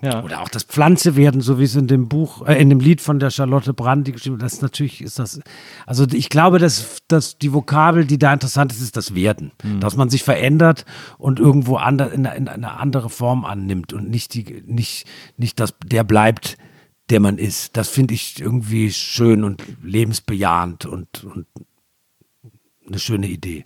Ja. 0.05 0.23
oder 0.23 0.43
auch 0.43 0.49
das 0.49 0.65
Pflanze 0.65 1.17
werden, 1.17 1.41
so 1.41 1.59
wie 1.59 1.65
es 1.65 1.75
in 1.77 1.87
dem 1.87 2.09
Buch, 2.09 2.47
äh, 2.47 2.61
in 2.61 2.69
dem 2.69 2.81
Lied 2.81 3.01
von 3.01 3.19
der 3.19 3.31
Charlotte 3.31 3.73
Brandy 3.73 4.13
geschrieben 4.13 4.39
das 4.39 4.55
ist 4.55 4.63
natürlich 4.63 5.01
ist 5.01 5.19
das, 5.19 5.41
also 5.87 6.05
ich 6.13 6.29
glaube, 6.29 6.59
dass, 6.59 6.99
dass 7.09 7.39
die 7.39 7.53
Vokabel, 7.53 8.05
die 8.05 8.19
da 8.19 8.33
interessant 8.33 8.73
ist, 8.73 8.81
ist 8.81 8.97
das 8.97 9.15
Werden. 9.15 9.53
Dass 9.81 9.97
man 9.97 10.11
sich 10.11 10.23
verändert 10.23 10.85
und 11.19 11.41
irgendwo 11.41 11.77
ander, 11.77 12.13
in, 12.13 12.25
in 12.25 12.49
eine 12.49 12.73
andere 12.73 13.11
Form 13.11 13.45
annimmt 13.45 13.93
und 13.93 14.11
nicht 14.11 14.35
die, 14.35 14.63
nicht, 14.67 15.07
nicht 15.37 15.59
das, 15.61 15.75
der 15.85 16.05
bleibt, 16.05 16.57
der 17.11 17.21
man 17.21 17.39
ist. 17.39 17.77
Das 17.77 17.89
finde 17.89 18.15
ich 18.15 18.41
irgendwie 18.41 18.93
schön 18.93 19.45
und 19.45 19.63
lebensbejahend 19.83 20.87
und, 20.87 21.25
und 21.25 21.47
eine 22.87 22.99
schöne 22.99 23.29
Idee. 23.29 23.65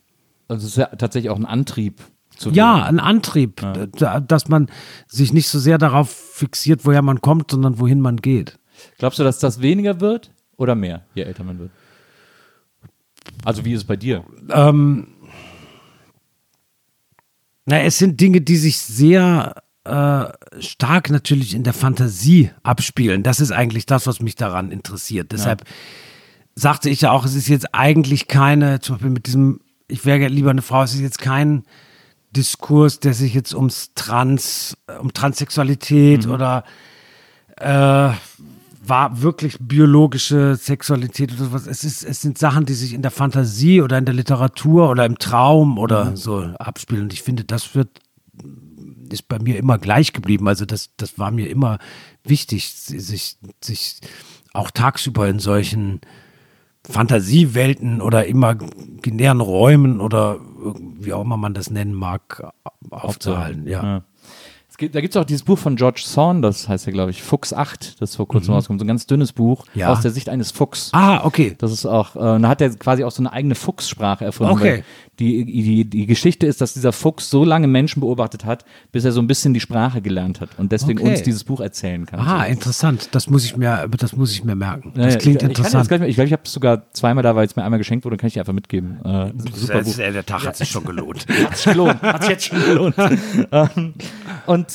Also 0.49 0.67
es 0.67 0.73
ist 0.73 0.79
ja 0.79 0.87
tatsächlich 0.87 1.31
auch 1.31 1.37
ein 1.39 1.47
Antrieb 1.47 2.01
zu 2.39 2.51
Ja, 2.51 2.85
ein 2.85 2.99
Antrieb, 3.01 3.61
da- 3.99 4.21
dass 4.21 4.49
man 4.49 4.71
sich 5.07 5.33
nicht 5.35 5.49
so 5.49 5.59
sehr 5.59 5.77
darauf 5.77 6.09
fixiert, 6.11 6.87
woher 6.87 7.03
man 7.03 7.21
kommt, 7.21 7.51
sondern 7.51 7.79
wohin 7.79 8.01
man 8.01 8.17
geht. 8.17 8.59
Glaubst 8.99 9.19
du, 9.19 9.25
dass 9.25 9.39
das 9.39 9.61
weniger 9.61 10.01
wird 10.01 10.31
oder 10.57 10.75
mehr, 10.75 11.05
je 11.15 11.23
älter 11.25 11.45
man 11.45 11.59
wird? 11.59 11.71
Also 13.45 13.65
wie 13.65 13.73
ist 13.73 13.81
es 13.81 13.85
bei 13.87 13.97
dir? 13.97 14.25
Ähm, 14.51 15.09
na, 17.67 17.81
es 17.83 17.99
sind 17.99 18.21
Dinge, 18.21 18.41
die 18.41 18.57
sich 18.57 18.79
sehr 18.79 19.63
äh, 19.85 20.25
stark 20.61 21.11
natürlich 21.11 21.55
in 21.55 21.65
der 21.65 21.73
Fantasie 21.75 22.51
abspielen. 22.63 23.23
Das 23.23 23.41
ist 23.41 23.53
eigentlich 23.53 23.87
das, 23.87 24.07
was 24.07 24.21
mich 24.21 24.35
daran 24.37 24.71
interessiert. 24.71 25.33
Deshalb 25.33 25.65
sagte 26.55 26.89
ich 26.91 27.03
ja 27.03 27.11
auch, 27.11 27.25
es 27.25 27.35
ist 27.35 27.49
jetzt 27.49 27.75
eigentlich 27.75 28.29
keine, 28.29 28.81
zum 28.81 28.97
Beispiel 28.97 29.11
mit 29.11 29.27
diesem, 29.27 29.61
ich 29.87 30.05
wäre 30.05 30.19
ja 30.19 30.29
lieber 30.29 30.51
eine 30.51 30.63
Frau, 30.63 30.83
es 30.83 30.95
ist 30.95 31.01
jetzt 31.01 31.19
kein 31.21 31.65
Diskurs, 32.31 33.01
der 33.01 33.15
sich 33.15 33.35
jetzt 33.35 33.55
ums 33.55 33.93
Trans, 33.95 34.77
um 35.01 35.13
Transsexualität 35.13 36.27
oder 36.27 36.65
äh, 37.57 38.11
war 38.89 39.23
wirklich 39.23 39.59
biologische 39.61 40.57
Sexualität 40.57 41.33
oder 41.33 41.45
sowas. 41.45 41.67
Es, 41.67 41.85
ist, 41.85 42.05
es 42.05 42.23
sind 42.23 42.39
Sachen, 42.39 42.65
die 42.65 42.75
sich 42.75 42.95
in 42.95 43.03
der 43.03 43.11
Fantasie 43.11 43.83
oder 43.83 43.99
in 43.99 44.05
der 44.05 44.15
Literatur 44.15 44.91
oder 44.91 45.05
im 45.05 45.19
Traum 45.19 45.79
oder 45.79 46.17
so 46.17 46.41
abspielen. 46.59 47.05
Und 47.05 47.13
ich 47.13 47.23
finde, 47.23 47.45
das 47.45 47.75
wird 47.75 47.89
ist 49.13 49.29
bei 49.29 49.39
mir 49.39 49.57
immer 49.57 49.79
gleich 49.79 50.13
geblieben. 50.13 50.49
Also 50.49 50.65
das, 50.65 50.91
das 50.97 51.19
war 51.19 51.31
mir 51.31 51.49
immer 51.49 51.79
wichtig, 52.25 52.71
sich, 52.71 53.37
sich 53.63 53.97
auch 54.53 54.71
tagsüber 54.71 55.29
in 55.29 55.39
solchen 55.39 56.01
Fantasiewelten 56.85 58.01
oder 58.01 58.27
imaginären 58.27 59.41
Räumen 59.41 60.01
oder 60.01 60.39
wie 60.59 61.13
auch 61.13 61.23
immer 61.23 61.37
man 61.37 61.55
das 61.55 61.71
nennen 61.71 61.95
mag, 61.95 62.53
aufzuhalten. 62.91 63.67
Ja. 63.67 63.83
Ja. 63.83 64.03
Gibt, 64.79 64.95
da 64.95 65.01
gibt 65.01 65.13
es 65.15 65.21
auch 65.21 65.25
dieses 65.25 65.43
Buch 65.43 65.59
von 65.59 65.75
George 65.77 66.03
Saunders, 66.05 66.69
heißt 66.69 66.87
ja, 66.87 66.93
glaube 66.93 67.11
ich, 67.11 67.21
Fuchs 67.23 67.53
8, 67.53 68.01
das 68.01 68.15
vor 68.17 68.29
kurzem 68.29 68.55
rauskommt. 68.55 68.79
So 68.81 68.85
ein 68.85 68.89
ganz 68.89 69.07
dünnes 69.07 69.33
Buch 69.33 69.65
Mhm. 69.75 69.81
Ja. 69.81 69.89
aus 69.93 70.01
der 70.03 70.13
Sicht 70.13 70.29
eines 70.29 70.53
Fuchs. 70.53 70.91
Ah, 70.93 71.25
okay. 71.25 71.57
Das 71.59 71.73
ist 71.73 71.85
auch, 71.85 72.15
äh, 72.17 72.39
da 72.41 72.49
hat 72.49 72.61
er 72.61 72.71
quasi 72.71 73.03
auch 73.05 73.11
so 73.11 73.21
eine 73.23 73.33
eigene 73.33 73.57
Fuchssprache 73.57 74.25
erfunden. 74.25 74.53
Okay. 74.53 74.85
Die, 75.19 75.45
die, 75.45 75.85
die 75.85 76.07
Geschichte 76.07 76.47
ist, 76.47 76.61
dass 76.61 76.75
dieser 76.75 76.93
Fuchs 76.93 77.29
so 77.29 77.45
lange 77.45 77.67
Menschen 77.67 77.99
beobachtet 77.99 78.45
hat, 78.45 78.65
bis 78.93 79.05
er 79.05 79.11
so 79.11 79.21
ein 79.21 79.27
bisschen 79.27 79.53
die 79.53 79.59
Sprache 79.59 80.01
gelernt 80.01 80.41
hat 80.41 80.51
und 80.59 80.71
deswegen 80.71 81.01
Okay. 81.01 81.11
uns 81.11 81.23
dieses 81.25 81.43
Buch 81.43 81.59
erzählen 81.59 82.07
kann. 82.07 82.21
Ah, 82.21 82.45
So. 82.45 82.53
interessant. 82.53 83.09
Das 83.11 83.29
muss 83.29 83.45
ich 83.45 83.57
mir, 83.57 83.89
das 83.99 84.15
muss 84.15 84.31
ich 84.31 84.45
mir 84.45 84.55
merken. 84.55 84.93
Das 84.95 85.15
ja, 85.15 85.19
klingt 85.19 85.43
ich, 85.43 85.49
ich 85.49 85.55
das 85.57 85.67
interessant. 85.67 85.89
gleich 85.89 86.01
mal, 86.01 86.09
ich 86.09 86.15
glaube, 86.15 86.27
ich 86.29 86.33
habe 86.33 86.43
es 86.45 86.53
sogar 86.53 86.89
zweimal 86.93 87.25
da, 87.25 87.35
weil 87.35 87.47
es 87.47 87.57
mir 87.57 87.65
einmal 87.65 87.79
geschenkt 87.79 88.05
wurde, 88.05 88.17
kann 88.17 88.29
ich 88.29 88.35
dir 88.35 88.41
einfach 88.43 88.53
mitgeben. 88.53 89.05
Äh, 89.05 89.33
super 89.53 89.83
Buch. 89.83 89.97
der 89.97 90.25
Tag 90.25 90.47
hat 90.47 90.57
sich 90.57 90.69
schon 90.71 90.85
gelohnt. 90.85 91.27
Hat 91.45 91.57
sich 91.57 91.73
gelohnt. 91.73 92.01
Hat 92.01 92.23
sich 92.23 92.31
jetzt 92.31 92.45
schon 92.47 92.61
gelohnt. 92.65 92.95
ähm, 93.51 93.95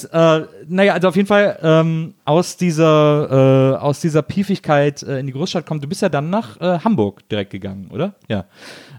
und 0.04 0.10
äh, 0.14 0.48
naja, 0.68 0.94
also 0.94 1.08
auf 1.10 1.16
jeden 1.16 1.28
Fall 1.28 1.60
ähm, 1.62 2.14
aus 2.26 2.58
dieser 2.58 3.74
äh, 3.74 3.78
aus 3.78 4.00
dieser 4.02 4.22
Piefigkeit 4.22 5.04
äh, 5.04 5.20
in 5.20 5.28
die 5.28 5.34
Großstadt 5.34 5.66
kommt. 5.66 5.84
Du 5.84 5.88
bist 5.88 6.02
ja 6.02 6.10
dann 6.10 6.30
nach 6.30 6.60
äh, 6.62 6.80
Hamburg 6.80 7.28
direkt 7.30 7.52
gegangen, 7.52 7.90
oder? 7.92 8.16
Ja. 8.28 8.46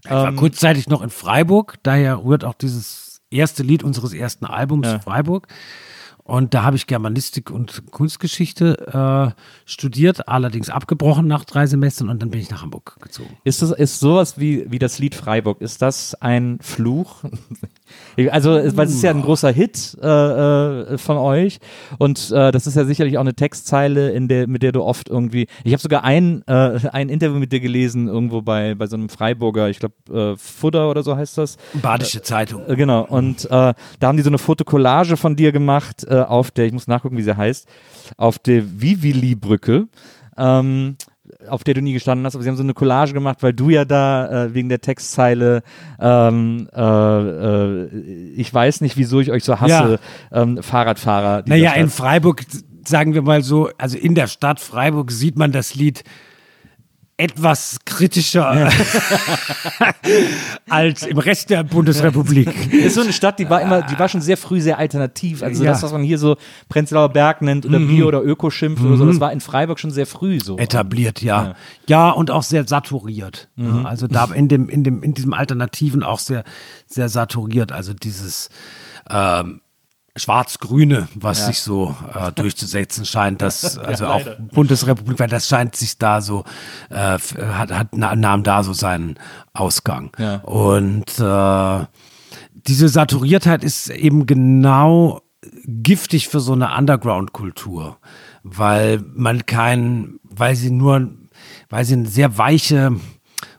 Ich 0.05 0.11
war 0.11 0.29
Ähm, 0.29 0.37
kurzzeitig 0.37 0.89
noch 0.89 1.03
in 1.03 1.11
Freiburg, 1.11 1.77
daher 1.83 2.23
rührt 2.25 2.45
auch 2.45 2.55
dieses 2.55 3.21
erste 3.31 3.63
Lied 3.63 3.83
unseres 3.83 4.13
ersten 4.13 4.45
Albums 4.47 4.87
Ja. 4.87 5.01
Freiburg. 5.01 5.49
Und 6.27 6.55
da 6.55 6.63
habe 6.63 6.77
ich 6.77 6.87
Germanistik 6.87 7.51
und 7.51 7.91
Kunstgeschichte 7.91 9.35
äh, 9.37 9.41
studiert, 9.71 10.27
allerdings 10.27 10.71
abgebrochen 10.71 11.27
nach 11.27 11.45
drei 11.45 11.67
Semestern 11.67 12.09
und 12.09 12.23
dann 12.23 12.31
bin 12.31 12.41
ich 12.41 12.49
nach 12.49 12.63
Hamburg 12.63 12.97
gezogen. 13.03 13.37
Ist 13.45 13.61
das 13.61 13.73
ist 13.73 14.01
sowas 14.01 14.39
wie 14.39 14.65
wie 14.71 14.79
das 14.79 14.99
Lied 14.99 15.15
Freiburg? 15.15 15.61
Ist 15.61 15.83
das 15.83 16.15
ein 16.23 16.59
Fluch? 16.63 17.25
Also 18.31 18.51
weil 18.53 18.87
es 18.87 18.95
ist 18.95 19.03
ja 19.03 19.11
ein 19.11 19.23
großer 19.23 19.51
Hit 19.51 19.97
äh, 20.01 20.07
äh, 20.07 20.99
von 20.99 21.17
euch 21.17 21.59
und 21.99 22.31
äh, 22.31 22.53
das 22.53 22.67
ist 22.67 22.77
ja 22.77 22.85
sicherlich 22.85 23.17
auch 23.17 23.23
eine 23.23 23.35
Textzeile, 23.35 24.11
in 24.11 24.29
der 24.29 24.47
mit 24.47 24.63
der 24.63 24.73
du 24.73 24.83
oft 24.83 25.09
irgendwie. 25.09 25.47
Ich 25.65 25.73
habe 25.73 25.83
sogar 25.83 26.05
ein 26.05 26.43
äh, 26.47 26.79
ein 26.93 27.09
Interview 27.09 27.39
mit 27.39 27.53
dir 27.53 27.61
gelesen 27.61 28.07
irgendwo 28.07 28.43
bei 28.43 28.75
bei 28.75 28.87
so 28.87 28.97
einem 28.97 29.09
Freiburger, 29.09 29.69
ich 29.69 29.81
glaube 29.81 29.95
äh, 30.13 30.37
Fudder 30.37 30.91
oder 30.91 31.03
so 31.03 31.17
heißt 31.17 31.39
das. 31.39 31.57
Badische 31.75 32.23
Zeitung. 32.23 32.63
Äh, 32.69 32.77
Genau, 32.77 33.03
und 33.05 33.49
da 33.51 33.75
haben 34.03 34.17
die 34.17 34.23
so 34.23 34.29
eine 34.29 34.39
Fotokollage 34.39 35.17
von 35.17 35.37
dir 35.37 35.53
gemacht 35.53 36.07
auf 36.11 36.51
der, 36.51 36.67
ich 36.67 36.73
muss 36.73 36.87
nachgucken, 36.87 37.17
wie 37.17 37.23
sie 37.23 37.37
heißt, 37.37 37.67
auf 38.17 38.39
der 38.39 38.63
Vivili-Brücke, 38.81 39.87
ähm, 40.37 40.97
auf 41.49 41.65
der 41.65 41.75
du 41.75 41.83
nie 41.83 41.93
gestanden 41.93 42.27
hast, 42.27 42.35
aber 42.35 42.43
sie 42.43 42.49
haben 42.49 42.57
so 42.57 42.63
eine 42.63 42.75
Collage 42.75 43.13
gemacht, 43.13 43.39
weil 43.43 43.53
du 43.53 43.71
ja 43.71 43.85
da 43.85 44.47
äh, 44.47 44.55
wegen 44.55 44.69
der 44.69 44.81
Textzeile 44.81 45.63
ähm, 46.01 46.69
äh, 46.75 46.81
äh, 46.81 47.89
ich 48.37 48.53
weiß 48.53 48.81
nicht, 48.81 48.97
wieso 48.97 49.21
ich 49.21 49.31
euch 49.31 49.45
so 49.45 49.61
hasse, 49.61 49.99
ähm, 50.33 50.63
Fahrradfahrer. 50.63 51.45
Naja, 51.47 51.73
in 51.73 51.89
Stadt. 51.89 51.97
Freiburg, 51.97 52.43
sagen 52.85 53.15
wir 53.15 53.23
mal 53.23 53.43
so, 53.43 53.71
also 53.79 53.99
in 53.99 54.15
der 54.15 54.27
Stadt 54.27 54.61
Freiburg 54.61 55.11
sieht 55.11 55.37
man 55.37 55.53
das 55.53 55.75
Lied 55.75 56.05
etwas 57.17 57.77
kritischer 57.85 58.69
als 60.69 61.05
im 61.05 61.19
Rest 61.19 61.51
der 61.51 61.63
Bundesrepublik. 61.63 62.73
ist 62.73 62.95
so 62.95 63.03
eine 63.03 63.13
Stadt, 63.13 63.39
die 63.39 63.49
war 63.49 63.61
immer, 63.63 63.83
die 63.83 63.97
war 63.99 64.09
schon 64.09 64.21
sehr 64.21 64.37
früh 64.37 64.61
sehr 64.61 64.79
alternativ. 64.79 65.43
Also 65.43 65.63
Ja. 65.63 65.71
das, 65.73 65.83
was 65.83 65.93
man 65.93 66.03
hier 66.03 66.19
so 66.19 66.37
Prenzlauer 66.69 67.11
Berg 67.11 67.41
nennt 67.43 67.67
oder 67.67 67.79
Bio- 67.79 68.09
oder 68.09 68.23
Öko-Schimpf 68.23 68.81
oder 68.81 68.97
so, 68.97 69.07
das 69.07 69.21
war 69.21 69.33
in 69.33 69.41
Freiburg 69.41 69.79
schon 69.79 69.93
sehr 69.93 70.07
früh 70.07 70.41
so. 70.41 70.59
etabliert, 70.59 71.23
ja. 71.23 71.55
ja. 71.87 72.11
und 72.11 72.31
auch 72.31 72.43
sehr 72.43 72.67
saturiert. 72.67 73.49
Ja, 73.57 73.83
also 73.85 74.07
da 74.09 74.25
in 74.35 74.49
dem, 74.49 74.69
in 74.69 74.83
dem, 74.83 75.03
in 75.03 75.15
diesem 75.15 75.35
Alternativen 75.35 76.03
auch 76.03 76.19
sehr, 76.19 76.43
sehr 76.87 77.09
saturiert. 77.09 77.71
Also 77.71 77.93
dieses 77.95 78.49
ähm, 79.09 79.61
Schwarz-Grüne, 80.17 81.09
was 81.15 81.47
sich 81.47 81.61
so 81.61 81.95
äh, 82.15 82.31
durchzusetzen 82.33 83.05
scheint, 83.05 83.43
das, 83.43 83.79
also 83.79 84.07
auch 84.07 84.23
Bundesrepublik, 84.53 85.19
weil 85.19 85.29
das 85.29 85.49
scheint 85.49 85.75
sich 85.75 85.99
da 85.99 86.21
so, 86.21 86.45
äh, 86.91 87.19
hat, 87.19 87.73
hat, 87.73 87.89
na- 87.93 88.15
nahm 88.15 88.43
da 88.45 88.63
so 88.63 88.73
seinen 88.73 89.19
Ausgang. 89.53 90.13
Ja. 90.19 90.37
Und 90.37 91.19
äh, 91.19 91.87
diese 92.67 92.89
Saturiertheit 92.89 93.65
ist 93.65 93.91
eben 93.91 94.27
genau 94.27 95.21
giftig 95.67 96.29
für 96.29 96.41
so 96.41 96.53
eine 96.53 96.75
Underground-Kultur, 96.77 97.99
weil 98.43 99.03
man 99.15 99.45
kein, 99.47 100.19
weil 100.23 100.57
sie 100.57 100.71
nur, 100.71 101.11
weil 101.69 101.85
sie 101.85 101.95
eine 101.95 102.07
sehr 102.09 102.39
weiche 102.39 102.93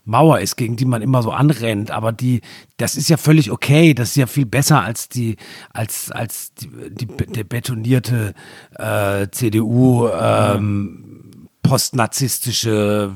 Mauer 0.06 0.39
ist, 0.39 0.56
gegen 0.56 0.76
die 0.76 0.86
man 0.86 1.01
immer 1.01 1.22
so 1.24 1.32
anrennt, 1.32 1.91
aber 1.91 2.12
die, 2.12 2.41
das 2.78 2.95
ist 2.95 3.10
ja 3.10 3.18
völlig 3.18 3.51
okay, 3.51 3.93
das 3.93 4.10
ist 4.10 4.16
ja 4.16 4.28
viel 4.28 4.45
besser 4.45 4.82
als 4.82 5.10
die, 5.10 5.36
als, 5.74 6.12
als 6.12 6.53
die, 6.53 6.70
die, 6.91 7.08
der 7.08 7.43
betonierte 7.43 8.34
äh, 8.76 9.28
CDU, 9.32 10.08
ähm, 10.10 11.49
postnarzistische 11.64 13.12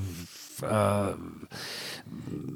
äh, 0.63 1.38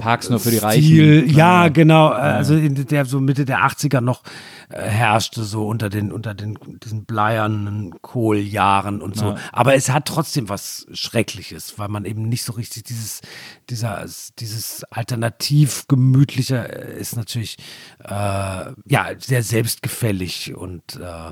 Parks 0.04 0.30
nur 0.30 0.42
für 0.42 0.52
die 0.52 0.58
Stil, 0.58 1.20
Reichen. 1.22 1.30
ja, 1.34 1.70
genau, 1.70 2.10
also 2.10 2.56
in 2.56 2.76
der 2.76 3.06
so 3.06 3.22
Mitte 3.22 3.46
der 3.46 3.60
80er 3.60 4.02
noch 4.02 4.24
äh, 4.68 4.82
herrschte, 4.82 5.46
so 5.46 5.66
unter 5.66 5.90
den, 5.90 6.12
unter 6.12 6.34
den, 6.34 6.58
diesen 6.84 7.06
bleiernen 7.06 8.02
Kohljahren 8.02 9.02
und 9.02 9.16
so. 9.16 9.38
Aber 9.54 9.76
es 9.76 9.90
hat 9.90 10.06
trotzdem 10.06 10.50
was 10.50 10.86
Schreckliches, 10.92 11.80
weil 11.80 11.88
man 11.88 12.04
eben 12.04 12.28
nicht 12.28 12.44
so 12.44 12.52
richtig 12.52 12.84
dieses, 12.84 13.22
dieser, 13.70 14.06
dieses 14.40 14.84
alternativ 14.92 15.86
gemütliche 15.88 16.68
äh, 16.68 17.00
ist 17.00 17.16
natürlich, 17.16 17.58
äh, 18.00 18.10
ja, 18.10 19.08
sehr 19.20 19.42
selbstgefällig 19.42 20.54
und, 20.54 20.98
äh, 20.98 21.32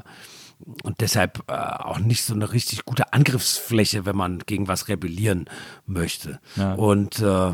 und 0.84 1.02
deshalb 1.02 1.44
äh, 1.48 1.54
auch 1.54 2.00
nicht 2.00 2.24
so 2.24 2.34
eine 2.34 2.54
richtig 2.54 2.86
gute 2.86 3.12
Angriffsfläche, 3.12 4.06
wenn 4.06 4.16
man 4.16 4.40
gegen 4.40 4.70
was 4.70 4.88
rebellieren 4.88 5.50
möchte. 5.86 6.40
Und 6.78 7.20
äh, 7.20 7.50
äh, 7.50 7.54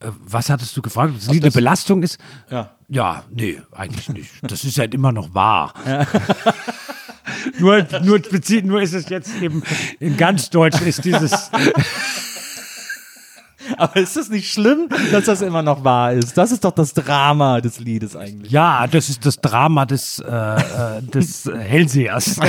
was 0.00 0.48
hattest 0.48 0.76
du 0.76 0.82
gefragt? 0.82 1.14
Das 1.16 1.28
Lied 1.28 1.42
eine 1.42 1.52
Belastung 1.52 2.02
ist? 2.02 2.18
Ja. 2.50 2.76
Ja, 2.88 3.24
nee, 3.30 3.60
eigentlich 3.72 4.08
nicht. 4.08 4.30
Das 4.42 4.64
ist 4.64 4.78
halt 4.78 4.94
immer 4.94 5.12
noch 5.12 5.34
wahr. 5.34 5.74
nur, 7.58 7.86
nur, 8.02 8.18
bezieht, 8.18 8.64
nur 8.64 8.80
ist 8.82 8.94
es 8.94 9.08
jetzt 9.08 9.40
eben 9.40 9.62
in 10.00 10.16
ganz 10.16 10.50
Deutsch 10.50 10.80
ist 10.80 11.04
dieses. 11.04 11.50
Aber 13.76 13.96
ist 13.96 14.16
das 14.16 14.28
nicht 14.30 14.52
schlimm, 14.52 14.88
dass 15.12 15.26
das 15.26 15.42
immer 15.42 15.62
noch 15.62 15.84
wahr 15.84 16.12
ist? 16.12 16.36
Das 16.36 16.50
ist 16.50 16.64
doch 16.64 16.72
das 16.72 16.92
Drama 16.92 17.60
des 17.60 17.78
Liedes 17.78 18.16
eigentlich. 18.16 18.50
Ja, 18.50 18.86
das 18.86 19.08
ist 19.08 19.24
das 19.24 19.36
Drama 19.36 19.86
des, 19.86 20.18
äh, 20.18 20.28
äh, 20.28 21.02
des 21.02 21.44
Hellsehers. 21.58 22.40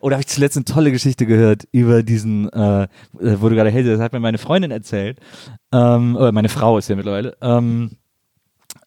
Oder 0.00 0.16
habe 0.16 0.22
ich 0.22 0.28
zuletzt 0.28 0.56
eine 0.56 0.64
tolle 0.64 0.92
Geschichte 0.92 1.26
gehört 1.26 1.66
über 1.72 2.02
diesen, 2.02 2.48
äh, 2.50 2.82
äh, 2.84 2.88
wo 3.40 3.48
du 3.48 3.54
gerade 3.54 3.70
hältst, 3.70 3.90
das 3.90 4.00
hat 4.00 4.12
mir 4.12 4.20
meine 4.20 4.38
Freundin 4.38 4.70
erzählt, 4.70 5.18
ähm, 5.72 6.16
oder 6.16 6.32
meine 6.32 6.48
Frau 6.48 6.78
ist 6.78 6.88
ja 6.88 6.96
mittlerweile, 6.96 7.36
ähm, 7.40 7.92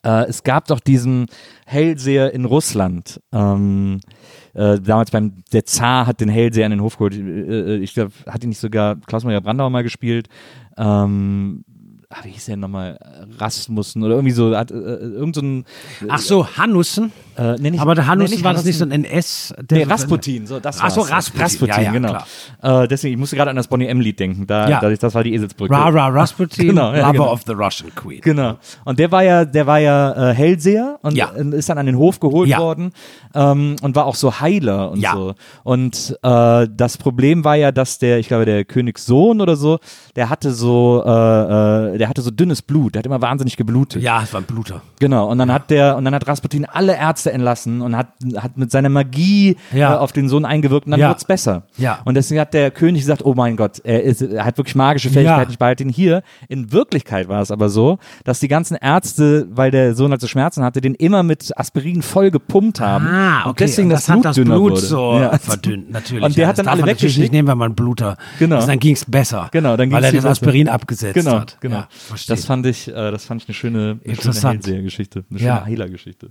äh, 0.03 0.26
es 0.28 0.43
gab 0.43 0.68
doch 0.68 0.80
diesen 0.80 1.28
Hellseher 1.66 2.34
in 2.34 2.45
Russland, 2.45 3.22
ähm, 3.32 3.99
äh, 4.53 4.80
damals 4.80 5.12
beim, 5.12 5.43
der 5.51 5.66
Zar 5.66 6.07
hat 6.07 6.22
den 6.22 6.30
Hellseher 6.30 6.66
an 6.66 6.72
den 6.72 6.82
Hof 6.82 6.97
geholt, 6.97 7.16
äh, 7.16 7.20
äh, 7.20 7.78
ich 7.78 7.93
glaube, 7.93 8.12
hat 8.28 8.43
ihn 8.43 8.49
nicht 8.49 8.60
sogar 8.60 8.95
Klaus-Maria 8.95 9.39
Brandauer 9.39 9.70
mal 9.70 9.84
gespielt, 9.84 10.28
ähm, 10.78 11.64
ah, 12.10 12.20
wie 12.24 12.30
hieß 12.30 12.45
der 12.45 12.57
nochmal, 12.57 12.97
Rasmussen 13.38 14.03
oder 14.03 14.16
irgendwie 14.16 14.34
so, 14.34 14.55
hat 14.55 14.72
äh, 14.72 14.76
irgend 14.76 15.36
so 15.36 15.41
ein, 15.41 15.66
Ach 16.07 16.20
so, 16.20 16.47
Hanussen. 16.57 17.12
Äh, 17.39 17.55
nicht, 17.59 17.79
Aber 17.79 17.95
der 17.95 18.15
nicht 18.15 18.43
war 18.43 18.53
das 18.53 18.65
nicht 18.65 18.77
so 18.77 18.85
ein 18.85 18.91
NS? 18.91 19.53
Der 19.61 19.77
Nee, 19.79 19.83
Rasputin, 19.85 20.45
so, 20.45 20.59
das 20.59 20.79
Ach 20.81 20.89
so, 20.89 21.01
war's. 21.01 21.11
Rasputin. 21.11 21.41
Rasputin, 21.41 21.75
Ja, 21.75 21.81
ja, 21.81 21.91
genau. 21.91 22.17
Äh, 22.83 22.87
deswegen, 22.87 23.13
ich 23.13 23.19
musste 23.19 23.35
gerade 23.35 23.49
an 23.49 23.55
das 23.55 23.67
Bonnie 23.67 23.87
M-Lied 23.87 24.19
denken, 24.19 24.45
da, 24.45 24.67
Ja. 24.69 24.79
das 24.81 25.13
war 25.15 25.23
die 25.23 25.33
Eselsbrücke. 25.33 25.73
Rara 25.73 26.07
Rasputin, 26.07 26.67
Genau, 26.69 26.91
ja, 26.93 26.99
Lover 27.07 27.11
genau. 27.13 27.31
of 27.31 27.41
the 27.47 27.53
Russian 27.53 27.93
Queen. 27.95 28.21
Genau. 28.21 28.57
Und 28.85 28.99
der 28.99 29.11
war 29.11 29.23
ja, 29.23 29.45
der 29.45 29.65
war 29.67 29.79
ja 29.79 30.31
äh, 30.31 30.33
Hellseher 30.33 30.99
und 31.01 31.15
Ja. 31.15 31.31
äh, 31.35 31.55
ist 31.57 31.69
dann 31.69 31.77
an 31.77 31.85
den 31.85 31.97
Hof 31.97 32.19
geholt 32.19 32.49
worden 32.57 32.91
ähm, 33.33 33.75
und 33.81 33.95
war 33.95 34.05
auch 34.05 34.15
so 34.15 34.39
Heiler 34.41 34.91
und 34.91 35.01
so. 35.05 35.35
Und 35.63 36.17
äh, 36.23 36.67
das 36.75 36.97
Problem 36.97 37.43
war 37.43 37.55
ja, 37.55 37.71
dass 37.71 37.99
der, 37.99 38.19
ich 38.19 38.27
glaube, 38.27 38.45
der 38.45 38.65
Königssohn 38.65 39.39
oder 39.41 39.55
so, 39.55 39.79
der 40.15 40.29
hatte 40.29 40.51
so, 40.51 41.03
äh, 41.05 41.09
äh, 41.93 41.97
der 41.97 42.09
hatte 42.09 42.21
so 42.21 42.31
dünnes 42.31 42.61
Blut, 42.61 42.95
der 42.95 42.99
hat 42.99 43.05
immer 43.05 43.21
wahnsinnig 43.21 43.55
geblutet. 43.57 44.01
Ja, 44.01 44.21
es 44.23 44.33
war 44.33 44.41
ein 44.41 44.45
Bluter. 44.45 44.81
Genau, 44.99 45.29
und 45.29 45.37
dann 45.37 45.51
hat 45.53 45.69
der, 45.69 45.95
und 45.97 46.05
dann 46.05 46.13
hat 46.15 46.27
Rasputin 46.27 46.65
alle 46.65 46.95
Ärzte 46.97 47.28
entlassen 47.32 47.82
und 47.82 47.95
hat, 47.95 48.07
hat 48.38 48.57
mit 48.57 48.71
seiner 48.71 48.89
Magie 48.89 49.57
Ja. 49.73 49.95
äh, 49.95 49.97
auf 49.97 50.11
den 50.11 50.30
Sohn 50.30 50.43
gewirkt 50.61 50.86
und 50.86 50.91
dann 50.91 50.99
Ja. 50.99 51.09
wird's 51.09 51.25
besser. 51.25 51.63
Ja. 51.77 51.99
Und 52.05 52.15
deswegen 52.15 52.39
hat 52.41 52.53
der 52.53 52.71
König 52.71 53.01
gesagt, 53.01 53.23
oh 53.25 53.34
mein 53.34 53.55
Gott, 53.55 53.80
er, 53.84 54.03
ist, 54.03 54.21
er 54.21 54.45
hat 54.45 54.57
wirklich 54.57 54.75
magische 54.75 55.09
Fähigkeiten, 55.09 55.41
Ja. 55.43 55.49
ich 55.51 55.57
behalte 55.59 55.84
ihn 55.84 55.89
hier. 55.89 56.23
In 56.47 56.71
Wirklichkeit 56.71 57.27
war 57.30 57.41
es 57.41 57.51
aber 57.51 57.69
so, 57.69 57.99
dass 58.23 58.39
die 58.39 58.47
ganzen 58.47 58.75
Ärzte, 58.75 59.47
weil 59.51 59.71
der 59.71 59.95
Sohn 59.95 60.11
halt 60.11 60.21
so 60.21 60.27
Schmerzen 60.27 60.63
hatte, 60.63 60.82
den 60.82 60.95
immer 60.95 61.23
mit 61.23 61.57
Aspirin 61.57 62.01
voll 62.01 62.32
gepumpt 62.32 62.80
haben. 62.80 63.05
Ah, 63.07 63.39
okay. 63.41 63.49
Und 63.49 63.59
deswegen 63.59 63.88
Und 63.88 63.93
das, 63.93 64.05
das 64.05 64.13
Blut 64.15 64.25
hat 64.25 64.38
das 64.38 64.43
Blut 64.45 64.59
wurde. 64.71 64.75
so 64.82 65.13
Ja. 65.19 65.38
verdünnt, 65.38 65.91
natürlich. 65.91 66.23
Und 66.23 66.38
der 66.38 66.47
hat 66.47 66.57
dann 66.57 66.67
alle 66.67 66.86
weggeschickt. 66.86 67.19
nicht 67.19 67.32
nehmen, 67.32 67.47
wenn 67.47 67.57
man 67.57 67.75
Bluter. 67.75 68.17
Genau. 68.39 68.55
Also 68.57 68.67
dann 68.67 68.80
ging 68.80 68.93
es 68.93 69.05
besser. 69.05 69.49
Genau, 69.51 69.77
dann 69.77 69.91
Weil 69.91 70.01
ging's 70.01 70.05
er 70.05 70.09
viel 70.11 70.21
das 70.21 70.23
besser. 70.39 70.47
Aspirin 70.49 70.69
abgesetzt 70.69 71.13
Genau, 71.13 71.39
hat. 71.39 71.57
genau. 71.61 71.84
Verstehe. 71.89 72.36
das 72.36 72.45
fand 72.45 72.65
ich, 72.65 72.88
äh, 72.88 72.91
das 73.11 73.25
fand 73.25 73.41
ich 73.43 73.47
eine 73.49 73.53
schöne, 73.55 73.80
eine 73.80 73.99
schöne 73.99 74.13
Interessant. 74.13 74.65
Hellseher-Geschichte, 74.65 75.23
eine 75.30 75.39
Ja. 75.39 75.55
schöne 75.57 75.65
Heiler-Geschichte. 75.65 76.30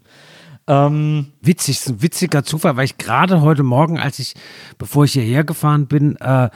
Ähm, 0.69 1.33
Witzig, 1.41 1.79
ist 1.79 1.89
ein 1.89 2.03
witziger 2.03 2.45
Zufall, 2.45 2.77
weil 2.77 2.85
ich 2.85 2.99
gerade 2.99 3.41
heute 3.41 3.63
Morgen, 3.63 3.99
als 3.99 4.19
ich, 4.19 4.35
bevor 4.77 5.05
ich 5.05 5.13
hierher 5.13 5.43
gefahren 5.45 5.87
bin, 5.87 6.17
äh, 6.17 6.51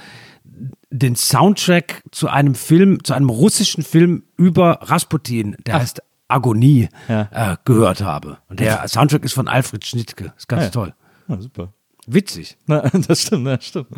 den 0.91 1.17
Soundtrack 1.17 2.03
zu 2.11 2.29
einem 2.29 2.55
Film, 2.55 3.03
zu 3.03 3.15
einem 3.15 3.31
russischen 3.31 3.83
Film 3.83 4.25
über 4.37 4.79
Rasputin, 4.83 5.57
der 5.67 5.81
heißt 5.81 6.03
Agonie, 6.29 6.89
Ja. 7.09 7.29
äh, 7.53 7.57
gehört 7.65 8.03
habe. 8.03 8.39
Und 8.49 8.61
der 8.61 8.87
Soundtrack 8.89 9.25
ist 9.25 9.33
von 9.33 9.49
Alfred 9.49 9.85
Schnittke. 9.87 10.33
Ist 10.37 10.49
ganz 10.49 10.65
ja. 10.65 10.71
toll. 10.71 10.95
ja, 11.29 11.41
super. 11.41 11.73
Witzig. 12.07 12.57
Na, 12.67 12.81
das 13.07 13.23
stimmt, 13.23 13.47
das 13.47 13.65
stimmt. 13.65 13.89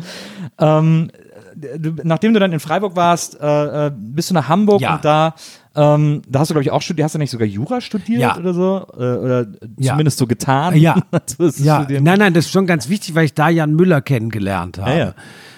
Ähm, 0.59 1.11
du, 1.55 1.95
nachdem 2.03 2.33
du 2.33 2.39
dann 2.39 2.53
in 2.53 2.59
Freiburg 2.59 2.95
warst, 2.95 3.39
äh, 3.39 3.87
äh, 3.87 3.91
bist 3.95 4.29
du 4.29 4.33
nach 4.33 4.47
Hamburg 4.47 4.81
und 4.81 5.03
da, 5.05 5.33
ähm, 5.75 6.21
da 6.27 6.39
hast 6.39 6.49
du, 6.49 6.53
glaube 6.53 6.63
ich, 6.63 6.71
auch 6.71 6.81
studiert. 6.81 7.05
Hast 7.05 7.15
du 7.15 7.19
nicht 7.19 7.31
sogar 7.31 7.47
Jura 7.47 7.81
studiert 7.81 8.21
Ja. 8.21 8.37
oder 8.37 8.53
so? 8.53 8.85
Äh, 8.93 9.17
oder 9.17 9.47
Ja. 9.77 9.91
zumindest 9.93 10.17
so 10.17 10.27
getan? 10.27 10.75
Ja. 10.77 10.95
Ja, 11.57 11.81
studieren. 11.81 12.03
nein, 12.03 12.19
nein, 12.19 12.33
das 12.33 12.45
ist 12.45 12.51
schon 12.51 12.65
ganz 12.67 12.89
wichtig, 12.89 13.15
weil 13.15 13.25
ich 13.25 13.33
da 13.33 13.49
Jan 13.49 13.73
Müller 13.75 14.01
kennengelernt 14.01 14.77
habe. 14.77 14.91
Ja, 14.91 14.97
ja. 14.97 15.13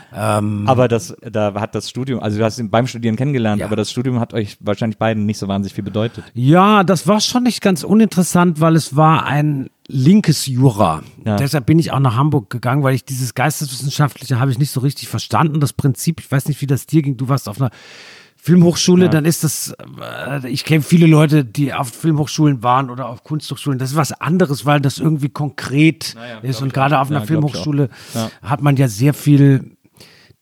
Aber 0.09 0.87
das, 0.87 1.15
da 1.21 1.53
hat 1.55 1.75
das 1.75 1.89
Studium, 1.89 2.21
also 2.21 2.37
du 2.39 2.43
hast 2.43 2.57
ihn 2.57 2.69
beim 2.71 2.87
Studieren 2.87 3.17
kennengelernt, 3.17 3.59
Ja. 3.59 3.67
aber 3.67 3.75
das 3.75 3.91
Studium 3.91 4.19
hat 4.19 4.33
euch 4.33 4.57
wahrscheinlich 4.61 4.97
beiden 4.97 5.25
nicht 5.25 5.37
so 5.37 5.47
wahnsinnig 5.47 5.73
viel 5.75 5.83
bedeutet. 5.83 6.23
Ja, 6.33 6.83
das 6.83 7.07
war 7.07 7.19
schon 7.19 7.43
nicht 7.43 7.61
ganz 7.61 7.83
uninteressant, 7.83 8.59
weil 8.61 8.75
es 8.75 8.95
war 8.95 9.25
ein 9.25 9.69
linkes 9.87 10.47
Jura. 10.47 11.03
Ja. 11.25 11.35
Deshalb 11.35 11.65
bin 11.65 11.77
ich 11.77 11.91
auch 11.91 11.99
nach 11.99 12.15
Hamburg 12.15 12.49
gegangen, 12.49 12.83
weil 12.83 12.95
ich 12.95 13.05
dieses 13.05 13.35
Geisteswissenschaftliche 13.35 14.39
habe 14.39 14.49
ich 14.49 14.57
nicht 14.57 14.71
so 14.71 14.79
richtig 14.79 15.07
verstanden. 15.07 15.59
Das 15.59 15.73
Prinzip, 15.73 16.19
ich 16.21 16.31
weiß 16.31 16.47
nicht, 16.47 16.61
wie 16.61 16.67
das 16.67 16.87
dir 16.87 17.01
ging. 17.01 17.17
Du 17.17 17.29
warst 17.29 17.47
auf 17.47 17.59
einer 17.61 17.69
Filmhochschule, 18.39 19.09
dann 19.09 19.25
ist 19.25 19.43
das, 19.43 19.73
äh, 20.01 20.47
ich 20.49 20.63
kenne 20.63 20.81
viele 20.81 21.05
Leute, 21.07 21.43
die 21.43 21.73
auf 21.73 21.89
Filmhochschulen 21.89 22.63
waren 22.63 22.89
oder 22.89 23.09
auf 23.09 23.23
Kunsthochschulen. 23.23 23.77
Das 23.79 23.91
ist 23.91 23.95
was 23.97 24.13
anderes, 24.13 24.65
weil 24.65 24.79
das 24.79 24.99
irgendwie 24.99 25.29
konkret 25.29 26.15
ist. 26.43 26.61
Und 26.61 26.73
gerade 26.73 26.99
auf 26.99 27.09
Ja, 27.09 27.15
einer 27.17 27.23
auch. 27.23 27.27
Filmhochschule 27.27 27.89
Ja. 28.13 28.29
hat 28.41 28.61
man 28.61 28.77
ja 28.77 28.87
sehr 28.87 29.13
viel 29.13 29.77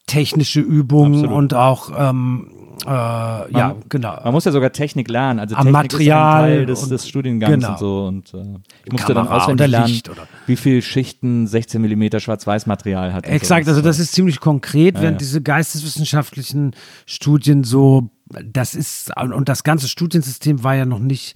technische 0.08 0.60
Übungen 0.62 1.16
Absolut. 1.16 1.36
und 1.38 1.54
auch, 1.56 1.92
ähm, 1.98 2.52
äh, 2.84 2.90
ja, 2.90 3.76
genau. 3.90 4.20
Man 4.24 4.34
muss 4.34 4.46
ja 4.46 4.52
sogar 4.52 4.72
Technik 4.72 5.10
lernen, 5.10 5.40
also 5.40 5.56
Am 5.56 5.66
Technik 5.66 5.74
Material 5.74 6.50
ist 6.50 6.56
Teil 6.56 6.66
des, 6.66 6.84
und- 6.84 6.90
des 6.92 7.08
Studiengangs 7.08 7.54
genau. 7.54 7.70
und 8.08 8.28
so. 8.28 8.40
Und 8.40 8.56
äh, 8.56 8.60
ich 8.86 8.92
musste 8.92 9.14
dann 9.14 9.28
Kamera 9.28 9.44
auswendig 9.44 9.66
oder 9.66 9.68
lernen, 9.68 10.02
wie 10.48 10.56
viel 10.56 10.82
Schichten 10.82 11.48
16 11.48 11.82
mm 11.82 12.20
Schwarz-Weiß-Material 12.20 13.14
hat. 13.14 13.26
Exakt, 13.26 13.68
also 13.68 13.82
das 13.82 14.00
ist 14.00 14.14
ziemlich 14.14 14.40
konkret, 14.40 14.96
während 14.96 15.16
ja. 15.16 15.18
diese 15.20 15.42
geisteswissenschaftlichen 15.42 16.76
Studien 17.06 17.64
so, 17.64 18.10
das 18.44 18.76
ist, 18.76 19.12
und 19.18 19.50
das 19.50 19.64
ganze 19.64 19.88
Studiensystem 19.88 20.64
war 20.64 20.76
ja 20.76 20.86
noch 20.86 21.00
nicht, 21.00 21.36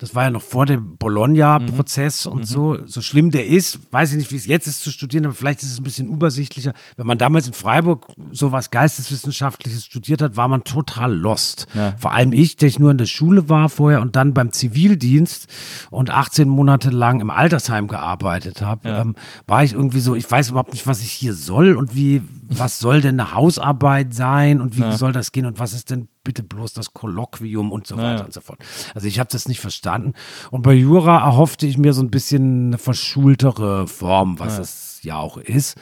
das 0.00 0.14
war 0.14 0.24
ja 0.24 0.30
noch 0.30 0.42
vor 0.42 0.66
dem 0.66 0.96
Bologna-Prozess 0.96 2.26
Mhm. 2.26 2.32
und 2.32 2.46
so, 2.48 2.78
so 2.86 3.00
schlimm 3.02 3.30
der 3.30 3.46
ist, 3.46 3.78
weiß 3.92 4.12
ich 4.12 4.18
nicht, 4.18 4.32
wie 4.32 4.36
es 4.36 4.46
jetzt 4.46 4.66
ist 4.66 4.82
zu 4.82 4.90
studieren, 4.90 5.26
aber 5.26 5.34
vielleicht 5.34 5.62
ist 5.62 5.72
es 5.72 5.78
ein 5.78 5.84
bisschen 5.84 6.08
übersichtlicher. 6.08 6.72
Wenn 6.96 7.06
man 7.06 7.18
damals 7.18 7.46
in 7.46 7.52
Freiburg 7.52 8.06
sowas 8.32 8.70
Geisteswissenschaftliches 8.70 9.84
studiert 9.84 10.22
hat, 10.22 10.36
war 10.36 10.48
man 10.48 10.64
total 10.64 11.14
lost. 11.14 11.66
Ja. 11.74 11.94
Vor 11.98 12.12
allem 12.12 12.32
ich, 12.32 12.56
der 12.56 12.68
ich 12.68 12.78
nur 12.78 12.90
in 12.90 12.98
der 12.98 13.06
Schule 13.06 13.48
war 13.48 13.68
vorher 13.68 14.00
und 14.00 14.16
dann 14.16 14.34
beim 14.34 14.52
Zivildienst 14.52 15.46
und 15.90 16.10
18 16.10 16.48
Monate 16.48 16.90
lang 16.90 17.20
im 17.20 17.30
Altersheim 17.30 17.86
gearbeitet 17.88 18.62
habe, 18.62 18.88
ähm, 18.88 19.14
war 19.46 19.64
ich 19.64 19.72
irgendwie 19.74 20.00
so, 20.00 20.14
ich 20.14 20.30
weiß 20.30 20.50
überhaupt 20.50 20.72
nicht, 20.72 20.86
was 20.86 21.00
ich 21.02 21.10
hier 21.12 21.34
soll 21.34 21.76
und 21.76 21.94
wie, 21.94 22.22
was 22.50 22.78
soll 22.78 23.00
denn 23.00 23.20
eine 23.20 23.34
Hausarbeit 23.34 24.12
sein 24.12 24.60
und 24.60 24.76
wie 24.76 24.92
soll 24.92 25.12
das 25.12 25.32
gehen 25.32 25.46
und 25.46 25.58
was 25.58 25.72
ist 25.72 25.90
denn 25.90 26.08
bitte 26.24 26.42
bloß 26.42 26.72
das 26.72 26.92
Kolloquium 26.92 27.72
und 27.72 27.86
so 27.86 27.96
weiter 27.96 28.18
ja. 28.18 28.24
und 28.24 28.32
so 28.32 28.40
fort. 28.40 28.58
Also 28.94 29.06
ich 29.06 29.18
habe 29.18 29.30
das 29.30 29.48
nicht 29.48 29.60
verstanden. 29.60 30.14
Und 30.50 30.62
bei 30.62 30.74
Jura 30.74 31.24
erhoffte 31.24 31.66
ich 31.66 31.78
mir 31.78 31.92
so 31.92 32.02
ein 32.02 32.10
bisschen 32.10 32.68
eine 32.68 32.78
verschultere 32.78 33.86
Form, 33.86 34.38
was 34.38 34.58
es 34.58 35.00
ja 35.02 35.16
auch 35.16 35.36
ist. 35.38 35.76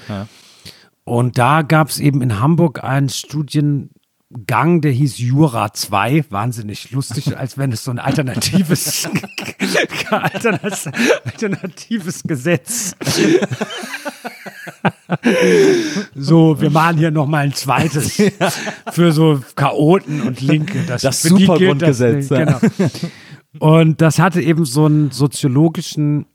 Und 1.05 1.39
da 1.39 1.63
gab 1.63 1.89
es 1.89 2.01
eben 2.01 2.21
in 2.21 2.39
Hamburg 2.39 2.85
einen 2.85 3.09
Studiengang, 4.31 4.83
der 4.83 4.93
hieß 4.93 5.19
Jura 5.19 5.73
2, 5.73 6.27
wahnsinnig 6.31 6.91
lustig, 6.91 7.37
als 7.39 7.57
wenn 7.57 7.73
es 7.73 7.85
so 7.85 7.91
ein 7.91 7.99
alternatives, 7.99 9.09
alternatives 11.25 12.23
Gesetz. 12.25 12.95
so, 16.15 16.61
wir 16.61 16.69
machen 16.71 16.99
hier 16.99 17.11
nochmal 17.11 17.45
ein 17.45 17.55
zweites 17.55 18.21
für 18.93 19.13
so 19.13 19.41
Chaoten 19.57 20.21
und 20.21 20.43
Linke. 20.43 20.85
Das, 20.87 21.01
Das 21.03 21.23
Supergrundgesetz, 21.23 22.29
ja. 22.29 22.45
Genau. 22.45 22.61
Und 23.59 24.03
das 24.03 24.19
hatte 24.19 24.43
eben 24.43 24.67
so 24.67 24.85
einen 24.85 25.11
soziologischen 25.11 26.27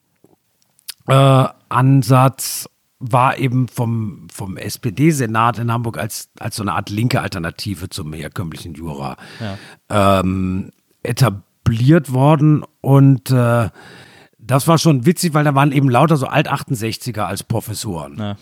äh, 1.08 1.46
Ansatz, 1.70 2.68
war 3.12 3.38
eben 3.38 3.68
vom, 3.68 4.28
vom 4.32 4.56
SPD-Senat 4.58 5.60
in 5.60 5.72
Hamburg 5.72 5.98
als, 5.98 6.30
als 6.40 6.56
so 6.56 6.64
eine 6.64 6.74
Art 6.74 6.90
linke 6.90 7.22
Alternative 7.22 7.90
zum 7.90 8.14
herkömmlichen 8.14 8.74
Jura 8.74 9.18
ja. 9.40 9.58
ähm, 10.20 10.72
etabliert 11.04 12.12
worden. 12.14 12.64
Und 12.82 13.30
äh, 13.32 13.70
das 14.40 14.68
war 14.68 14.78
schon 14.78 15.06
witzig, 15.06 15.34
weil 15.34 15.44
da 15.44 15.54
waren 15.56 15.74
eben 15.74 15.90
lauter 15.90 16.18
so 16.18 16.28
Alt-68er 16.28 17.24
als 17.24 17.44
Professoren. 17.44 18.18
Ja. 18.18 18.36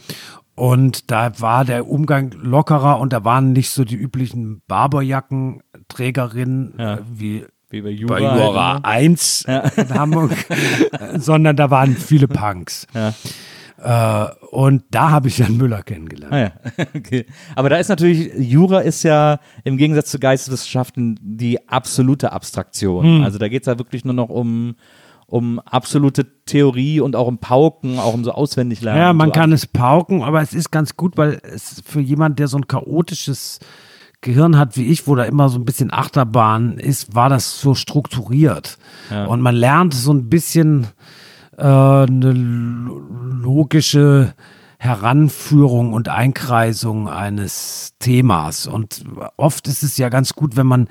Und 0.56 1.10
da 1.10 1.40
war 1.40 1.64
der 1.66 1.88
Umgang 1.88 2.30
lockerer 2.32 3.00
und 3.00 3.14
da 3.14 3.24
waren 3.24 3.54
nicht 3.54 3.72
so 3.72 3.84
die 3.84 3.96
üblichen 3.96 4.62
Barberjackenträgerinnen 4.68 6.76
ja. 6.78 7.00
wie 7.12 7.46
wie 7.72 7.82
bei 7.82 7.90
Jura, 7.90 8.16
bei 8.16 8.20
Jura 8.20 8.80
1 8.84 9.46
ja. 9.48 9.60
in 9.60 9.94
Hamburg, 9.94 10.32
sondern 11.16 11.56
da 11.56 11.72
waren 11.72 11.96
viele 11.96 12.28
Punks. 12.28 12.86
Ja. 12.94 13.14
Äh, 13.84 14.28
und 14.52 14.84
da 14.92 15.10
habe 15.10 15.28
ich 15.28 15.40
Jan 15.40 15.58
Müller 15.58 15.82
kennengelernt. 15.82 16.34
Ah 16.34 16.40
ja. 16.40 16.52
okay. 16.96 17.26
Aber 17.56 17.70
da 17.70 17.78
ist 17.78 17.90
natürlich, 17.90 18.32
Jura 18.38 18.80
ist 18.80 19.04
ja 19.04 19.40
im 19.64 19.78
Gegensatz 19.78 20.12
zu 20.12 20.20
Geisteswissenschaften 20.20 21.20
die 21.22 21.68
absolute 21.68 22.32
Abstraktion. 22.32 23.06
Hm. 23.06 23.24
Also 23.24 23.40
da 23.40 23.48
geht 23.48 23.64
es 23.64 23.68
ja 23.68 23.80
wirklich 23.80 24.06
nur 24.06 24.14
noch 24.14 24.30
um, 24.30 24.76
um 25.26 25.60
absolute 25.60 26.44
Theorie 26.46 27.00
und 27.00 27.16
auch 27.16 27.28
um 27.28 27.40
Pauken, 27.40 27.98
auch 27.98 28.14
um 28.14 28.24
so 28.24 28.32
auswendig 28.34 28.82
lernen. 28.82 29.00
Ja, 29.00 29.14
man 29.14 29.30
so 29.30 29.34
kann 29.34 29.52
es 29.52 29.66
pauken, 29.66 30.22
aber 30.22 30.42
es 30.42 30.54
ist 30.54 30.72
ganz 30.72 30.96
gut, 30.96 31.18
weil 31.18 31.42
es 31.44 31.82
für 31.84 32.02
jemand, 32.02 32.38
der 32.38 32.48
so 32.48 32.58
ein 32.58 32.68
chaotisches 32.68 33.60
Gehirn 34.22 34.60
hat 34.60 34.78
wie 34.78 34.86
ich, 34.86 35.08
wo 35.08 35.16
da 35.16 35.24
immer 35.24 35.50
so 35.50 35.58
ein 35.58 35.66
bisschen 35.66 35.92
Achterbahn 35.92 36.78
ist, 36.78 37.16
war 37.16 37.30
das 37.30 37.60
so 37.60 37.74
strukturiert. 37.74 38.78
Ja. 39.10 39.26
Und 39.26 39.42
man 39.42 39.56
lernt 39.56 39.96
so 39.96 40.14
ein 40.14 40.30
bisschen 40.30 40.88
äh, 41.58 41.64
eine 41.64 42.32
logische 42.32 44.34
Heranführung 44.78 45.94
und 45.94 46.10
Einkreisung 46.10 47.08
eines 47.08 47.94
Themas. 48.00 48.66
Und 48.66 49.04
oft 49.38 49.68
ist 49.68 49.84
es 49.84 49.98
ja 49.98 50.10
ganz 50.10 50.34
gut, 50.34 50.56
wenn 50.56 50.66
man 50.66 50.88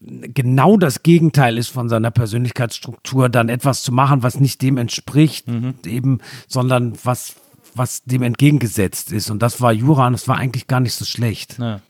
genau 0.00 0.76
das 0.76 1.02
Gegenteil 1.02 1.58
ist 1.58 1.68
von 1.68 1.88
seiner 1.88 2.10
Persönlichkeitsstruktur, 2.10 3.28
dann 3.28 3.48
etwas 3.48 3.82
zu 3.82 3.92
machen, 3.92 4.22
was 4.22 4.40
nicht 4.40 4.62
dem 4.62 4.78
entspricht, 4.78 5.48
mhm. 5.48 5.74
eben, 5.84 6.20
sondern 6.46 6.94
was, 7.04 7.34
was 7.74 8.02
dem 8.04 8.22
entgegengesetzt 8.22 9.12
ist. 9.12 9.30
Und 9.30 9.42
das 9.42 9.60
war 9.60 9.72
Jura 9.72 10.06
und 10.06 10.14
das 10.14 10.28
war 10.28 10.38
eigentlich 10.38 10.66
gar 10.66 10.80
nicht 10.80 10.94
so 10.94 11.04
schlecht. 11.04 11.58
Ja. 11.58 11.80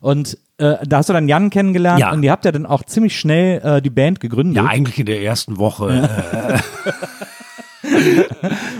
Und 0.00 0.38
äh, 0.58 0.86
da 0.86 0.98
hast 0.98 1.08
du 1.08 1.12
dann 1.12 1.28
Jan 1.28 1.50
kennengelernt 1.50 2.00
ja. 2.00 2.12
und 2.12 2.22
ihr 2.22 2.30
habt 2.30 2.44
ja 2.44 2.52
dann 2.52 2.66
auch 2.66 2.82
ziemlich 2.82 3.18
schnell 3.18 3.60
äh, 3.60 3.82
die 3.82 3.90
Band 3.90 4.20
gegründet. 4.20 4.56
Ja, 4.56 4.66
eigentlich 4.66 4.98
in 4.98 5.06
der 5.06 5.22
ersten 5.22 5.58
Woche. 5.58 6.08
Ja. 6.32 6.60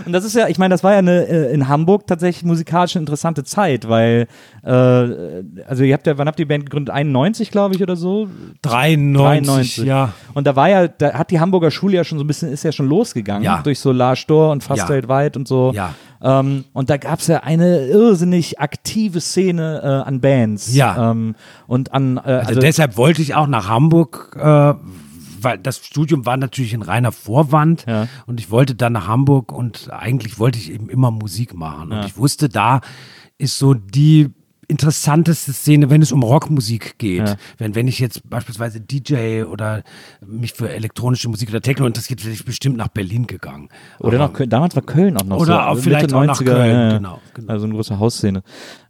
und 0.05 0.11
das 0.11 0.25
ist 0.25 0.35
ja, 0.35 0.47
ich 0.47 0.57
meine, 0.57 0.73
das 0.73 0.83
war 0.83 0.93
ja 0.93 0.99
eine 0.99 1.27
äh, 1.27 1.53
in 1.53 1.67
Hamburg 1.67 2.07
tatsächlich 2.07 2.43
musikalisch 2.43 2.95
eine 2.95 3.01
interessante 3.01 3.43
Zeit, 3.43 3.87
weil 3.87 4.27
äh, 4.63 4.69
also 4.69 5.83
ihr 5.83 5.93
habt 5.93 6.07
ja, 6.07 6.17
wann 6.17 6.27
habt 6.27 6.39
ihr 6.39 6.45
die 6.45 6.49
Band 6.49 6.65
gegründet? 6.65 6.93
91, 6.93 7.51
glaube 7.51 7.75
ich, 7.75 7.81
oder 7.81 7.95
so? 7.95 8.27
93, 8.61 9.45
93, 9.75 9.85
ja. 9.85 10.13
Und 10.33 10.47
da 10.47 10.55
war 10.55 10.69
ja, 10.69 10.87
da 10.87 11.13
hat 11.13 11.31
die 11.31 11.39
Hamburger 11.39 11.71
Schule 11.71 11.95
ja 11.97 12.03
schon 12.03 12.17
so 12.17 12.23
ein 12.23 12.27
bisschen, 12.27 12.51
ist 12.51 12.63
ja 12.63 12.71
schon 12.71 12.87
losgegangen 12.87 13.43
ja. 13.43 13.61
durch 13.63 13.79
so 13.79 13.91
La 13.91 14.15
Stor 14.15 14.51
und 14.51 14.63
fast 14.63 14.83
ja. 14.83 14.89
weltweit 14.89 15.37
und 15.37 15.47
so. 15.47 15.71
Ja. 15.73 15.93
Ähm, 16.21 16.65
und 16.73 16.89
da 16.89 16.97
gab 16.97 17.19
es 17.19 17.27
ja 17.27 17.43
eine 17.43 17.85
irrsinnig 17.85 18.59
aktive 18.59 19.21
Szene 19.21 19.81
äh, 19.83 20.07
an 20.07 20.21
Bands. 20.21 20.73
Ja. 20.73 21.11
Ähm, 21.11 21.35
und 21.67 21.93
an, 21.93 22.17
äh, 22.17 22.21
also, 22.21 22.49
also, 22.49 22.61
deshalb 22.61 22.97
wollte 22.97 23.21
ich 23.21 23.35
auch 23.35 23.47
nach 23.47 23.69
Hamburg, 23.69 24.35
äh, 24.39 24.73
weil 25.45 25.59
das 25.59 25.77
Studium 25.85 26.25
war 26.25 26.35
natürlich 26.35 26.73
ein 26.73 26.81
reiner 26.81 27.11
Vorwand 27.11 27.85
ja. 27.87 28.07
und 28.25 28.39
ich 28.39 28.51
wollte 28.51 28.75
dann 28.75 28.93
nach 28.93 29.07
Hamburg 29.07 29.53
und 29.53 29.89
eigentlich 29.93 30.39
wollte 30.39 30.59
ich 30.59 30.71
eben 30.71 30.89
immer 30.89 31.11
Musik 31.11 31.53
machen. 31.53 31.91
Und 31.91 32.05
ich 32.05 32.17
wusste, 32.17 32.49
da 32.49 32.81
ist 33.37 33.57
so 33.57 33.73
die 33.73 34.31
interessanteste 34.67 35.53
Szene, 35.53 35.89
wenn 35.89 36.01
es 36.01 36.11
um 36.11 36.23
Rockmusik 36.23 36.97
geht. 36.97 37.27
Ja. 37.27 37.35
Wenn, 37.57 37.75
wenn 37.75 37.87
ich 37.87 37.99
jetzt 37.99 38.27
beispielsweise 38.29 38.81
DJ 38.81 39.43
oder 39.43 39.83
mich 40.25 40.53
für 40.53 40.69
elektronische 40.69 41.29
Musik 41.29 41.49
oder 41.49 41.61
Techno 41.61 41.85
interessiert, 41.85 42.23
wäre 42.23 42.33
ich 42.33 42.45
bestimmt 42.45 42.77
nach 42.77 42.87
Berlin 42.87 43.27
gegangen. 43.27 43.69
Oder 43.99 44.17
nach 44.17 44.33
Köln. 44.33 44.49
Damals 44.49 44.75
war 44.75 44.83
Köln 44.83 45.17
auch 45.17 45.23
noch 45.23 45.37
oder 45.37 45.65
so. 45.65 45.71
Oder 45.71 45.81
vielleicht 45.81 46.13
auch 46.13 46.23
90er, 46.23 46.25
nach 46.25 46.43
Köln, 46.43 46.89
genau, 46.97 47.21
genau, 47.33 47.53
Also 47.53 47.65
eine 47.65 47.75
große 47.75 47.99
Hausszene. 47.99 48.41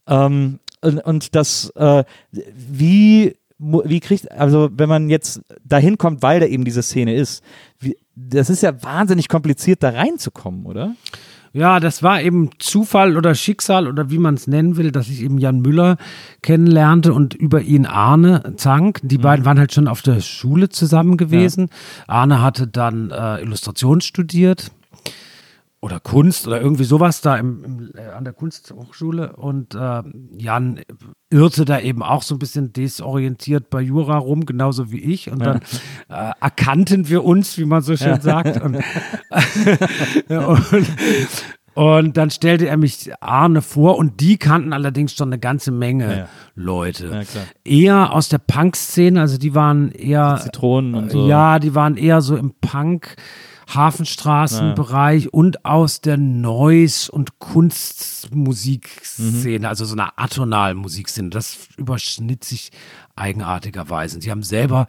Ähm, 0.08 0.60
und, 0.82 1.00
und 1.00 1.36
das, 1.36 1.72
äh, 1.76 2.04
wie 2.32 3.36
wie 3.58 4.00
kriegt, 4.00 4.32
also 4.32 4.70
wenn 4.74 4.90
man 4.90 5.10
jetzt 5.10 5.42
dahin 5.64 5.98
kommt, 5.98 6.22
weil 6.22 6.40
da 6.40 6.46
eben 6.46 6.66
diese 6.66 6.84
Szene 6.84 7.16
ist, 7.16 7.44
wie, 7.80 7.98
das 8.16 8.50
ist 8.50 8.64
ja 8.64 8.84
wahnsinnig 8.84 9.30
kompliziert, 9.30 9.84
da 9.84 9.90
reinzukommen, 9.90 10.66
oder? 10.66 10.96
Ja, 11.54 11.80
das 11.80 12.04
war 12.04 12.22
eben 12.22 12.50
Zufall 12.60 13.16
oder 13.16 13.34
Schicksal 13.34 13.88
oder 13.88 14.10
wie 14.10 14.18
man 14.18 14.36
es 14.36 14.46
nennen 14.46 14.76
will, 14.76 14.92
dass 14.92 15.08
ich 15.08 15.22
eben 15.22 15.38
Jan 15.38 15.62
Müller 15.62 15.96
kennenlernte 16.42 17.14
und 17.14 17.34
über 17.34 17.62
ihn 17.62 17.86
Arne 17.86 18.56
Zank. 18.58 19.00
Die 19.04 19.18
mhm. 19.18 19.22
beiden 19.22 19.46
waren 19.46 19.58
halt 19.58 19.74
schon 19.74 19.88
auf 19.88 20.02
der 20.02 20.20
Schule 20.20 20.68
zusammen 20.68 21.16
gewesen. 21.16 21.70
Ja. 21.70 22.16
Arne 22.16 22.42
hatte 22.42 22.68
dann 22.68 23.10
äh, 23.10 23.42
Illustration 23.42 24.02
studiert 24.02 24.72
oder 25.86 26.00
Kunst 26.00 26.48
oder 26.48 26.60
irgendwie 26.60 26.84
sowas 26.84 27.22
da 27.22 27.38
im, 27.38 27.64
im, 27.64 27.92
äh, 27.94 28.08
an 28.08 28.24
der 28.24 28.34
Kunsthochschule. 28.34 29.36
Und 29.36 29.76
äh, 29.76 30.02
Jan 30.36 30.80
irrte 31.30 31.64
da 31.64 31.80
eben 31.80 32.02
auch 32.02 32.24
so 32.24 32.34
ein 32.34 32.40
bisschen 32.40 32.74
desorientiert 32.74 33.70
bei 33.70 33.82
Jura 33.82 34.18
rum, 34.18 34.48
genauso 34.48 34.92
wie 34.92 35.00
ich. 35.00 35.30
Und 35.30 35.46
dann 35.46 35.60
äh, 36.10 36.32
erkannten 36.42 37.08
wir 37.08 37.24
uns, 37.24 37.60
wie 37.60 37.66
man 37.66 37.84
so 37.84 37.96
schön 37.98 38.20
sagt. 38.20 38.60
Und, 38.64 38.78
und, 40.28 40.88
und, 41.76 42.18
dann 42.18 42.32
stellte 42.32 42.68
er 42.68 42.78
mich 42.78 43.12
Arne 43.22 43.62
vor. 43.62 44.00
Und 44.00 44.22
die 44.22 44.38
kannten 44.38 44.74
allerdings 44.74 45.14
schon 45.14 45.30
eine 45.30 45.40
ganze 45.40 45.72
Menge 45.72 46.06
ja, 46.10 46.18
ja. 46.18 46.30
Leute. 46.56 47.12
Ja, 47.12 47.22
eher 47.64 48.12
aus 48.12 48.28
der 48.30 48.40
Punk-Szene, 48.40 49.22
also 49.22 49.38
die 49.38 49.54
waren 49.54 49.92
eher 49.92 50.40
Zitronen 50.42 50.96
und 50.96 51.12
so. 51.12 51.28
Ja, 51.28 51.60
die 51.60 51.76
waren 51.76 51.96
eher 51.96 52.22
so 52.22 52.36
im 52.36 52.56
Punk- 52.60 53.18
Hafenstraßenbereich 53.74 55.24
ja. 55.26 55.30
und 55.32 55.66
aus 55.66 56.02
der 56.02 56.18
Noise- 56.18 57.12
und 57.12 57.40
Kunstmusikszene, 57.40 59.60
mhm. 59.60 59.66
also 59.66 59.86
so 59.86 59.94
einer 59.94 60.14
atonalen 60.18 60.78
Musikszene. 60.78 61.30
Das 61.30 61.58
überschnitt 61.78 62.44
sich 62.44 62.72
eigenartigerweise. 63.16 64.22
Sie 64.22 64.30
haben 64.30 64.44
selber 64.44 64.86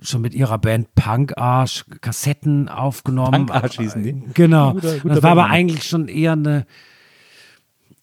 schon 0.00 0.20
mit 0.20 0.34
ihrer 0.34 0.58
Band 0.58 0.94
Punk 0.94 1.38
Arsch 1.38 1.86
Kassetten 2.00 2.68
aufgenommen. 2.68 3.46
Punk 3.46 3.62
Arsch 3.62 3.78
hießen 3.78 4.02
die. 4.02 4.20
Genau. 4.34 4.74
Guter, 4.74 4.98
guter 4.98 5.14
das 5.14 5.22
war 5.22 5.30
aber 5.30 5.46
eigentlich 5.46 5.84
schon 5.84 6.08
eher 6.08 6.32
eine 6.32 6.66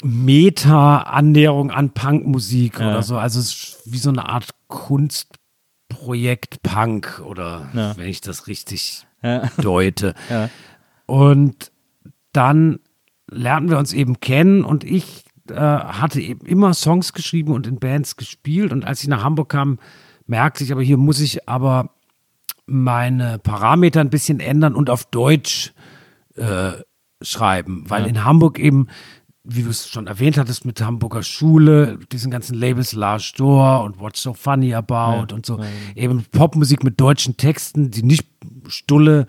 Meta-Annäherung 0.03 1.71
an 1.71 1.91
Punkmusik 1.91 2.79
ja. 2.79 2.89
oder 2.89 3.03
so. 3.03 3.17
Also 3.17 3.39
es 3.39 3.47
ist 3.47 3.81
wie 3.85 3.97
so 3.97 4.09
eine 4.09 4.29
Art 4.29 4.49
Kunstprojekt 4.67 6.61
Punk 6.63 7.21
oder 7.25 7.69
ja. 7.73 7.97
wenn 7.97 8.07
ich 8.07 8.21
das 8.21 8.47
richtig 8.47 9.05
ja. 9.25 9.49
deute. 9.61 10.13
Ja. 10.29 10.49
Und 11.05 11.71
dann 12.31 12.79
lernten 13.29 13.69
wir 13.69 13.77
uns 13.77 13.93
eben 13.93 14.19
kennen 14.19 14.63
und 14.63 14.83
ich 14.83 15.25
äh, 15.49 15.55
hatte 15.55 16.21
eben 16.21 16.45
immer 16.45 16.73
Songs 16.73 17.13
geschrieben 17.13 17.53
und 17.53 17.67
in 17.67 17.79
Bands 17.79 18.15
gespielt. 18.15 18.71
Und 18.71 18.85
als 18.85 19.01
ich 19.01 19.07
nach 19.07 19.23
Hamburg 19.23 19.49
kam, 19.49 19.79
merkte 20.27 20.63
ich, 20.63 20.71
aber 20.71 20.81
hier 20.81 20.97
muss 20.97 21.19
ich 21.19 21.47
aber 21.47 21.91
meine 22.65 23.39
Parameter 23.39 24.01
ein 24.01 24.09
bisschen 24.09 24.39
ändern 24.39 24.75
und 24.75 24.89
auf 24.89 25.05
Deutsch 25.05 25.73
äh, 26.35 26.71
schreiben, 27.21 27.85
weil 27.87 28.03
ja. 28.03 28.07
in 28.07 28.23
Hamburg 28.23 28.59
eben 28.59 28.87
wie 29.45 29.61
du 29.61 29.69
es 29.69 29.87
schon 29.87 30.07
erwähnt 30.07 30.37
hattest, 30.37 30.65
mit 30.65 30.81
Hamburger 30.81 31.21
Schule, 31.23 31.99
diesen 32.11 32.31
ganzen 32.31 32.55
Labels 32.55 32.93
Large 32.93 33.33
Door 33.37 33.83
und 33.83 33.99
What's 33.99 34.21
So 34.21 34.33
Funny 34.33 34.73
About 34.73 34.93
ja, 34.93 35.35
und 35.35 35.45
so, 35.45 35.59
ja. 35.59 35.65
eben 35.95 36.25
Popmusik 36.31 36.83
mit 36.83 36.99
deutschen 36.99 37.37
Texten, 37.37 37.91
die 37.91 38.03
nicht 38.03 38.27
stulle 38.67 39.27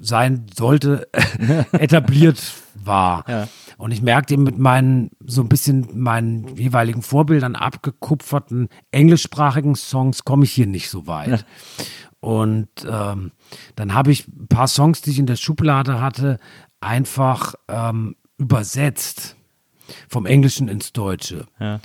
sein 0.00 0.46
sollte, 0.54 1.08
etabliert 1.72 2.40
war. 2.74 3.24
Ja. 3.28 3.48
Und 3.78 3.92
ich 3.92 4.02
merkte 4.02 4.34
eben 4.34 4.42
mit 4.42 4.58
meinen, 4.58 5.10
so 5.24 5.42
ein 5.42 5.48
bisschen 5.48 5.86
meinen 5.94 6.56
jeweiligen 6.56 7.02
Vorbildern 7.02 7.56
abgekupferten 7.56 8.68
englischsprachigen 8.90 9.74
Songs 9.74 10.24
komme 10.24 10.44
ich 10.44 10.52
hier 10.52 10.66
nicht 10.66 10.90
so 10.90 11.06
weit. 11.06 11.44
Und 12.20 12.68
ähm, 12.88 13.32
dann 13.74 13.94
habe 13.94 14.12
ich 14.12 14.28
ein 14.28 14.46
paar 14.46 14.68
Songs, 14.68 15.00
die 15.02 15.10
ich 15.10 15.18
in 15.18 15.26
der 15.26 15.34
Schublade 15.34 16.00
hatte, 16.00 16.38
einfach 16.80 17.54
ähm, 17.66 18.14
übersetzt 18.38 19.34
vom 20.08 20.26
Englischen 20.26 20.68
ins 20.68 20.92
Deutsche. 20.92 21.46
Ja. 21.58 21.80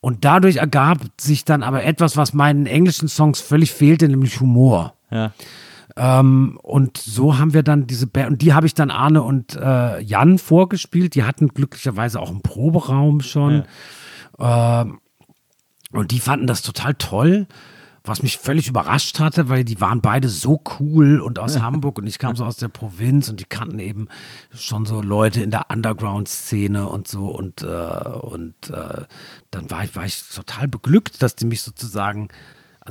Und 0.00 0.24
dadurch 0.24 0.56
ergab 0.56 0.98
sich 1.20 1.44
dann 1.44 1.62
aber 1.62 1.84
etwas, 1.84 2.16
was 2.16 2.32
meinen 2.32 2.66
englischen 2.66 3.08
Songs 3.08 3.40
völlig 3.40 3.72
fehlte, 3.72 4.08
nämlich 4.08 4.40
Humor. 4.40 4.94
Ja. 5.10 5.32
Ähm, 5.96 6.58
und 6.62 6.98
so 6.98 7.38
haben 7.38 7.54
wir 7.54 7.62
dann 7.62 7.86
diese 7.86 8.06
Band, 8.06 8.30
und 8.30 8.42
die 8.42 8.52
habe 8.52 8.66
ich 8.66 8.74
dann 8.74 8.90
Arne 8.90 9.22
und 9.22 9.56
äh, 9.56 10.00
Jan 10.00 10.38
vorgespielt. 10.38 11.14
Die 11.14 11.24
hatten 11.24 11.48
glücklicherweise 11.48 12.20
auch 12.20 12.30
einen 12.30 12.42
Proberaum 12.42 13.20
schon. 13.20 13.64
Ja. 14.38 14.82
Ähm, 14.82 15.00
und 15.92 16.12
die 16.12 16.20
fanden 16.20 16.46
das 16.46 16.62
total 16.62 16.94
toll. 16.94 17.46
was 18.02 18.22
mich 18.22 18.38
völlig 18.38 18.66
überrascht 18.66 19.20
hatte, 19.20 19.50
weil 19.50 19.62
die 19.62 19.80
waren 19.80 20.00
beide 20.00 20.30
so 20.30 20.62
cool 20.78 21.20
und 21.20 21.38
aus 21.38 21.60
Hamburg 21.62 21.98
und 21.98 22.06
ich 22.06 22.18
kam 22.18 22.34
so 22.34 22.44
aus 22.44 22.56
der 22.56 22.68
Provinz 22.68 23.28
und 23.28 23.40
die 23.40 23.44
kannten 23.44 23.78
eben 23.78 24.08
schon 24.54 24.86
so 24.86 25.02
Leute 25.02 25.42
in 25.42 25.50
der 25.50 25.66
Underground-Szene 25.70 26.88
und 26.88 27.08
so 27.08 27.26
und, 27.26 27.62
äh, 27.62 27.66
und 27.66 28.70
äh, 28.70 29.02
dann 29.50 29.70
war 29.70 29.84
ich, 29.84 29.94
war 29.94 30.06
ich 30.06 30.22
total 30.34 30.66
beglückt, 30.66 31.22
dass 31.22 31.36
die 31.36 31.44
mich 31.44 31.62
sozusagen 31.62 32.28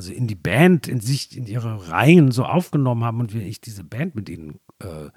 also 0.00 0.14
in 0.14 0.26
die 0.26 0.34
Band, 0.34 0.88
in 0.88 1.00
sich, 1.00 1.36
in 1.36 1.46
ihre 1.46 1.90
Reihen 1.90 2.32
so 2.32 2.46
aufgenommen 2.46 3.04
haben 3.04 3.20
und 3.20 3.34
wie 3.34 3.42
ich 3.42 3.60
diese 3.60 3.84
Band 3.84 4.14
mit 4.14 4.30
ihnen 4.30 4.58
äh, 4.78 5.08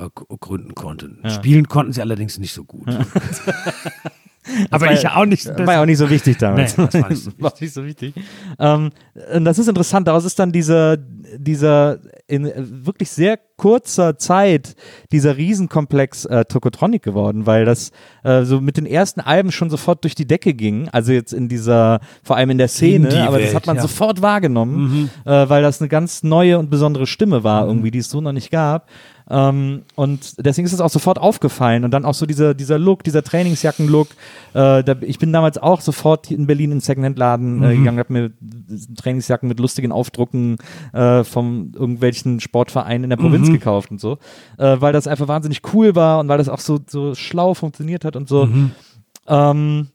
äh, 0.00 0.08
gründen 0.14 0.76
konnte. 0.76 1.18
Ja. 1.24 1.30
Spielen 1.30 1.66
konnten 1.66 1.92
sie 1.92 2.00
allerdings 2.02 2.38
nicht 2.38 2.52
so 2.52 2.62
gut. 2.62 2.86
Aber 4.70 4.86
war, 4.86 4.92
ich 4.92 5.08
auch 5.08 5.24
nicht. 5.24 5.46
Das 5.46 5.66
war 5.66 5.74
ja 5.74 5.82
auch 5.82 5.86
nicht 5.86 5.98
so 5.98 6.10
wichtig 6.10 6.38
damals. 6.38 6.76
Nee, 6.76 6.88
das 6.90 7.02
war 7.02 7.08
nicht 7.08 7.22
so 7.22 7.30
wichtig. 7.30 7.42
war 7.42 7.54
nicht 7.60 7.74
so 7.74 7.84
wichtig. 7.84 8.14
Ähm, 8.58 8.90
das 9.40 9.58
ist 9.58 9.68
interessant. 9.68 10.08
Daraus 10.08 10.24
ist 10.24 10.38
dann 10.38 10.50
dieser, 10.50 10.96
dieser 10.96 11.98
in 12.26 12.50
wirklich 12.84 13.10
sehr 13.10 13.38
kurzer 13.56 14.18
Zeit 14.18 14.74
dieser 15.12 15.36
Riesenkomplex 15.36 16.24
äh, 16.24 16.44
Tokotronic 16.46 17.02
geworden, 17.02 17.46
weil 17.46 17.64
das 17.64 17.92
äh, 18.24 18.42
so 18.42 18.60
mit 18.60 18.76
den 18.76 18.86
ersten 18.86 19.20
Alben 19.20 19.52
schon 19.52 19.70
sofort 19.70 20.02
durch 20.02 20.14
die 20.14 20.26
Decke 20.26 20.54
ging. 20.54 20.88
Also 20.88 21.12
jetzt 21.12 21.32
in 21.32 21.48
dieser, 21.48 22.00
vor 22.24 22.36
allem 22.36 22.50
in 22.50 22.58
der 22.58 22.68
Szene, 22.68 23.08
in 23.08 23.20
aber 23.20 23.38
das 23.38 23.54
hat 23.54 23.66
man 23.66 23.76
ja. 23.76 23.82
sofort 23.82 24.22
wahrgenommen, 24.22 25.10
mhm. 25.24 25.30
äh, 25.30 25.48
weil 25.48 25.62
das 25.62 25.80
eine 25.80 25.88
ganz 25.88 26.22
neue 26.24 26.58
und 26.58 26.70
besondere 26.70 27.06
Stimme 27.06 27.44
war, 27.44 27.64
mhm. 27.64 27.70
irgendwie, 27.70 27.90
die 27.92 27.98
es 27.98 28.10
so 28.10 28.20
noch 28.20 28.32
nicht 28.32 28.50
gab. 28.50 28.88
Ähm, 29.32 29.84
und 29.94 30.44
deswegen 30.44 30.66
ist 30.66 30.74
es 30.74 30.80
auch 30.82 30.90
sofort 30.90 31.18
aufgefallen. 31.18 31.84
Und 31.84 31.90
dann 31.90 32.04
auch 32.04 32.12
so 32.12 32.26
dieser, 32.26 32.52
dieser 32.52 32.78
Look, 32.78 33.02
dieser 33.02 33.22
Trainingsjacken-Look. 33.22 34.08
Äh, 34.52 34.84
da, 34.84 34.94
ich 35.00 35.18
bin 35.18 35.32
damals 35.32 35.56
auch 35.56 35.80
sofort 35.80 36.30
in 36.30 36.46
Berlin 36.46 36.64
in 36.64 36.76
den 36.76 36.80
Secondhand-Laden 36.80 37.62
äh, 37.62 37.66
mhm. 37.68 37.78
gegangen, 37.78 37.98
habe 37.98 38.12
mir 38.12 38.32
Trainingsjacken 38.94 39.48
mit 39.48 39.58
lustigen 39.58 39.90
Aufdrucken 39.90 40.58
äh, 40.92 41.24
von 41.24 41.72
irgendwelchen 41.72 42.40
Sportvereinen 42.40 43.04
in 43.04 43.10
der 43.10 43.16
Provinz 43.16 43.48
mhm. 43.48 43.54
gekauft 43.54 43.90
und 43.90 44.00
so. 44.00 44.18
Äh, 44.58 44.76
weil 44.80 44.92
das 44.92 45.06
einfach 45.06 45.28
wahnsinnig 45.28 45.62
cool 45.72 45.96
war 45.96 46.20
und 46.20 46.28
weil 46.28 46.38
das 46.38 46.50
auch 46.50 46.60
so, 46.60 46.78
so 46.86 47.14
schlau 47.14 47.54
funktioniert 47.54 48.04
hat 48.04 48.16
und 48.16 48.28
so. 48.28 48.44
Mhm. 48.44 48.72
Ähm, 49.28 49.88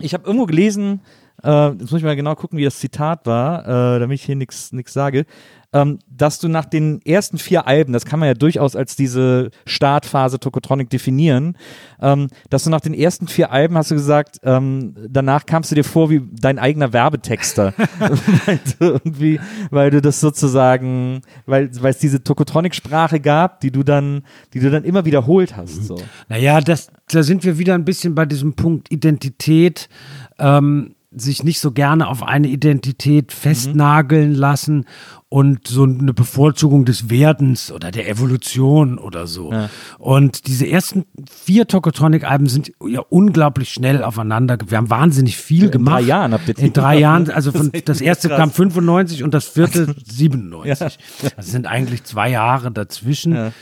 ich 0.00 0.14
habe 0.14 0.26
irgendwo 0.26 0.46
gelesen, 0.46 1.00
äh, 1.42 1.70
jetzt 1.70 1.90
muss 1.90 2.00
ich 2.00 2.04
mal 2.04 2.16
genau 2.16 2.34
gucken, 2.34 2.58
wie 2.58 2.64
das 2.64 2.78
Zitat 2.78 3.26
war, 3.26 3.96
äh, 3.96 4.00
damit 4.00 4.16
ich 4.16 4.24
hier 4.24 4.36
nichts 4.36 4.70
sage 4.86 5.26
ähm, 5.72 5.98
dass 6.10 6.38
du 6.38 6.48
nach 6.48 6.64
den 6.64 7.02
ersten 7.02 7.36
vier 7.36 7.66
Alben, 7.66 7.92
das 7.92 8.06
kann 8.06 8.18
man 8.18 8.28
ja 8.28 8.34
durchaus 8.34 8.74
als 8.74 8.96
diese 8.96 9.50
Startphase 9.66 10.40
Tokotronic 10.40 10.88
definieren, 10.88 11.56
ähm, 12.00 12.28
dass 12.48 12.64
du 12.64 12.70
nach 12.70 12.80
den 12.80 12.94
ersten 12.94 13.28
vier 13.28 13.52
Alben 13.52 13.76
hast 13.76 13.90
du 13.90 13.94
gesagt, 13.94 14.38
ähm, 14.44 14.94
danach 15.08 15.44
kamst 15.44 15.70
du 15.70 15.74
dir 15.74 15.84
vor 15.84 16.08
wie 16.08 16.22
dein 16.32 16.58
eigener 16.58 16.92
Werbetexter, 16.92 17.74
weil 18.46 18.60
du 18.78 18.84
irgendwie, 18.84 19.40
weil 19.70 19.90
du 19.90 20.00
das 20.00 20.20
sozusagen, 20.20 21.20
weil 21.44 21.70
es 21.82 21.98
diese 21.98 22.22
Tokotronic-Sprache 22.22 23.20
gab, 23.20 23.60
die 23.60 23.70
du 23.70 23.82
dann, 23.82 24.22
die 24.54 24.60
du 24.60 24.70
dann 24.70 24.84
immer 24.84 25.04
wiederholt 25.04 25.56
hast. 25.56 25.84
So. 25.84 25.98
Naja, 26.28 26.60
das, 26.62 26.90
da 27.08 27.22
sind 27.22 27.44
wir 27.44 27.58
wieder 27.58 27.74
ein 27.74 27.84
bisschen 27.84 28.14
bei 28.14 28.24
diesem 28.24 28.54
Punkt 28.54 28.90
Identität. 28.90 29.90
Ähm, 30.38 30.94
sich 31.10 31.42
nicht 31.42 31.60
so 31.60 31.72
gerne 31.72 32.06
auf 32.08 32.22
eine 32.22 32.48
Identität 32.48 33.32
festnageln 33.32 34.34
lassen 34.34 34.84
und 35.30 35.66
so 35.66 35.84
eine 35.84 36.12
Bevorzugung 36.12 36.84
des 36.84 37.08
Werdens 37.08 37.72
oder 37.72 37.90
der 37.90 38.08
Evolution 38.08 38.98
oder 38.98 39.26
so. 39.26 39.50
Ja. 39.52 39.70
Und 39.98 40.46
diese 40.46 40.66
ersten 40.66 41.04
vier 41.30 41.66
Tokotronic-Alben 41.66 42.46
sind 42.46 42.72
ja 42.86 43.00
unglaublich 43.08 43.70
schnell 43.70 44.02
aufeinander. 44.02 44.58
Wir 44.66 44.76
haben 44.76 44.90
wahnsinnig 44.90 45.38
viel 45.38 45.64
in 45.64 45.70
gemacht. 45.70 46.00
In 46.00 46.06
drei 46.06 46.08
Jahren 46.08 46.32
habt 46.32 46.48
ihr 46.48 46.58
In 46.58 46.72
drei 46.72 46.98
Jahren, 46.98 47.30
also 47.30 47.52
von, 47.52 47.70
das, 47.72 47.84
das 47.84 48.00
erste 48.02 48.28
krass. 48.28 48.38
kam 48.38 48.50
95 48.50 49.22
und 49.22 49.32
das 49.32 49.46
vierte 49.46 49.94
97. 50.04 50.98
Ja. 51.22 51.30
Das 51.36 51.46
sind 51.46 51.66
eigentlich 51.66 52.04
zwei 52.04 52.30
Jahre 52.30 52.70
dazwischen. 52.70 53.34
Ja. 53.34 53.52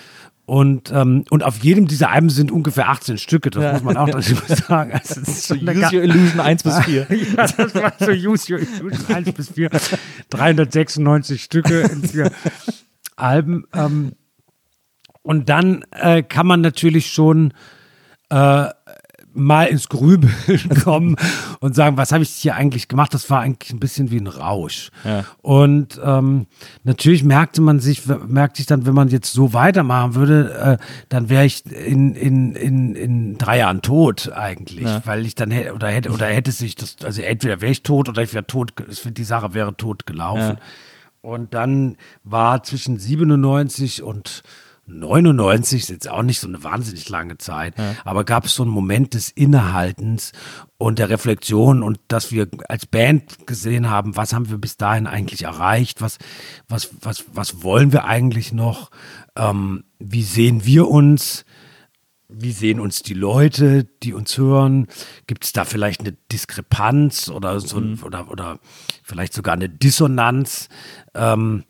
Und, 0.47 0.93
ähm, 0.93 1.24
und 1.31 1.43
auf 1.43 1.59
jedem 1.59 1.89
dieser 1.89 2.10
Alben 2.10 2.31
sind 2.31 2.52
ungefähr 2.52 2.89
18 2.89 3.18
Stücke, 3.18 3.51
das 3.51 3.64
ja. 3.64 3.73
muss 3.73 3.82
man 3.82 3.97
auch 3.97 4.09
dazu 4.09 4.36
sagen. 4.47 4.93
Also 4.93 5.20
so 5.24 5.55
Use 5.55 5.97
Your 5.97 6.05
Illusion 6.05 6.39
1 6.40 6.62
bis 6.62 6.78
4. 6.78 7.06
ja, 7.36 7.47
das 7.48 7.74
war 7.74 7.93
so 7.98 8.12
Use 8.12 8.52
Your 8.52 8.60
Illusion 8.60 9.14
1 9.16 9.32
bis 9.32 9.51
4. 9.51 9.70
396 10.31 11.43
Stücke 11.43 11.81
in 11.81 12.02
vier 12.05 12.31
Alben. 13.16 13.64
Ähm, 13.74 14.12
und 15.23 15.48
dann 15.48 15.85
äh, 15.90 16.23
kann 16.23 16.47
man 16.47 16.60
natürlich 16.60 17.12
schon 17.12 17.52
äh, 18.31 18.68
mal 19.36 19.66
ins 19.66 19.88
Grübeln 19.88 20.34
kommen 20.84 21.16
und 21.60 21.74
sagen, 21.74 21.96
was 21.96 22.12
habe 22.12 22.22
ich 22.22 22.30
hier 22.30 22.54
eigentlich 22.56 22.88
gemacht? 22.88 23.14
Das 23.14 23.28
war 23.30 23.40
eigentlich 23.40 23.72
ein 23.72 23.78
bisschen 23.78 24.10
wie 24.10 24.18
ein 24.18 24.26
Rausch. 24.26 24.90
Ja. 25.04 25.24
Und 25.42 26.00
ähm, 26.02 26.46
natürlich 26.84 27.22
merkte 27.22 27.60
man 27.60 27.78
sich, 27.78 28.02
merkte 28.26 28.58
sich 28.58 28.66
dann, 28.66 28.86
wenn 28.86 28.94
man 28.94 29.08
jetzt 29.08 29.32
so 29.32 29.52
weitermachen 29.52 30.14
würde, 30.14 30.78
äh, 30.80 30.84
dann 31.08 31.28
wäre 31.28 31.44
ich 31.44 31.66
in, 31.66 32.14
in, 32.14 32.54
in, 32.54 32.94
in 32.94 33.38
drei 33.38 33.58
Jahren 33.58 33.82
tot 33.82 34.32
eigentlich, 34.34 34.86
ja. 34.86 35.02
weil 35.04 35.26
ich 35.26 35.34
dann 35.34 35.50
hätte 35.50 35.74
oder 35.74 35.88
hätte 35.88 36.10
oder 36.10 36.26
hätte 36.26 36.52
sich 36.52 36.74
das, 36.74 36.96
also 37.04 37.22
entweder 37.22 37.60
wäre 37.60 37.72
ich 37.72 37.82
tot 37.82 38.08
oder 38.08 38.22
ich 38.22 38.32
wäre 38.34 38.46
tot, 38.46 38.72
die 39.04 39.24
Sache 39.24 39.54
wäre 39.54 39.76
tot 39.76 40.06
gelaufen. 40.06 40.56
Ja. 40.56 40.58
Und 41.20 41.54
dann 41.54 41.96
war 42.22 42.62
zwischen 42.62 42.98
97 42.98 44.02
und 44.02 44.44
99 44.86 45.82
ist 45.82 45.90
jetzt 45.90 46.08
auch 46.08 46.22
nicht 46.22 46.38
so 46.38 46.46
eine 46.46 46.62
wahnsinnig 46.62 47.08
lange 47.08 47.38
Zeit, 47.38 47.76
ja. 47.78 47.94
aber 48.04 48.24
gab 48.24 48.44
es 48.44 48.54
so 48.54 48.62
einen 48.62 48.72
Moment 48.72 49.14
des 49.14 49.30
Innehaltens 49.30 50.32
und 50.78 50.98
der 50.98 51.08
Reflexion 51.08 51.82
und 51.82 51.98
dass 52.08 52.30
wir 52.30 52.48
als 52.68 52.86
Band 52.86 53.46
gesehen 53.46 53.90
haben, 53.90 54.16
was 54.16 54.32
haben 54.32 54.48
wir 54.48 54.58
bis 54.58 54.76
dahin 54.76 55.06
eigentlich 55.06 55.42
erreicht, 55.42 56.00
was, 56.00 56.18
was, 56.68 56.90
was, 57.00 57.24
was 57.32 57.62
wollen 57.62 57.92
wir 57.92 58.04
eigentlich 58.04 58.52
noch, 58.52 58.90
ähm, 59.36 59.84
wie 59.98 60.22
sehen 60.22 60.64
wir 60.64 60.88
uns, 60.88 61.44
wie 62.28 62.52
sehen 62.52 62.80
uns 62.80 63.02
die 63.02 63.14
Leute, 63.14 63.84
die 64.02 64.12
uns 64.12 64.36
hören? 64.36 64.88
Gibt 65.26 65.44
es 65.44 65.52
da 65.52 65.64
vielleicht 65.64 66.00
eine 66.00 66.12
Diskrepanz 66.32 67.28
oder 67.28 67.60
so 67.60 67.80
mhm. 67.80 68.02
oder, 68.02 68.30
oder 68.30 68.58
vielleicht 69.02 69.32
sogar 69.32 69.54
eine 69.54 69.68
Dissonanz? 69.68 70.68
Ähm, 71.14 71.64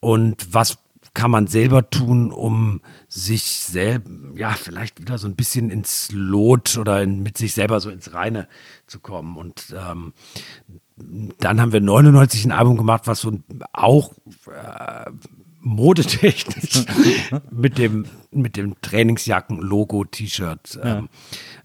und 0.00 0.54
was 0.54 0.78
kann 1.16 1.30
man 1.30 1.46
selber 1.46 1.88
tun, 1.88 2.30
um 2.30 2.82
sich 3.08 3.44
selber, 3.44 4.10
ja, 4.36 4.50
vielleicht 4.50 5.00
wieder 5.00 5.16
so 5.16 5.26
ein 5.26 5.34
bisschen 5.34 5.70
ins 5.70 6.10
Lot 6.12 6.76
oder 6.76 7.02
in, 7.02 7.22
mit 7.22 7.38
sich 7.38 7.54
selber 7.54 7.80
so 7.80 7.88
ins 7.88 8.12
Reine 8.12 8.48
zu 8.86 9.00
kommen. 9.00 9.38
Und 9.38 9.74
ähm, 9.74 10.12
dann 11.38 11.58
haben 11.58 11.72
wir 11.72 11.80
99 11.80 12.44
ein 12.44 12.52
Album 12.52 12.76
gemacht, 12.76 13.06
was 13.06 13.20
so 13.20 13.32
auch 13.72 14.12
äh, 14.46 15.10
modetechnisch 15.60 16.84
mit 17.50 17.78
dem, 17.78 18.04
mit 18.30 18.58
dem 18.58 18.78
Trainingsjacken-Logo-T-Shirt 18.82 20.78
ähm, 20.82 21.08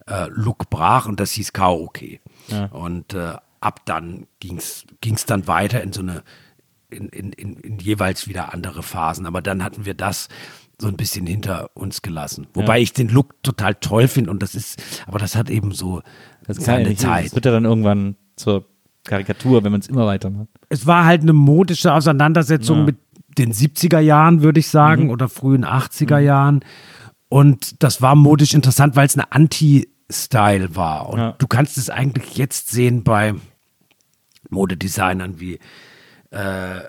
äh, 0.08 0.28
Look 0.30 0.70
brach 0.70 1.08
und 1.08 1.20
das 1.20 1.34
hieß 1.34 1.52
Karaoke. 1.52 2.22
Ja. 2.48 2.68
Und 2.68 3.16
äh, 3.16 3.36
ab 3.60 3.82
dann 3.84 4.28
ging 4.40 4.60
es 4.60 4.86
dann 5.26 5.48
weiter 5.48 5.84
in 5.84 5.92
so 5.92 6.00
eine 6.00 6.24
in, 6.92 7.10
in, 7.10 7.32
in, 7.34 7.56
in 7.58 7.80
jeweils 7.80 8.28
wieder 8.28 8.54
andere 8.54 8.84
Phasen. 8.84 9.26
Aber 9.26 9.42
dann 9.42 9.64
hatten 9.64 9.86
wir 9.86 9.94
das 9.94 10.28
so 10.80 10.88
ein 10.88 10.98
bisschen 10.98 11.26
hinter 11.26 11.70
uns 11.76 12.02
gelassen. 12.02 12.48
Wobei 12.54 12.78
ja. 12.78 12.84
ich 12.84 12.94
den 12.94 13.10
Look 13.10 13.42
total 13.44 13.76
toll 13.76 14.08
finde 14.08 14.32
und 14.32 14.42
das 14.42 14.56
ist, 14.56 14.82
aber 15.08 15.20
das 15.20 15.36
hat 15.36 15.50
eben 15.50 15.72
so 15.72 16.02
das 16.48 16.58
seine 16.58 16.90
nicht, 16.90 17.02
Zeit. 17.02 17.28
Das 17.28 17.36
wird 17.36 17.46
ja 17.46 17.52
dann 17.52 17.66
irgendwann 17.66 18.16
zur 18.36 18.66
Karikatur, 19.04 19.64
wenn 19.64 19.72
man 19.72 19.82
es 19.82 19.88
immer 19.88 20.06
weiter 20.06 20.30
macht. 20.30 20.48
Es 20.70 20.86
war 20.88 21.06
halt 21.06 21.22
eine 21.22 21.34
modische 21.34 21.94
Auseinandersetzung 21.94 22.80
ja. 22.80 22.84
mit 22.86 22.98
den 23.38 23.54
70er 23.54 24.00
Jahren, 24.00 24.42
würde 24.42 24.60
ich 24.60 24.68
sagen, 24.68 25.06
mhm. 25.06 25.10
oder 25.12 25.30
frühen 25.30 25.66
80er 25.66 26.20
mhm. 26.20 26.26
Jahren. 26.26 26.60
Und 27.30 27.82
das 27.84 28.02
war 28.02 28.16
modisch 28.16 28.54
interessant, 28.54 28.96
weil 28.96 29.08
es 29.08 29.16
eine 29.16 29.32
Anti-Style 29.32 30.76
war. 30.76 31.10
Und 31.10 31.20
ja. 31.20 31.36
du 31.38 31.48
kannst 31.48 31.78
es 31.78 31.90
eigentlich 31.90 32.36
jetzt 32.36 32.70
sehen 32.70 33.04
bei 33.04 33.36
Modedesignern 34.50 35.40
wie 35.40 35.60
äh, 36.32 36.80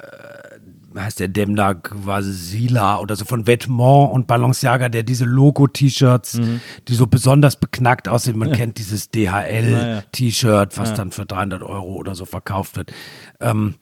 heißt 0.98 1.20
der 1.20 1.28
Demna 1.28 1.74
Quasila 1.74 2.98
oder 2.98 3.16
so 3.16 3.24
von 3.24 3.46
Vetements 3.46 4.12
und 4.12 4.26
Balenciaga, 4.26 4.88
der 4.88 5.02
diese 5.02 5.24
Logo-T-Shirts, 5.24 6.34
mhm. 6.34 6.60
die 6.88 6.94
so 6.94 7.06
besonders 7.06 7.56
beknackt 7.56 8.08
aussehen. 8.08 8.38
Man 8.38 8.50
ja. 8.50 8.56
kennt 8.56 8.78
dieses 8.78 9.10
DHL-T-Shirt, 9.10 10.78
was 10.78 10.90
ja. 10.90 10.96
dann 10.96 11.10
für 11.10 11.26
300 11.26 11.62
Euro 11.62 11.94
oder 11.94 12.14
so 12.14 12.24
verkauft 12.24 12.76
wird. 12.76 12.92
Ähm, 13.40 13.74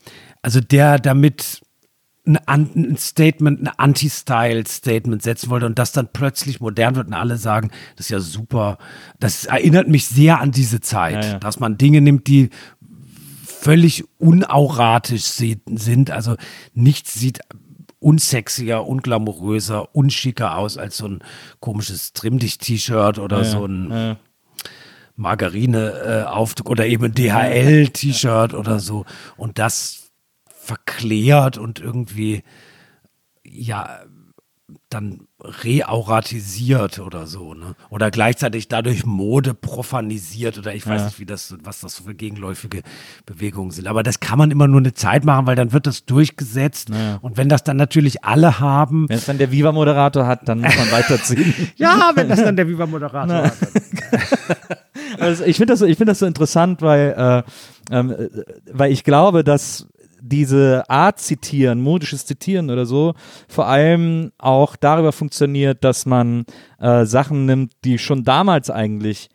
also 0.42 0.60
der 0.60 0.98
damit 0.98 1.62
ein, 2.46 2.96
Statement, 2.96 3.62
ein 3.62 3.70
Anti-Style-Statement 3.76 5.22
setzen 5.22 5.50
wollte 5.50 5.66
und 5.66 5.78
das 5.78 5.92
dann 5.92 6.08
plötzlich 6.12 6.60
modern 6.60 6.94
wird 6.94 7.08
und 7.08 7.14
alle 7.14 7.36
sagen, 7.36 7.70
das 7.96 8.06
ist 8.06 8.10
ja 8.10 8.20
super. 8.20 8.78
Das 9.18 9.46
erinnert 9.46 9.88
mich 9.88 10.06
sehr 10.06 10.40
an 10.40 10.52
diese 10.52 10.80
Zeit, 10.80 11.24
ja, 11.24 11.38
dass 11.38 11.60
man 11.60 11.78
Dinge 11.78 12.00
nimmt, 12.00 12.26
die 12.26 12.50
völlig 13.60 14.04
unauratisch 14.18 15.24
sind. 15.24 16.10
Also 16.10 16.36
nichts 16.72 17.14
sieht 17.14 17.40
unsexier, 17.98 18.86
unglamouröser, 18.86 19.94
unschicker 19.94 20.56
aus 20.56 20.78
als 20.78 20.96
so 20.96 21.06
ein 21.06 21.18
komisches 21.60 22.14
Trimmdicht-T-Shirt 22.14 23.18
oder 23.18 23.38
ja, 23.38 23.44
so 23.44 23.66
ein 23.66 23.90
ja. 23.90 24.16
Margarine-Aufdruck 25.16 26.70
oder 26.70 26.86
eben 26.86 27.04
ein 27.04 27.14
DHL-T-Shirt 27.14 28.54
oder 28.54 28.80
so. 28.80 29.04
Und 29.36 29.58
das 29.58 30.10
verklärt 30.46 31.58
und 31.58 31.80
irgendwie, 31.80 32.42
ja, 33.44 34.00
dann 34.90 35.20
reauratisiert 35.40 36.98
oder 36.98 37.26
so, 37.26 37.54
ne? 37.54 37.74
Oder 37.90 38.10
gleichzeitig 38.10 38.68
dadurch 38.68 39.06
Mode 39.06 39.54
profanisiert 39.54 40.58
oder 40.58 40.74
ich 40.74 40.86
weiß 40.86 41.00
Ja. 41.00 41.06
nicht, 41.06 41.20
wie 41.20 41.26
das, 41.26 41.54
was 41.62 41.80
das 41.80 42.00
für 42.00 42.14
gegenläufige 42.14 42.82
Bewegungen 43.24 43.70
sind. 43.70 43.86
Aber 43.86 44.02
das 44.02 44.20
kann 44.20 44.36
man 44.38 44.50
immer 44.50 44.66
nur 44.68 44.80
eine 44.80 44.92
Zeit 44.92 45.24
machen, 45.24 45.46
weil 45.46 45.56
dann 45.56 45.72
wird 45.72 45.86
das 45.86 46.04
durchgesetzt. 46.04 46.90
Und 47.22 47.36
wenn 47.36 47.48
das 47.48 47.62
dann 47.64 47.76
natürlich 47.76 48.24
alle 48.24 48.58
haben, 48.60 49.08
Wenn 49.08 49.18
es 49.18 49.26
dann 49.26 49.38
der 49.38 49.50
Viva-Moderator 49.52 50.26
hat, 50.26 50.48
dann 50.48 50.60
muss 50.60 50.76
man 50.76 50.90
weiterziehen. 50.92 51.54
ja, 51.76 52.10
wenn 52.14 52.28
das 52.28 52.42
dann 52.42 52.56
der 52.56 52.68
Viva-Moderator 52.68 53.44
hat. 53.44 53.52
Also 55.18 55.44
ich 55.44 55.56
finde 55.56 55.72
das, 55.72 55.80
so- 55.80 55.86
ich 55.86 55.96
finde 55.96 56.12
das 56.12 56.20
so 56.20 56.26
interessant, 56.26 56.82
weil, 56.82 57.44
äh, 57.90 57.94
ähm, 57.94 58.10
äh, 58.10 58.28
weil 58.72 58.92
ich 58.92 59.02
glaube, 59.04 59.42
dass 59.44 59.86
diese 60.22 60.84
Art 60.88 61.18
Zitieren, 61.18 61.80
modisches 61.80 62.26
Zitieren 62.26 62.70
oder 62.70 62.86
so, 62.86 63.14
vor 63.48 63.66
allem 63.66 64.32
auch 64.38 64.76
darüber 64.76 65.12
funktioniert, 65.12 65.84
dass 65.84 66.06
man 66.06 66.44
äh, 66.78 67.04
Sachen 67.04 67.46
nimmt, 67.46 67.72
die 67.84 67.98
schon 67.98 68.24
damals 68.24 68.70
eigentlich 68.70 69.28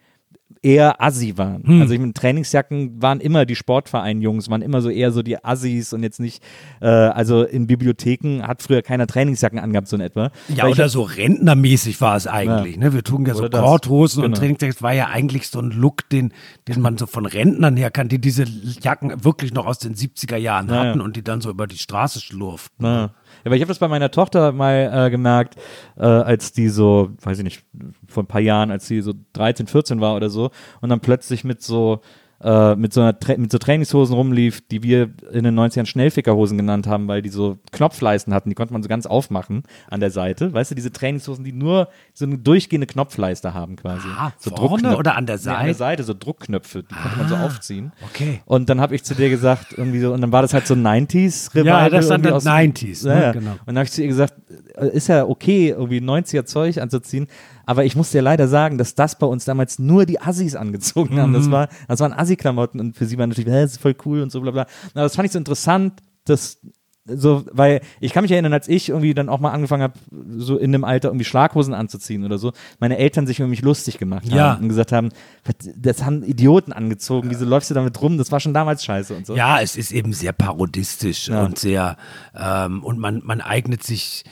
eher 0.65 0.99
assi 1.01 1.37
waren. 1.37 1.63
Hm. 1.63 1.81
Also 1.81 1.93
ich 1.93 1.99
meine, 1.99 2.13
Trainingsjacken 2.13 3.01
waren 3.01 3.19
immer 3.19 3.45
die 3.45 3.55
Sportverein-Jungs, 3.55 4.49
waren 4.49 4.63
immer 4.63 4.81
so 4.81 4.89
eher 4.89 5.11
so 5.11 5.21
die 5.21 5.43
Assis 5.45 5.93
und 5.93 6.01
jetzt 6.01 6.19
nicht, 6.19 6.41
äh, 6.81 6.87
also 6.87 7.43
in 7.43 7.67
Bibliotheken 7.67 8.41
hat 8.41 8.63
früher 8.63 8.81
keiner 8.81 9.05
Trainingsjacken 9.05 9.59
angehabt, 9.59 9.87
so 9.87 9.95
in 9.95 10.01
etwa. 10.01 10.31
Ja, 10.49 10.63
Weil 10.63 10.71
ich- 10.71 10.77
oder 10.79 10.89
so 10.89 11.03
rentnermäßig 11.03 12.01
war 12.01 12.15
es 12.15 12.25
eigentlich. 12.25 12.77
Ne? 12.77 12.93
Wir 12.93 13.03
trugen 13.03 13.25
ja 13.27 13.35
so. 13.35 13.47
Korthosen 13.47 14.23
und 14.23 14.31
Genau. 14.31 14.39
Trainingsjacks 14.39 14.81
war 14.81 14.93
ja 14.93 15.07
eigentlich 15.09 15.47
so 15.49 15.59
ein 15.59 15.69
Look, 15.69 16.09
den, 16.09 16.33
den 16.67 16.81
man 16.81 16.97
so 16.97 17.05
von 17.05 17.25
Rentnern 17.27 17.77
her 17.77 17.91
kann, 17.91 18.07
die 18.09 18.19
diese 18.19 18.45
Jacken 18.81 19.23
wirklich 19.23 19.53
noch 19.53 19.67
aus 19.67 19.77
den 19.77 19.93
70er 19.93 20.37
Jahren 20.37 20.67
Ja, 20.69 20.75
ja. 20.83 20.89
hatten 20.89 21.01
und 21.01 21.15
die 21.15 21.23
dann 21.23 21.41
so 21.41 21.51
über 21.51 21.67
die 21.67 21.77
Straße 21.77 22.19
schlurften. 22.21 23.09
Ja. 23.43 23.47
aber 23.47 23.55
ich 23.55 23.61
habe 23.61 23.69
das 23.69 23.79
bei 23.79 23.87
meiner 23.87 24.11
Tochter 24.11 24.51
mal 24.51 24.91
äh, 24.93 25.09
gemerkt, 25.09 25.55
äh, 25.97 26.05
als 26.05 26.51
die 26.51 26.69
so, 26.69 27.11
weiß 27.21 27.37
ich 27.39 27.43
nicht, 27.43 27.63
vor 28.07 28.23
ein 28.23 28.27
paar 28.27 28.41
Jahren, 28.41 28.71
als 28.71 28.87
sie 28.87 29.01
so 29.01 29.13
13, 29.33 29.67
14 29.67 30.01
war 30.01 30.15
oder 30.15 30.29
so 30.29 30.51
und 30.81 30.89
dann 30.89 30.99
plötzlich 30.99 31.43
mit 31.43 31.61
so 31.61 32.01
äh, 32.41 32.75
mit 32.75 32.93
so 32.93 33.01
einer 33.01 33.17
Tra 33.19 33.35
mit 33.37 33.51
so 33.51 33.57
Trainingshosen 33.57 34.13
rumlief, 34.15 34.61
die 34.67 34.83
wir 34.83 35.09
in 35.31 35.43
den 35.43 35.57
90ern 35.57 35.85
Schnellfickerhosen 35.85 36.57
genannt 36.57 36.85
haben, 36.87 37.07
weil 37.07 37.21
die 37.21 37.29
so 37.29 37.57
Knopfleisten 37.71 38.33
hatten, 38.33 38.49
die 38.49 38.55
konnte 38.55 38.73
man 38.73 38.83
so 38.83 38.89
ganz 38.89 39.05
aufmachen 39.05 39.63
an 39.89 39.99
der 39.99 40.11
Seite. 40.11 40.53
Weißt 40.53 40.71
du, 40.71 40.75
diese 40.75 40.91
Trainingshosen, 40.91 41.43
die 41.45 41.53
nur 41.53 41.87
so 42.13 42.25
eine 42.25 42.37
durchgehende 42.37 42.87
Knopfleiste 42.87 43.53
haben 43.53 43.75
quasi. 43.77 44.07
Ah, 44.17 44.33
so 44.37 44.49
vorne 44.49 44.67
Druckknöpfe. 44.69 44.97
oder 44.97 45.15
an 45.15 45.25
der 45.25 45.35
Nee, 45.37 45.49
an 45.51 45.65
der 45.65 45.73
Seite? 45.73 45.77
Seite, 45.77 46.03
so 46.03 46.13
Druckknöpfe, 46.13 46.83
die 46.83 46.93
konnte 46.95 47.17
man 47.17 47.27
so 47.29 47.35
aufziehen. 47.35 47.91
okay. 48.03 48.41
Und 48.45 48.69
dann 48.69 48.81
habe 48.81 48.95
ich 48.95 49.03
zu 49.03 49.15
dir 49.15 49.29
gesagt, 49.29 49.73
irgendwie 49.77 49.99
so, 49.99 50.13
und 50.13 50.21
dann 50.21 50.31
war 50.31 50.41
das 50.41 50.53
halt 50.53 50.67
so 50.67 50.73
90s 50.73 51.53
Revival. 51.55 51.65
Ja, 51.83 51.89
das 51.89 52.09
irgendwie 52.09 52.27
dann 52.29 52.33
aus- 52.37 52.45
90s, 52.45 53.05
ne? 53.07 53.13
Ja, 53.13 53.21
ja. 53.21 53.31
Genau. 53.31 53.51
Und 53.51 53.59
dann 53.67 53.77
habe 53.77 53.85
ich 53.85 53.91
zu 53.91 54.01
ihr 54.01 54.07
gesagt, 54.07 54.33
äh, 54.75 54.87
ist 54.89 55.07
ja 55.07 55.25
okay, 55.25 55.69
irgendwie 55.69 55.99
90er 56.01 56.45
Zeug 56.45 56.77
anzuziehen, 56.79 57.27
aber 57.65 57.85
ich 57.85 57.95
muss 57.95 58.11
dir 58.11 58.21
leider 58.21 58.47
sagen, 58.47 58.77
dass 58.77 58.95
das 58.95 59.17
bei 59.17 59.25
uns 59.27 59.45
damals 59.45 59.79
nur 59.79 60.05
die 60.05 60.21
Assis 60.21 60.55
angezogen 60.55 61.19
haben. 61.19 61.31
Mhm. 61.31 61.35
Das, 61.35 61.51
war, 61.51 61.69
das 61.87 61.99
waren 61.99 62.13
Assi-Klamotten 62.13 62.79
und 62.79 62.95
für 62.97 63.05
sie 63.05 63.17
war 63.17 63.27
natürlich, 63.27 63.49
das 63.51 63.71
ist 63.73 63.81
voll 63.81 63.95
cool 64.05 64.21
und 64.21 64.31
so 64.31 64.41
bla 64.41 64.51
bla. 64.51 64.61
Aber 64.93 65.01
das 65.03 65.15
fand 65.15 65.25
ich 65.27 65.31
so 65.31 65.37
interessant, 65.39 66.01
dass 66.25 66.59
so, 67.07 67.45
weil 67.51 67.81
ich 67.99 68.13
kann 68.13 68.23
mich 68.23 68.31
erinnern, 68.31 68.51
als 68.53 68.67
ich 68.67 68.89
irgendwie 68.89 69.13
dann 69.13 69.29
auch 69.29 69.39
mal 69.39 69.51
angefangen 69.51 69.83
habe, 69.83 69.93
so 70.37 70.57
in 70.57 70.71
dem 70.71 70.83
Alter 70.83 71.09
irgendwie 71.09 71.23
Schlaghosen 71.25 71.75
anzuziehen 71.75 72.23
oder 72.25 72.39
so, 72.39 72.51
meine 72.79 72.97
Eltern 72.97 73.27
sich 73.27 73.37
über 73.39 73.47
mich 73.47 73.61
lustig 73.61 73.99
gemacht 73.99 74.25
haben 74.25 74.35
Ja. 74.35 74.53
und 74.55 74.69
gesagt 74.69 74.91
haben, 74.91 75.09
"Was, 75.43 75.69
das 75.77 76.03
haben 76.03 76.23
Idioten 76.23 76.73
angezogen, 76.73 77.29
wieso 77.29 77.45
läufst 77.45 77.69
du 77.69 77.75
damit 77.75 78.01
rum? 78.01 78.17
Das 78.17 78.31
war 78.31 78.39
schon 78.39 78.55
damals 78.55 78.83
scheiße 78.83 79.13
und 79.15 79.27
so. 79.27 79.35
Ja, 79.35 79.61
es 79.61 79.77
ist 79.77 79.91
eben 79.91 80.13
sehr 80.13 80.33
parodistisch 80.33 81.27
Ja. 81.27 81.45
und 81.45 81.59
sehr, 81.59 81.95
ähm, 82.35 82.83
und 82.83 82.97
man, 82.97 83.21
man 83.23 83.39
eignet 83.39 83.83
sich 83.83 84.23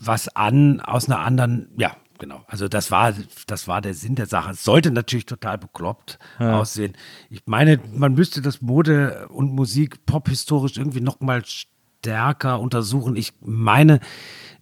was 0.00 0.34
an 0.34 0.80
aus 0.80 1.06
einer 1.06 1.18
anderen, 1.20 1.68
ja, 1.76 1.92
genau. 2.22 2.44
Also 2.46 2.68
das 2.68 2.92
war, 2.92 3.12
das 3.48 3.66
war 3.66 3.80
der 3.80 3.94
Sinn 3.94 4.14
der 4.14 4.26
Sache. 4.26 4.52
Es 4.52 4.62
sollte 4.62 4.92
natürlich 4.92 5.26
total 5.26 5.58
bekloppt 5.58 6.20
aussehen. 6.38 6.92
Ich 7.30 7.42
meine, 7.46 7.80
man 7.92 8.14
müsste 8.14 8.40
das 8.40 8.62
Mode 8.62 9.26
und 9.28 9.52
Musik 9.52 10.06
pophistorisch 10.06 10.76
irgendwie 10.76 11.00
noch 11.00 11.18
mal 11.18 11.42
stärker 11.44 12.60
untersuchen. 12.60 13.16
Ich 13.16 13.32
meine, 13.40 13.98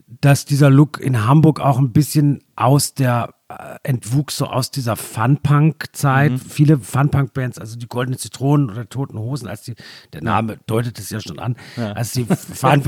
dass 0.07 0.47
dieser 0.47 0.71
Look 0.71 0.99
in 1.01 1.27
Hamburg 1.27 1.61
auch 1.61 1.79
ein 1.79 1.93
bisschen 1.93 2.43
aus 2.57 2.95
der 2.95 3.35
entwuchs 3.83 4.37
so 4.37 4.47
aus 4.47 4.71
dieser 4.71 4.97
Fun-Punk-Zeit. 4.97 6.33
Viele 6.39 6.79
Fun-Punk-Bands, 6.79 7.59
also 7.59 7.77
die 7.77 7.89
Goldenen 7.89 8.19
Zitronen 8.19 8.71
oder 8.71 8.89
Toten 8.89 9.19
Hosen, 9.19 9.49
als 9.49 9.63
die, 9.63 9.75
der 10.13 10.23
Name 10.23 10.59
deutet 10.67 10.99
es 10.99 11.11
ja 11.11 11.21
schon 11.21 11.39
an, 11.39 11.57
als 11.77 12.13
die 12.13 12.25
Fun 12.25 12.83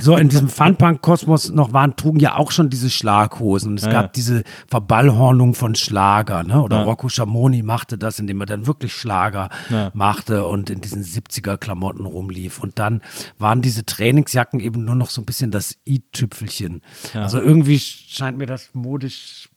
so 0.00 0.16
in 0.16 0.28
diesem 0.28 0.48
Fun-Punk-Kosmos 0.48 1.50
noch 1.50 1.72
waren, 1.72 1.96
trugen 1.96 2.20
ja 2.20 2.36
auch 2.36 2.50
schon 2.50 2.70
diese 2.70 2.90
Schlaghosen. 2.90 3.72
Und 3.72 3.80
es 3.80 3.88
gab 3.88 4.12
diese 4.12 4.42
Verballhornung 4.68 5.54
von 5.54 5.74
Schlager, 5.74 6.42
ne? 6.42 6.62
Oder 6.62 6.84
Rocco 6.84 7.08
Schamoni 7.08 7.62
machte 7.62 7.98
das, 7.98 8.18
indem 8.18 8.40
er 8.40 8.46
dann 8.46 8.66
wirklich 8.66 8.94
Schlager 8.94 9.48
machte 9.94 10.46
und 10.46 10.70
in 10.70 10.80
diesen 10.80 11.02
70er-Klamotten 11.02 12.06
rumlief. 12.06 12.60
Und 12.60 12.78
dann 12.78 13.02
waren 13.38 13.62
diese 13.62 13.84
Trainingsjacken 13.84 14.60
eben 14.60 14.84
nur 14.84 14.94
noch 14.94 15.10
so 15.10 15.20
ein 15.22 15.24
bisschen 15.24 15.50
das 15.50 15.76
i-Tüpfelchen. 15.86 16.82
Also 17.14 17.40
irgendwie 17.40 17.78
scheint 17.78 18.38
mir 18.38 18.46
das 18.46 18.70
modisch 18.72 19.48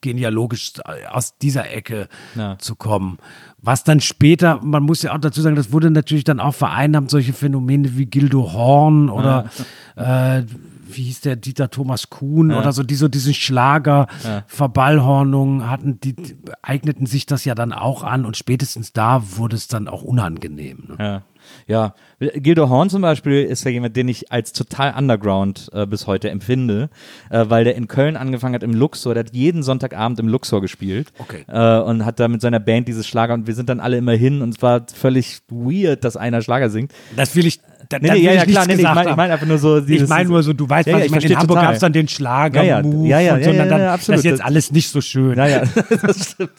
genealogisch 0.00 0.72
aus 1.10 1.38
dieser 1.38 1.70
Ecke 1.70 2.08
Ja. 2.34 2.58
zu 2.58 2.74
kommen. 2.76 3.18
Was 3.58 3.84
dann 3.84 4.00
später, 4.00 4.60
man 4.62 4.82
muss 4.82 5.02
ja 5.02 5.14
auch 5.14 5.18
dazu 5.18 5.40
sagen, 5.42 5.56
das 5.56 5.72
wurde 5.72 5.90
natürlich 5.90 6.24
dann 6.24 6.40
auch 6.40 6.54
vereinnahmt, 6.54 7.10
solche 7.10 7.32
Phänomene 7.32 7.96
wie 7.96 8.06
Gildo 8.06 8.52
Horn 8.52 9.08
oder 9.08 9.50
äh, 9.96 10.42
wie 10.88 11.02
hieß 11.02 11.22
der 11.22 11.34
Dieter 11.36 11.68
Thomas 11.70 12.10
Kuhn 12.10 12.52
oder 12.52 12.72
so, 12.72 12.82
die 12.84 12.94
so 12.94 13.08
diesen 13.08 13.34
Schlager, 13.34 14.06
Verballhornung 14.46 15.68
hatten, 15.68 15.98
die, 16.00 16.14
die 16.14 16.36
eigneten 16.62 17.06
sich 17.06 17.26
das 17.26 17.44
ja 17.44 17.54
dann 17.54 17.72
auch 17.72 18.02
an 18.04 18.24
und 18.24 18.36
spätestens 18.36 18.92
da 18.92 19.22
wurde 19.36 19.56
es 19.56 19.68
dann 19.68 19.88
auch 19.88 20.02
unangenehm. 20.02 20.84
Ne? 20.88 20.96
Ja. 20.98 21.22
Ja, 21.66 21.94
Gildo 22.18 22.68
Horn 22.68 22.88
zum 22.90 23.02
Beispiel 23.02 23.42
ist 23.44 23.64
ja 23.64 23.70
jemand, 23.70 23.96
den 23.96 24.08
ich 24.08 24.32
als 24.32 24.52
total 24.52 24.94
underground 24.96 25.68
äh, 25.72 25.86
bis 25.86 26.06
heute 26.06 26.30
empfinde, 26.30 26.88
äh, 27.30 27.44
weil 27.48 27.64
der 27.64 27.74
in 27.76 27.88
Köln 27.88 28.16
angefangen 28.16 28.54
hat 28.54 28.62
im 28.62 28.72
Luxor, 28.74 29.14
der 29.14 29.24
hat 29.24 29.34
jeden 29.34 29.62
Sonntagabend 29.62 30.18
im 30.20 30.28
Luxor 30.28 30.60
gespielt 30.60 31.12
Okay. 31.18 31.44
äh, 31.48 31.78
und 31.80 32.04
hat 32.04 32.20
da 32.20 32.28
mit 32.28 32.40
seiner 32.40 32.60
Band 32.60 32.88
dieses 32.88 33.06
Schlager 33.06 33.34
und 33.34 33.46
wir 33.46 33.54
sind 33.54 33.68
dann 33.68 33.80
alle 33.80 33.96
immer 33.98 34.12
hin 34.12 34.42
und 34.42 34.54
es 34.56 34.62
war 34.62 34.82
völlig 34.94 35.40
weird, 35.50 36.04
dass 36.04 36.16
einer 36.16 36.40
Schlager 36.42 36.70
singt. 36.70 36.92
Das 37.16 37.34
will 37.36 37.46
ich, 37.46 37.60
da, 37.88 37.98
Nee, 38.00 38.08
da 38.08 38.14
nee, 38.14 38.18
will 38.20 38.24
ja, 38.24 38.32
ich 38.32 38.38
ja, 38.38 38.44
klar, 38.46 38.66
nee, 38.66 38.74
nee, 38.74 38.82
ich 38.82 38.88
meine 38.94 39.10
ich 39.10 39.16
mein 39.16 39.30
einfach 39.30 39.46
nur 39.46 39.58
so. 39.58 39.78
Ich 39.78 39.84
dieses- 39.86 40.08
meine 40.08 40.28
nur 40.28 40.42
so, 40.42 40.52
du 40.52 40.68
weißt, 40.68 40.88
Ja, 40.88 40.94
was 40.94 40.98
ja, 41.00 41.04
ich 41.06 41.12
ich 41.12 41.20
meine. 41.20 41.32
In 41.32 41.38
Hamburg 41.38 41.60
gab 41.60 41.74
es 41.74 41.78
dann 41.80 41.92
den 41.92 42.08
Schlager-Move 42.08 43.06
Ja, 43.08 43.20
ja, 43.20 43.26
ja, 43.26 43.34
und 43.36 43.44
so. 43.44 43.50
ja, 43.50 43.62
und 43.62 43.68
dann, 43.68 43.80
ja, 43.80 43.94
absolut. 43.94 44.18
Das 44.18 44.24
ist 44.24 44.30
jetzt 44.30 44.44
alles 44.44 44.72
nicht 44.72 44.88
so 44.90 45.00
schön. 45.00 45.36
Ja, 45.38 45.46
ja, 45.46 45.62
das 46.02 46.30
stimmt. 46.32 46.50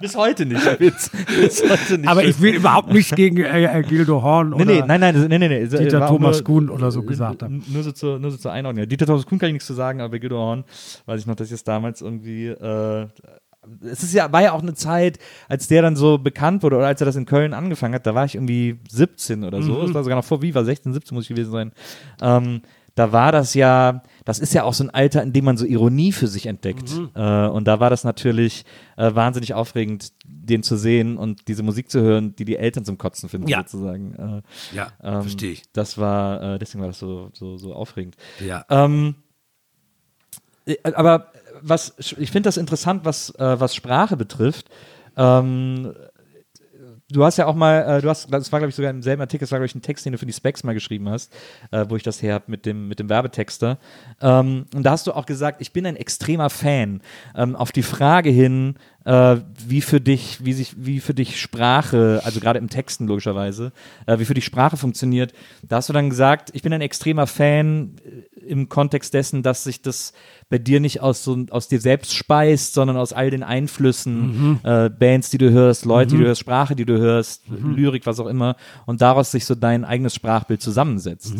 Bis 0.00 0.16
heute 0.16 0.44
nicht. 0.46 0.78
Bis, 0.78 1.10
bis 1.40 1.62
heute 1.70 1.98
nicht. 1.98 2.08
Aber 2.08 2.24
ich 2.24 2.40
will 2.40 2.54
überhaupt 2.54 2.92
nicht 2.92 3.14
gegen 3.14 3.36
äh, 3.44 3.78
äh, 3.78 3.82
Gildo 3.82 4.22
Horn 4.22 4.31
Nee, 4.40 4.54
oder 4.54 4.64
nee, 4.64 4.82
nein, 4.86 5.00
nein, 5.00 5.26
nee, 5.28 5.38
nee. 5.38 5.66
Dieter 5.66 6.06
Thomas 6.06 6.42
Kuhn 6.44 6.68
oder 6.68 6.90
so 6.90 7.02
gesagt 7.02 7.42
haben. 7.42 7.62
Nur 7.68 7.82
so, 7.82 7.92
zur, 7.92 8.18
nur 8.18 8.30
so 8.30 8.36
zur 8.36 8.52
Einordnung. 8.52 8.88
Dieter 8.88 9.06
Thomas 9.06 9.26
Kuhn 9.26 9.38
kann 9.38 9.48
ich 9.48 9.54
nichts 9.54 9.66
zu 9.66 9.74
sagen, 9.74 10.00
aber 10.00 10.18
Guido 10.18 10.36
Horn 10.36 10.64
weiß 11.06 11.20
ich 11.20 11.26
noch, 11.26 11.34
dass 11.34 11.48
ich 11.48 11.54
es 11.54 11.64
damals 11.64 12.00
irgendwie. 12.00 12.48
Äh, 12.48 13.06
es 13.82 14.02
ist 14.02 14.12
ja, 14.12 14.32
war 14.32 14.42
ja 14.42 14.52
auch 14.52 14.62
eine 14.62 14.74
Zeit, 14.74 15.18
als 15.48 15.68
der 15.68 15.82
dann 15.82 15.94
so 15.94 16.18
bekannt 16.18 16.64
wurde 16.64 16.76
oder 16.76 16.88
als 16.88 17.00
er 17.00 17.04
das 17.04 17.14
in 17.14 17.26
Köln 17.26 17.54
angefangen 17.54 17.94
hat, 17.94 18.06
da 18.06 18.14
war 18.14 18.24
ich 18.24 18.34
irgendwie 18.34 18.80
17 18.90 19.44
oder 19.44 19.62
so. 19.62 19.82
Das 19.82 19.94
war 19.94 20.02
sogar 20.02 20.16
noch 20.16 20.24
vor 20.24 20.42
Viva, 20.42 20.64
16, 20.64 20.92
17 20.92 21.14
muss 21.14 21.24
ich 21.24 21.28
gewesen 21.28 21.52
sein. 21.52 21.72
Ähm, 22.20 22.62
da 22.94 23.10
war 23.12 23.32
das 23.32 23.54
ja, 23.54 24.02
das 24.24 24.38
ist 24.38 24.52
ja 24.52 24.64
auch 24.64 24.74
so 24.74 24.84
ein 24.84 24.90
Alter, 24.90 25.22
in 25.22 25.32
dem 25.32 25.44
man 25.46 25.56
so 25.56 25.64
Ironie 25.64 26.12
für 26.12 26.26
sich 26.26 26.46
entdeckt. 26.46 26.90
Äh, 27.14 27.46
und 27.46 27.66
da 27.66 27.80
war 27.80 27.88
das 27.90 28.04
natürlich 28.04 28.64
äh, 28.96 29.14
wahnsinnig 29.14 29.54
aufregend, 29.54 30.12
den 30.26 30.62
zu 30.62 30.76
sehen 30.76 31.16
und 31.16 31.48
diese 31.48 31.62
Musik 31.62 31.90
zu 31.90 32.00
hören, 32.02 32.36
die 32.36 32.44
die 32.44 32.56
Eltern 32.56 32.84
zum 32.84 32.98
Kotzen 32.98 33.28
finden, 33.28 33.48
Ja. 33.48 33.58
sozusagen. 33.62 34.42
Äh, 34.72 34.76
Ja, 34.76 34.88
ähm, 35.02 35.22
verstehe 35.22 35.52
ich. 35.52 35.62
Das 35.72 35.96
war, 35.96 36.54
äh, 36.54 36.58
deswegen 36.58 36.82
war 36.82 36.88
das 36.88 36.98
so, 36.98 37.30
so, 37.32 37.56
so 37.56 37.74
aufregend. 37.74 38.16
Ja. 38.40 38.64
Ähm, 38.68 39.14
äh, 40.66 40.76
aber 40.92 41.32
was, 41.62 41.94
ich 42.18 42.30
finde 42.30 42.48
das 42.48 42.56
interessant, 42.56 43.04
was, 43.04 43.30
äh, 43.36 43.58
was 43.60 43.74
Sprache 43.74 44.16
betrifft. 44.16 44.68
Ähm, 45.16 45.92
du 47.12 47.24
hast 47.24 47.36
ja 47.36 47.46
auch 47.46 47.54
mal, 47.54 47.98
äh, 47.98 48.00
du 48.00 48.08
hast, 48.08 48.32
das 48.32 48.50
war 48.52 48.58
glaube 48.58 48.70
ich 48.70 48.74
sogar 48.74 48.90
im 48.90 49.02
selben 49.02 49.20
Artikel, 49.20 49.44
das 49.44 49.52
war 49.52 49.58
glaube 49.58 49.66
ich 49.66 49.74
ein 49.74 49.82
Text, 49.82 50.04
den 50.04 50.12
du 50.12 50.18
für 50.18 50.26
die 50.26 50.32
Specs 50.32 50.64
mal 50.64 50.74
geschrieben 50.74 51.08
hast, 51.08 51.32
äh, 51.70 51.86
wo 51.88 51.96
ich 51.96 52.02
das 52.02 52.22
her 52.22 52.34
habe 52.34 52.44
mit 52.48 52.66
dem, 52.66 52.88
mit 52.88 52.98
dem 52.98 53.08
Werbetexter. 53.08 53.78
Ähm, 54.20 54.66
und 54.74 54.82
da 54.82 54.92
hast 54.92 55.06
du 55.06 55.12
auch 55.12 55.26
gesagt, 55.26 55.60
ich 55.60 55.72
bin 55.72 55.86
ein 55.86 55.96
extremer 55.96 56.50
Fan. 56.50 57.02
Ähm, 57.36 57.56
auf 57.56 57.72
die 57.72 57.82
Frage 57.82 58.30
hin, 58.30 58.76
äh, 59.04 59.36
wie 59.66 59.80
für 59.80 60.00
dich, 60.00 60.44
wie 60.44 60.52
sich, 60.52 60.74
wie 60.76 61.00
für 61.00 61.14
dich 61.14 61.40
Sprache, 61.40 62.20
also 62.24 62.40
gerade 62.40 62.58
im 62.58 62.68
Texten 62.68 63.06
logischerweise, 63.06 63.72
äh, 64.06 64.18
wie 64.18 64.24
für 64.24 64.34
dich 64.34 64.44
Sprache 64.44 64.76
funktioniert. 64.76 65.32
Da 65.62 65.76
hast 65.76 65.88
du 65.88 65.92
dann 65.92 66.10
gesagt, 66.10 66.50
ich 66.52 66.62
bin 66.62 66.72
ein 66.72 66.80
extremer 66.80 67.26
Fan 67.26 67.96
äh, 68.04 68.40
im 68.40 68.68
Kontext 68.68 69.14
dessen, 69.14 69.42
dass 69.42 69.64
sich 69.64 69.82
das 69.82 70.12
bei 70.48 70.58
dir 70.58 70.80
nicht 70.80 71.00
aus, 71.00 71.24
so, 71.24 71.46
aus 71.50 71.68
dir 71.68 71.80
selbst 71.80 72.14
speist, 72.14 72.74
sondern 72.74 72.96
aus 72.96 73.12
all 73.12 73.30
den 73.30 73.42
Einflüssen, 73.42 74.50
mhm. 74.50 74.60
äh, 74.62 74.90
Bands, 74.90 75.30
die 75.30 75.38
du 75.38 75.50
hörst, 75.50 75.84
Leute, 75.84 76.14
mhm. 76.14 76.18
die 76.18 76.22
du 76.22 76.28
hörst, 76.28 76.40
Sprache, 76.40 76.76
die 76.76 76.84
du 76.84 76.98
hörst, 76.98 77.48
mhm. 77.48 77.74
Lyrik, 77.74 78.06
was 78.06 78.20
auch 78.20 78.26
immer, 78.26 78.56
und 78.86 79.00
daraus 79.00 79.30
sich 79.30 79.44
so 79.44 79.54
dein 79.54 79.84
eigenes 79.84 80.14
Sprachbild 80.14 80.60
zusammensetzt. 80.60 81.36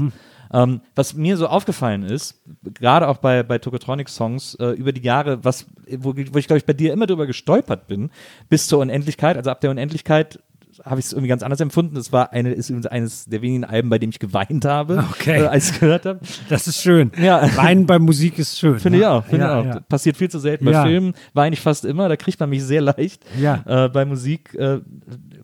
Ähm, 0.52 0.80
was 0.94 1.14
mir 1.14 1.36
so 1.36 1.46
aufgefallen 1.46 2.02
ist, 2.02 2.42
gerade 2.74 3.08
auch 3.08 3.18
bei, 3.18 3.42
bei 3.42 3.58
Tokotronic-Songs 3.58 4.56
äh, 4.56 4.70
über 4.70 4.92
die 4.92 5.02
Jahre, 5.02 5.44
was, 5.44 5.66
wo, 5.98 6.14
wo 6.14 6.38
ich 6.38 6.46
glaube 6.46 6.58
ich 6.58 6.66
bei 6.66 6.72
dir 6.72 6.92
immer 6.92 7.06
drüber 7.06 7.26
gestolpert 7.26 7.86
bin, 7.86 8.10
bis 8.48 8.66
zur 8.66 8.80
Unendlichkeit, 8.80 9.36
also 9.36 9.50
ab 9.50 9.60
der 9.60 9.70
Unendlichkeit 9.70 10.38
habe 10.84 11.00
ich 11.00 11.06
es 11.06 11.12
irgendwie 11.12 11.28
ganz 11.28 11.42
anders 11.42 11.60
empfunden. 11.60 11.96
Es 11.96 12.12
war 12.12 12.32
eine, 12.32 12.52
ist 12.52 12.70
eines 12.86 13.26
der 13.26 13.42
wenigen 13.42 13.64
Alben, 13.64 13.90
bei 13.90 13.98
dem 13.98 14.10
ich 14.10 14.18
geweint 14.18 14.64
habe, 14.64 15.04
okay. 15.10 15.42
äh, 15.42 15.46
als 15.46 15.70
ich 15.70 15.80
gehört 15.80 16.06
habe. 16.06 16.20
Das 16.48 16.66
ist 16.66 16.80
schön. 16.80 17.12
Ja. 17.20 17.56
Weinen 17.56 17.86
bei 17.86 17.98
Musik 17.98 18.38
ist 18.38 18.58
schön. 18.58 18.78
Finde 18.78 18.98
ne? 18.98 19.04
ich 19.04 19.08
auch. 19.08 19.24
Finde 19.24 19.44
ja, 19.44 19.60
ich 19.60 19.66
auch. 19.66 19.74
Ja. 19.74 19.80
Passiert 19.80 20.16
viel 20.16 20.30
zu 20.30 20.38
selten. 20.38 20.64
Bei 20.64 20.82
Filmen 20.82 21.14
weine 21.34 21.54
ich 21.54 21.60
fast 21.60 21.84
immer, 21.84 22.08
da 22.08 22.16
kriegt 22.16 22.40
man 22.40 22.50
mich 22.50 22.64
sehr 22.64 22.80
leicht. 22.80 23.24
Ja. 23.38 23.62
Äh, 23.66 23.88
bei 23.88 24.04
Musik 24.04 24.54
äh, 24.54 24.80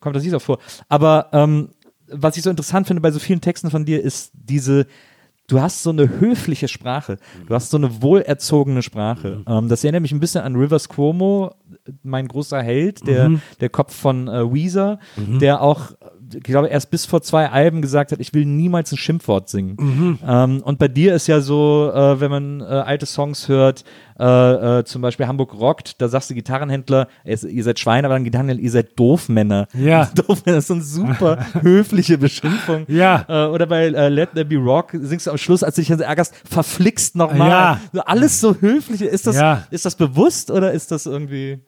kommt 0.01 0.17
das 0.17 0.23
nicht 0.23 0.33
so 0.33 0.39
vor. 0.39 0.59
Aber 0.89 1.29
ähm, 1.33 1.69
was 2.11 2.37
ich 2.37 2.43
so 2.43 2.51
interessant 2.51 2.87
finde 2.87 3.03
bei 3.03 3.11
so 3.11 3.19
vielen 3.19 3.41
Texten 3.41 3.71
von 3.71 3.85
dir, 3.85 4.03
ist 4.03 4.31
diese 4.35 4.87
du 5.49 5.61
hast 5.61 5.83
so 5.83 5.91
eine 5.91 6.21
höfliche 6.21 6.69
Sprache, 6.69 7.19
du 7.47 7.55
hast 7.55 7.71
so 7.71 7.79
eine 7.79 8.03
wohlerzogene 8.03 8.83
Sprache. 8.83 9.39
Mhm. 9.39 9.45
Ähm, 9.49 9.69
das 9.69 9.83
erinnert 9.83 10.03
mich 10.03 10.13
ein 10.13 10.21
bisschen 10.21 10.43
an 10.43 10.55
Rivers 10.55 10.89
Cuomo, 10.89 11.55
mein 12.03 12.29
großer 12.29 12.63
Held, 12.63 13.07
der, 13.07 13.31
mhm. 13.31 13.43
der 13.61 13.71
Kopf 13.71 13.95
von 13.95 14.29
äh, 14.29 14.53
Weezer, 14.53 15.01
mhm. 15.17 15.39
der 15.41 15.63
auch 15.63 15.93
ich 16.35 16.43
glaube, 16.43 16.69
erst 16.69 16.91
bis 16.91 17.07
vor 17.07 17.23
zwei 17.23 17.49
Alben 17.51 17.83
gesagt 17.83 18.13
hat, 18.13 18.21
ich 18.21 18.35
will 18.35 18.45
niemals 18.45 18.93
ein 18.93 18.97
Schimpfwort 18.97 19.49
singen. 19.49 19.77
Mhm. 19.79 20.19
Ähm, 20.27 20.63
und 20.63 20.79
bei 20.79 20.89
dir 20.89 21.15
ist 21.15 21.27
ja 21.27 21.41
so, 21.41 21.91
äh, 21.95 22.21
wenn 22.21 22.31
man 22.31 22.61
äh, 22.61 22.65
alte 22.65 23.07
Songs 23.07 23.49
hört, 23.49 23.85
äh, 24.19 24.79
äh 24.79 24.85
zum 24.85 25.03
Beispiel 25.03 25.27
Hamburg 25.27 25.55
rockt, 25.55 26.01
da 26.01 26.09
sagst 26.09 26.31
du 26.31 26.35
Gitarrenhändler, 26.35 27.09
ihr 27.25 27.65
seid 27.65 27.79
Schweine, 27.79 28.07
aber 28.07 28.15
dann 28.15 28.25
Gitarrenhändler, 28.25 28.65
ihr 28.65 28.71
seid 28.71 28.99
Doofmänner. 28.99 29.69
Ja. 29.75 30.07
Doofmänner 30.15 30.59
ist 30.59 30.69
so 30.69 30.75
eine 30.75 30.83
super 30.83 31.47
höfliche 31.63 32.19
Beschimpfung. 32.19 32.85
Ja. 32.89 33.25
Äh, 33.29 33.49
oder 33.49 33.67
bei 33.67 33.87
äh, 33.87 34.09
Let 34.09 34.33
There 34.35 34.45
Be 34.45 34.57
Rock 34.57 34.93
singst 34.93 35.27
du 35.27 35.31
am 35.31 35.39
Schluss, 35.39 35.63
als 35.63 35.77
du 35.77 35.83
dich 35.83 35.91
ärgerst, 35.91 36.35
verflixt 36.45 37.17
nochmal. 37.17 37.79
Ja. 37.93 38.03
Alles 38.05 38.41
so 38.41 38.55
höflich. 38.55 39.03
Ist 39.03 39.27
das, 39.27 39.37
ja. 39.37 39.65
ist 39.71 39.85
das 39.85 39.95
bewusst 39.95 40.51
oder 40.51 40.73
ist 40.73 40.91
das 40.91 41.07
irgendwie 41.07 41.61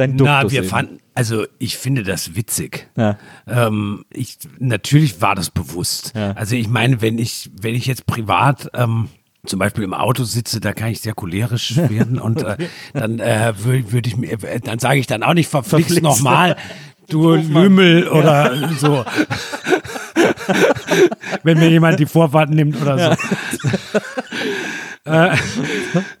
dein 0.00 0.16
Duktus 0.16 0.26
Na, 0.26 0.50
wir 0.50 0.60
eben. 0.60 0.68
fanden, 0.68 0.98
also 1.14 1.44
ich 1.58 1.76
finde 1.76 2.02
das 2.02 2.34
witzig. 2.34 2.88
Ja. 2.96 3.18
Ähm, 3.46 4.04
ich, 4.10 4.38
natürlich 4.58 5.20
war 5.20 5.34
das 5.34 5.50
bewusst. 5.50 6.12
Ja. 6.16 6.32
Also 6.32 6.56
ich 6.56 6.68
meine, 6.68 7.02
wenn 7.02 7.18
ich, 7.18 7.50
wenn 7.60 7.74
ich 7.74 7.86
jetzt 7.86 8.06
privat 8.06 8.70
ähm, 8.74 9.08
zum 9.44 9.58
Beispiel 9.58 9.84
im 9.84 9.94
Auto 9.94 10.24
sitze, 10.24 10.60
da 10.60 10.72
kann 10.72 10.88
ich 10.90 11.00
sehr 11.00 11.14
cholerisch 11.14 11.76
werden 11.88 12.18
und 12.18 12.42
äh, 12.42 12.56
dann 12.94 13.18
äh, 13.18 13.52
würde 13.58 13.92
würd 13.92 14.06
ich 14.06 14.16
mir, 14.16 14.32
äh, 14.32 14.60
dann 14.60 14.78
sage 14.78 14.98
ich 14.98 15.06
dann 15.06 15.22
auch 15.22 15.34
nicht 15.34 15.48
verflixt 15.48 16.02
nochmal, 16.02 16.56
du 17.08 17.34
Lümmel 17.34 18.08
oder 18.08 18.54
ja. 18.54 18.68
so. 18.72 19.04
Wenn 21.42 21.58
mir 21.58 21.70
jemand 21.70 22.00
die 22.00 22.06
Vorfahrt 22.06 22.50
nimmt 22.50 22.80
oder 22.80 23.16
so. 23.16 24.00
äh, 25.04 25.36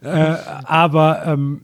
äh, 0.02 0.36
aber 0.64 1.22
ähm, 1.26 1.62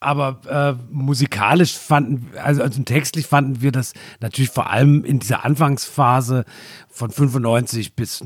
aber 0.00 0.40
äh, 0.48 0.92
musikalisch 0.92 1.76
fanden, 1.76 2.30
also, 2.38 2.62
also 2.62 2.82
textlich 2.82 3.26
fanden 3.26 3.62
wir 3.62 3.72
das 3.72 3.94
natürlich 4.20 4.50
vor 4.50 4.70
allem 4.70 5.04
in 5.04 5.18
dieser 5.18 5.44
Anfangsphase 5.44 6.44
von 6.88 7.10
95 7.10 7.94
bis 7.94 8.24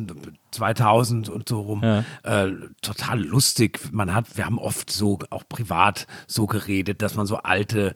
2000 0.51 1.28
und 1.28 1.49
so 1.49 1.61
rum 1.61 1.82
ja. 1.82 2.05
äh, 2.23 2.53
total 2.81 3.23
lustig. 3.23 3.81
Man 3.93 4.15
hat, 4.15 4.36
wir 4.36 4.47
haben 4.47 4.59
oft 4.59 4.90
so 4.90 5.19
auch 5.31 5.44
privat 5.49 6.07
so 6.27 6.47
geredet, 6.47 7.03
dass 7.03 7.15
man 7.15 7.27
so 7.27 7.36
alte, 7.39 7.94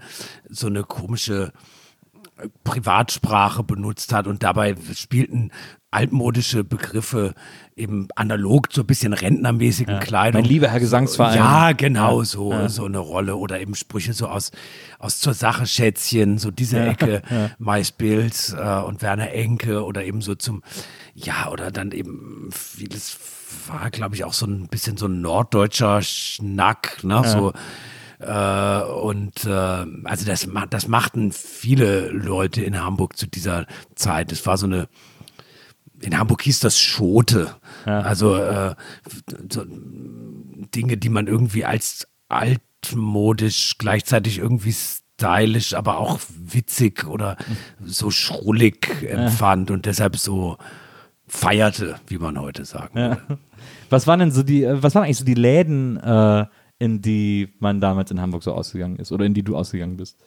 so 0.49 0.67
eine 0.67 0.83
komische 0.83 1.53
Privatsprache 2.65 3.63
benutzt 3.63 4.13
hat 4.13 4.27
und 4.27 4.43
dabei 4.43 4.75
spielten 4.95 5.51
altmodische 5.97 6.63
Begriffe 6.63 7.35
eben 7.75 8.09
analog 8.17 8.69
so 8.71 8.83
ein 8.83 8.87
bisschen 8.87 9.15
rentnermäßigen 9.15 9.95
ja. 9.95 10.01
Kleidung. 10.01 10.43
Mein 10.43 10.49
lieber 10.49 10.69
Herr 10.69 10.81
Gesangsverein. 10.81 11.37
Ja, 11.37 11.73
genau, 11.73 12.23
so, 12.23 12.53
ja. 12.53 12.69
so 12.69 12.85
eine 12.85 12.99
Rolle. 12.99 13.37
Oder 13.37 13.61
eben 13.61 13.75
Sprüche 13.75 14.13
so 14.13 14.29
aus, 14.29 14.53
aus 14.99 15.21
zur 15.21 15.33
Sache 15.33 15.67
Schätzchen, 15.67 16.37
so 16.37 16.51
diese 16.51 16.79
ja. 16.79 16.87
Ecke, 16.87 17.23
ja. 17.31 17.51
Mais 17.59 17.93
Bills 17.93 18.53
äh, 18.53 18.81
und 18.81 19.01
Werner 19.01 19.33
Enke 19.33 19.85
oder 19.85 20.05
eben 20.05 20.21
so 20.21 20.35
zum, 20.35 20.63
ja, 21.15 21.49
oder 21.51 21.71
dann 21.71 21.93
eben 21.93 22.51
vieles 22.53 23.19
war, 23.69 23.91
glaube 23.91 24.17
ich, 24.17 24.25
auch 24.25 24.35
so 24.35 24.47
ein 24.47 24.69
bisschen 24.69 24.99
so 24.99 25.07
ein 25.07 25.23
norddeutscher 25.23 26.03
Schnack, 26.03 27.03
ne, 27.05 27.23
so 27.25 27.53
äh, 28.19 28.83
und 28.83 29.45
äh, 29.45 29.51
also 30.05 30.27
das, 30.27 30.49
das 30.71 30.89
machten 30.89 31.33
viele 31.33 32.09
Leute 32.09 32.63
in 32.63 32.83
Hamburg 32.83 33.17
zu 33.17 33.27
dieser 33.27 33.67
Zeit. 33.95 34.33
Es 34.33 34.47
war 34.47 34.57
so 34.57 34.67
eine, 34.67 34.89
in 36.01 36.19
Hamburg 36.19 36.43
hieß 36.43 36.61
das 36.61 36.79
Schote. 36.79 37.57
Ja. 37.87 38.01
Also 38.01 38.37
äh, 38.37 38.75
so 39.51 39.65
Dinge, 39.67 40.97
die 40.97 41.09
man 41.09 41.27
irgendwie 41.27 41.65
als 41.65 42.07
altmodisch 42.29 43.79
gleichzeitig 43.79 44.39
irgendwie 44.39 44.75
stylisch, 44.75 45.75
aber 45.75 45.99
auch 45.99 46.21
witzig 46.29 47.07
oder 47.07 47.37
so 47.85 48.11
schrullig 48.11 49.03
empfand 49.03 49.71
ja. 49.71 49.75
und 49.75 49.87
deshalb 49.87 50.17
so 50.17 50.59
feierte, 51.27 51.97
wie 52.07 52.19
man 52.19 52.39
heute 52.41 52.65
sagen 52.65 52.99
ja. 52.99 53.19
Was 53.91 54.07
waren 54.07 54.21
denn 54.21 54.31
so 54.33 54.43
die, 54.43 54.65
was 54.65 54.95
waren 54.95 55.05
eigentlich 55.05 55.19
so 55.19 55.25
die 55.25 55.35
Läden, 55.35 55.97
äh, 55.97 56.47
in 56.79 57.03
die 57.03 57.55
man 57.61 57.81
damals 57.81 58.11
in 58.11 58.21
Hamburg 58.21 58.43
so 58.43 58.53
ausgegangen 58.53 58.97
ist 58.97 59.13
oder 59.13 59.25
in 59.25 59.35
die 59.35 59.43
du 59.43 59.57
ausgegangen 59.57 59.97
bist? 59.97 60.19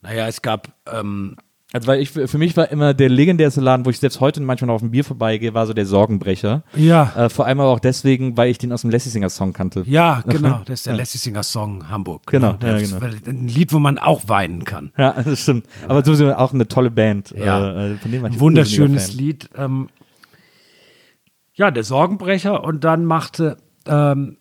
Naja, 0.00 0.26
es 0.26 0.42
gab. 0.42 0.74
Ähm, 0.90 1.36
also, 1.72 1.88
weil 1.88 2.00
ich, 2.00 2.10
für 2.10 2.38
mich 2.38 2.56
war 2.56 2.70
immer 2.70 2.94
der 2.94 3.08
legendärste 3.08 3.60
Laden, 3.60 3.84
wo 3.84 3.90
ich 3.90 3.98
selbst 3.98 4.20
heute 4.20 4.40
manchmal 4.40 4.68
noch 4.68 4.76
auf 4.76 4.82
ein 4.82 4.92
Bier 4.92 5.02
vorbeigehe, 5.02 5.52
war 5.52 5.66
so 5.66 5.72
der 5.72 5.84
Sorgenbrecher. 5.84 6.62
Ja. 6.76 7.12
Äh, 7.16 7.28
vor 7.28 7.44
allem 7.44 7.58
aber 7.58 7.70
auch 7.70 7.80
deswegen, 7.80 8.36
weil 8.36 8.50
ich 8.50 8.58
den 8.58 8.72
aus 8.72 8.82
dem 8.82 8.90
Lassie 8.90 9.08
Singer 9.08 9.30
Song 9.30 9.52
kannte. 9.52 9.82
Ja, 9.84 10.22
genau. 10.26 10.60
Das 10.64 10.80
ist 10.80 10.86
der 10.86 10.92
ja. 10.92 11.00
Lassie 11.00 11.18
Singer 11.18 11.42
Song 11.42 11.90
Hamburg. 11.90 12.22
Genau. 12.26 12.56
genau. 12.58 12.72
Ja, 12.72 12.78
genau. 12.78 12.98
Ein 13.26 13.48
Lied, 13.48 13.72
wo 13.72 13.80
man 13.80 13.98
auch 13.98 14.28
weinen 14.28 14.64
kann. 14.64 14.92
Ja, 14.96 15.12
das 15.24 15.42
stimmt. 15.42 15.66
Aber 15.88 16.04
sowieso 16.04 16.32
auch 16.34 16.54
eine 16.54 16.68
tolle 16.68 16.92
Band. 16.92 17.34
Ja. 17.36 17.88
Äh, 17.88 17.96
von 17.96 18.12
dem 18.12 18.24
ein 18.24 18.38
wunderschönes 18.38 19.14
Lied. 19.14 19.50
Ähm, 19.56 19.88
ja, 21.54 21.72
der 21.72 21.82
Sorgenbrecher 21.82 22.62
und 22.62 22.84
dann 22.84 23.04
machte 23.04 23.56
ähm, 23.86 24.36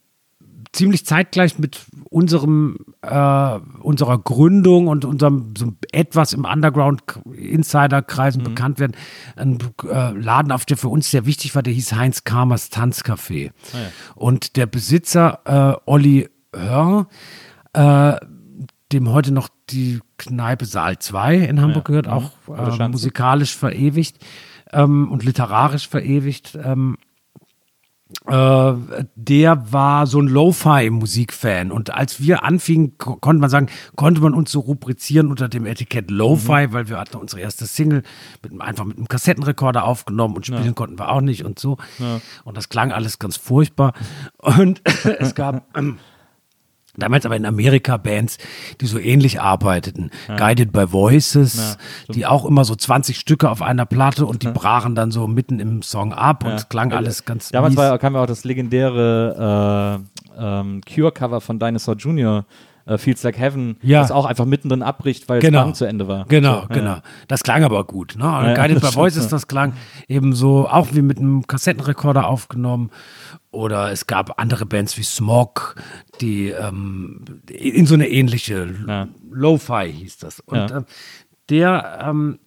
ziemlich 0.75 1.05
zeitgleich 1.05 1.57
mit 1.57 1.85
unserem 2.09 2.77
äh, 3.01 3.59
unserer 3.79 4.17
Gründung 4.17 4.87
und 4.87 5.05
unserem 5.05 5.53
so 5.57 5.73
etwas 5.91 6.33
im 6.33 6.45
Underground 6.45 7.03
Insiderkreisen 7.33 8.41
mhm. 8.41 8.45
bekannt 8.45 8.79
werden, 8.79 8.95
ein 9.35 9.57
äh, 9.83 10.11
Laden, 10.11 10.51
auf 10.51 10.65
der 10.65 10.77
für 10.77 10.89
uns 10.89 11.09
sehr 11.09 11.25
wichtig 11.25 11.55
war, 11.55 11.63
der 11.63 11.73
hieß 11.73 11.93
Heinz 11.93 12.23
Kamers 12.23 12.71
Tanzcafé. 12.71 13.51
Ah, 13.73 13.77
ja. 13.77 13.87
Und 14.15 14.57
der 14.57 14.65
Besitzer 14.65 15.39
äh, 15.45 15.81
Olli 15.89 16.29
Hör, 16.53 17.07
äh, 17.73 18.15
dem 18.91 19.09
heute 19.09 19.33
noch 19.33 19.49
die 19.69 19.99
Kneipe 20.17 20.65
Saal 20.65 20.99
2 20.99 21.37
in 21.37 21.61
Hamburg 21.61 21.89
ja. 21.89 22.01
gehört, 22.01 22.07
auch 22.07 22.31
äh, 22.47 22.87
musikalisch 22.87 23.55
verewigt 23.55 24.23
ähm, 24.71 25.11
und 25.11 25.23
literarisch 25.23 25.87
verewigt. 25.87 26.57
Ähm, 26.61 26.97
äh, 28.27 28.73
der 29.15 29.73
war 29.73 30.05
so 30.05 30.19
ein 30.19 30.27
Lo-Fi-Musikfan. 30.27 31.71
Und 31.71 31.93
als 31.93 32.19
wir 32.19 32.43
anfingen, 32.43 32.97
konnte 32.97 33.41
man 33.41 33.49
sagen, 33.49 33.67
konnte 33.95 34.21
man 34.21 34.33
uns 34.33 34.51
so 34.51 34.59
rubrizieren 34.59 35.29
unter 35.29 35.49
dem 35.49 35.65
Etikett 35.65 36.11
Lo-Fi, 36.11 36.67
mhm. 36.67 36.73
weil 36.73 36.89
wir 36.89 36.99
hatten 36.99 37.17
unsere 37.17 37.41
erste 37.41 37.65
Single 37.65 38.03
mit, 38.43 38.61
einfach 38.61 38.85
mit 38.85 38.97
einem 38.97 39.07
Kassettenrekorder 39.07 39.85
aufgenommen 39.85 40.35
und 40.35 40.45
spielen 40.45 40.65
ja. 40.65 40.71
konnten 40.73 40.99
wir 40.99 41.09
auch 41.09 41.21
nicht 41.21 41.45
und 41.45 41.57
so. 41.57 41.77
Ja. 41.97 42.21
Und 42.43 42.57
das 42.57 42.69
klang 42.69 42.91
alles 42.91 43.17
ganz 43.17 43.37
furchtbar. 43.37 43.93
Und 44.37 44.81
es 45.19 45.33
gab. 45.33 45.65
Ähm, 45.75 45.97
Damals 46.97 47.25
aber 47.25 47.35
in 47.35 47.45
Amerika 47.45 47.97
Bands, 47.97 48.37
die 48.81 48.85
so 48.85 48.99
ähnlich 48.99 49.41
arbeiteten. 49.41 50.11
Ja. 50.27 50.35
Guided 50.35 50.71
by 50.71 50.91
Voices, 50.91 51.77
ja, 52.07 52.13
die 52.13 52.25
auch 52.25 52.45
immer 52.45 52.65
so 52.65 52.75
20 52.75 53.17
Stücke 53.17 53.49
auf 53.49 53.61
einer 53.61 53.85
Platte 53.85 54.25
und 54.25 54.43
die 54.43 54.47
ja. 54.47 54.53
brachen 54.53 54.95
dann 54.95 55.11
so 55.11 55.27
mitten 55.27 55.59
im 55.59 55.81
Song 55.81 56.13
ab 56.13 56.43
und 56.45 56.53
es 56.53 56.69
klang 56.69 56.91
alles 56.93 57.25
ganz 57.25 57.49
Damals 57.49 57.75
war, 57.75 57.97
kam 57.99 58.15
ja 58.15 58.23
auch 58.23 58.27
das 58.27 58.43
legendäre 58.43 59.99
äh, 60.37 60.41
ähm, 60.43 60.81
Cure-Cover 60.93 61.41
von 61.41 61.59
Dinosaur 61.59 61.95
Jr., 61.95 62.45
äh, 62.85 62.97
Feels 62.97 63.23
Like 63.23 63.37
Heaven, 63.39 63.77
Ja. 63.81 64.01
das 64.01 64.11
auch 64.11 64.25
einfach 64.25 64.45
mittendrin 64.45 64.83
abbricht, 64.83 65.27
weil 65.27 65.39
Genau. 65.39 65.59
das 65.59 65.65
Band 65.65 65.75
zu 65.77 65.85
Ende 65.85 66.07
war. 66.07 66.25
Genau, 66.27 66.61
So, 66.61 66.67
genau. 66.67 66.91
Ja. 66.91 67.01
Das 67.27 67.43
klang 67.43 67.63
aber 67.63 67.83
gut. 67.83 68.15
Ne? 68.17 68.23
Ja, 68.23 68.53
Guided 68.53 68.81
by 68.81 68.87
Voices, 68.93 69.27
das 69.27 69.47
klang 69.47 69.73
eben 70.07 70.33
so, 70.33 70.67
auch 70.69 70.89
wie 70.91 71.01
mit 71.01 71.17
einem 71.17 71.47
Kassettenrekorder 71.47 72.27
aufgenommen. 72.27 72.91
Oder 73.55 73.91
es 73.91 74.05
gab 74.07 74.39
andere 74.39 74.65
Bands 74.65 74.97
wie 74.97 75.03
Smog, 75.03 75.75
die 76.21 76.49
ähm, 76.49 77.41
in 77.49 77.85
so 77.85 77.93
eine 77.95 78.09
ähnliche 78.09 78.67
Ja. 78.87 79.07
Lo-Fi 79.31 79.91
hieß 79.91 80.17
das. 80.19 80.39
Und 80.41 80.57
Ja. 80.57 80.77
ähm, 80.77 80.85
der 81.49 81.99
ähm, 82.03 82.39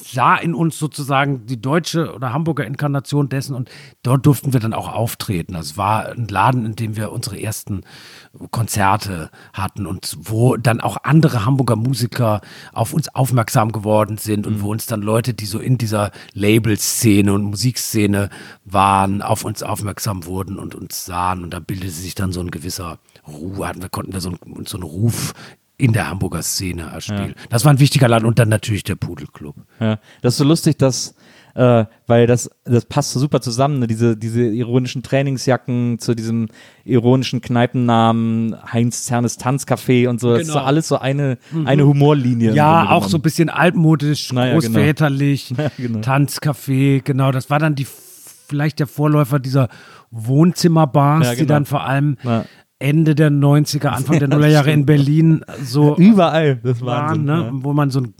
sah 0.00 0.36
in 0.36 0.54
uns 0.54 0.78
sozusagen 0.78 1.46
die 1.46 1.60
deutsche 1.60 2.14
oder 2.14 2.32
Hamburger 2.32 2.66
Inkarnation 2.66 3.28
dessen 3.28 3.54
und 3.54 3.70
dort 4.02 4.26
durften 4.26 4.52
wir 4.52 4.60
dann 4.60 4.74
auch 4.74 4.92
auftreten. 4.92 5.54
Das 5.54 5.76
war 5.76 6.10
ein 6.10 6.28
Laden, 6.28 6.66
in 6.66 6.76
dem 6.76 6.96
wir 6.96 7.12
unsere 7.12 7.40
ersten 7.40 7.82
Konzerte 8.50 9.30
hatten 9.52 9.86
und 9.86 10.16
wo 10.20 10.56
dann 10.56 10.80
auch 10.80 10.98
andere 11.02 11.44
Hamburger 11.44 11.76
Musiker 11.76 12.40
auf 12.72 12.92
uns 12.92 13.14
aufmerksam 13.14 13.72
geworden 13.72 14.18
sind 14.18 14.46
und 14.46 14.62
wo 14.62 14.70
uns 14.70 14.86
dann 14.86 15.02
Leute, 15.02 15.34
die 15.34 15.46
so 15.46 15.58
in 15.58 15.78
dieser 15.78 16.10
Label-Szene 16.32 17.32
und 17.32 17.42
Musikszene 17.42 18.30
waren, 18.64 19.22
auf 19.22 19.44
uns 19.44 19.62
aufmerksam 19.62 20.24
wurden 20.24 20.58
und 20.58 20.74
uns 20.74 21.04
sahen 21.04 21.42
und 21.42 21.52
da 21.52 21.60
bildete 21.60 21.92
sich 21.92 22.14
dann 22.14 22.32
so 22.32 22.40
ein 22.40 22.50
gewisser 22.50 22.98
Ruhe, 23.26 23.68
hatten 23.68 23.82
wir 23.82 23.88
konnten 23.88 24.12
wir 24.12 24.20
so 24.20 24.30
einen, 24.30 24.38
uns 24.56 24.70
so 24.70 24.76
einen 24.76 24.84
Ruf 24.84 25.34
in 25.82 25.92
der 25.92 26.08
Hamburger 26.08 26.42
Szene 26.42 26.82
erspielen. 26.94 27.34
Das 27.50 27.64
war 27.64 27.72
ein 27.72 27.80
wichtiger 27.80 28.06
Laden 28.06 28.24
und 28.26 28.38
dann 28.38 28.48
natürlich 28.48 28.84
der 28.84 28.94
Pudelclub. 28.94 29.56
Ja, 29.80 29.98
das 30.20 30.34
ist 30.34 30.38
so 30.38 30.44
lustig, 30.44 30.78
dass, 30.78 31.16
äh, 31.56 31.86
weil 32.06 32.28
das, 32.28 32.48
das 32.64 32.84
passt 32.84 33.10
so 33.10 33.18
super 33.18 33.40
zusammen, 33.40 33.80
ne? 33.80 33.88
diese, 33.88 34.16
diese 34.16 34.42
ironischen 34.44 35.02
Trainingsjacken 35.02 35.98
zu 35.98 36.14
diesem 36.14 36.48
ironischen 36.84 37.40
Kneipennamen, 37.40 38.54
Heinz 38.72 39.06
Zernes 39.06 39.40
Tanzcafé 39.40 40.08
und 40.08 40.20
so. 40.20 40.30
Das 40.32 40.42
ist 40.42 40.46
so 40.48 40.52
Genau. 40.54 40.64
alles 40.66 40.86
so 40.86 40.98
eine, 40.98 41.36
eine 41.64 41.84
Humorlinie. 41.84 42.54
Ja, 42.54 42.90
auch 42.90 43.08
so 43.08 43.18
ein 43.18 43.22
bisschen 43.22 43.48
altmodisch, 43.50 44.32
Naja, 44.32 44.52
genau. 44.60 44.60
großväterlich, 44.66 45.50
Ja, 45.58 45.70
genau. 45.76 45.98
Tanzcafé, 45.98 47.02
genau. 47.02 47.32
Das 47.32 47.50
war 47.50 47.58
dann 47.58 47.74
die 47.74 47.88
vielleicht 48.48 48.78
der 48.78 48.86
Vorläufer 48.86 49.40
dieser 49.40 49.68
Wohnzimmerbars, 50.12 51.24
Ja, 51.26 51.32
die 51.32 51.38
genau. 51.40 51.54
dann 51.54 51.66
vor 51.66 51.84
allem 51.84 52.16
Ja. 52.22 52.44
Ende 52.82 53.14
der 53.14 53.30
90er, 53.30 53.86
Anfang 53.86 54.18
der 54.18 54.28
Nullerjahre 54.28 54.72
in 54.72 54.84
Berlin 54.84 55.44
so 55.62 55.96
Überall, 55.96 56.56
das 56.56 56.80
waren, 56.82 57.26
Wahnsinn. 57.26 57.56
ne? 57.56 57.62
wo 57.62 57.72
man 57.72 57.90
so 57.90 58.00
ein 58.00 58.14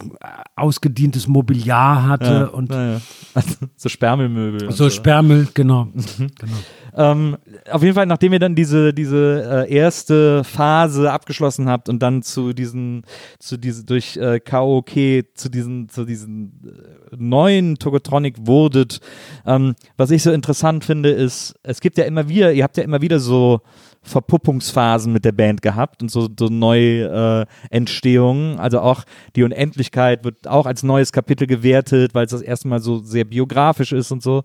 ausgedientes 0.57 1.27
Mobiliar 1.29 2.07
hatte 2.07 2.25
ja. 2.25 2.45
und 2.47 2.71
ja, 2.71 2.93
ja. 2.95 3.01
Also, 3.35 3.55
so 3.77 3.89
Sperrmüllmöbel. 3.89 4.69
und 4.69 4.73
so 4.75 4.91
Sperrmüll, 4.91 5.49
genau. 5.55 5.89
genau. 5.95 6.53
Ähm, 6.95 7.39
auf 7.71 7.83
jeden 7.83 7.95
Fall, 7.95 8.07
nachdem 8.07 8.33
ihr 8.33 8.39
dann 8.39 8.55
diese, 8.55 8.93
diese 8.93 9.67
äh, 9.67 9.73
erste 9.73 10.45
Phase 10.45 11.11
abgeschlossen 11.11 11.69
habt 11.69 11.89
und 11.89 12.03
dann 12.03 12.23
zu 12.23 12.53
diesen, 12.53 13.05
zu 13.39 13.57
diese, 13.57 13.85
durch 13.85 14.17
äh, 14.17 14.41
Karaoke 14.41 15.27
zu 15.35 15.49
diesen, 15.49 15.89
zu 15.89 16.05
diesen 16.05 16.61
äh, 16.65 17.17
neuen 17.17 17.79
Togotronic 17.79 18.47
wurdet, 18.47 19.01
ähm, 19.47 19.75
was 19.97 20.11
ich 20.11 20.23
so 20.23 20.33
interessant 20.33 20.85
finde, 20.85 21.11
ist, 21.11 21.55
es 21.63 21.81
gibt 21.81 21.97
ja 21.97 22.05
immer 22.05 22.29
wieder, 22.29 22.53
ihr 22.53 22.65
habt 22.65 22.77
ja 22.77 22.83
immer 22.83 23.01
wieder 23.01 23.21
so 23.21 23.61
Verpuppungsphasen 24.03 25.13
mit 25.13 25.25
der 25.25 25.33
Band 25.33 25.63
gehabt 25.63 26.03
und 26.03 26.11
so, 26.11 26.29
so 26.39 26.47
neue 26.49 27.47
äh, 27.71 27.75
Entstehungen. 27.75 28.59
Also 28.59 28.81
auch 28.81 29.05
die 29.37 29.45
Unendlichkeit 29.45 30.25
wird 30.25 30.49
auch 30.49 30.67
als 30.67 30.83
neues 30.83 31.13
Kapitel 31.13 31.47
gewertet, 31.47 32.15
weil 32.15 32.27
es 32.27 32.33
das 32.33 32.43
erste 32.43 32.69
Mal 32.69 32.81
so 32.81 32.99
sehr 32.99 33.25
biografisch 33.25 33.93
ist 33.93 34.11
und 34.11 34.23
so. 34.23 34.43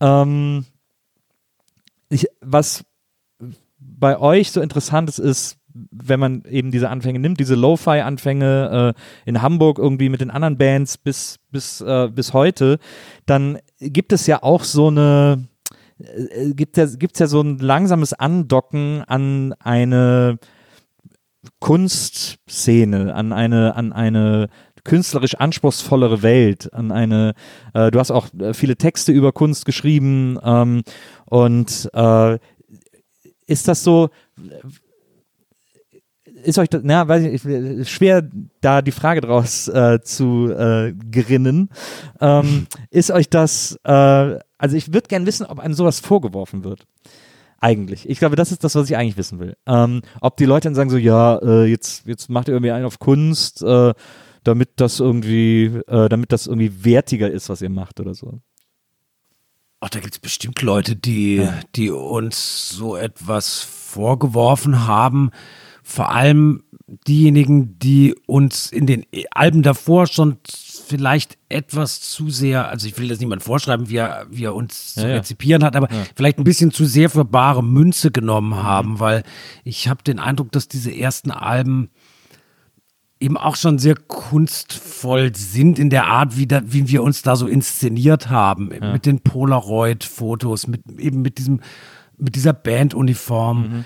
Ähm, 0.00 0.64
ich, 2.08 2.26
was 2.40 2.84
bei 3.78 4.18
euch 4.18 4.50
so 4.50 4.60
interessant 4.60 5.08
ist, 5.08 5.18
ist, 5.18 5.58
wenn 5.90 6.18
man 6.18 6.42
eben 6.48 6.70
diese 6.70 6.88
Anfänge 6.88 7.18
nimmt, 7.18 7.38
diese 7.38 7.54
Lo-Fi-Anfänge 7.54 8.94
äh, 8.96 9.28
in 9.28 9.42
Hamburg 9.42 9.78
irgendwie 9.78 10.08
mit 10.08 10.20
den 10.20 10.30
anderen 10.30 10.58
Bands 10.58 10.98
bis, 10.98 11.38
bis, 11.50 11.80
äh, 11.80 12.08
bis 12.12 12.32
heute, 12.32 12.78
dann 13.26 13.58
gibt 13.78 14.12
es 14.12 14.26
ja 14.26 14.42
auch 14.42 14.64
so 14.64 14.88
eine, 14.88 15.46
äh, 15.98 16.52
gibt 16.54 16.76
ja, 16.76 16.86
gibt's 16.86 17.20
ja 17.20 17.26
so 17.26 17.40
ein 17.40 17.58
langsames 17.58 18.12
Andocken 18.12 19.04
an 19.06 19.54
eine 19.60 20.38
Kunstszene, 21.60 23.14
an 23.14 23.32
eine, 23.32 23.76
an 23.76 23.92
eine 23.92 24.48
künstlerisch 24.88 25.34
anspruchsvollere 25.34 26.22
Welt, 26.22 26.72
an 26.72 26.90
eine, 26.90 27.34
äh, 27.74 27.90
du 27.90 27.98
hast 28.00 28.10
auch 28.10 28.28
äh, 28.40 28.54
viele 28.54 28.76
Texte 28.76 29.12
über 29.12 29.32
Kunst 29.32 29.66
geschrieben 29.66 30.38
ähm, 30.42 30.82
und 31.26 31.90
äh, 31.92 32.38
ist 33.46 33.68
das 33.68 33.84
so, 33.84 34.08
ist 36.42 36.58
euch 36.58 36.70
das, 36.70 36.80
na, 36.84 37.06
weiß 37.06 37.24
ich, 37.24 37.44
nicht, 37.44 37.90
schwer 37.90 38.28
da 38.60 38.80
die 38.80 38.92
Frage 38.92 39.20
draus 39.20 39.68
äh, 39.68 40.00
zu 40.02 40.50
äh, 40.50 40.94
gerinnen. 41.10 41.68
Ähm, 42.20 42.66
ist 42.90 43.10
euch 43.10 43.28
das, 43.28 43.78
äh, 43.84 43.90
also 44.58 44.76
ich 44.76 44.92
würde 44.92 45.08
gern 45.08 45.26
wissen, 45.26 45.46
ob 45.46 45.58
einem 45.58 45.74
sowas 45.74 46.00
vorgeworfen 46.00 46.64
wird. 46.64 46.86
Eigentlich. 47.60 48.08
Ich 48.08 48.20
glaube, 48.20 48.36
das 48.36 48.52
ist 48.52 48.62
das, 48.62 48.74
was 48.76 48.88
ich 48.88 48.96
eigentlich 48.96 49.16
wissen 49.16 49.40
will. 49.40 49.56
Ähm, 49.66 50.02
ob 50.20 50.36
die 50.36 50.44
Leute 50.44 50.68
dann 50.68 50.76
sagen 50.76 50.90
so, 50.90 50.96
ja, 50.96 51.38
äh, 51.38 51.64
jetzt, 51.64 52.06
jetzt 52.06 52.30
macht 52.30 52.48
ihr 52.48 52.54
irgendwie 52.54 52.70
einen 52.70 52.84
auf 52.86 53.00
Kunst, 53.00 53.62
äh, 53.62 53.92
damit 54.48 54.70
das 54.76 54.98
irgendwie, 54.98 55.66
äh, 55.86 56.08
damit 56.08 56.32
das 56.32 56.46
irgendwie 56.46 56.84
wertiger 56.84 57.30
ist, 57.30 57.48
was 57.50 57.60
ihr 57.60 57.68
macht 57.68 58.00
oder 58.00 58.14
so. 58.14 58.40
Ach, 59.80 59.90
da 59.90 60.00
gibt 60.00 60.14
es 60.14 60.18
bestimmt 60.18 60.60
Leute, 60.62 60.96
die, 60.96 61.46
die 61.76 61.90
uns 61.90 62.70
so 62.70 62.96
etwas 62.96 63.60
vorgeworfen 63.60 64.86
haben. 64.88 65.30
Vor 65.84 66.10
allem 66.10 66.64
diejenigen, 67.06 67.78
die 67.78 68.14
uns 68.26 68.72
in 68.72 68.86
den 68.86 69.04
Alben 69.30 69.62
davor 69.62 70.06
schon 70.06 70.38
vielleicht 70.86 71.36
etwas 71.50 72.00
zu 72.00 72.30
sehr, 72.30 72.68
also 72.68 72.86
ich 72.88 72.98
will 72.98 73.08
das 73.08 73.20
niemand 73.20 73.42
vorschreiben, 73.42 73.88
wie 73.90 73.96
er, 73.96 74.26
wie 74.30 74.44
er 74.44 74.54
uns 74.54 74.94
zu 74.94 75.02
Ja, 75.02 75.08
ja. 75.08 75.14
rezipieren 75.16 75.62
hat, 75.62 75.76
aber 75.76 75.88
vielleicht 76.16 76.38
ein 76.38 76.44
bisschen 76.44 76.72
zu 76.72 76.86
sehr 76.86 77.10
für 77.10 77.24
bare 77.26 77.62
Münze 77.62 78.10
genommen 78.10 78.56
haben, 78.56 78.98
weil 78.98 79.22
ich 79.64 79.88
habe 79.88 80.02
den 80.02 80.18
Eindruck, 80.18 80.50
dass 80.52 80.66
diese 80.66 80.94
ersten 80.94 81.30
Alben 81.30 81.90
eben 83.20 83.36
auch 83.36 83.56
schon 83.56 83.78
sehr 83.78 83.96
kunstvoll 83.96 85.34
sind 85.34 85.78
in 85.78 85.90
der 85.90 86.06
Art, 86.06 86.36
wie, 86.36 86.46
da, 86.46 86.62
wie 86.64 86.88
wir 86.88 87.02
uns 87.02 87.22
da 87.22 87.36
so 87.36 87.46
inszeniert 87.46 88.30
haben, 88.30 88.68
mit 88.92 89.06
den 89.06 89.20
Polaroid-Fotos, 89.20 90.66
mit 90.68 90.82
eben 90.98 91.22
mit 91.22 91.38
diesem, 91.38 91.60
mit 92.16 92.36
dieser 92.36 92.52
Banduniform. 92.52 93.84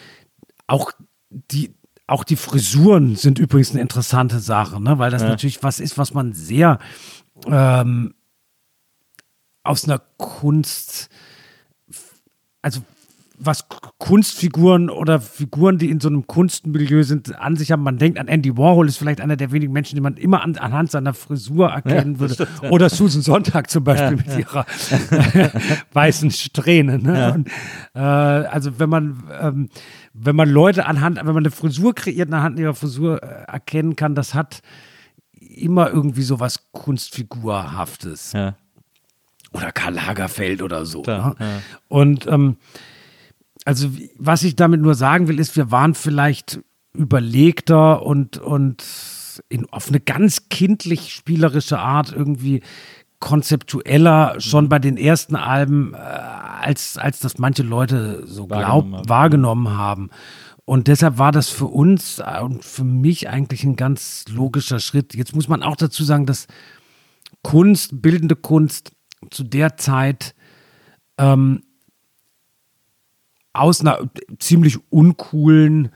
Auch 0.67 0.93
die, 1.31 1.75
auch 2.07 2.25
die 2.25 2.37
Frisuren 2.37 3.17
sind 3.17 3.39
übrigens 3.39 3.71
eine 3.71 3.81
interessante 3.81 4.39
Sache, 4.39 4.83
ne? 4.83 4.99
weil 4.99 5.11
das 5.11 5.23
natürlich 5.23 5.63
was 5.63 5.81
ist, 5.81 5.97
was 5.97 6.13
man 6.13 6.35
sehr 6.35 6.79
ähm, 7.47 8.15
aus 9.63 9.85
einer 9.85 10.01
Kunst, 10.19 11.09
also 12.61 12.83
was 13.45 13.67
Kunstfiguren 13.99 14.91
oder 14.91 15.21
Figuren, 15.21 15.79
die 15.79 15.91
in 15.91 16.01
so 16.01 16.09
einem 16.09 16.27
Kunstmilieu 16.27 17.03
sind, 17.03 17.39
an 17.39 17.57
sich 17.57 17.73
haben. 17.73 17.83
Man 17.83 17.99
denkt 17.99 18.19
an 18.19 18.29
Andy 18.29 18.57
Warhol, 18.57 18.89
ist 18.89 18.99
vielleicht 18.99 19.21
einer 19.21 19.37
der 19.37 19.53
wenigen 19.53 19.73
Menschen, 19.73 19.95
die 19.97 20.01
man 20.01 20.17
immer 20.17 20.43
an, 20.43 20.57
anhand 20.57 20.91
seiner 20.91 21.15
Frisur 21.15 21.69
erkennen 21.71 22.19
würde. 22.19 22.47
Oder 22.71 22.89
Susan 22.89 23.23
Sonntag 23.23 23.71
zum 23.71 23.85
Beispiel 23.85 24.17
mit 24.17 24.39
ihrer 24.39 24.67
weißen 25.93 26.31
Strähne. 26.31 26.99
Ne? 26.99 27.33
Und, 27.35 27.49
äh, 27.95 27.99
also 28.01 28.79
wenn 28.79 28.89
man, 28.89 29.23
ähm, 29.41 29.69
wenn 30.13 30.37
man 30.37 30.49
Leute 30.49 30.87
anhand, 30.87 31.17
wenn 31.19 31.27
man 31.27 31.39
eine 31.39 31.51
Frisur 31.51 31.95
kreiert, 31.95 32.33
anhand 32.33 32.59
ihrer 32.59 32.75
Frisur 32.75 33.23
äh, 33.23 33.27
erkennen 33.51 33.97
kann, 33.97 34.15
das 34.15 34.35
hat 34.35 34.63
immer 35.41 35.91
irgendwie 35.91 36.23
so 36.23 36.41
was 36.41 36.71
Kunstfigurhaftes 36.73 38.33
Ja. 38.33 38.55
oder 39.53 39.73
Karl 39.73 39.95
Lagerfeld 39.95 40.63
oder 40.63 40.87
so. 40.87 41.03
Klar, 41.03 41.35
ne? 41.39 41.47
ja. 41.47 41.61
Und 41.89 42.27
ähm, 42.27 42.57
also 43.65 43.89
was 44.19 44.43
ich 44.43 44.57
damit 44.57 44.81
nur 44.81 44.95
sagen 44.95 45.29
will, 45.29 45.39
ist, 45.39 45.57
wir 45.57 45.71
waren 45.71 45.95
vielleicht 45.95 46.61
überlegter 46.95 48.03
und, 48.03 48.39
und 48.39 48.85
in, 49.49 49.69
auf 49.71 49.89
eine 49.89 50.01
ganz 50.01 50.49
kindlich 50.49 51.13
spielerische 51.13 51.79
Art 51.79 52.13
irgendwie 52.13 52.63
konzeptueller 53.19 54.35
schon 54.41 54.69
bei 54.69 54.81
den 54.81 54.97
ersten 54.97 55.37
Alben, 55.37 55.95
äh, 55.95 55.97
als, 55.97 56.99
als 56.99 57.21
das 57.21 57.39
manche 57.39 57.63
Leute 57.63 58.27
so 58.27 58.47
glaub, 58.47 58.59
Wahrgenommen 58.61 58.97
haben. 58.97 59.09
wahrgenommen 59.09 59.71
haben. 59.71 60.11
Und 60.65 60.89
deshalb 60.89 61.19
war 61.19 61.33
das 61.33 61.49
für 61.49 61.67
uns 61.67 62.19
äh, 62.19 62.41
und 62.41 62.65
für 62.65 62.85
mich 62.85 63.29
eigentlich 63.29 63.65
ein 63.65 63.77
ganz 63.77 64.25
logischer 64.29 64.81
Schritt. 64.81 65.15
Jetzt 65.15 65.35
muss 65.35 65.49
man 65.49 65.63
auch 65.63 65.77
dazu 65.77 66.03
sagen, 66.03 66.27
dass 66.27 66.47
Kunst, 67.43 68.03
bildende 68.03 68.37
Kunst 68.37 68.93
zu 69.31 69.45
der 69.45 69.77
Zeit 69.77 70.35
ähm, 71.17 71.63
aus 73.53 73.81
einer 73.81 73.99
ziemlich 74.39 74.79
uncoolen 74.91 75.91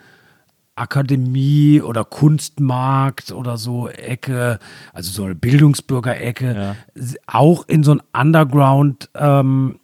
Akademie 0.74 1.80
oder 1.80 2.04
Kunstmarkt 2.04 3.32
oder 3.32 3.56
so 3.56 3.88
Ecke, 3.88 4.58
also 4.92 5.10
so 5.10 5.24
eine 5.24 5.34
Bildungsbürgerecke, 5.34 6.54
Ja. 6.54 6.76
auch 7.26 7.66
in 7.66 7.82
so 7.82 7.92
ein 7.92 8.02
Underground 8.12 9.08
ähm, 9.14 9.78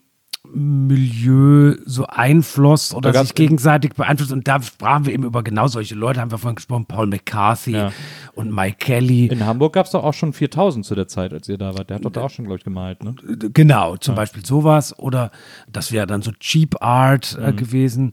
Milieu 0.55 1.77
so 1.87 2.07
einfloss 2.07 2.95
oder 2.95 3.13
sich 3.15 3.35
gegenseitig 3.35 3.95
beeinflusst. 3.95 4.33
Und 4.33 4.47
da 4.49 4.61
sprachen 4.63 5.07
wir 5.07 5.13
eben 5.15 5.25
über 5.25 5.43
genau 5.43 5.67
solche 5.67 5.95
Leute, 5.95 6.21
haben 6.21 6.31
wir 6.31 6.39
vorhin 6.39 6.57
gesprochen, 6.57 6.87
Paul 6.87 7.07
McCarthy 7.07 7.73
Ja. 7.73 7.93
und 8.35 8.55
Mike 8.55 8.77
Kelly. 8.79 9.27
In 9.27 9.45
Hamburg 9.47 9.73
gab 9.75 9.87
es 9.87 9.93
doch 9.93 10.05
auch 10.05 10.15
schon 10.15 10.33
4000 10.33 10.85
zu 10.85 10.95
der 10.95 11.09
Zeit, 11.09 11.33
als 11.33 11.49
ihr 11.49 11.59
da 11.59 11.75
wart. 11.77 11.91
Der 11.91 11.97
hat 11.97 12.05
doch 12.05 12.11
da 12.13 12.23
auch 12.23 12.31
schon, 12.31 12.45
glaube 12.45 12.59
ich, 12.59 12.65
gemalt, 12.65 13.03
ne? 13.03 13.15
Genau, 13.53 13.97
zum 13.97 14.15
Beispiel 14.15 14.45
sowas. 14.45 14.97
Oder 14.99 15.31
das 15.71 15.93
wäre 15.93 16.07
dann 16.07 16.23
so 16.23 16.33
Cheap 16.33 16.83
Art 16.83 17.37
Mhm. 17.39 17.45
äh, 17.47 17.53
gewesen. 17.53 18.13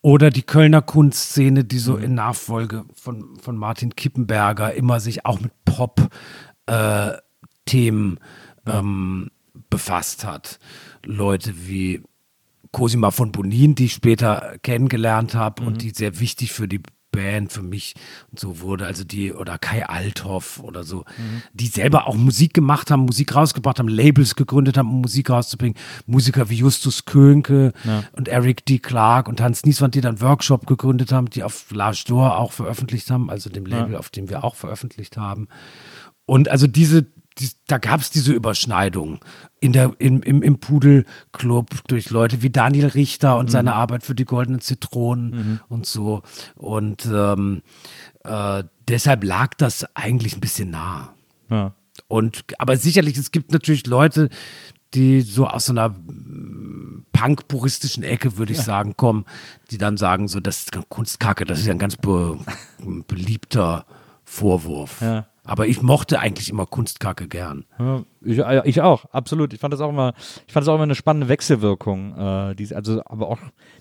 Oder 0.00 0.30
die 0.30 0.42
Kölner 0.42 0.80
Kunstszene, 0.82 1.64
die 1.64 1.76
Mhm. 1.76 1.80
so 1.80 1.96
in 1.96 2.14
Nachfolge 2.14 2.84
von, 2.94 3.36
von 3.40 3.56
Martin 3.56 3.96
Kippenberger 3.96 4.74
immer 4.74 5.00
sich 5.00 5.26
auch 5.26 5.40
mit 5.40 5.50
Pop-Themen 5.64 6.10
ähm, 8.66 9.30
befasst 9.70 10.24
hat. 10.24 10.58
Leute 11.04 11.66
wie 11.66 12.02
Cosima 12.72 13.10
von 13.10 13.32
Bonin, 13.32 13.74
die 13.74 13.86
ich 13.86 13.94
später 13.94 14.56
kennengelernt 14.62 15.34
habe 15.34 15.62
Mhm. 15.62 15.68
und 15.68 15.82
die 15.82 15.90
sehr 15.90 16.20
wichtig 16.20 16.52
für 16.52 16.68
die 16.68 16.80
Band, 17.10 17.50
für 17.50 17.62
mich 17.62 17.94
und 18.30 18.38
so 18.38 18.60
wurde, 18.60 18.84
also 18.84 19.02
die, 19.02 19.32
oder 19.32 19.56
Kai 19.58 19.88
Althoff 19.88 20.60
oder 20.62 20.84
so, 20.84 21.06
Mhm. 21.16 21.42
die 21.54 21.66
selber 21.66 22.06
auch 22.06 22.14
Musik 22.14 22.52
gemacht 22.52 22.90
haben, 22.90 23.06
Musik 23.06 23.34
rausgebracht 23.34 23.78
haben, 23.78 23.88
Labels 23.88 24.36
gegründet 24.36 24.76
haben, 24.76 24.90
um 24.90 25.00
Musik 25.00 25.30
rauszubringen. 25.30 25.74
Musiker 26.06 26.50
wie 26.50 26.56
Justus 26.56 27.06
Könke 27.06 27.72
und 28.12 28.28
Eric 28.28 28.66
D. 28.66 28.78
Clark 28.78 29.26
und 29.28 29.40
Hans 29.40 29.64
Nieswand, 29.64 29.94
die 29.94 30.02
dann 30.02 30.20
Workshop 30.20 30.66
gegründet 30.66 31.10
haben, 31.10 31.30
die 31.30 31.42
auf 31.42 31.64
L'Age 31.72 32.06
d'Or 32.06 32.36
auch 32.36 32.52
veröffentlicht 32.52 33.10
haben, 33.10 33.30
also 33.30 33.48
dem 33.48 33.64
Label, 33.64 33.96
auf 33.96 34.10
dem 34.10 34.28
wir 34.28 34.44
auch 34.44 34.54
veröffentlicht 34.54 35.16
haben. 35.16 35.48
Und 36.26 36.50
also 36.50 36.66
diese, 36.66 37.06
die, 37.38 37.50
da 37.66 37.78
gab 37.78 38.00
es 38.00 38.10
diese 38.10 38.32
Überschneidung 38.32 39.20
in 39.60 39.72
der, 39.72 39.92
im, 39.98 40.22
im, 40.22 40.42
im 40.42 40.58
Pudelclub 40.58 41.86
durch 41.88 42.10
Leute 42.10 42.42
wie 42.42 42.50
Daniel 42.50 42.86
Richter 42.86 43.38
und 43.38 43.50
seine 43.50 43.74
Arbeit 43.74 44.02
für 44.02 44.14
die 44.14 44.24
Goldenen 44.24 44.60
Zitronen 44.60 45.60
und 45.68 45.86
so. 45.86 46.22
Und 46.56 47.06
ähm, 47.06 47.62
äh, 48.24 48.64
deshalb 48.88 49.24
lag 49.24 49.54
das 49.54 49.86
eigentlich 49.94 50.36
ein 50.36 50.40
bisschen 50.40 50.70
nah. 50.70 51.14
Ja. 51.50 51.74
Und 52.06 52.44
aber 52.58 52.76
sicherlich, 52.76 53.16
es 53.18 53.30
gibt 53.30 53.52
natürlich 53.52 53.86
Leute, 53.86 54.28
die 54.94 55.20
so 55.20 55.46
aus 55.46 55.66
so 55.66 55.72
einer 55.72 55.90
mm, 55.90 57.06
punk-puristischen 57.12 58.02
Ecke, 58.02 58.38
würde 58.38 58.52
ich 58.52 58.60
sagen, 58.60 58.96
kommen, 58.96 59.24
die 59.70 59.78
dann 59.78 59.96
sagen, 59.96 60.28
so, 60.28 60.40
das 60.40 60.60
ist 60.60 60.88
Kunstkacke, 60.88 61.44
das 61.44 61.60
ist 61.60 61.66
ja 61.66 61.72
ein 61.72 61.78
ganz 61.78 61.96
be 61.96 62.38
beliebter 63.06 63.86
Vorwurf. 64.24 65.00
Ja. 65.00 65.26
Aber 65.48 65.66
ich 65.66 65.80
mochte 65.80 66.20
eigentlich 66.20 66.50
immer 66.50 66.66
Kunstkacke 66.66 67.26
gern. 67.26 67.64
Ja, 67.78 68.04
ich, 68.20 68.38
äh, 68.38 68.60
ich 68.68 68.82
auch, 68.82 69.06
absolut. 69.06 69.54
Ich 69.54 69.60
fand 69.60 69.72
das 69.72 69.80
auch 69.80 69.88
immer, 69.88 70.12
ich 70.46 70.52
fand 70.52 70.64
das 70.64 70.68
auch 70.68 70.74
immer 70.74 70.82
eine 70.82 70.94
spannende 70.94 71.28
Wechselwirkung. 71.28 72.16
Äh, 72.18 72.54
diese, 72.54 72.76
also, 72.76 73.00
aber 73.06 73.28
auch, 73.28 73.38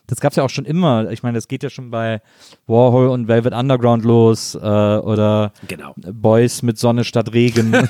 das 0.08 0.22
gab 0.22 0.32
es 0.32 0.38
ja 0.38 0.44
auch 0.44 0.50
schon 0.50 0.64
immer. 0.64 1.12
Ich 1.12 1.24
meine, 1.24 1.36
das 1.38 1.50
geht 1.50 1.64
ja 1.64 1.70
schon 1.70 1.92
bei 1.92 2.22
Warhol 2.68 3.10
und 3.10 3.28
Velvet 3.28 3.54
Underground 3.54 4.06
los 4.06 4.56
äh, 4.56 4.60
oder 4.60 5.52
Genau. 5.68 5.94
Boys 5.98 6.62
mit 6.62 6.78
Sonne 6.78 7.04
statt 7.04 7.34
Regen. 7.34 7.74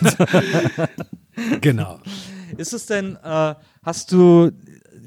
Genau. 1.62 2.00
Ist 2.58 2.74
es 2.74 2.88
denn, 2.88 3.16
äh, 3.24 3.54
hast 3.84 4.12
du 4.12 4.50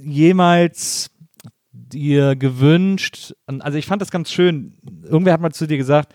jemals 0.01 1.11
dir 1.73 2.37
gewünscht, 2.37 3.35
also 3.47 3.79
ich 3.79 3.87
fand 3.87 4.01
das 4.01 4.13
ganz 4.13 4.31
schön, 4.31 4.77
irgendwer 5.03 5.33
hat 5.33 5.41
mal 5.41 5.51
zu 5.51 5.67
dir 5.67 5.77
gesagt, 5.77 6.15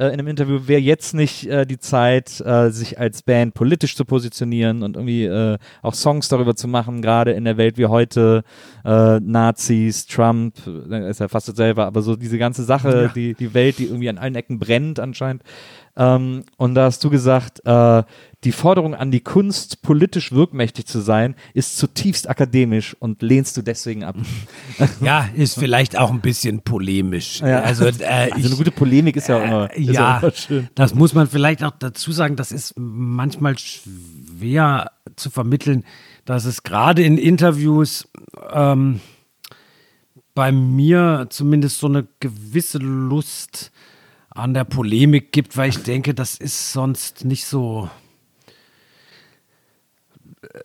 äh, 0.00 0.06
in 0.06 0.14
einem 0.14 0.26
Interview, 0.28 0.60
wäre 0.66 0.80
jetzt 0.80 1.14
nicht 1.14 1.46
äh, 1.46 1.66
die 1.66 1.78
Zeit, 1.78 2.40
äh, 2.40 2.70
sich 2.70 2.98
als 2.98 3.22
Band 3.22 3.54
politisch 3.54 3.94
zu 3.94 4.04
positionieren 4.04 4.82
und 4.82 4.96
irgendwie 4.96 5.24
äh, 5.26 5.58
auch 5.82 5.94
Songs 5.94 6.28
darüber 6.28 6.56
zu 6.56 6.66
machen, 6.68 7.02
gerade 7.02 7.32
in 7.32 7.44
der 7.44 7.56
Welt 7.56 7.76
wie 7.78 7.86
heute, 7.86 8.42
äh, 8.84 9.20
Nazis, 9.20 10.06
Trump, 10.06 10.54
äh, 10.90 11.10
ist 11.10 11.20
ja 11.20 11.28
fast 11.28 11.48
dasselbe, 11.48 11.84
aber 11.84 12.02
so 12.02 12.16
diese 12.16 12.38
ganze 12.38 12.64
Sache, 12.64 13.02
Ja. 13.04 13.08
die, 13.08 13.34
die 13.34 13.52
Welt, 13.54 13.78
die 13.78 13.84
irgendwie 13.86 14.08
an 14.08 14.18
allen 14.18 14.34
Ecken 14.34 14.58
brennt 14.58 14.98
anscheinend. 14.98 15.42
Ähm, 15.96 16.44
und 16.56 16.74
da 16.74 16.84
hast 16.84 17.02
du 17.04 17.10
gesagt, 17.10 17.60
äh, 17.66 18.02
die 18.44 18.52
Forderung 18.52 18.94
an 18.94 19.10
die 19.10 19.20
Kunst, 19.20 19.82
politisch 19.82 20.32
wirkmächtig 20.32 20.86
zu 20.86 21.00
sein, 21.00 21.34
ist 21.52 21.76
zutiefst 21.76 22.28
akademisch 22.28 22.96
und 22.98 23.20
lehnst 23.20 23.56
du 23.56 23.62
deswegen 23.62 24.04
ab. 24.04 24.16
Ja, 25.02 25.28
ist 25.34 25.58
vielleicht 25.58 25.98
auch 25.98 26.10
ein 26.10 26.20
bisschen 26.20 26.62
polemisch. 26.62 27.40
Ja. 27.40 27.60
Also, 27.60 27.84
äh, 27.86 27.90
Also 28.02 28.36
ich, 28.38 28.46
eine 28.46 28.56
gute 28.56 28.70
Polemik 28.70 29.16
ist 29.16 29.28
ja 29.28 29.36
auch 29.38 29.44
immer, 29.44 29.74
ist 29.74 29.90
ja, 29.90 30.18
immer 30.18 30.32
schön. 30.32 30.68
das 30.74 30.94
muss 30.94 31.14
man 31.14 31.26
vielleicht 31.26 31.62
auch 31.62 31.72
dazu 31.78 32.12
sagen, 32.12 32.36
das 32.36 32.50
ist 32.52 32.74
manchmal 32.78 33.58
schwer 33.58 34.90
zu 35.16 35.28
vermitteln, 35.30 35.84
dass 36.24 36.44
es 36.44 36.62
gerade 36.62 37.02
in 37.02 37.18
Interviews 37.18 38.08
ähm, 38.52 39.00
bei 40.34 40.52
mir 40.52 41.26
zumindest 41.30 41.78
so 41.78 41.88
eine 41.88 42.06
gewisse 42.20 42.78
Lust 42.78 43.70
an 44.30 44.54
der 44.54 44.64
Polemik 44.64 45.32
gibt, 45.32 45.56
weil 45.56 45.68
ich 45.70 45.82
denke, 45.82 46.14
das 46.14 46.36
ist 46.36 46.72
sonst 46.72 47.24
nicht 47.24 47.44
so 47.44 47.90
äh, 50.42 50.60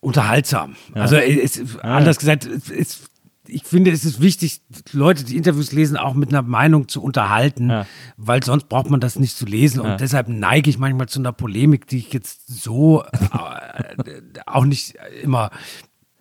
unterhaltsam. 0.00 0.76
Also 0.94 1.16
es, 1.16 1.60
anders 1.82 2.18
gesagt, 2.18 2.46
es, 2.46 3.10
ich 3.48 3.62
finde, 3.64 3.90
es 3.90 4.04
ist 4.04 4.20
wichtig, 4.20 4.60
Leute, 4.92 5.24
die 5.24 5.36
Interviews 5.36 5.72
lesen, 5.72 5.96
auch 5.96 6.14
mit 6.14 6.30
einer 6.30 6.42
Meinung 6.42 6.88
zu 6.88 7.02
unterhalten, 7.02 7.70
Ja. 7.70 7.86
weil 8.16 8.42
sonst 8.42 8.68
braucht 8.68 8.90
man 8.90 9.00
das 9.00 9.18
nicht 9.18 9.36
zu 9.36 9.46
lesen. 9.46 9.80
Und 9.80 10.00
deshalb 10.00 10.28
neige 10.28 10.68
ich 10.70 10.78
manchmal 10.78 11.08
zu 11.08 11.18
einer 11.20 11.32
Polemik, 11.32 11.86
die 11.86 11.98
ich 11.98 12.12
jetzt 12.12 12.46
so 12.48 13.02
äh, 13.04 14.20
auch 14.46 14.64
nicht 14.64 14.94
immer 15.22 15.50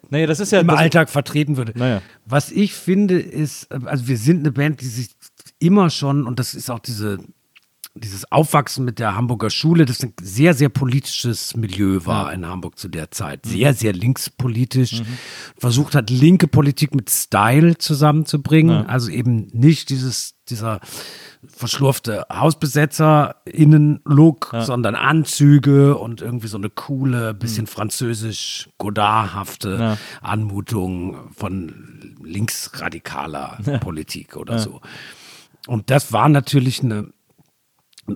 Naja, 0.09 0.27
das 0.27 0.39
ist 0.39 0.51
ja 0.51 0.59
im 0.59 0.69
Alltag 0.69 1.09
vertreten 1.09 1.57
würde. 1.57 1.73
Naja. 1.75 2.01
Was 2.25 2.51
ich 2.51 2.73
finde, 2.73 3.19
ist, 3.19 3.71
äh, 3.71 3.79
also 3.85 4.07
wir 4.07 4.17
sind 4.17 4.39
eine 4.39 4.51
Band, 4.51 4.81
die 4.81 4.85
sich 4.87 5.09
immer 5.59 5.89
schon, 5.89 6.27
und 6.27 6.37
das 6.39 6.53
ist 6.53 6.69
auch 6.69 6.79
diese, 6.79 7.17
dieses 7.97 8.29
Aufwachsen 8.29 8.83
mit 8.83 8.99
der 8.99 9.15
Hamburger 9.15 9.49
Schule, 9.49 9.85
das 9.85 10.03
ein 10.03 10.11
sehr, 10.21 10.53
sehr 10.53 10.67
politisches 10.67 11.55
Milieu 11.55 12.05
war 12.05 12.33
in 12.33 12.45
Hamburg 12.45 12.77
zu 12.77 12.89
der 12.89 13.09
Zeit. 13.11 13.45
Sehr, 13.45 13.73
sehr 13.73 13.93
linkspolitisch. 13.93 15.01
Versucht 15.57 15.95
hat, 15.95 16.09
linke 16.09 16.47
Politik 16.47 16.93
mit 16.93 17.09
Style 17.09 17.77
zusammenzubringen. 17.77 18.85
Also 18.87 19.09
eben 19.09 19.47
nicht 19.53 19.89
dieses, 19.89 20.35
dieser 20.49 20.81
verschlurfte 21.47 22.25
Hausbesetzer-Innen-Look, 22.31 24.53
sondern 24.59 24.95
Anzüge 24.95 25.97
und 25.97 26.21
irgendwie 26.21 26.47
so 26.47 26.57
eine 26.57 26.69
coole, 26.69 27.33
bisschen 27.33 27.65
französisch 27.65 28.69
Godardhafte 28.77 29.97
Anmutung 30.21 31.31
von 31.33 32.17
linksradikaler 32.21 33.79
Politik 33.79 34.35
oder 34.35 34.59
so. 34.59 34.81
Und 35.67 35.89
das 35.89 36.11
war 36.11 36.27
natürlich 36.29 36.83
eine 36.83 37.07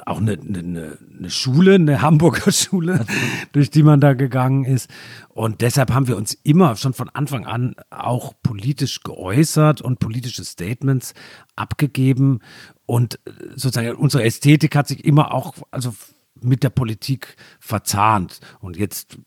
auch 0.06 0.18
eine, 0.18 0.34
eine, 0.34 0.98
eine 1.18 1.30
Schule, 1.30 1.76
eine 1.76 2.02
Hamburger 2.02 2.52
Schule, 2.52 3.06
durch 3.52 3.72
die 3.72 3.84
man 3.84 3.99
da 3.99 4.14
gegangen 4.14 4.66
ist. 4.66 4.90
Und 5.30 5.61
deshalb 5.61 5.91
haben 5.91 6.07
wir 6.07 6.18
uns 6.18 6.34
immer 6.44 6.76
schon 6.76 6.94
von 6.94 7.10
Anfang 7.10 7.45
an 7.45 7.76
auch 7.90 8.34
politisch 8.44 9.02
geäußert 9.02 9.82
und 9.82 9.99
politische 9.99 10.45
Statements 10.45 11.14
abgegeben. 11.56 12.40
Und 12.86 13.20
sozusagen 13.56 13.95
unsere 13.95 14.24
Ästhetik 14.24 14.76
hat 14.76 14.88
sich 14.88 15.03
immer 15.06 15.34
auch 15.34 15.56
also 15.72 15.94
mit 16.41 16.64
der 16.64 16.70
Politik 16.70 17.36
verzahnt. 17.60 18.40
Und 18.60 18.78
jetzt, 18.78 19.18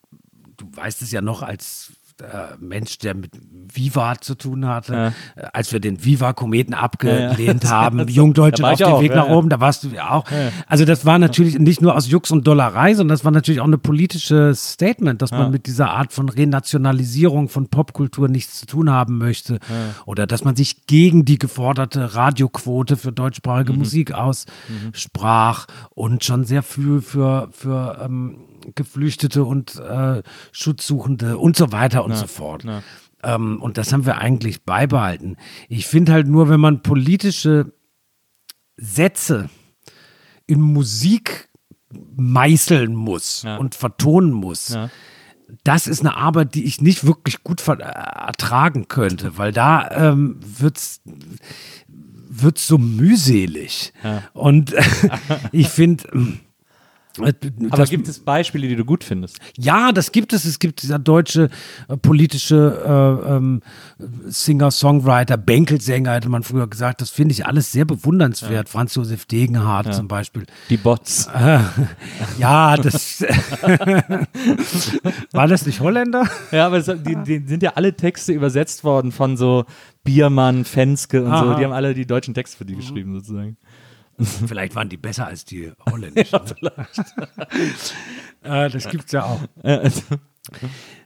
du 0.56 0.66
weißt 0.72 1.02
es 1.02 1.10
ja 1.10 1.20
noch 1.20 1.42
als 1.42 1.92
äh, 2.22 2.56
Mensch, 2.60 2.98
der 2.98 3.14
mit 3.14 3.32
Viva 3.72 4.16
zu 4.20 4.34
tun 4.34 4.66
hatte, 4.66 5.12
äh, 5.36 5.42
als 5.52 5.72
wir 5.72 5.80
den 5.80 6.04
Viva-Kometen 6.04 6.74
abgelehnt 6.74 7.64
haben, 7.70 8.06
Jungdeutsche 8.08 8.62
Da 8.62 8.68
war 8.68 8.74
auf 8.74 8.82
auch, 8.82 9.02
Weg 9.02 9.10
ja, 9.10 9.16
nach 9.16 9.28
ja. 9.28 9.34
oben, 9.34 9.48
da 9.48 9.60
warst 9.60 9.84
du 9.84 9.88
ja 9.88 10.10
auch. 10.10 10.24
Also 10.66 10.84
das 10.84 11.04
war 11.04 11.18
natürlich 11.18 11.58
nicht 11.58 11.80
nur 11.80 11.96
aus 11.96 12.08
Jux 12.08 12.30
und 12.30 12.46
Dollerei, 12.46 12.94
sondern 12.94 13.16
das 13.16 13.24
war 13.24 13.32
natürlich 13.32 13.60
auch 13.60 13.66
eine 13.66 13.78
politische 13.78 14.54
Statement, 14.54 15.22
dass 15.22 15.30
man 15.30 15.50
mit 15.50 15.66
dieser 15.66 15.90
Art 15.90 16.12
von 16.12 16.28
Renationalisierung 16.28 17.48
von 17.48 17.68
Popkultur 17.68 18.28
nichts 18.28 18.60
zu 18.60 18.66
tun 18.66 18.90
haben 18.90 19.18
möchte. 19.18 19.58
Oder 20.06 20.26
dass 20.26 20.44
man 20.44 20.56
sich 20.56 20.86
gegen 20.86 21.24
die 21.24 21.38
geforderte 21.38 22.14
Radioquote 22.14 22.96
für 22.96 23.12
deutschsprachige 23.12 23.72
Musik 23.72 24.12
aussprach 24.12 25.66
und 25.90 26.24
schon 26.24 26.44
sehr 26.44 26.62
viel 26.62 27.00
für, 27.00 27.48
für 27.52 27.98
ähm, 28.04 28.36
Geflüchtete 28.74 29.44
und 29.44 29.76
äh, 29.76 30.22
Schutzsuchende 30.52 31.38
und 31.38 31.56
so 31.56 31.72
weiter 31.72 32.04
und 32.04 32.16
so 32.16 32.26
fort. 32.26 32.64
Ähm, 33.22 33.60
und 33.62 33.78
das 33.78 33.92
haben 33.92 34.06
wir 34.06 34.18
eigentlich 34.18 34.64
beibehalten. 34.64 35.36
Ich 35.68 35.86
finde 35.86 36.12
halt 36.12 36.26
nur, 36.28 36.48
wenn 36.48 36.60
man 36.60 36.82
politische 36.82 37.72
Sätze 38.76 39.48
in 40.46 40.60
Musik 40.60 41.48
meißeln 42.16 42.94
muss 42.94 43.42
Ja. 43.42 43.56
und 43.58 43.74
vertonen 43.74 44.32
muss, 44.32 44.70
Ja. 44.70 44.90
das 45.62 45.86
ist 45.86 46.00
eine 46.00 46.16
Arbeit, 46.16 46.54
die 46.54 46.64
ich 46.64 46.80
nicht 46.80 47.06
wirklich 47.06 47.44
gut 47.44 47.66
äh, 47.68 47.72
ertragen 47.82 48.88
könnte, 48.88 49.36
weil 49.38 49.52
da 49.52 49.90
ähm, 49.90 50.40
wird's 50.42 51.00
wird's 52.34 52.66
so 52.66 52.78
mühselig. 52.78 53.92
Und 54.32 54.74
ich 55.52 55.68
finde, 55.68 56.04
Äh, 56.14 56.38
Aber 57.18 57.32
das- 57.76 57.90
gibt 57.90 58.08
es 58.08 58.18
Beispiele, 58.20 58.68
die 58.68 58.76
du 58.76 58.84
gut 58.84 59.04
findest? 59.04 59.38
Ja, 59.58 59.92
das 59.92 60.12
gibt 60.12 60.32
es. 60.32 60.44
Es 60.44 60.58
gibt 60.58 60.82
dieser 60.82 60.98
deutsche 60.98 61.50
äh, 61.88 61.96
politische 61.96 63.22
äh, 63.26 63.34
ähm, 63.36 63.60
Singer-Songwriter, 64.26 65.36
Bänkelsänger, 65.36 66.12
hätte 66.14 66.28
man 66.28 66.42
früher 66.42 66.66
gesagt. 66.66 67.00
Das 67.00 67.10
finde 67.10 67.32
ich 67.32 67.46
alles 67.46 67.70
sehr 67.72 67.84
bewundernswert. 67.84 68.68
Franz 68.68 68.94
Josef 68.94 69.26
Degenhardt 69.26 69.94
zum 69.94 70.08
Beispiel. 70.08 70.46
Die 70.70 70.76
Bots. 70.76 71.28
Ja, 72.38 72.76
das 72.76 73.22
war 75.32 75.46
das 75.48 75.66
nicht 75.66 75.80
Holländer? 75.80 76.26
Ja, 76.50 76.66
aber 76.66 76.78
es, 76.78 76.86
die, 76.86 77.16
die 77.24 77.46
sind 77.46 77.62
ja 77.62 77.72
alle 77.74 77.94
Texte 77.94 78.32
übersetzt 78.32 78.84
worden 78.84 79.12
von 79.12 79.36
so 79.36 79.64
Biermann, 80.04 80.64
Fenske 80.64 81.20
und 81.22 81.30
so. 81.30 81.32
Aha. 81.32 81.54
Die 81.58 81.64
haben 81.64 81.72
alle 81.72 81.94
die 81.94 82.06
deutschen 82.06 82.34
Texte 82.34 82.56
für 82.58 82.64
die 82.64 82.74
geschrieben, 82.76 83.14
sozusagen. 83.14 83.56
Vielleicht 84.46 84.74
waren 84.74 84.88
die 84.88 84.96
besser 84.96 85.26
als 85.26 85.44
die 85.44 85.72
holländischen. 85.90 86.40
äh, 88.42 88.70
das 88.70 88.88
gibt's 88.88 89.12
ja 89.12 89.24
auch. 89.24 89.40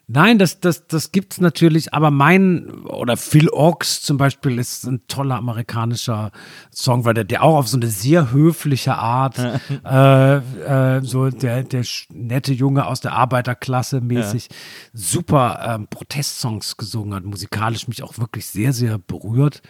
Nein, 0.08 0.38
das, 0.38 0.60
das, 0.60 0.86
das 0.86 1.10
gibt's 1.10 1.40
natürlich, 1.40 1.92
aber 1.92 2.12
mein, 2.12 2.84
oder 2.84 3.16
Phil 3.16 3.48
Ochs 3.50 4.02
zum 4.02 4.18
Beispiel 4.18 4.56
ist 4.56 4.84
ein 4.84 5.04
toller 5.08 5.34
amerikanischer 5.34 6.30
Songwriter, 6.72 7.24
der 7.24 7.42
auch 7.42 7.56
auf 7.56 7.66
so 7.66 7.76
eine 7.76 7.88
sehr 7.88 8.30
höfliche 8.30 8.94
Art, 8.94 9.36
äh, 9.84 10.36
äh, 10.36 11.00
so 11.02 11.28
der, 11.30 11.64
der 11.64 11.84
nette 12.10 12.52
Junge 12.52 12.86
aus 12.86 13.00
der 13.00 13.14
Arbeiterklasse 13.14 14.00
mäßig, 14.00 14.48
super 14.92 15.74
ähm, 15.74 15.88
Protestsongs 15.90 16.76
gesungen 16.76 17.12
hat, 17.12 17.24
musikalisch 17.24 17.88
mich 17.88 18.04
auch 18.04 18.16
wirklich 18.18 18.46
sehr, 18.46 18.72
sehr 18.72 18.98
berührt. 18.98 19.60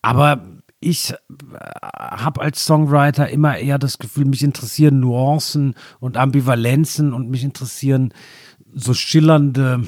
Aber 0.00 0.46
ich 0.80 1.14
habe 1.72 2.40
als 2.40 2.64
Songwriter 2.64 3.28
immer 3.28 3.58
eher 3.58 3.78
das 3.78 3.98
Gefühl, 3.98 4.24
mich 4.24 4.42
interessieren 4.42 5.00
Nuancen 5.00 5.74
und 6.00 6.16
Ambivalenzen 6.16 7.12
und 7.12 7.28
mich 7.28 7.44
interessieren 7.44 8.14
so 8.72 8.94
schillernde, 8.94 9.82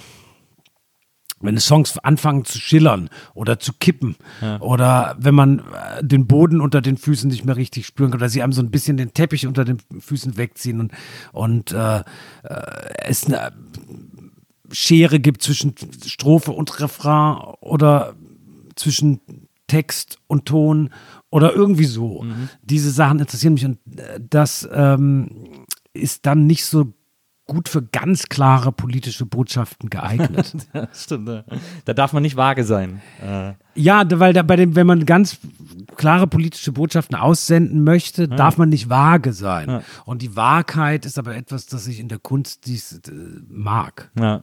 wenn 1.41 1.59
Songs 1.59 1.99
anfangen 1.99 2.45
zu 2.45 2.59
schillern 2.59 3.09
oder 3.35 3.59
zu 3.59 3.73
kippen 3.73 4.17
oder 4.61 5.17
wenn 5.19 5.35
man 5.35 5.59
äh, 5.61 6.05
den 6.05 6.27
Boden 6.27 6.61
unter 6.61 6.81
den 6.81 6.97
Füßen 6.97 7.29
nicht 7.31 7.45
mehr 7.45 7.57
richtig 7.57 7.87
spüren 7.87 8.11
kann 8.11 8.21
oder 8.21 8.29
sie 8.29 8.43
einem 8.43 8.53
so 8.53 8.63
ein 8.63 8.71
bisschen 8.71 8.97
den 8.97 9.13
Teppich 9.13 9.47
unter 9.47 9.65
den 9.65 9.79
Füßen 9.99 10.37
wegziehen 10.37 10.79
und, 10.79 10.93
und 11.33 11.73
äh, 11.73 11.99
äh, 11.99 12.03
es 12.99 13.27
eine 13.27 13.53
Schere 14.71 15.21
gibt 15.21 15.43
zwischen 15.43 15.75
Strophe 16.07 16.53
und 16.53 16.81
Refrain 16.81 17.37
oder 17.61 18.15
zwischen 18.77 19.21
Text 19.73 20.19
und 20.27 20.45
Ton 20.45 20.91
oder 21.31 21.55
irgendwie 21.55 21.87
so. 21.87 22.27
Diese 22.63 22.91
Sachen 22.91 23.21
interessieren 23.21 23.55
mich 23.55 23.65
und 23.65 23.79
äh, 23.97 24.21
das 24.21 24.69
ähm, 24.71 25.65
ist 25.95 26.27
dann 26.27 26.47
nicht 26.47 26.67
so 26.67 26.93
gut 27.47 27.71
für 27.71 27.83
ganz 27.83 28.25
klare 28.29 28.71
politische 28.71 29.25
Botschaften 29.25 29.89
geeignet. 29.89 30.55
Ja, 30.75 30.89
stimmt. 30.93 31.29
Ja. 31.29 31.45
Da 31.87 31.95
darf 31.95 32.13
man 32.13 32.23
nicht 32.23 32.37
vage 32.37 32.65
sein. 32.65 33.01
Äh, 33.23 33.55
ja, 33.75 34.05
weil 34.21 34.35
da 34.35 34.43
bei 34.43 34.57
dem, 34.57 34.77
wenn 34.77 34.87
man 34.87 35.07
ganz 35.07 35.39
klare 35.97 36.27
politische 36.27 36.73
Botschaften 36.73 37.17
aussenden 37.17 37.83
möchte, 37.83 38.29
darf 38.29 38.59
man 38.59 38.69
nicht 38.69 38.91
vage 38.91 39.33
sein. 39.33 39.83
Und 40.05 40.21
die 40.21 40.37
Wahrheit 40.37 41.07
ist 41.07 41.19
aber 41.19 41.35
etwas, 41.35 41.65
das 41.65 41.87
ich 41.87 41.99
in 41.99 42.09
der 42.09 42.19
Kunst 42.19 42.67
dies, 42.67 43.01
äh, 43.09 43.13
mag. 43.49 44.11
Ja. 44.19 44.43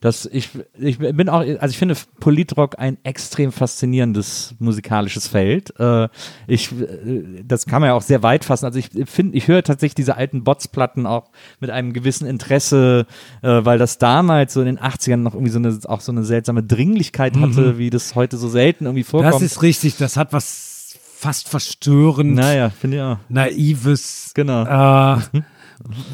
Das, 0.00 0.26
ich, 0.26 0.50
ich 0.78 0.98
bin 0.98 1.28
auch, 1.28 1.40
also 1.40 1.66
ich 1.66 1.78
finde 1.78 1.96
Politrock 2.20 2.78
ein 2.78 2.98
extrem 3.04 3.52
faszinierendes 3.52 4.54
musikalisches 4.58 5.28
Feld. 5.28 5.78
Äh, 5.78 6.08
ich, 6.46 6.72
äh, 6.72 7.42
das 7.44 7.66
kann 7.66 7.80
man 7.80 7.88
ja 7.88 7.94
auch 7.94 8.02
sehr 8.02 8.22
weit 8.22 8.44
fassen. 8.44 8.66
Also 8.66 8.78
ich 8.78 8.90
finde, 9.06 9.36
ich 9.36 9.48
höre 9.48 9.62
tatsächlich 9.62 9.94
diese 9.94 10.16
alten 10.16 10.44
Botsplatten 10.44 11.06
auch 11.06 11.30
mit 11.60 11.70
einem 11.70 11.92
gewissen 11.92 12.26
Interesse, 12.26 13.06
äh, 13.42 13.64
weil 13.64 13.78
das 13.78 13.98
damals 13.98 14.52
so 14.54 14.60
in 14.60 14.66
den 14.66 14.78
80ern 14.78 15.16
noch 15.16 15.34
irgendwie 15.34 15.52
so 15.52 15.58
eine, 15.58 15.78
auch 15.84 16.00
so 16.00 16.12
eine 16.12 16.24
seltsame 16.24 16.62
Dringlichkeit 16.62 17.36
hatte, 17.36 17.78
wie 17.78 17.90
das 17.90 18.14
heute 18.14 18.36
so 18.36 18.48
selten 18.48 18.84
irgendwie 18.84 19.04
vorkommt. 19.04 19.34
Das 19.34 19.42
ist 19.42 19.62
richtig, 19.62 19.96
das 19.96 20.16
hat 20.16 20.32
was 20.32 20.74
fast 21.16 21.48
verstörend, 21.48 22.34
naja, 22.34 22.68
finde 22.70 22.96
ich 22.98 23.02
auch. 23.02 23.18
naives. 23.30 24.32
Genau. 24.34 24.64
Äh, 24.64 25.20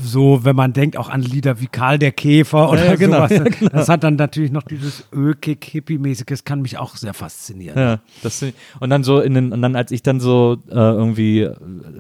so, 0.03 0.45
wenn 0.45 0.57
man 0.57 0.73
denkt 0.73 0.97
auch 0.97 1.09
an 1.09 1.23
Lieder 1.23 1.61
wie 1.61 1.67
Karl 1.67 1.99
der 1.99 2.11
Käfer 2.13 2.71
oder 2.71 2.87
ja, 2.87 2.97
genau, 2.97 3.17
sowas. 3.19 3.31
ja, 3.31 3.45
genau. 3.45 3.71
Das 3.71 3.89
hat 3.89 4.03
dann 4.03 4.17
natürlich 4.17 4.51
noch 4.51 4.65
dieses 4.65 5.05
Ökick, 5.13 5.65
Hippie-mäßige, 5.65 6.27
das 6.27 6.45
kann 6.45 6.63
mich 6.63 6.79
auch 6.79 6.97
sehr 6.97 7.15
faszinieren. 7.15 7.79
Ja, 7.79 8.01
das 8.23 8.45
und 8.81 8.91
dann 8.91 9.05
so 9.05 9.21
in 9.21 9.35
den, 9.35 9.53
und 9.53 9.63
dann 9.63 9.77
als 9.77 9.93
ich 9.93 10.03
dann 10.03 10.19
so 10.19 10.59
äh, 10.69 10.75
irgendwie 10.75 11.43
äh, 11.43 11.55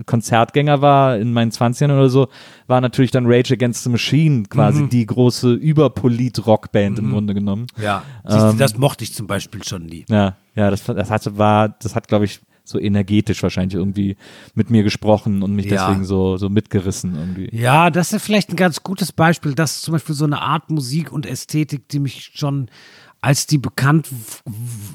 Konzertgänger 0.04 0.80
war 0.82 1.16
in 1.16 1.32
meinen 1.32 1.52
20ern 1.52 1.92
oder 1.92 2.08
so, 2.08 2.28
war 2.66 2.80
natürlich 2.80 3.12
dann 3.12 3.26
Rage 3.26 3.54
Against 3.54 3.84
the 3.84 3.90
Machine 3.90 4.44
quasi 4.48 4.88
die 4.88 5.06
große 5.06 5.52
Überpolit-Rockband 5.52 6.98
im 6.98 7.12
Grunde 7.12 7.34
genommen. 7.34 7.66
Ja, 7.80 8.02
siehst 8.26 8.42
du, 8.42 8.50
Ähm, 8.50 8.58
das 8.58 8.76
mochte 8.78 9.04
ich 9.04 9.14
zum 9.14 9.26
Beispiel 9.26 9.62
schon 9.62 9.86
nie. 9.86 10.04
Ja, 10.08 10.36
ja, 10.54 10.70
das, 10.70 10.84
das 10.84 11.10
hat, 11.10 11.38
war, 11.38 11.68
das 11.68 11.94
hat, 11.94 12.08
glaube 12.08 12.24
ich, 12.24 12.40
so 12.64 12.78
energetisch 12.78 13.42
wahrscheinlich 13.42 13.74
irgendwie 13.74 14.16
mit 14.54 14.70
mir 14.70 14.82
gesprochen 14.82 15.42
und 15.42 15.54
mich 15.54 15.66
Ja. 15.66 15.86
deswegen 15.88 16.04
so, 16.04 16.36
so 16.36 16.48
mitgerissen 16.48 17.14
irgendwie. 17.16 17.48
Ja, 17.56 17.90
das 17.90 18.12
ist 18.12 18.22
vielleicht 18.24 18.50
ein 18.50 18.56
ganz 18.56 18.82
gutes 18.82 19.12
Beispiel. 19.12 19.54
Das 19.54 19.76
ist 19.76 19.82
zum 19.82 19.92
Beispiel 19.92 20.14
so 20.14 20.24
eine 20.24 20.40
Art 20.40 20.70
Musik 20.70 21.12
und 21.12 21.26
Ästhetik, 21.26 21.88
die 21.88 21.98
mich 21.98 22.30
schon, 22.34 22.70
als 23.20 23.46
die 23.46 23.58
bekannt 23.58 24.08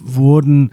wurden, 0.03 0.71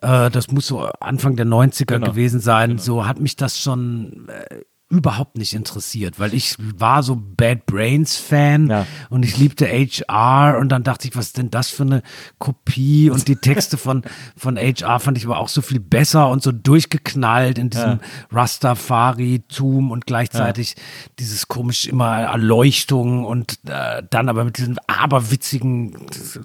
äh, 0.00 0.30
das 0.30 0.50
muss 0.50 0.66
so 0.66 0.80
Anfang 1.00 1.36
der 1.36 1.46
90er 1.46 1.86
Genau, 1.86 2.06
gewesen 2.10 2.40
sein, 2.40 2.78
so 2.78 3.06
hat 3.06 3.20
mich 3.20 3.36
das 3.36 3.58
schon 3.58 4.28
äh, 4.28 4.60
überhaupt 4.92 5.38
nicht 5.38 5.54
interessiert, 5.54 6.20
weil 6.20 6.34
ich 6.34 6.54
war 6.58 7.02
so 7.02 7.16
Bad 7.16 7.64
Brains 7.64 8.16
Fan 8.18 8.68
Ja. 8.68 8.86
und 9.08 9.24
ich 9.24 9.38
liebte 9.38 9.66
HR 9.66 10.58
und 10.58 10.68
dann 10.68 10.82
dachte 10.82 11.08
ich, 11.08 11.16
was 11.16 11.26
ist 11.28 11.38
denn 11.38 11.50
das 11.50 11.70
für 11.70 11.84
eine 11.84 12.02
Kopie 12.38 13.08
und 13.08 13.26
die 13.26 13.36
Texte 13.36 13.78
von, 13.78 14.02
von 14.36 14.58
HR 14.58 15.00
fand 15.00 15.16
ich 15.16 15.24
aber 15.24 15.38
auch 15.38 15.48
so 15.48 15.62
viel 15.62 15.80
besser 15.80 16.28
und 16.28 16.42
so 16.42 16.52
durchgeknallt 16.52 17.58
in 17.58 17.70
diesem 17.70 18.00
Rastafari-Tum 18.30 19.90
und 19.90 20.06
gleichzeitig 20.06 20.76
dieses 21.18 21.48
komisch 21.48 21.86
immer 21.86 22.18
Erleuchtung 22.20 23.24
und 23.24 23.58
äh, 23.66 24.02
dann 24.10 24.28
aber 24.28 24.44
mit 24.44 24.58
diesem 24.58 24.78
aberwitzigen, 24.86 25.96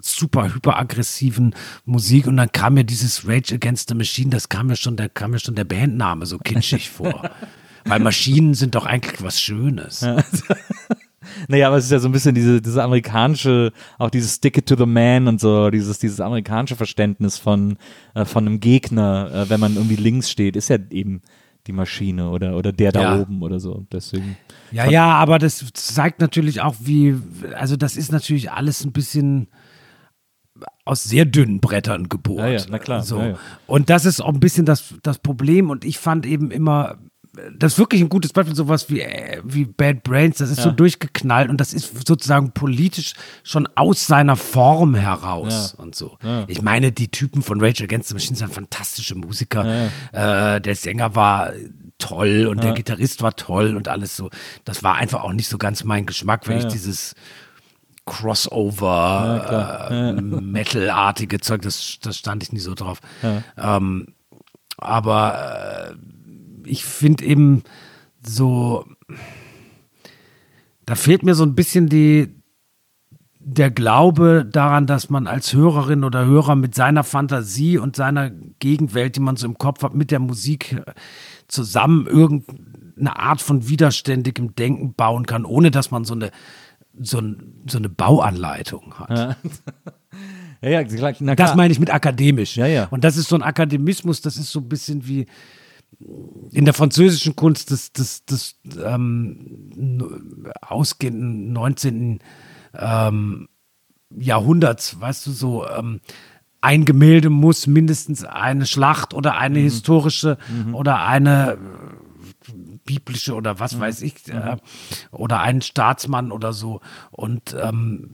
super 0.02 0.54
hyperaggressiven 0.54 1.54
Musik 1.84 2.26
und 2.26 2.38
dann 2.38 2.50
kam 2.50 2.74
mir 2.74 2.84
dieses 2.84 3.28
Rage 3.28 3.54
Against 3.54 3.90
the 3.90 3.94
Machine, 3.94 4.30
das 4.30 4.48
kam 4.48 4.68
mir 4.68 4.76
schon, 4.76 4.96
da 4.96 5.08
kam 5.08 5.32
mir 5.32 5.38
schon 5.38 5.54
der 5.54 5.64
Bandname 5.64 6.24
so 6.24 6.38
kitschig 6.38 6.88
vor. 6.90 7.30
Weil 7.88 8.00
Maschinen 8.00 8.54
sind 8.54 8.74
doch 8.74 8.86
eigentlich 8.86 9.22
was 9.22 9.40
Schönes. 9.40 10.06
Naja, 11.46 11.68
aber 11.68 11.76
es 11.76 11.84
ist 11.84 11.90
ja 11.90 11.98
so 11.98 12.08
ein 12.08 12.12
bisschen 12.12 12.34
diese, 12.34 12.60
diese 12.62 12.82
amerikanische, 12.82 13.72
auch 13.98 14.10
dieses 14.10 14.36
Stick 14.36 14.56
it 14.56 14.66
to 14.66 14.76
the 14.76 14.86
man 14.86 15.28
und 15.28 15.40
so, 15.40 15.70
dieses, 15.70 15.98
dieses 15.98 16.20
amerikanische 16.20 16.74
Verständnis 16.74 17.38
von, 17.38 17.76
äh, 18.14 18.24
von 18.24 18.46
einem 18.46 18.60
Gegner, 18.60 19.30
äh, 19.32 19.50
wenn 19.50 19.60
man 19.60 19.74
irgendwie 19.74 19.96
links 19.96 20.30
steht, 20.30 20.56
ist 20.56 20.68
ja 20.68 20.78
eben 20.90 21.20
die 21.66 21.72
Maschine 21.72 22.30
oder, 22.30 22.56
oder 22.56 22.72
der 22.72 22.92
da 22.92 23.02
Ja. 23.02 23.20
oben 23.20 23.42
oder 23.42 23.60
so. 23.60 23.86
Deswegen. 23.92 24.36
Ja, 24.72 24.88
ja, 24.90 25.06
aber 25.14 25.38
das 25.38 25.64
zeigt 25.74 26.20
natürlich 26.20 26.60
auch, 26.62 26.76
wie, 26.80 27.14
also 27.54 27.76
das 27.76 27.96
ist 27.96 28.10
natürlich 28.10 28.50
alles 28.50 28.84
ein 28.84 28.92
bisschen 28.92 29.48
aus 30.84 31.04
sehr 31.04 31.24
dünnen 31.26 31.60
Brettern 31.60 32.08
gebohrt. 32.08 32.40
Ja, 32.40 32.48
ja, 32.48 32.62
na 32.70 32.78
klar, 32.78 33.02
So. 33.02 33.18
ja, 33.18 33.28
ja. 33.28 33.38
Und 33.66 33.90
das 33.90 34.06
ist 34.06 34.20
auch 34.20 34.32
ein 34.32 34.40
bisschen 34.40 34.64
das, 34.64 34.94
das 35.02 35.18
Problem. 35.18 35.68
Und 35.70 35.84
ich 35.84 35.98
fand 35.98 36.24
eben 36.26 36.50
immer, 36.50 36.98
das 37.58 37.72
ist 37.72 37.78
wirklich 37.78 38.00
ein 38.00 38.08
gutes 38.08 38.32
Beispiel, 38.32 38.54
sowas 38.54 38.90
wie, 38.90 39.00
äh, 39.00 39.40
wie 39.44 39.64
Bad 39.64 40.02
Brains, 40.02 40.38
das 40.38 40.50
ist 40.50 40.62
so 40.62 40.70
durchgeknallt 40.70 41.50
und 41.50 41.60
das 41.60 41.72
ist 41.72 42.06
sozusagen 42.06 42.52
politisch 42.52 43.14
schon 43.42 43.68
aus 43.74 44.06
seiner 44.06 44.36
Form 44.36 44.94
heraus 44.94 45.74
und 45.74 45.94
so. 45.94 46.18
Ich 46.46 46.62
meine, 46.62 46.92
die 46.92 47.08
Typen 47.08 47.42
von 47.42 47.60
Rage 47.60 47.84
Against 47.84 48.08
the 48.08 48.14
Machine 48.14 48.36
sind 48.36 48.52
fantastische 48.52 49.14
Musiker. 49.14 49.88
Äh, 50.12 50.60
der 50.60 50.74
Sänger 50.74 51.14
war 51.14 51.52
toll 51.98 52.46
und 52.46 52.62
der 52.62 52.72
Gitarrist 52.72 53.22
war 53.22 53.34
toll 53.36 53.76
und 53.76 53.88
alles 53.88 54.16
so. 54.16 54.30
Das 54.64 54.82
war 54.82 54.96
einfach 54.96 55.22
auch 55.22 55.32
nicht 55.32 55.48
so 55.48 55.58
ganz 55.58 55.84
mein 55.84 56.06
Geschmack, 56.06 56.48
weil 56.48 56.58
ich 56.58 56.66
dieses 56.66 57.14
Crossover, 58.06 59.76
äh, 59.80 60.20
Metal-artige 60.20 61.40
Zeug, 61.40 61.62
das, 61.62 61.98
das 62.00 62.16
stand 62.16 62.42
ich 62.42 62.52
nie 62.52 62.60
so 62.60 62.74
drauf. 62.74 63.00
Ähm, 63.56 64.14
aber 64.78 65.90
äh, 65.90 65.94
ich 66.68 66.84
finde 66.84 67.24
eben 67.24 67.62
so, 68.22 68.84
da 70.86 70.94
fehlt 70.94 71.22
mir 71.22 71.34
so 71.34 71.44
ein 71.44 71.54
bisschen 71.54 71.88
die, 71.88 72.34
der 73.40 73.70
Glaube 73.70 74.46
daran, 74.50 74.86
dass 74.86 75.10
man 75.10 75.26
als 75.26 75.54
Hörerin 75.54 76.04
oder 76.04 76.26
Hörer 76.26 76.54
mit 76.54 76.74
seiner 76.74 77.04
Fantasie 77.04 77.78
und 77.78 77.96
seiner 77.96 78.30
Gegenwelt, 78.58 79.16
die 79.16 79.20
man 79.20 79.36
so 79.36 79.46
im 79.46 79.56
Kopf 79.56 79.82
hat, 79.82 79.94
mit 79.94 80.10
der 80.10 80.18
Musik 80.18 80.72
äh, 80.72 80.92
zusammen 81.46 82.06
irgendeine 82.06 83.18
Art 83.18 83.40
von 83.40 83.68
widerständigem 83.68 84.54
Denken 84.54 84.94
bauen 84.94 85.26
kann, 85.26 85.44
ohne 85.44 85.70
dass 85.70 85.90
man 85.90 86.04
so 86.04 86.14
eine, 86.14 86.30
so, 87.00 87.18
ein, 87.18 87.62
so 87.68 87.78
eine 87.78 87.88
Bauanleitung 87.88 88.94
hat. 88.98 89.36
Ja, 90.60 90.70
ja, 90.70 90.82
klar, 90.82 91.14
na 91.20 91.36
Das 91.36 91.50
klar. 91.50 91.56
meine 91.56 91.70
ich 91.72 91.78
mit 91.78 91.94
akademisch. 91.94 92.56
Ja, 92.56 92.66
ja. 92.66 92.88
Und 92.90 93.04
das 93.04 93.16
ist 93.16 93.28
so 93.28 93.36
ein 93.36 93.42
Akademismus, 93.42 94.20
das 94.22 94.36
ist 94.36 94.50
so 94.50 94.58
ein 94.58 94.68
bisschen 94.68 95.06
wie, 95.06 95.26
in 96.52 96.64
der 96.64 96.74
französischen 96.74 97.34
Kunst 97.34 97.70
des, 97.70 97.92
des, 97.92 98.24
des 98.24 98.56
ähm, 98.82 100.46
ausgehenden 100.60 101.52
19. 101.52 102.20
Ähm, 102.74 103.48
Jahrhunderts, 104.10 105.00
weißt 105.00 105.26
du, 105.26 105.32
so 105.32 105.68
ähm, 105.68 106.00
ein 106.60 106.84
Gemälde 106.84 107.30
muss 107.30 107.66
mindestens 107.66 108.24
eine 108.24 108.66
Schlacht 108.66 109.14
oder 109.14 109.36
eine 109.36 109.58
mhm. 109.58 109.64
historische 109.64 110.38
mhm. 110.48 110.74
oder 110.74 111.04
eine 111.04 111.52
äh, 111.52 111.56
biblische 112.84 113.34
oder 113.34 113.60
was 113.60 113.74
mhm. 113.74 113.80
weiß 113.80 114.02
ich, 114.02 114.28
äh, 114.28 114.54
mhm. 114.54 114.60
oder 115.10 115.40
einen 115.40 115.62
Staatsmann 115.62 116.32
oder 116.32 116.52
so. 116.52 116.80
Und 117.10 117.54
ähm, 117.60 118.10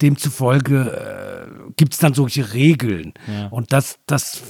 demzufolge 0.00 1.48
äh, 1.68 1.72
gibt 1.76 1.94
es 1.94 1.98
dann 1.98 2.14
solche 2.14 2.52
Regeln. 2.54 3.14
Ja. 3.26 3.48
Und 3.48 3.72
das, 3.72 3.98
das, 4.06 4.42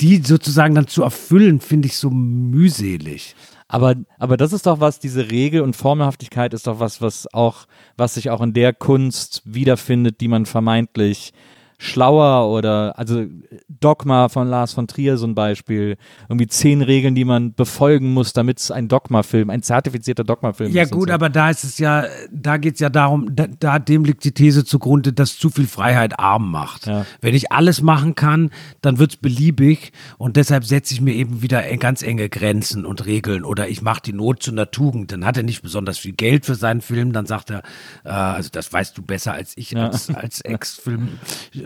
die 0.00 0.22
sozusagen 0.22 0.74
dann 0.74 0.86
zu 0.86 1.02
erfüllen, 1.02 1.60
finde 1.60 1.88
ich 1.88 1.96
so 1.96 2.10
mühselig. 2.10 3.34
Aber, 3.68 3.96
aber 4.18 4.36
das 4.36 4.52
ist 4.52 4.66
doch 4.66 4.80
was, 4.80 4.98
diese 4.98 5.30
Regel 5.30 5.60
und 5.60 5.76
Formelhaftigkeit 5.76 6.54
ist 6.54 6.66
doch 6.66 6.80
was, 6.80 7.02
was 7.02 7.32
auch, 7.34 7.66
was 7.96 8.14
sich 8.14 8.30
auch 8.30 8.40
in 8.40 8.54
der 8.54 8.72
Kunst 8.72 9.42
wiederfindet, 9.44 10.20
die 10.22 10.28
man 10.28 10.46
vermeintlich 10.46 11.32
schlauer 11.80 12.52
oder 12.52 12.98
also 12.98 13.24
Dogma 13.68 14.28
von 14.28 14.48
Lars 14.48 14.72
von 14.72 14.88
Trier 14.88 15.16
so 15.16 15.26
ein 15.26 15.36
Beispiel. 15.36 15.96
Irgendwie 16.28 16.48
zehn 16.48 16.82
Regeln, 16.82 17.14
die 17.14 17.24
man 17.24 17.54
befolgen 17.54 18.12
muss, 18.12 18.32
damit 18.32 18.58
es 18.58 18.72
ein 18.72 18.88
Dogma-Film, 18.88 19.48
ein 19.48 19.62
zertifizierter 19.62 20.24
Dogma-Film 20.24 20.72
ja, 20.72 20.82
ist. 20.82 20.90
Ja 20.90 20.96
gut, 20.96 21.08
so. 21.08 21.14
aber 21.14 21.30
da 21.30 21.50
ist 21.50 21.62
es 21.62 21.78
ja, 21.78 22.04
da 22.32 22.56
geht 22.56 22.74
es 22.74 22.80
ja 22.80 22.90
darum, 22.90 23.34
da, 23.34 23.46
da, 23.46 23.78
dem 23.78 24.04
liegt 24.04 24.24
die 24.24 24.32
These 24.32 24.64
zugrunde, 24.64 25.12
dass 25.12 25.38
zu 25.38 25.50
viel 25.50 25.68
Freiheit 25.68 26.18
arm 26.18 26.50
macht. 26.50 26.86
Ja. 26.86 27.06
Wenn 27.20 27.34
ich 27.34 27.52
alles 27.52 27.80
machen 27.80 28.16
kann, 28.16 28.50
dann 28.82 28.98
wird 28.98 29.12
es 29.12 29.16
beliebig 29.16 29.92
und 30.18 30.36
deshalb 30.36 30.64
setze 30.64 30.94
ich 30.94 31.00
mir 31.00 31.14
eben 31.14 31.42
wieder 31.42 31.62
ganz 31.76 32.02
enge 32.02 32.28
Grenzen 32.28 32.84
und 32.84 33.06
Regeln 33.06 33.44
oder 33.44 33.68
ich 33.68 33.82
mache 33.82 34.02
die 34.04 34.12
Not 34.12 34.42
zu 34.42 34.50
einer 34.50 34.72
Tugend. 34.72 35.12
Dann 35.12 35.24
hat 35.24 35.36
er 35.36 35.44
nicht 35.44 35.62
besonders 35.62 35.98
viel 35.98 36.12
Geld 36.12 36.44
für 36.44 36.56
seinen 36.56 36.80
Film, 36.80 37.12
dann 37.12 37.26
sagt 37.26 37.50
er, 37.50 37.62
äh, 38.04 38.08
also 38.08 38.48
das 38.50 38.72
weißt 38.72 38.98
du 38.98 39.02
besser 39.02 39.32
als 39.32 39.52
ich 39.56 39.70
ja. 39.70 39.86
als, 39.86 40.12
als 40.12 40.40
Ex-Film. 40.48 41.18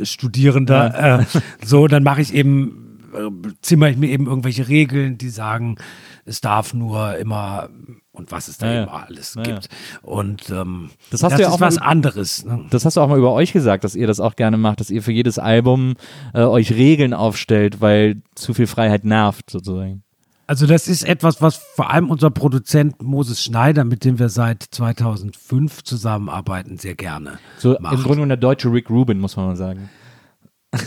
Studierender. 0.04 0.92
Ja. 0.94 1.20
Äh, 1.20 1.24
so, 1.64 1.86
dann 1.86 2.02
mache 2.02 2.20
ich 2.20 2.34
eben, 2.34 2.98
äh, 3.14 3.30
zimmer 3.60 3.88
ich 3.88 3.96
mir 3.96 4.08
eben 4.08 4.26
irgendwelche 4.26 4.68
Regeln, 4.68 5.18
die 5.18 5.28
sagen, 5.28 5.76
es 6.24 6.40
darf 6.40 6.74
nur 6.74 7.16
immer 7.16 7.68
und 8.12 8.30
was 8.30 8.48
es 8.48 8.58
da 8.58 8.72
ja, 8.72 8.82
immer 8.82 9.06
alles 9.06 9.34
ja. 9.34 9.42
gibt. 9.42 9.68
Und 10.02 10.50
ähm, 10.50 10.90
das, 11.10 11.22
hast 11.22 11.32
das 11.32 11.38
du 11.38 11.42
ja 11.42 11.48
ist 11.48 11.54
auch 11.54 11.60
was 11.60 11.76
mal, 11.76 11.86
anderes. 11.86 12.44
Ne? 12.44 12.66
Das 12.70 12.84
hast 12.84 12.96
du 12.96 13.00
auch 13.00 13.08
mal 13.08 13.18
über 13.18 13.32
euch 13.32 13.52
gesagt, 13.52 13.84
dass 13.84 13.94
ihr 13.94 14.06
das 14.06 14.20
auch 14.20 14.36
gerne 14.36 14.58
macht, 14.58 14.80
dass 14.80 14.90
ihr 14.90 15.02
für 15.02 15.12
jedes 15.12 15.38
Album 15.38 15.94
äh, 16.34 16.42
euch 16.42 16.72
Regeln 16.72 17.14
aufstellt, 17.14 17.80
weil 17.80 18.22
zu 18.34 18.54
viel 18.54 18.66
Freiheit 18.66 19.04
nervt 19.04 19.50
sozusagen. 19.50 20.04
Also 20.52 20.66
das 20.66 20.86
ist 20.86 21.04
etwas, 21.04 21.40
was 21.40 21.56
vor 21.56 21.88
allem 21.88 22.10
unser 22.10 22.28
Produzent 22.28 23.00
Moses 23.00 23.42
Schneider, 23.42 23.84
mit 23.84 24.04
dem 24.04 24.18
wir 24.18 24.28
seit 24.28 24.62
2005 24.62 25.82
zusammenarbeiten, 25.82 26.76
sehr 26.76 26.94
gerne 26.94 27.38
so 27.56 27.74
macht. 27.80 27.94
Im 27.94 28.02
Grunde 28.02 28.16
genommen 28.16 28.28
der 28.28 28.36
deutsche 28.36 28.70
Rick 28.70 28.90
Rubin, 28.90 29.18
muss 29.18 29.34
man 29.34 29.46
mal 29.46 29.56
sagen. 29.56 29.88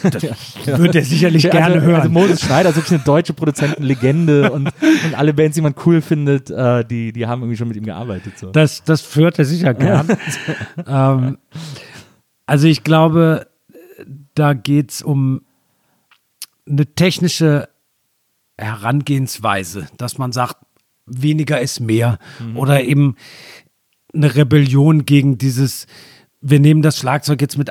Das 0.04 0.22
ja. 0.22 0.78
würde 0.78 1.00
er 1.00 1.04
sicherlich 1.04 1.52
also, 1.52 1.58
gerne 1.58 1.82
hören. 1.82 1.96
Also 1.96 2.10
Moses 2.10 2.42
Schneider 2.42 2.70
ist 2.70 2.76
wirklich 2.76 2.94
eine 2.94 3.06
deutsche 3.06 3.34
Produzentenlegende 3.34 4.52
und, 4.52 4.68
und 4.68 5.16
alle 5.16 5.34
Bands, 5.34 5.56
die 5.56 5.62
man 5.62 5.74
cool 5.84 6.02
findet, 6.02 6.52
äh, 6.52 6.86
die, 6.86 7.12
die 7.12 7.26
haben 7.26 7.42
irgendwie 7.42 7.58
schon 7.58 7.68
mit 7.68 7.78
ihm 7.78 7.86
gearbeitet. 7.86 8.38
So. 8.38 8.52
Das, 8.52 8.84
das 8.84 9.02
führt 9.02 9.40
er 9.40 9.46
sicher 9.46 9.74
gern. 9.74 10.16
ähm, 10.88 11.40
also 12.46 12.68
ich 12.68 12.84
glaube, 12.84 13.48
da 14.36 14.54
geht 14.54 14.92
es 14.92 15.02
um 15.02 15.42
eine 16.70 16.86
technische 16.86 17.68
Herangehensweise, 18.58 19.88
dass 19.98 20.18
man 20.18 20.32
sagt, 20.32 20.58
weniger 21.06 21.60
ist 21.62 21.80
mehr 21.80 22.20
mhm. 22.40 22.58
oder 22.58 22.84
eben 22.84 23.16
eine 24.14 24.36
Rebellion 24.36 25.06
gegen 25.06 25.38
dieses, 25.38 25.88
wir 26.42 26.60
nehmen 26.60 26.82
das 26.82 26.98
Schlagzeug 26.98 27.42
jetzt 27.42 27.58
mit 27.58 27.70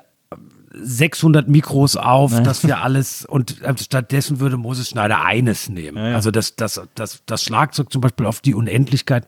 600 0.77 1.49
Mikros 1.49 1.97
auf, 1.97 2.33
ja. 2.33 2.41
dass 2.41 2.67
wir 2.67 2.81
alles 2.83 3.25
und 3.25 3.63
äh, 3.63 3.75
stattdessen 3.79 4.41
würde 4.41 4.57
Moses 4.57 4.89
Schneider 4.89 5.25
eines 5.25 5.69
nehmen. 5.69 5.97
Ja, 5.97 6.11
ja. 6.11 6.17
Also 6.17 6.31
das, 6.31 6.57
das, 6.57 6.81
das, 6.95 7.23
das 7.27 7.43
Schlagzeug 7.43 7.93
zum 7.93 8.01
Beispiel 8.01 8.27
auf 8.27 8.41
die 8.41 8.55
Unendlichkeit 8.55 9.27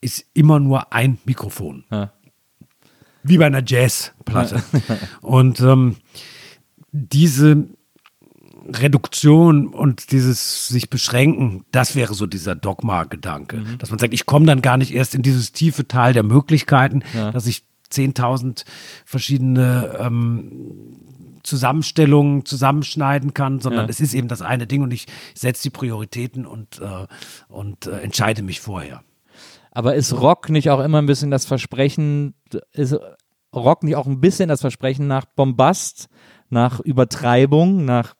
ist 0.00 0.24
immer 0.34 0.60
nur 0.60 0.92
ein 0.92 1.18
Mikrofon. 1.24 1.84
Wie 3.22 3.38
bei 3.38 3.46
einer 3.46 3.62
Jazzplatte. 3.64 4.62
und 5.20 5.60
ähm, 5.60 5.96
diese 6.90 7.68
Reduktion 8.68 9.68
und 9.68 10.12
dieses 10.12 10.68
sich 10.68 10.90
beschränken, 10.90 11.64
das 11.72 11.94
wäre 11.94 12.14
so 12.14 12.26
dieser 12.26 12.54
Dogma-Gedanke. 12.54 13.58
Mhm. 13.58 13.78
Dass 13.78 13.90
man 13.90 13.98
sagt, 13.98 14.14
ich 14.14 14.26
komme 14.26 14.46
dann 14.46 14.62
gar 14.62 14.76
nicht 14.76 14.92
erst 14.94 15.14
in 15.14 15.22
dieses 15.22 15.52
tiefe 15.52 15.88
Tal 15.88 16.12
der 16.12 16.22
Möglichkeiten, 16.22 17.02
dass 17.32 17.46
ich 17.46 17.64
10.000 17.92 18.64
verschiedene 19.04 19.96
ähm, 20.00 20.98
Zusammenstellungen 21.42 22.44
zusammenschneiden 22.44 23.34
kann, 23.34 23.60
sondern 23.60 23.86
ja. 23.86 23.90
es 23.90 24.00
ist 24.00 24.14
eben 24.14 24.28
das 24.28 24.42
eine 24.42 24.66
Ding 24.66 24.82
und 24.82 24.92
ich 24.92 25.06
setze 25.34 25.64
die 25.64 25.70
Prioritäten 25.70 26.46
und, 26.46 26.80
äh, 26.80 27.06
und 27.48 27.86
äh, 27.86 28.00
entscheide 28.00 28.42
mich 28.42 28.60
vorher. 28.60 29.02
Aber 29.72 29.94
ist 29.94 30.12
Rock 30.12 30.50
nicht 30.50 30.70
auch 30.70 30.80
immer 30.80 30.98
ein 30.98 31.06
bisschen 31.06 31.30
das 31.30 31.46
Versprechen, 31.46 32.34
ist 32.72 32.96
Rock 33.54 33.82
nicht 33.82 33.96
auch 33.96 34.06
ein 34.06 34.20
bisschen 34.20 34.48
das 34.48 34.60
Versprechen 34.60 35.06
nach 35.06 35.24
Bombast, 35.24 36.08
nach 36.50 36.80
Übertreibung, 36.80 37.84
nach 37.84 38.14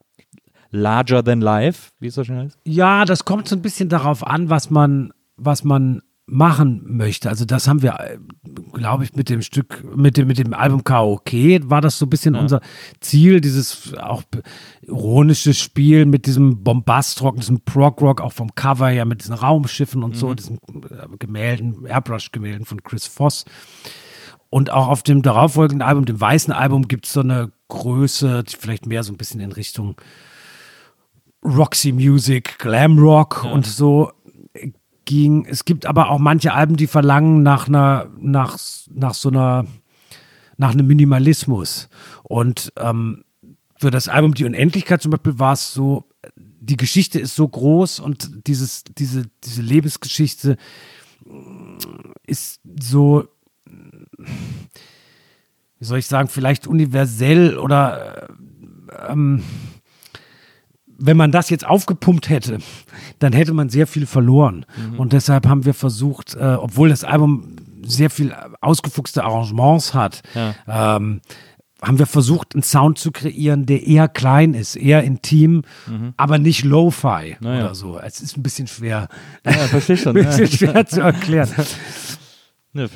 larger 0.73 1.23
than 1.23 1.39
life, 1.39 1.91
wie 1.99 2.07
es 2.07 2.15
so 2.15 2.23
schön 2.23 2.37
heißt? 2.37 2.57
Ja, 2.65 3.05
das 3.05 3.23
kommt 3.23 3.47
so 3.47 3.55
ein 3.55 3.61
bisschen 3.61 3.89
darauf 3.89 4.25
an, 4.25 4.49
was 4.49 4.69
man, 4.69 5.13
was 5.37 5.63
man 5.63 6.01
machen 6.25 6.83
möchte. 6.85 7.29
Also 7.29 7.45
das 7.45 7.67
haben 7.67 7.81
wir, 7.81 8.19
glaube 8.71 9.03
ich, 9.03 9.13
mit 9.13 9.29
dem 9.29 9.41
Stück, 9.41 9.83
mit 9.95 10.17
dem, 10.17 10.27
mit 10.27 10.37
dem 10.37 10.53
Album 10.53 10.83
KOK 10.83 11.31
war 11.63 11.81
das 11.81 11.99
so 11.99 12.05
ein 12.05 12.09
bisschen 12.09 12.35
ja. 12.35 12.41
unser 12.41 12.61
Ziel, 13.01 13.41
dieses 13.41 13.93
auch 13.97 14.23
ironische 14.81 15.53
Spiel 15.53 16.05
mit 16.05 16.25
diesem 16.25 16.63
Bombastrock, 16.63 17.35
diesem 17.35 17.61
Prog-Rock, 17.61 18.21
auch 18.21 18.31
vom 18.31 18.55
Cover 18.55 18.89
ja 18.89 19.03
mit 19.05 19.21
diesen 19.21 19.35
Raumschiffen 19.35 20.01
und 20.01 20.11
mhm. 20.11 20.19
so, 20.19 20.33
diesen 20.33 20.57
äh, 20.57 21.17
Gemälden, 21.19 21.85
Airbrush-Gemälden 21.85 22.65
von 22.65 22.81
Chris 22.83 23.05
Voss. 23.05 23.45
Und 24.49 24.71
auch 24.71 24.87
auf 24.87 25.03
dem 25.03 25.23
darauffolgenden 25.23 25.85
Album, 25.85 26.05
dem 26.05 26.21
weißen 26.21 26.53
Album, 26.53 26.87
gibt 26.87 27.07
es 27.07 27.13
so 27.13 27.21
eine 27.21 27.51
Größe, 27.67 28.43
die 28.43 28.55
vielleicht 28.55 28.85
mehr 28.85 29.03
so 29.03 29.11
ein 29.11 29.17
bisschen 29.17 29.39
in 29.39 29.51
Richtung 29.51 29.95
Roxy 31.43 31.91
Music, 31.91 32.57
Glam 32.59 32.97
Rock 32.97 33.41
ja. 33.43 33.51
und 33.51 33.65
so 33.65 34.11
ging. 35.05 35.45
Es 35.45 35.65
gibt 35.65 35.85
aber 35.85 36.09
auch 36.09 36.19
manche 36.19 36.53
Alben, 36.53 36.77
die 36.77 36.87
verlangen 36.87 37.43
nach 37.43 37.67
einer, 37.67 38.09
nach, 38.19 38.57
nach 38.91 39.13
so 39.13 39.29
einer, 39.29 39.65
nach 40.57 40.71
einem 40.71 40.87
Minimalismus. 40.87 41.89
Und 42.23 42.71
ähm, 42.77 43.25
für 43.75 43.91
das 43.91 44.07
Album 44.07 44.33
Die 44.33 44.45
Unendlichkeit 44.45 45.01
zum 45.01 45.11
Beispiel 45.11 45.39
war 45.39 45.53
es 45.53 45.73
so, 45.73 46.05
die 46.37 46.77
Geschichte 46.77 47.19
ist 47.19 47.35
so 47.35 47.47
groß 47.47 47.99
und 47.99 48.47
dieses, 48.47 48.85
diese, 48.85 49.25
diese 49.43 49.61
Lebensgeschichte 49.61 50.55
ist 52.25 52.61
so, 52.79 53.27
wie 55.79 55.85
soll 55.85 55.99
ich 55.99 56.07
sagen, 56.07 56.29
vielleicht 56.29 56.65
universell 56.65 57.57
oder 57.57 58.29
ähm, 59.09 59.43
wenn 60.97 61.17
man 61.17 61.31
das 61.31 61.49
jetzt 61.49 61.65
aufgepumpt 61.65 62.29
hätte, 62.29 62.59
dann 63.19 63.33
hätte 63.33 63.53
man 63.53 63.69
sehr 63.69 63.87
viel 63.87 64.05
verloren. 64.05 64.65
Mhm. 64.77 64.99
Und 64.99 65.13
deshalb 65.13 65.47
haben 65.47 65.65
wir 65.65 65.73
versucht, 65.73 66.35
äh, 66.35 66.57
obwohl 66.59 66.89
das 66.89 67.03
Album 67.03 67.55
sehr 67.85 68.09
viel 68.09 68.33
ausgefuchste 68.61 69.23
Arrangements 69.23 69.93
hat, 69.93 70.21
ja. 70.33 70.95
ähm, 70.95 71.21
haben 71.81 71.99
wir 71.99 72.05
versucht, 72.05 72.55
einen 72.55 72.63
Sound 72.63 72.97
zu 72.97 73.11
kreieren, 73.11 73.65
der 73.65 73.85
eher 73.85 74.07
klein 74.07 74.53
ist, 74.53 74.77
eher 74.77 75.03
intim, 75.03 75.63
mhm. 75.85 76.13
aber 76.15 76.37
nicht 76.37 76.63
Lo-Fi 76.63 77.35
naja. 77.41 77.65
oder 77.65 77.75
so. 77.75 77.99
Es 77.99 78.21
ist 78.21 78.37
ein 78.37 78.43
bisschen 78.43 78.67
schwer. 78.67 79.09
Ja, 79.45 79.51
verstehe 79.51 79.97
schon. 79.97 80.15
ein 80.17 80.25
bisschen 80.25 80.47
schwer 80.47 80.85
zu 80.85 81.01
erklären. 81.01 81.49
Ne, 82.75 82.89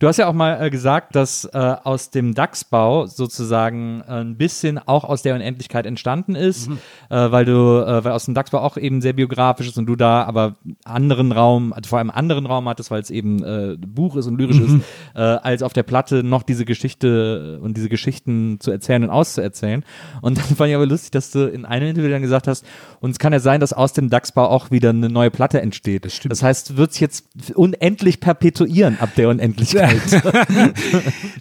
du 0.00 0.08
hast 0.08 0.16
ja 0.16 0.26
auch 0.26 0.32
mal 0.32 0.60
äh, 0.60 0.70
gesagt, 0.70 1.14
dass 1.14 1.44
äh, 1.44 1.56
aus 1.56 2.10
dem 2.10 2.34
DAX-Bau 2.34 3.06
sozusagen 3.06 4.00
äh, 4.00 4.22
ein 4.22 4.36
bisschen 4.36 4.78
auch 4.78 5.04
aus 5.04 5.22
der 5.22 5.36
Unendlichkeit 5.36 5.86
entstanden 5.86 6.34
ist, 6.34 6.68
mhm. 6.68 6.78
Äh, 7.10 7.30
weil 7.30 7.44
du, 7.44 7.54
weil 7.54 8.12
aus 8.12 8.24
dem 8.24 8.34
DAX-Bau 8.34 8.58
auch 8.58 8.76
eben 8.76 9.00
sehr 9.00 9.12
biografisch 9.12 9.68
ist 9.68 9.78
und 9.78 9.86
du 9.86 9.94
da 9.94 10.24
aber 10.24 10.56
anderen 10.84 11.32
Raum, 11.32 11.72
also 11.72 11.88
vor 11.88 11.98
allem 11.98 12.10
anderen 12.10 12.46
Raum 12.46 12.68
hattest, 12.68 12.90
weil 12.90 13.00
es 13.00 13.10
eben 13.10 13.76
Buch 13.80 14.16
ist 14.16 14.26
und 14.26 14.38
lyrisch 14.38 14.58
mhm. 14.58 14.82
ist, 15.14 15.18
als 15.18 15.62
auf 15.62 15.72
der 15.72 15.82
Platte 15.82 16.22
noch 16.22 16.42
diese 16.42 16.64
Geschichte 16.64 17.58
und 17.62 17.76
diese 17.76 17.88
Geschichten 17.88 18.58
zu 18.60 18.70
erzählen 18.70 19.04
und 19.04 19.10
auszuerzählen. 19.10 19.84
Und 20.22 20.38
dann 20.38 20.44
fand 20.56 20.70
ich 20.70 20.76
aber 20.76 20.86
lustig, 20.86 21.10
dass 21.12 21.30
du 21.30 21.48
in 21.48 21.64
einem 21.64 21.88
Interview 21.88 22.10
dann 22.10 22.22
gesagt 22.22 22.46
hast, 22.46 22.64
und 23.00 23.10
es 23.10 23.18
kann 23.18 23.32
ja 23.32 23.40
sein, 23.40 23.60
dass 23.60 23.72
aus 23.72 23.92
dem 23.92 24.10
DAX-Bau 24.10 24.46
auch 24.46 24.70
wieder 24.70 24.90
eine 24.90 25.08
neue 25.08 25.30
Platte 25.30 25.60
entsteht. 25.60 26.04
Das, 26.04 26.20
das 26.20 26.42
heißt, 26.42 26.76
wird 26.76 26.90
es 26.92 27.00
jetzt 27.00 27.26
unendlich 27.54 28.20
perpetuieren 28.20 28.98
ab 29.00 29.10
der 29.20 29.28
Unendlichkeit. 29.28 30.00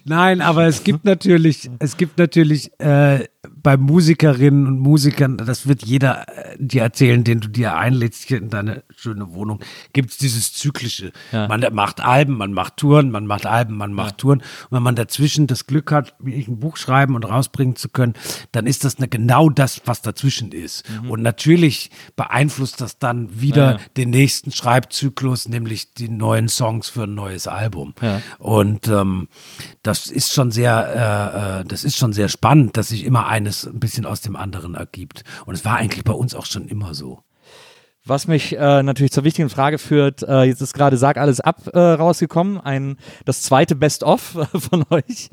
Nein, 0.06 0.42
aber 0.42 0.68
es 0.68 0.84
gibt 0.84 1.06
natürlich, 1.06 1.70
es 1.80 1.96
gibt 1.96 2.18
natürlich 2.18 2.72
äh, 2.80 3.26
bei 3.48 3.78
Musikerinnen 3.78 4.68
und 4.68 4.80
Musikern, 4.80 5.38
das 5.38 5.66
wird 5.66 5.86
jeder 5.86 6.28
äh, 6.28 6.58
dir 6.60 6.82
erzählen, 6.82 7.24
den 7.24 7.40
du 7.40 7.48
dir 7.48 7.76
einlädst 7.76 8.26
hier 8.26 8.38
in 8.38 8.50
deine 8.50 8.84
schöne 8.96 9.34
Wohnung, 9.34 9.62
gibt 9.94 10.12
es 10.12 10.18
dieses 10.18 10.54
Zyklische. 10.54 11.14
Ja. 11.32 11.48
Man 11.48 11.66
macht 11.74 12.02
Alben, 12.02 12.36
man 12.36 12.52
macht 12.52 12.78
Touren, 12.78 13.12
man 13.12 13.26
macht 13.26 13.46
Alben, 13.46 13.78
man 13.78 13.94
macht 13.94 14.18
Touren. 14.18 14.40
Und 14.40 14.72
wenn 14.72 14.84
man 14.84 14.96
dazwischen 14.96 15.48
das 15.48 15.68
Glück 15.68 15.92
hat, 15.92 16.16
wie 16.20 16.34
ich 16.34 16.50
ein 16.50 16.60
Buch 16.60 16.76
schreiben 16.76 17.16
und 17.16 17.24
rausbringen 17.24 17.78
zu 17.78 17.88
können, 17.88 18.14
dann 18.52 18.68
ist 18.68 18.84
das 18.84 18.98
eine, 18.98 19.08
genau 19.08 19.50
das, 19.50 19.82
was 19.86 20.02
dazwischen 20.02 20.52
ist. 20.52 20.84
Und 21.08 21.22
natürlich 21.22 21.92
beeinflusst 22.18 22.82
das 22.82 23.00
dann 23.00 23.40
wieder 23.40 23.60
Mhm. 23.60 23.60
Ja, 23.60 23.72
ja. 23.72 23.78
den 23.98 24.10
nächsten 24.10 24.52
Schreibzyklus, 24.52 25.48
nämlich 25.48 25.94
die 25.94 26.10
neuen 26.10 26.50
Songs 26.50 26.90
für 26.90 27.04
ein 27.04 27.16
neues 27.16 27.48
Album. 27.48 27.94
Ja. 28.02 28.22
Und 28.38 28.88
ähm, 28.88 29.28
das 29.90 30.06
ist 30.06 30.32
schon 30.34 30.52
sehr, 30.52 31.60
äh, 31.60 31.62
äh, 31.62 31.66
das 31.66 31.84
ist 31.84 31.98
schon 31.98 32.14
sehr 32.14 32.30
spannend, 32.30 32.78
dass 32.78 32.90
sich 32.90 33.06
immer 33.06 33.26
eines 33.26 33.66
ein 33.66 33.80
bisschen 33.80 34.06
aus 34.06 34.22
dem 34.22 34.36
anderen 34.36 34.76
ergibt. 34.76 35.24
Und 35.48 35.56
es 35.56 35.66
war 35.66 35.78
eigentlich 35.78 36.04
bei 36.04 36.14
uns 36.14 36.36
auch 36.36 36.46
schon 36.46 36.68
immer 36.68 36.94
so. 36.94 37.24
Was 38.06 38.28
mich 38.28 38.56
äh, 38.56 38.84
natürlich 38.84 39.12
zur 39.12 39.24
wichtigen 39.24 39.50
Frage 39.50 39.80
führt, 39.80 40.22
äh, 40.22 40.44
jetzt 40.44 40.62
ist 40.62 40.74
gerade 40.74 40.96
Sag 40.98 41.18
alles 41.18 41.40
ab 41.40 41.70
äh, 41.74 41.80
rausgekommen, 41.80 42.60
ein, 42.60 42.98
das 43.26 43.42
zweite 43.42 43.76
Best-of 43.76 44.22
von 44.54 44.86
euch. 44.92 45.30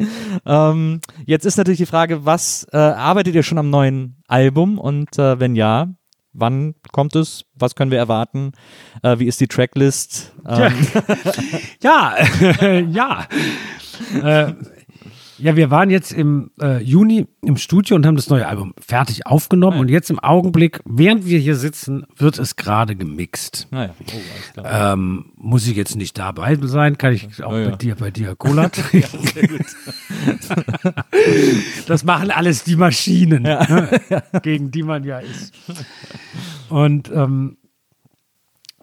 Ähm, 0.46 1.00
jetzt 1.26 1.44
ist 1.44 1.58
natürlich 1.58 1.78
die 1.78 1.86
Frage, 1.86 2.24
was 2.24 2.66
äh, 2.72 2.78
arbeitet 2.78 3.34
ihr 3.34 3.42
schon 3.42 3.58
am 3.58 3.68
neuen 3.68 4.22
Album 4.26 4.78
und 4.78 5.18
äh, 5.18 5.38
wenn 5.38 5.54
ja, 5.54 5.88
wann 6.36 6.74
kommt 6.92 7.16
es? 7.16 7.44
Was 7.54 7.74
können 7.74 7.90
wir 7.90 7.98
erwarten? 7.98 8.52
Äh, 9.02 9.18
wie 9.18 9.26
ist 9.26 9.40
die 9.40 9.48
Tracklist? 9.48 10.32
Ähm, 10.46 10.72
Ja, 11.82 12.14
ja. 12.90 13.26
äh, 14.22 14.52
ja, 15.38 15.56
wir 15.56 15.70
waren 15.70 15.90
jetzt 15.90 16.12
im 16.12 16.50
äh, 16.60 16.82
Juni 16.82 17.26
im 17.42 17.56
Studio 17.56 17.96
und 17.96 18.06
haben 18.06 18.16
das 18.16 18.28
neue 18.30 18.46
Album 18.46 18.74
fertig 18.78 19.26
aufgenommen. 19.26 19.78
Und 19.78 19.88
jetzt 19.88 20.10
im 20.10 20.18
Augenblick, 20.18 20.80
während 20.84 21.26
wir 21.26 21.38
hier 21.38 21.56
sitzen, 21.56 22.06
wird 22.16 22.38
es 22.38 22.56
gerade 22.56 22.96
gemixt. 22.96 23.68
naja, 23.70 23.94
oh. 24.56 24.62
Ähm, 24.64 25.32
muss 25.36 25.66
ich 25.66 25.76
jetzt 25.76 25.96
nicht 25.96 26.18
dabei 26.18 26.56
sein, 26.62 26.98
kann 26.98 27.12
ich 27.12 27.42
auch 27.42 27.52
Ja, 27.52 27.58
ja. 27.58 27.70
bei 27.70 27.76
dir, 27.76 27.94
bei 27.96 28.10
dir 28.10 28.34
Cola 28.36 28.68
trinken. 28.70 29.64
das 31.86 32.04
machen 32.04 32.30
alles 32.30 32.64
die 32.64 32.76
Maschinen, 32.76 33.42
ne, 33.42 34.00
gegen 34.42 34.70
die 34.70 34.82
man 34.82 35.04
ja 35.04 35.18
ist. 35.18 35.54
Und, 36.68 37.10
ähm, 37.12 37.58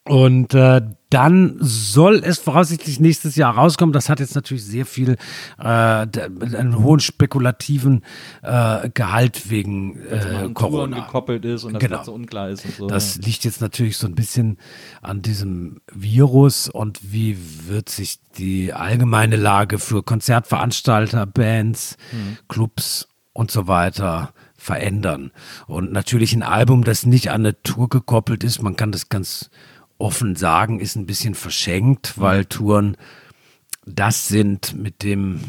und 0.05 0.53
äh, 0.53 0.81
dann 1.13 1.57
soll 1.59 2.21
es 2.23 2.39
voraussichtlich 2.39 2.99
nächstes 2.99 3.35
Jahr 3.35 3.53
rauskommen. 3.55 3.93
Das 3.93 4.09
hat 4.09 4.19
jetzt 4.19 4.35
natürlich 4.35 4.65
sehr 4.65 4.85
viel, 4.85 5.17
äh, 5.59 5.63
einen 5.63 6.79
hohen 6.83 6.99
spekulativen 6.99 8.03
äh, 8.41 8.89
Gehalt 8.93 9.49
wegen 9.49 9.99
äh, 10.07 10.49
Corona. 10.53 11.05
gekoppelt 11.05 11.45
ist 11.45 11.63
und 11.63 11.73
das 11.73 11.81
Genau. 11.81 11.97
Ganze 11.97 12.11
unklar 12.11 12.49
ist 12.49 12.65
und 12.65 12.75
so. 12.75 12.87
Das 12.87 13.17
liegt 13.17 13.43
jetzt 13.45 13.61
natürlich 13.61 13.97
so 13.97 14.07
ein 14.07 14.15
bisschen 14.15 14.57
an 15.01 15.21
diesem 15.21 15.81
Virus 15.93 16.69
und 16.69 16.99
wie 17.13 17.37
wird 17.67 17.89
sich 17.89 18.19
die 18.37 18.73
allgemeine 18.73 19.35
Lage 19.35 19.77
für 19.79 20.01
Konzertveranstalter, 20.03 21.25
Bands, 21.25 21.97
Clubs 22.47 23.07
und 23.33 23.51
so 23.51 23.67
weiter 23.67 24.33
verändern. 24.55 25.31
Und 25.67 25.91
natürlich 25.91 26.33
ein 26.33 26.43
Album, 26.43 26.83
das 26.83 27.05
nicht 27.05 27.29
an 27.31 27.41
eine 27.41 27.61
Tour 27.63 27.89
gekoppelt 27.89 28.43
ist, 28.43 28.61
man 28.61 28.75
kann 28.77 28.91
das 28.91 29.09
ganz 29.09 29.49
offen 29.97 30.35
sagen, 30.35 30.79
ist 30.79 30.95
ein 30.95 31.05
bisschen 31.05 31.35
verschenkt, 31.35 32.19
weil 32.19 32.45
Touren 32.45 32.97
das 33.85 34.27
sind, 34.27 34.75
mit 34.75 35.03
dem 35.03 35.41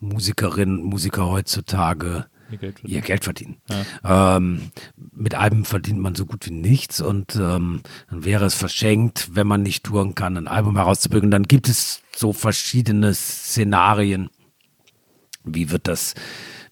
Musikerinnen 0.00 0.80
und 0.80 0.84
Musiker 0.84 1.28
heutzutage 1.28 2.26
Ihr 2.50 2.58
Geld 2.58 2.78
verdienen. 2.78 2.94
ihr 2.94 3.00
Geld 3.02 3.24
verdienen. 3.24 3.56
Ähm, 4.04 4.70
mit 5.12 5.34
Alben 5.34 5.64
verdient 5.64 5.98
man 6.00 6.14
so 6.14 6.24
gut 6.24 6.46
wie 6.46 6.50
nichts 6.52 7.00
und 7.00 7.36
ähm, 7.36 7.82
dann 8.08 8.24
wäre 8.24 8.46
es 8.46 8.54
verschenkt, 8.54 9.30
wenn 9.34 9.46
man 9.46 9.62
nicht 9.62 9.84
touren 9.84 10.14
kann, 10.14 10.36
ein 10.36 10.48
Album 10.48 10.76
herauszubringen. 10.76 11.30
Dann 11.30 11.42
gibt 11.42 11.68
es 11.68 12.02
so 12.16 12.32
verschiedene 12.32 13.12
Szenarien. 13.12 14.30
Wie 15.44 15.70
wird 15.70 15.88
das, 15.88 16.14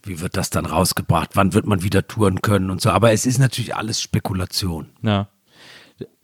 wie 0.03 0.21
wird 0.21 0.37
das 0.37 0.51
dann 0.51 0.67
rausgebracht? 0.67 1.31
Wann 1.35 1.53
wird 1.53 1.67
man 1.67 1.83
wieder 1.83 2.07
touren 2.07 2.41
können 2.41 2.71
und 2.71 2.81
so? 2.81 2.91
Aber 2.91 3.13
es 3.13 3.27
ist 3.27 3.39
natürlich 3.39 3.75
alles 3.75 4.01
Spekulation. 4.01 4.91
Ja. 5.03 5.29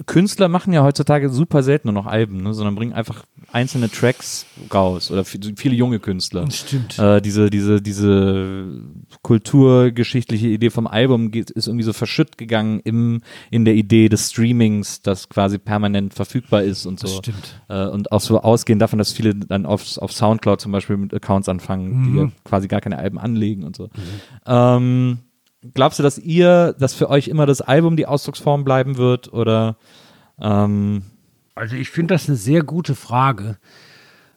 Künstler 0.05 0.49
machen 0.49 0.73
ja 0.75 0.83
heutzutage 0.83 1.31
super 1.31 1.63
selten 1.63 1.89
nur 1.89 1.95
noch 1.95 2.07
Alben, 2.07 2.43
ne, 2.43 2.53
sondern 2.53 2.75
bringen 2.75 2.93
einfach 2.93 3.25
einzelne 3.53 3.91
Tracks 3.91 4.45
raus 4.73 5.11
oder 5.11 5.25
viele 5.25 5.75
junge 5.75 5.99
Künstler. 5.99 6.51
Stimmt. 6.51 6.99
Äh, 6.99 7.23
diese, 7.23 7.49
diese, 7.49 7.81
diese 7.81 8.83
kulturgeschichtliche 9.23 10.49
Idee 10.49 10.69
vom 10.69 10.87
Album 10.87 11.31
geht, 11.31 11.51
ist 11.51 11.69
irgendwie 11.69 11.85
so 11.85 11.95
verschütt 11.95 12.37
gegangen 12.37 12.81
im, 12.81 13.23
in 13.51 13.65
der 13.65 13.75
Idee 13.75 14.11
des 14.11 14.31
Streamings, 14.31 15.01
das 15.01 15.31
quasi 15.31 15.57
permanent 15.57 16.13
verfügbar 16.13 16.63
ist 16.63 16.85
und 16.85 17.01
so. 17.01 17.07
Das 17.07 17.17
stimmt. 17.17 17.63
Äh, 17.69 17.87
und 17.87 18.13
auch 18.13 18.21
so 18.21 18.41
ausgehend 18.41 18.83
davon, 18.83 18.99
dass 18.99 19.13
viele 19.13 19.35
dann 19.35 19.65
auf, 19.65 19.97
auf 19.99 20.13
Soundcloud 20.13 20.61
zum 20.61 20.73
Beispiel 20.73 20.99
mit 20.99 21.15
Accounts 21.15 21.49
anfangen, 21.49 22.05
die 22.05 22.19
ja 22.19 22.31
quasi 22.45 22.69
gar 22.69 22.83
keine 22.83 22.99
Alben 22.99 23.19
anlegen 23.19 23.65
und 23.65 23.75
so. 23.77 23.89
Ähm, 24.47 25.19
glaubst 25.75 25.99
du, 25.99 26.03
dass 26.03 26.19
ihr, 26.19 26.75
dass 26.79 26.95
für 26.95 27.09
euch 27.11 27.29
immer 27.29 27.47
das 27.47 27.61
Album 27.61 27.97
die 27.97 28.07
Ausdrucksform 28.07 28.65
bleiben 28.65 28.97
wird 28.97 29.33
oder 29.33 29.77
ähm, 30.41 31.03
Also 31.55 31.77
ich 31.77 31.91
finde 31.91 32.15
das 32.15 32.29
eine 32.29 32.37
sehr 32.37 32.63
gute 32.63 32.95
Frage, 32.95 33.59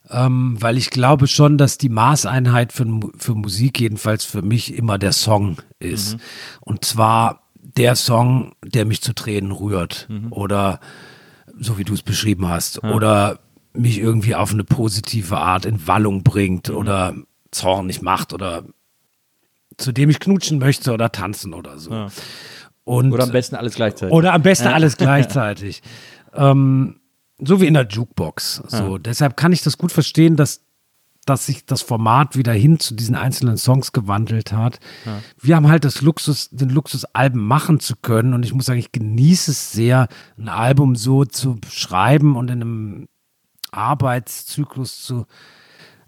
ähm, 0.10 0.57
weil 0.60 0.77
ich 0.77 0.89
glaube 0.89 1.27
schon, 1.27 1.57
dass 1.57 1.77
die 1.77 1.89
Maßeinheit 1.89 2.72
für, 2.73 2.85
für 3.18 3.35
Musik, 3.35 3.80
jedenfalls 3.80 4.23
für 4.26 4.41
mich, 4.41 4.76
immer 4.76 4.97
der 4.97 5.14
Song 5.14 5.57
ist. 5.80 6.18
Und 6.61 6.85
zwar 6.85 7.41
der 7.56 7.95
Song, 7.95 8.53
der 8.64 8.85
mich 8.85 9.02
zu 9.02 9.14
Tränen 9.14 9.52
rührt. 9.52 10.07
Oder 10.30 10.80
so 11.57 11.77
wie 11.77 11.84
du 11.84 11.93
es 11.93 12.03
beschrieben 12.03 12.47
hast. 12.47 12.84
Oder 12.84 13.39
mich 13.73 13.97
irgendwie 13.99 14.35
auf 14.35 14.52
eine 14.52 14.64
positive 14.64 15.38
Art 15.38 15.65
in 15.65 15.88
Wallung 15.88 16.23
bringt 16.23 16.69
oder 16.69 17.15
zornig 17.52 18.02
macht 18.02 18.34
oder 18.34 18.64
zu 19.77 19.91
dem 19.91 20.10
ich 20.10 20.19
knutschen 20.19 20.60
möchte 20.60 20.91
oder 20.93 21.11
tanzen 21.11 21.53
oder 21.53 21.77
so. 21.77 21.91
Ja. 21.91 22.07
Und 22.84 23.11
oder 23.11 23.23
am 23.23 23.31
besten 23.31 23.56
alles 23.56 23.76
gleichzeitig? 23.76 24.14
oder 24.14 24.34
am 24.34 24.41
besten 24.41 24.68
alles 24.68 24.97
gleichzeitig. 24.97 25.81
ähm, 26.34 26.99
so 27.39 27.60
wie 27.60 27.68
in 27.68 27.73
der 27.73 27.88
Jukebox. 27.88 28.64
So, 28.68 28.97
Deshalb 28.97 29.35
kann 29.35 29.52
ich 29.52 29.61
das 29.61 29.77
gut 29.77 29.91
verstehen, 29.91 30.38
dass, 30.38 30.61
dass 31.26 31.47
sich 31.47 31.65
das 31.65 31.81
Format 31.81 32.38
wieder 32.38 32.53
hin 32.53 32.80
zu 32.80 32.95
diesen 32.95 33.15
einzelnen 33.15 33.57
Songs 33.57 33.91
gewandelt 33.91 34.53
hat. 34.53 34.80
Wir 35.41 35.57
haben 35.57 35.68
halt 35.68 35.84
das 35.84 36.02
Luxus, 36.02 36.49
den 36.52 36.69
Luxus, 36.69 37.03
Alben 37.03 37.45
machen 37.45 37.81
zu 37.81 37.95
können. 37.97 38.34
Und 38.34 38.45
ich 38.45 38.53
muss 38.53 38.68
sagen, 38.68 38.80
ich 38.80 38.93
genieße 38.93 39.52
es 39.52 39.73
sehr, 39.73 40.07
ein 40.38 40.47
Album 40.47 40.95
so 40.95 41.26
zu 41.26 41.57
schreiben 41.69 42.38
und 42.38 42.49
in 42.49 42.61
einem 42.61 43.07
Arbeitszyklus 43.72 45.03
zu 45.03 45.26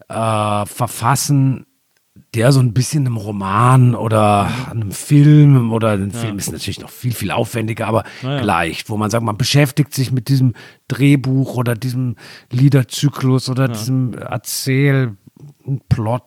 äh, 0.07 0.65
verfassen, 0.65 1.65
der 2.33 2.51
so 2.51 2.59
ein 2.59 2.73
bisschen 2.73 3.05
einem 3.05 3.17
Roman 3.17 3.95
oder 3.95 4.51
einem 4.69 4.91
Film 4.91 5.71
oder 5.71 5.91
ein 5.91 6.11
Film 6.11 6.37
ist 6.37 6.51
natürlich 6.51 6.79
noch 6.79 6.89
viel, 6.89 7.13
viel 7.13 7.31
aufwendiger, 7.31 7.87
aber 7.87 8.03
gleich, 8.21 8.83
wo 8.87 8.97
man 8.97 9.09
sagt, 9.09 9.23
man 9.23 9.37
beschäftigt 9.37 9.93
sich 9.93 10.11
mit 10.11 10.27
diesem 10.27 10.53
Drehbuch 10.87 11.55
oder 11.55 11.75
diesem 11.75 12.15
Liederzyklus 12.51 13.49
oder 13.49 13.67
diesem 13.67 14.13
Erzählplot 14.13 15.17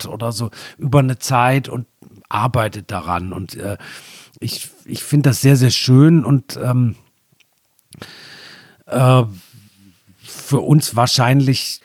oder 0.07 0.33
so 0.33 0.51
über 0.79 1.01
eine 1.01 1.19
Zeit 1.19 1.69
und 1.69 1.87
arbeitet 2.29 2.91
daran. 2.91 3.33
Und 3.33 3.57
äh, 3.57 3.77
ich, 4.41 4.71
ich 4.85 5.03
finde 5.03 5.31
das 5.31 5.41
sehr, 5.41 5.57
sehr 5.57 5.71
schön 5.71 6.25
und 6.25 6.59
ähm, 6.63 6.97
äh, 8.87 9.23
für 10.23 10.61
uns 10.61 10.97
wahrscheinlich 10.97 11.81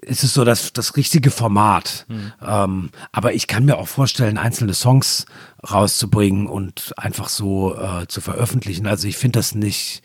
ist 0.00 0.24
es 0.24 0.34
so 0.34 0.44
das, 0.44 0.72
das 0.72 0.96
richtige 0.96 1.30
Format. 1.30 2.06
Ähm, 2.46 2.90
aber 3.12 3.34
ich 3.34 3.46
kann 3.46 3.64
mir 3.64 3.78
auch 3.78 3.88
vorstellen, 3.88 4.38
einzelne 4.38 4.74
Songs 4.74 5.26
rauszubringen 5.68 6.46
und 6.46 6.92
einfach 6.96 7.28
so 7.28 7.76
äh, 7.76 8.06
zu 8.08 8.20
veröffentlichen. 8.20 8.86
Also 8.86 9.08
ich 9.08 9.16
finde 9.16 9.38
das 9.38 9.54
nicht, 9.54 10.02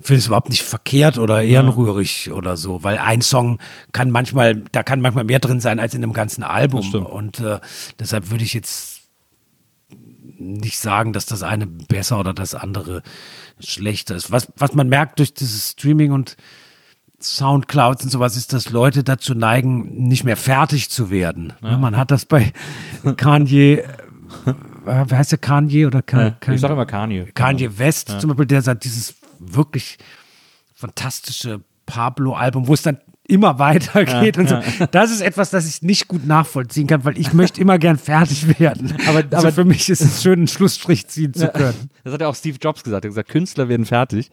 finde 0.00 0.20
es 0.20 0.26
überhaupt 0.26 0.50
nicht 0.50 0.62
verkehrt 0.62 1.18
oder 1.18 1.42
ehrenrührig 1.42 2.30
oder 2.32 2.56
so, 2.56 2.82
weil 2.82 2.98
ein 2.98 3.20
Song 3.20 3.58
kann 3.92 4.10
manchmal, 4.10 4.56
da 4.72 4.82
kann 4.82 5.00
manchmal 5.00 5.24
mehr 5.24 5.40
drin 5.40 5.60
sein 5.60 5.80
als 5.80 5.94
in 5.94 6.02
einem 6.02 6.12
ganzen 6.12 6.42
Album. 6.42 7.06
Und 7.06 7.40
äh, 7.40 7.60
deshalb 7.98 8.30
würde 8.30 8.44
ich 8.44 8.54
jetzt 8.54 8.98
nicht 10.38 10.78
sagen, 10.78 11.12
dass 11.12 11.26
das 11.26 11.42
eine 11.42 11.66
besser 11.66 12.20
oder 12.20 12.32
das 12.32 12.54
andere 12.54 13.02
schlechter 13.60 14.14
ist. 14.14 14.30
Was, 14.30 14.52
was 14.56 14.74
man 14.74 14.88
merkt 14.88 15.18
durch 15.18 15.34
dieses 15.34 15.70
Streaming 15.70 16.12
und 16.12 16.36
Soundclouds 17.20 18.04
und 18.04 18.10
sowas 18.10 18.36
ist, 18.36 18.52
dass 18.52 18.70
Leute 18.70 19.02
dazu 19.02 19.34
neigen, 19.34 20.06
nicht 20.06 20.24
mehr 20.24 20.36
fertig 20.36 20.88
zu 20.90 21.10
werden. 21.10 21.52
Ne, 21.60 21.76
Man 21.76 21.96
hat 21.96 22.10
das 22.10 22.24
bei 22.26 22.52
Kanye, 23.16 23.78
äh, 24.46 25.04
wie 25.08 25.14
heißt 25.14 25.32
der 25.32 25.38
Kanye 25.38 25.86
oder 25.86 26.02
Ka 26.02 26.30
Kanye? 26.38 26.54
ich 26.54 26.60
sage 26.60 26.74
immer 26.74 26.86
Kanye. 26.86 27.24
Kanye 27.34 27.78
West 27.78 28.20
zum 28.20 28.28
Beispiel, 28.28 28.46
der 28.46 28.62
sagt, 28.62 28.84
dieses 28.84 29.14
wirklich 29.40 29.98
fantastische 30.74 31.60
Pablo-Album, 31.86 32.68
wo 32.68 32.74
es 32.74 32.82
dann 32.82 32.98
immer 33.28 33.58
weitergeht 33.60 34.36
Ja, 34.36 34.42
und 34.42 34.48
so. 34.48 34.54
ja. 34.56 34.86
Das 34.90 35.10
ist 35.12 35.20
etwas, 35.20 35.50
das 35.50 35.68
ich 35.68 35.82
nicht 35.82 36.08
gut 36.08 36.26
nachvollziehen 36.26 36.86
kann, 36.88 37.04
weil 37.04 37.16
ich 37.18 37.32
möchte 37.32 37.60
immer 37.60 37.78
gern 37.78 37.98
fertig 37.98 38.58
werden. 38.58 38.94
Aber- 39.06 39.18
also 39.30 39.36
aber- 39.36 39.52
für 39.52 39.64
mich 39.64 39.88
ist 39.88 40.00
es 40.00 40.22
schön, 40.22 40.40
einen 40.40 40.48
Schlussstrich 40.48 41.06
ziehen 41.06 41.32
zu 41.34 41.48
können. 41.48 41.90
Das 42.04 42.12
hat 42.14 42.20
ja 42.20 42.26
auch 42.28 42.34
Steve 42.34 42.58
Jobs 42.60 42.82
gesagt. 42.82 43.04
Er 43.04 43.08
hat 43.08 43.12
gesagt, 43.12 43.28
Künstler 43.28 43.68
werden 43.68 43.86
fertig. 43.86 44.30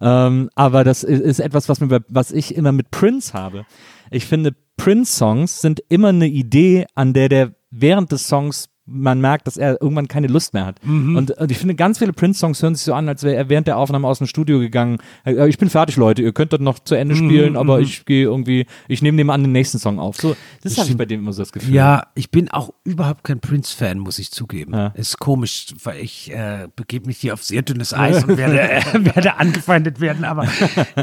Ähm, 0.00 0.50
aber 0.54 0.84
das 0.84 1.04
ist, 1.04 1.38
etwas, 1.40 1.68
was, 1.68 1.80
mir, 1.80 2.04
was 2.08 2.30
ich 2.32 2.54
immer 2.54 2.72
mit 2.72 2.90
Prince 2.90 3.32
habe. 3.32 3.64
Ich 4.10 4.26
finde, 4.26 4.54
Prince-Songs 4.76 5.60
sind 5.60 5.80
immer 5.88 6.08
eine 6.08 6.26
Idee, 6.26 6.86
an 6.94 7.14
der 7.14 7.28
der 7.28 7.52
während 7.70 8.12
des 8.12 8.26
Songs 8.28 8.68
man 8.84 9.20
merkt, 9.20 9.46
dass 9.46 9.56
er 9.56 9.80
irgendwann 9.80 10.08
keine 10.08 10.26
Lust 10.26 10.54
mehr 10.54 10.66
hat. 10.66 10.84
Mhm. 10.84 11.16
Und, 11.16 11.30
und 11.30 11.50
ich 11.50 11.58
finde, 11.58 11.74
ganz 11.76 11.98
viele 11.98 12.12
Prince-Songs 12.12 12.60
hören 12.62 12.74
sich 12.74 12.84
so 12.84 12.94
an, 12.94 13.08
als 13.08 13.22
wäre 13.22 13.36
er 13.36 13.48
während 13.48 13.68
der 13.68 13.76
Aufnahme 13.76 14.08
aus 14.08 14.18
dem 14.18 14.26
Studio 14.26 14.58
gegangen. 14.58 14.98
Äh, 15.24 15.48
Ich 15.48 15.58
bin 15.58 15.70
fertig, 15.70 15.96
Leute. 15.96 16.22
Ihr 16.22 16.32
könnt 16.32 16.52
das 16.52 16.60
noch 16.60 16.78
zu 16.80 16.94
Mhm, 16.94 17.00
Ende 17.00 17.16
spielen, 17.16 17.56
aber 17.56 17.80
ich 17.80 18.04
gehe 18.04 18.24
irgendwie, 18.24 18.66
ich 18.88 19.00
nehme 19.00 19.16
nebenan 19.16 19.42
den 19.42 19.52
nächsten 19.52 19.78
Song 19.78 20.00
auf. 20.00 20.16
So, 20.16 20.36
das 20.62 20.78
habe 20.78 20.88
ich 20.90 20.96
bei 20.96 21.04
dem 21.06 21.20
immer 21.20 21.32
so 21.32 21.42
das 21.42 21.52
Gefühl. 21.52 21.74
Ja, 21.74 22.06
ich 22.14 22.30
bin 22.30 22.50
auch 22.50 22.72
überhaupt 22.84 23.22
kein 23.24 23.38
Prince-Fan, 23.40 23.98
muss 23.98 24.18
ich 24.18 24.32
zugeben. 24.32 24.74
Ja. 24.74 24.88
Ist 24.88 25.18
komisch, 25.18 25.74
weil 25.84 26.00
ich 26.00 26.32
äh, 26.32 26.68
begebe 26.74 27.06
mich 27.06 27.18
hier 27.18 27.34
auf 27.34 27.44
sehr 27.44 27.62
dünnes 27.62 27.94
Eis 27.94 28.24
und 28.24 28.36
werde, 28.36 28.60
äh, 28.70 28.82
werde 29.14 29.36
angefeindet 29.36 30.00
werden, 30.00 30.24
aber 30.24 30.48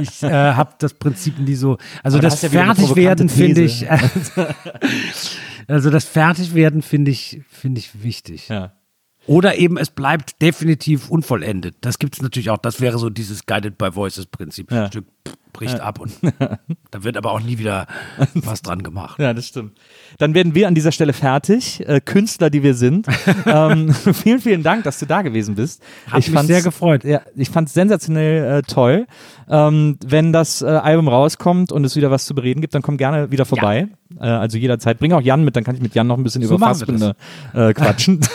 ich 0.01 0.21
äh, 0.23 0.29
habe 0.29 0.73
das 0.79 0.93
Prinzip 0.93 1.39
nie 1.39 1.55
so. 1.55 1.77
Also 2.03 2.17
Aber 2.17 2.23
da 2.23 2.29
das 2.29 2.41
du 2.41 2.47
ja 2.47 2.73
Fertigwerden 2.73 3.29
finde 3.29 3.61
ich. 3.61 3.85
also 5.69 5.89
das 5.89 6.05
Fertigwerden 6.05 6.81
finde 6.81 7.11
ich, 7.11 7.41
finde 7.49 7.79
ich 7.79 8.03
wichtig. 8.03 8.49
Ja. 8.49 8.73
Oder 9.27 9.57
eben 9.57 9.77
es 9.77 9.91
bleibt 9.91 10.41
definitiv 10.41 11.09
unvollendet. 11.09 11.75
Das 11.81 11.99
gibt 11.99 12.15
es 12.15 12.21
natürlich 12.21 12.49
auch. 12.49 12.57
Das 12.57 12.81
wäre 12.81 12.97
so 12.97 13.09
dieses 13.11 13.45
Guided 13.45 13.77
by 13.77 13.93
Voices 13.93 14.25
Prinzip. 14.25 14.71
Ja. 14.71 14.85
Ein 14.85 14.87
Stück 14.87 15.05
bricht 15.53 15.79
ab 15.79 15.99
und 15.99 16.13
da 16.91 17.03
wird 17.03 17.17
aber 17.17 17.31
auch 17.31 17.39
nie 17.39 17.57
wieder 17.57 17.85
was 18.33 18.61
dran 18.61 18.81
gemacht. 18.81 19.19
Ja, 19.19 19.33
das 19.33 19.47
stimmt. 19.47 19.77
Dann 20.17 20.33
werden 20.33 20.55
wir 20.55 20.67
an 20.67 20.73
dieser 20.73 20.91
Stelle 20.91 21.13
fertig, 21.13 21.87
äh, 21.87 21.99
Künstler, 22.01 22.49
die 22.49 22.63
wir 22.63 22.73
sind. 22.73 23.07
ähm, 23.45 23.93
vielen, 24.13 24.39
vielen 24.39 24.63
Dank, 24.63 24.83
dass 24.83 24.99
du 24.99 25.05
da 25.05 25.21
gewesen 25.21 25.55
bist. 25.55 25.83
Hat 26.07 26.15
mich 26.17 26.31
fand's- 26.31 26.47
sehr 26.47 26.61
gefreut. 26.61 27.03
Ja, 27.03 27.21
ich 27.35 27.49
fand 27.49 27.67
es 27.67 27.73
sensationell 27.73 28.59
äh, 28.59 28.61
toll. 28.63 29.05
Ähm, 29.47 29.97
wenn 30.05 30.33
das 30.33 30.61
äh, 30.61 30.65
Album 30.65 31.07
rauskommt 31.07 31.71
und 31.71 31.83
es 31.83 31.95
wieder 31.95 32.09
was 32.09 32.25
zu 32.25 32.33
bereden 32.33 32.61
gibt, 32.61 32.73
dann 32.73 32.81
komm 32.81 32.97
gerne 32.97 33.31
wieder 33.31 33.45
vorbei. 33.45 33.89
Äh, 34.19 34.25
also 34.25 34.57
jederzeit. 34.57 34.99
Bring 34.99 35.13
auch 35.13 35.21
Jan 35.21 35.43
mit, 35.43 35.55
dann 35.55 35.63
kann 35.63 35.75
ich 35.75 35.81
mit 35.81 35.93
Jan 35.95 36.07
noch 36.07 36.17
ein 36.17 36.23
bisschen 36.23 36.41
So 36.43 36.55
über 36.55 36.59
machen 36.59 36.79
wir 36.79 36.85
Fassbinde 36.85 37.15
äh, 37.53 37.73
quatschen. 37.73 38.19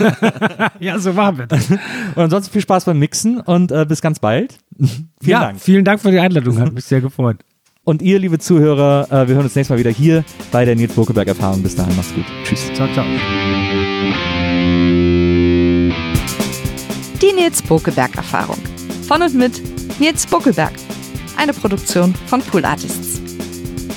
Ja, 0.80 0.98
so 0.98 1.16
war 1.16 1.34
es. 1.38 1.70
und 1.70 1.78
ansonsten 2.16 2.52
viel 2.52 2.62
Spaß 2.62 2.84
beim 2.84 2.98
Mixen 2.98 3.40
und 3.40 3.72
äh, 3.72 3.84
bis 3.86 4.01
ganz 4.01 4.18
bald. 4.18 4.59
vielen 4.78 5.09
ja, 5.24 5.40
Dank. 5.40 5.60
Vielen 5.60 5.84
Dank 5.84 6.01
für 6.01 6.10
die 6.10 6.18
Einladung. 6.18 6.59
Hat 6.59 6.72
mich 6.72 6.84
sehr 6.84 7.01
gefreut. 7.01 7.38
Und 7.84 8.02
ihr, 8.02 8.18
liebe 8.18 8.38
Zuhörer, 8.38 9.06
äh, 9.10 9.28
wir 9.28 9.34
hören 9.34 9.44
uns 9.44 9.55
nächstes 9.55 9.70
Mal 9.70 9.78
wieder 9.78 9.90
hier 9.90 10.24
bei 10.51 10.64
der 10.64 10.74
Nils 10.74 10.94
Burkeberg 10.94 11.28
Erfahrung. 11.28 11.62
Bis 11.62 11.76
dahin, 11.76 11.94
macht's 11.96 12.14
gut. 12.14 12.24
Tschüss. 12.44 12.72
Ciao, 12.74 12.88
ciao. 12.92 13.05
Die 17.20 17.32
Nils 17.32 17.62
Bokeberg 17.62 18.16
Erfahrung. 18.16 18.59
Von 19.06 19.22
und 19.22 19.34
mit 19.34 19.62
Nils 20.01 20.26
Buckelberg. 20.26 20.72
Eine 21.36 21.52
Produktion 21.52 22.14
von 22.26 22.40
Pool 22.40 22.64
Artists. 22.64 23.23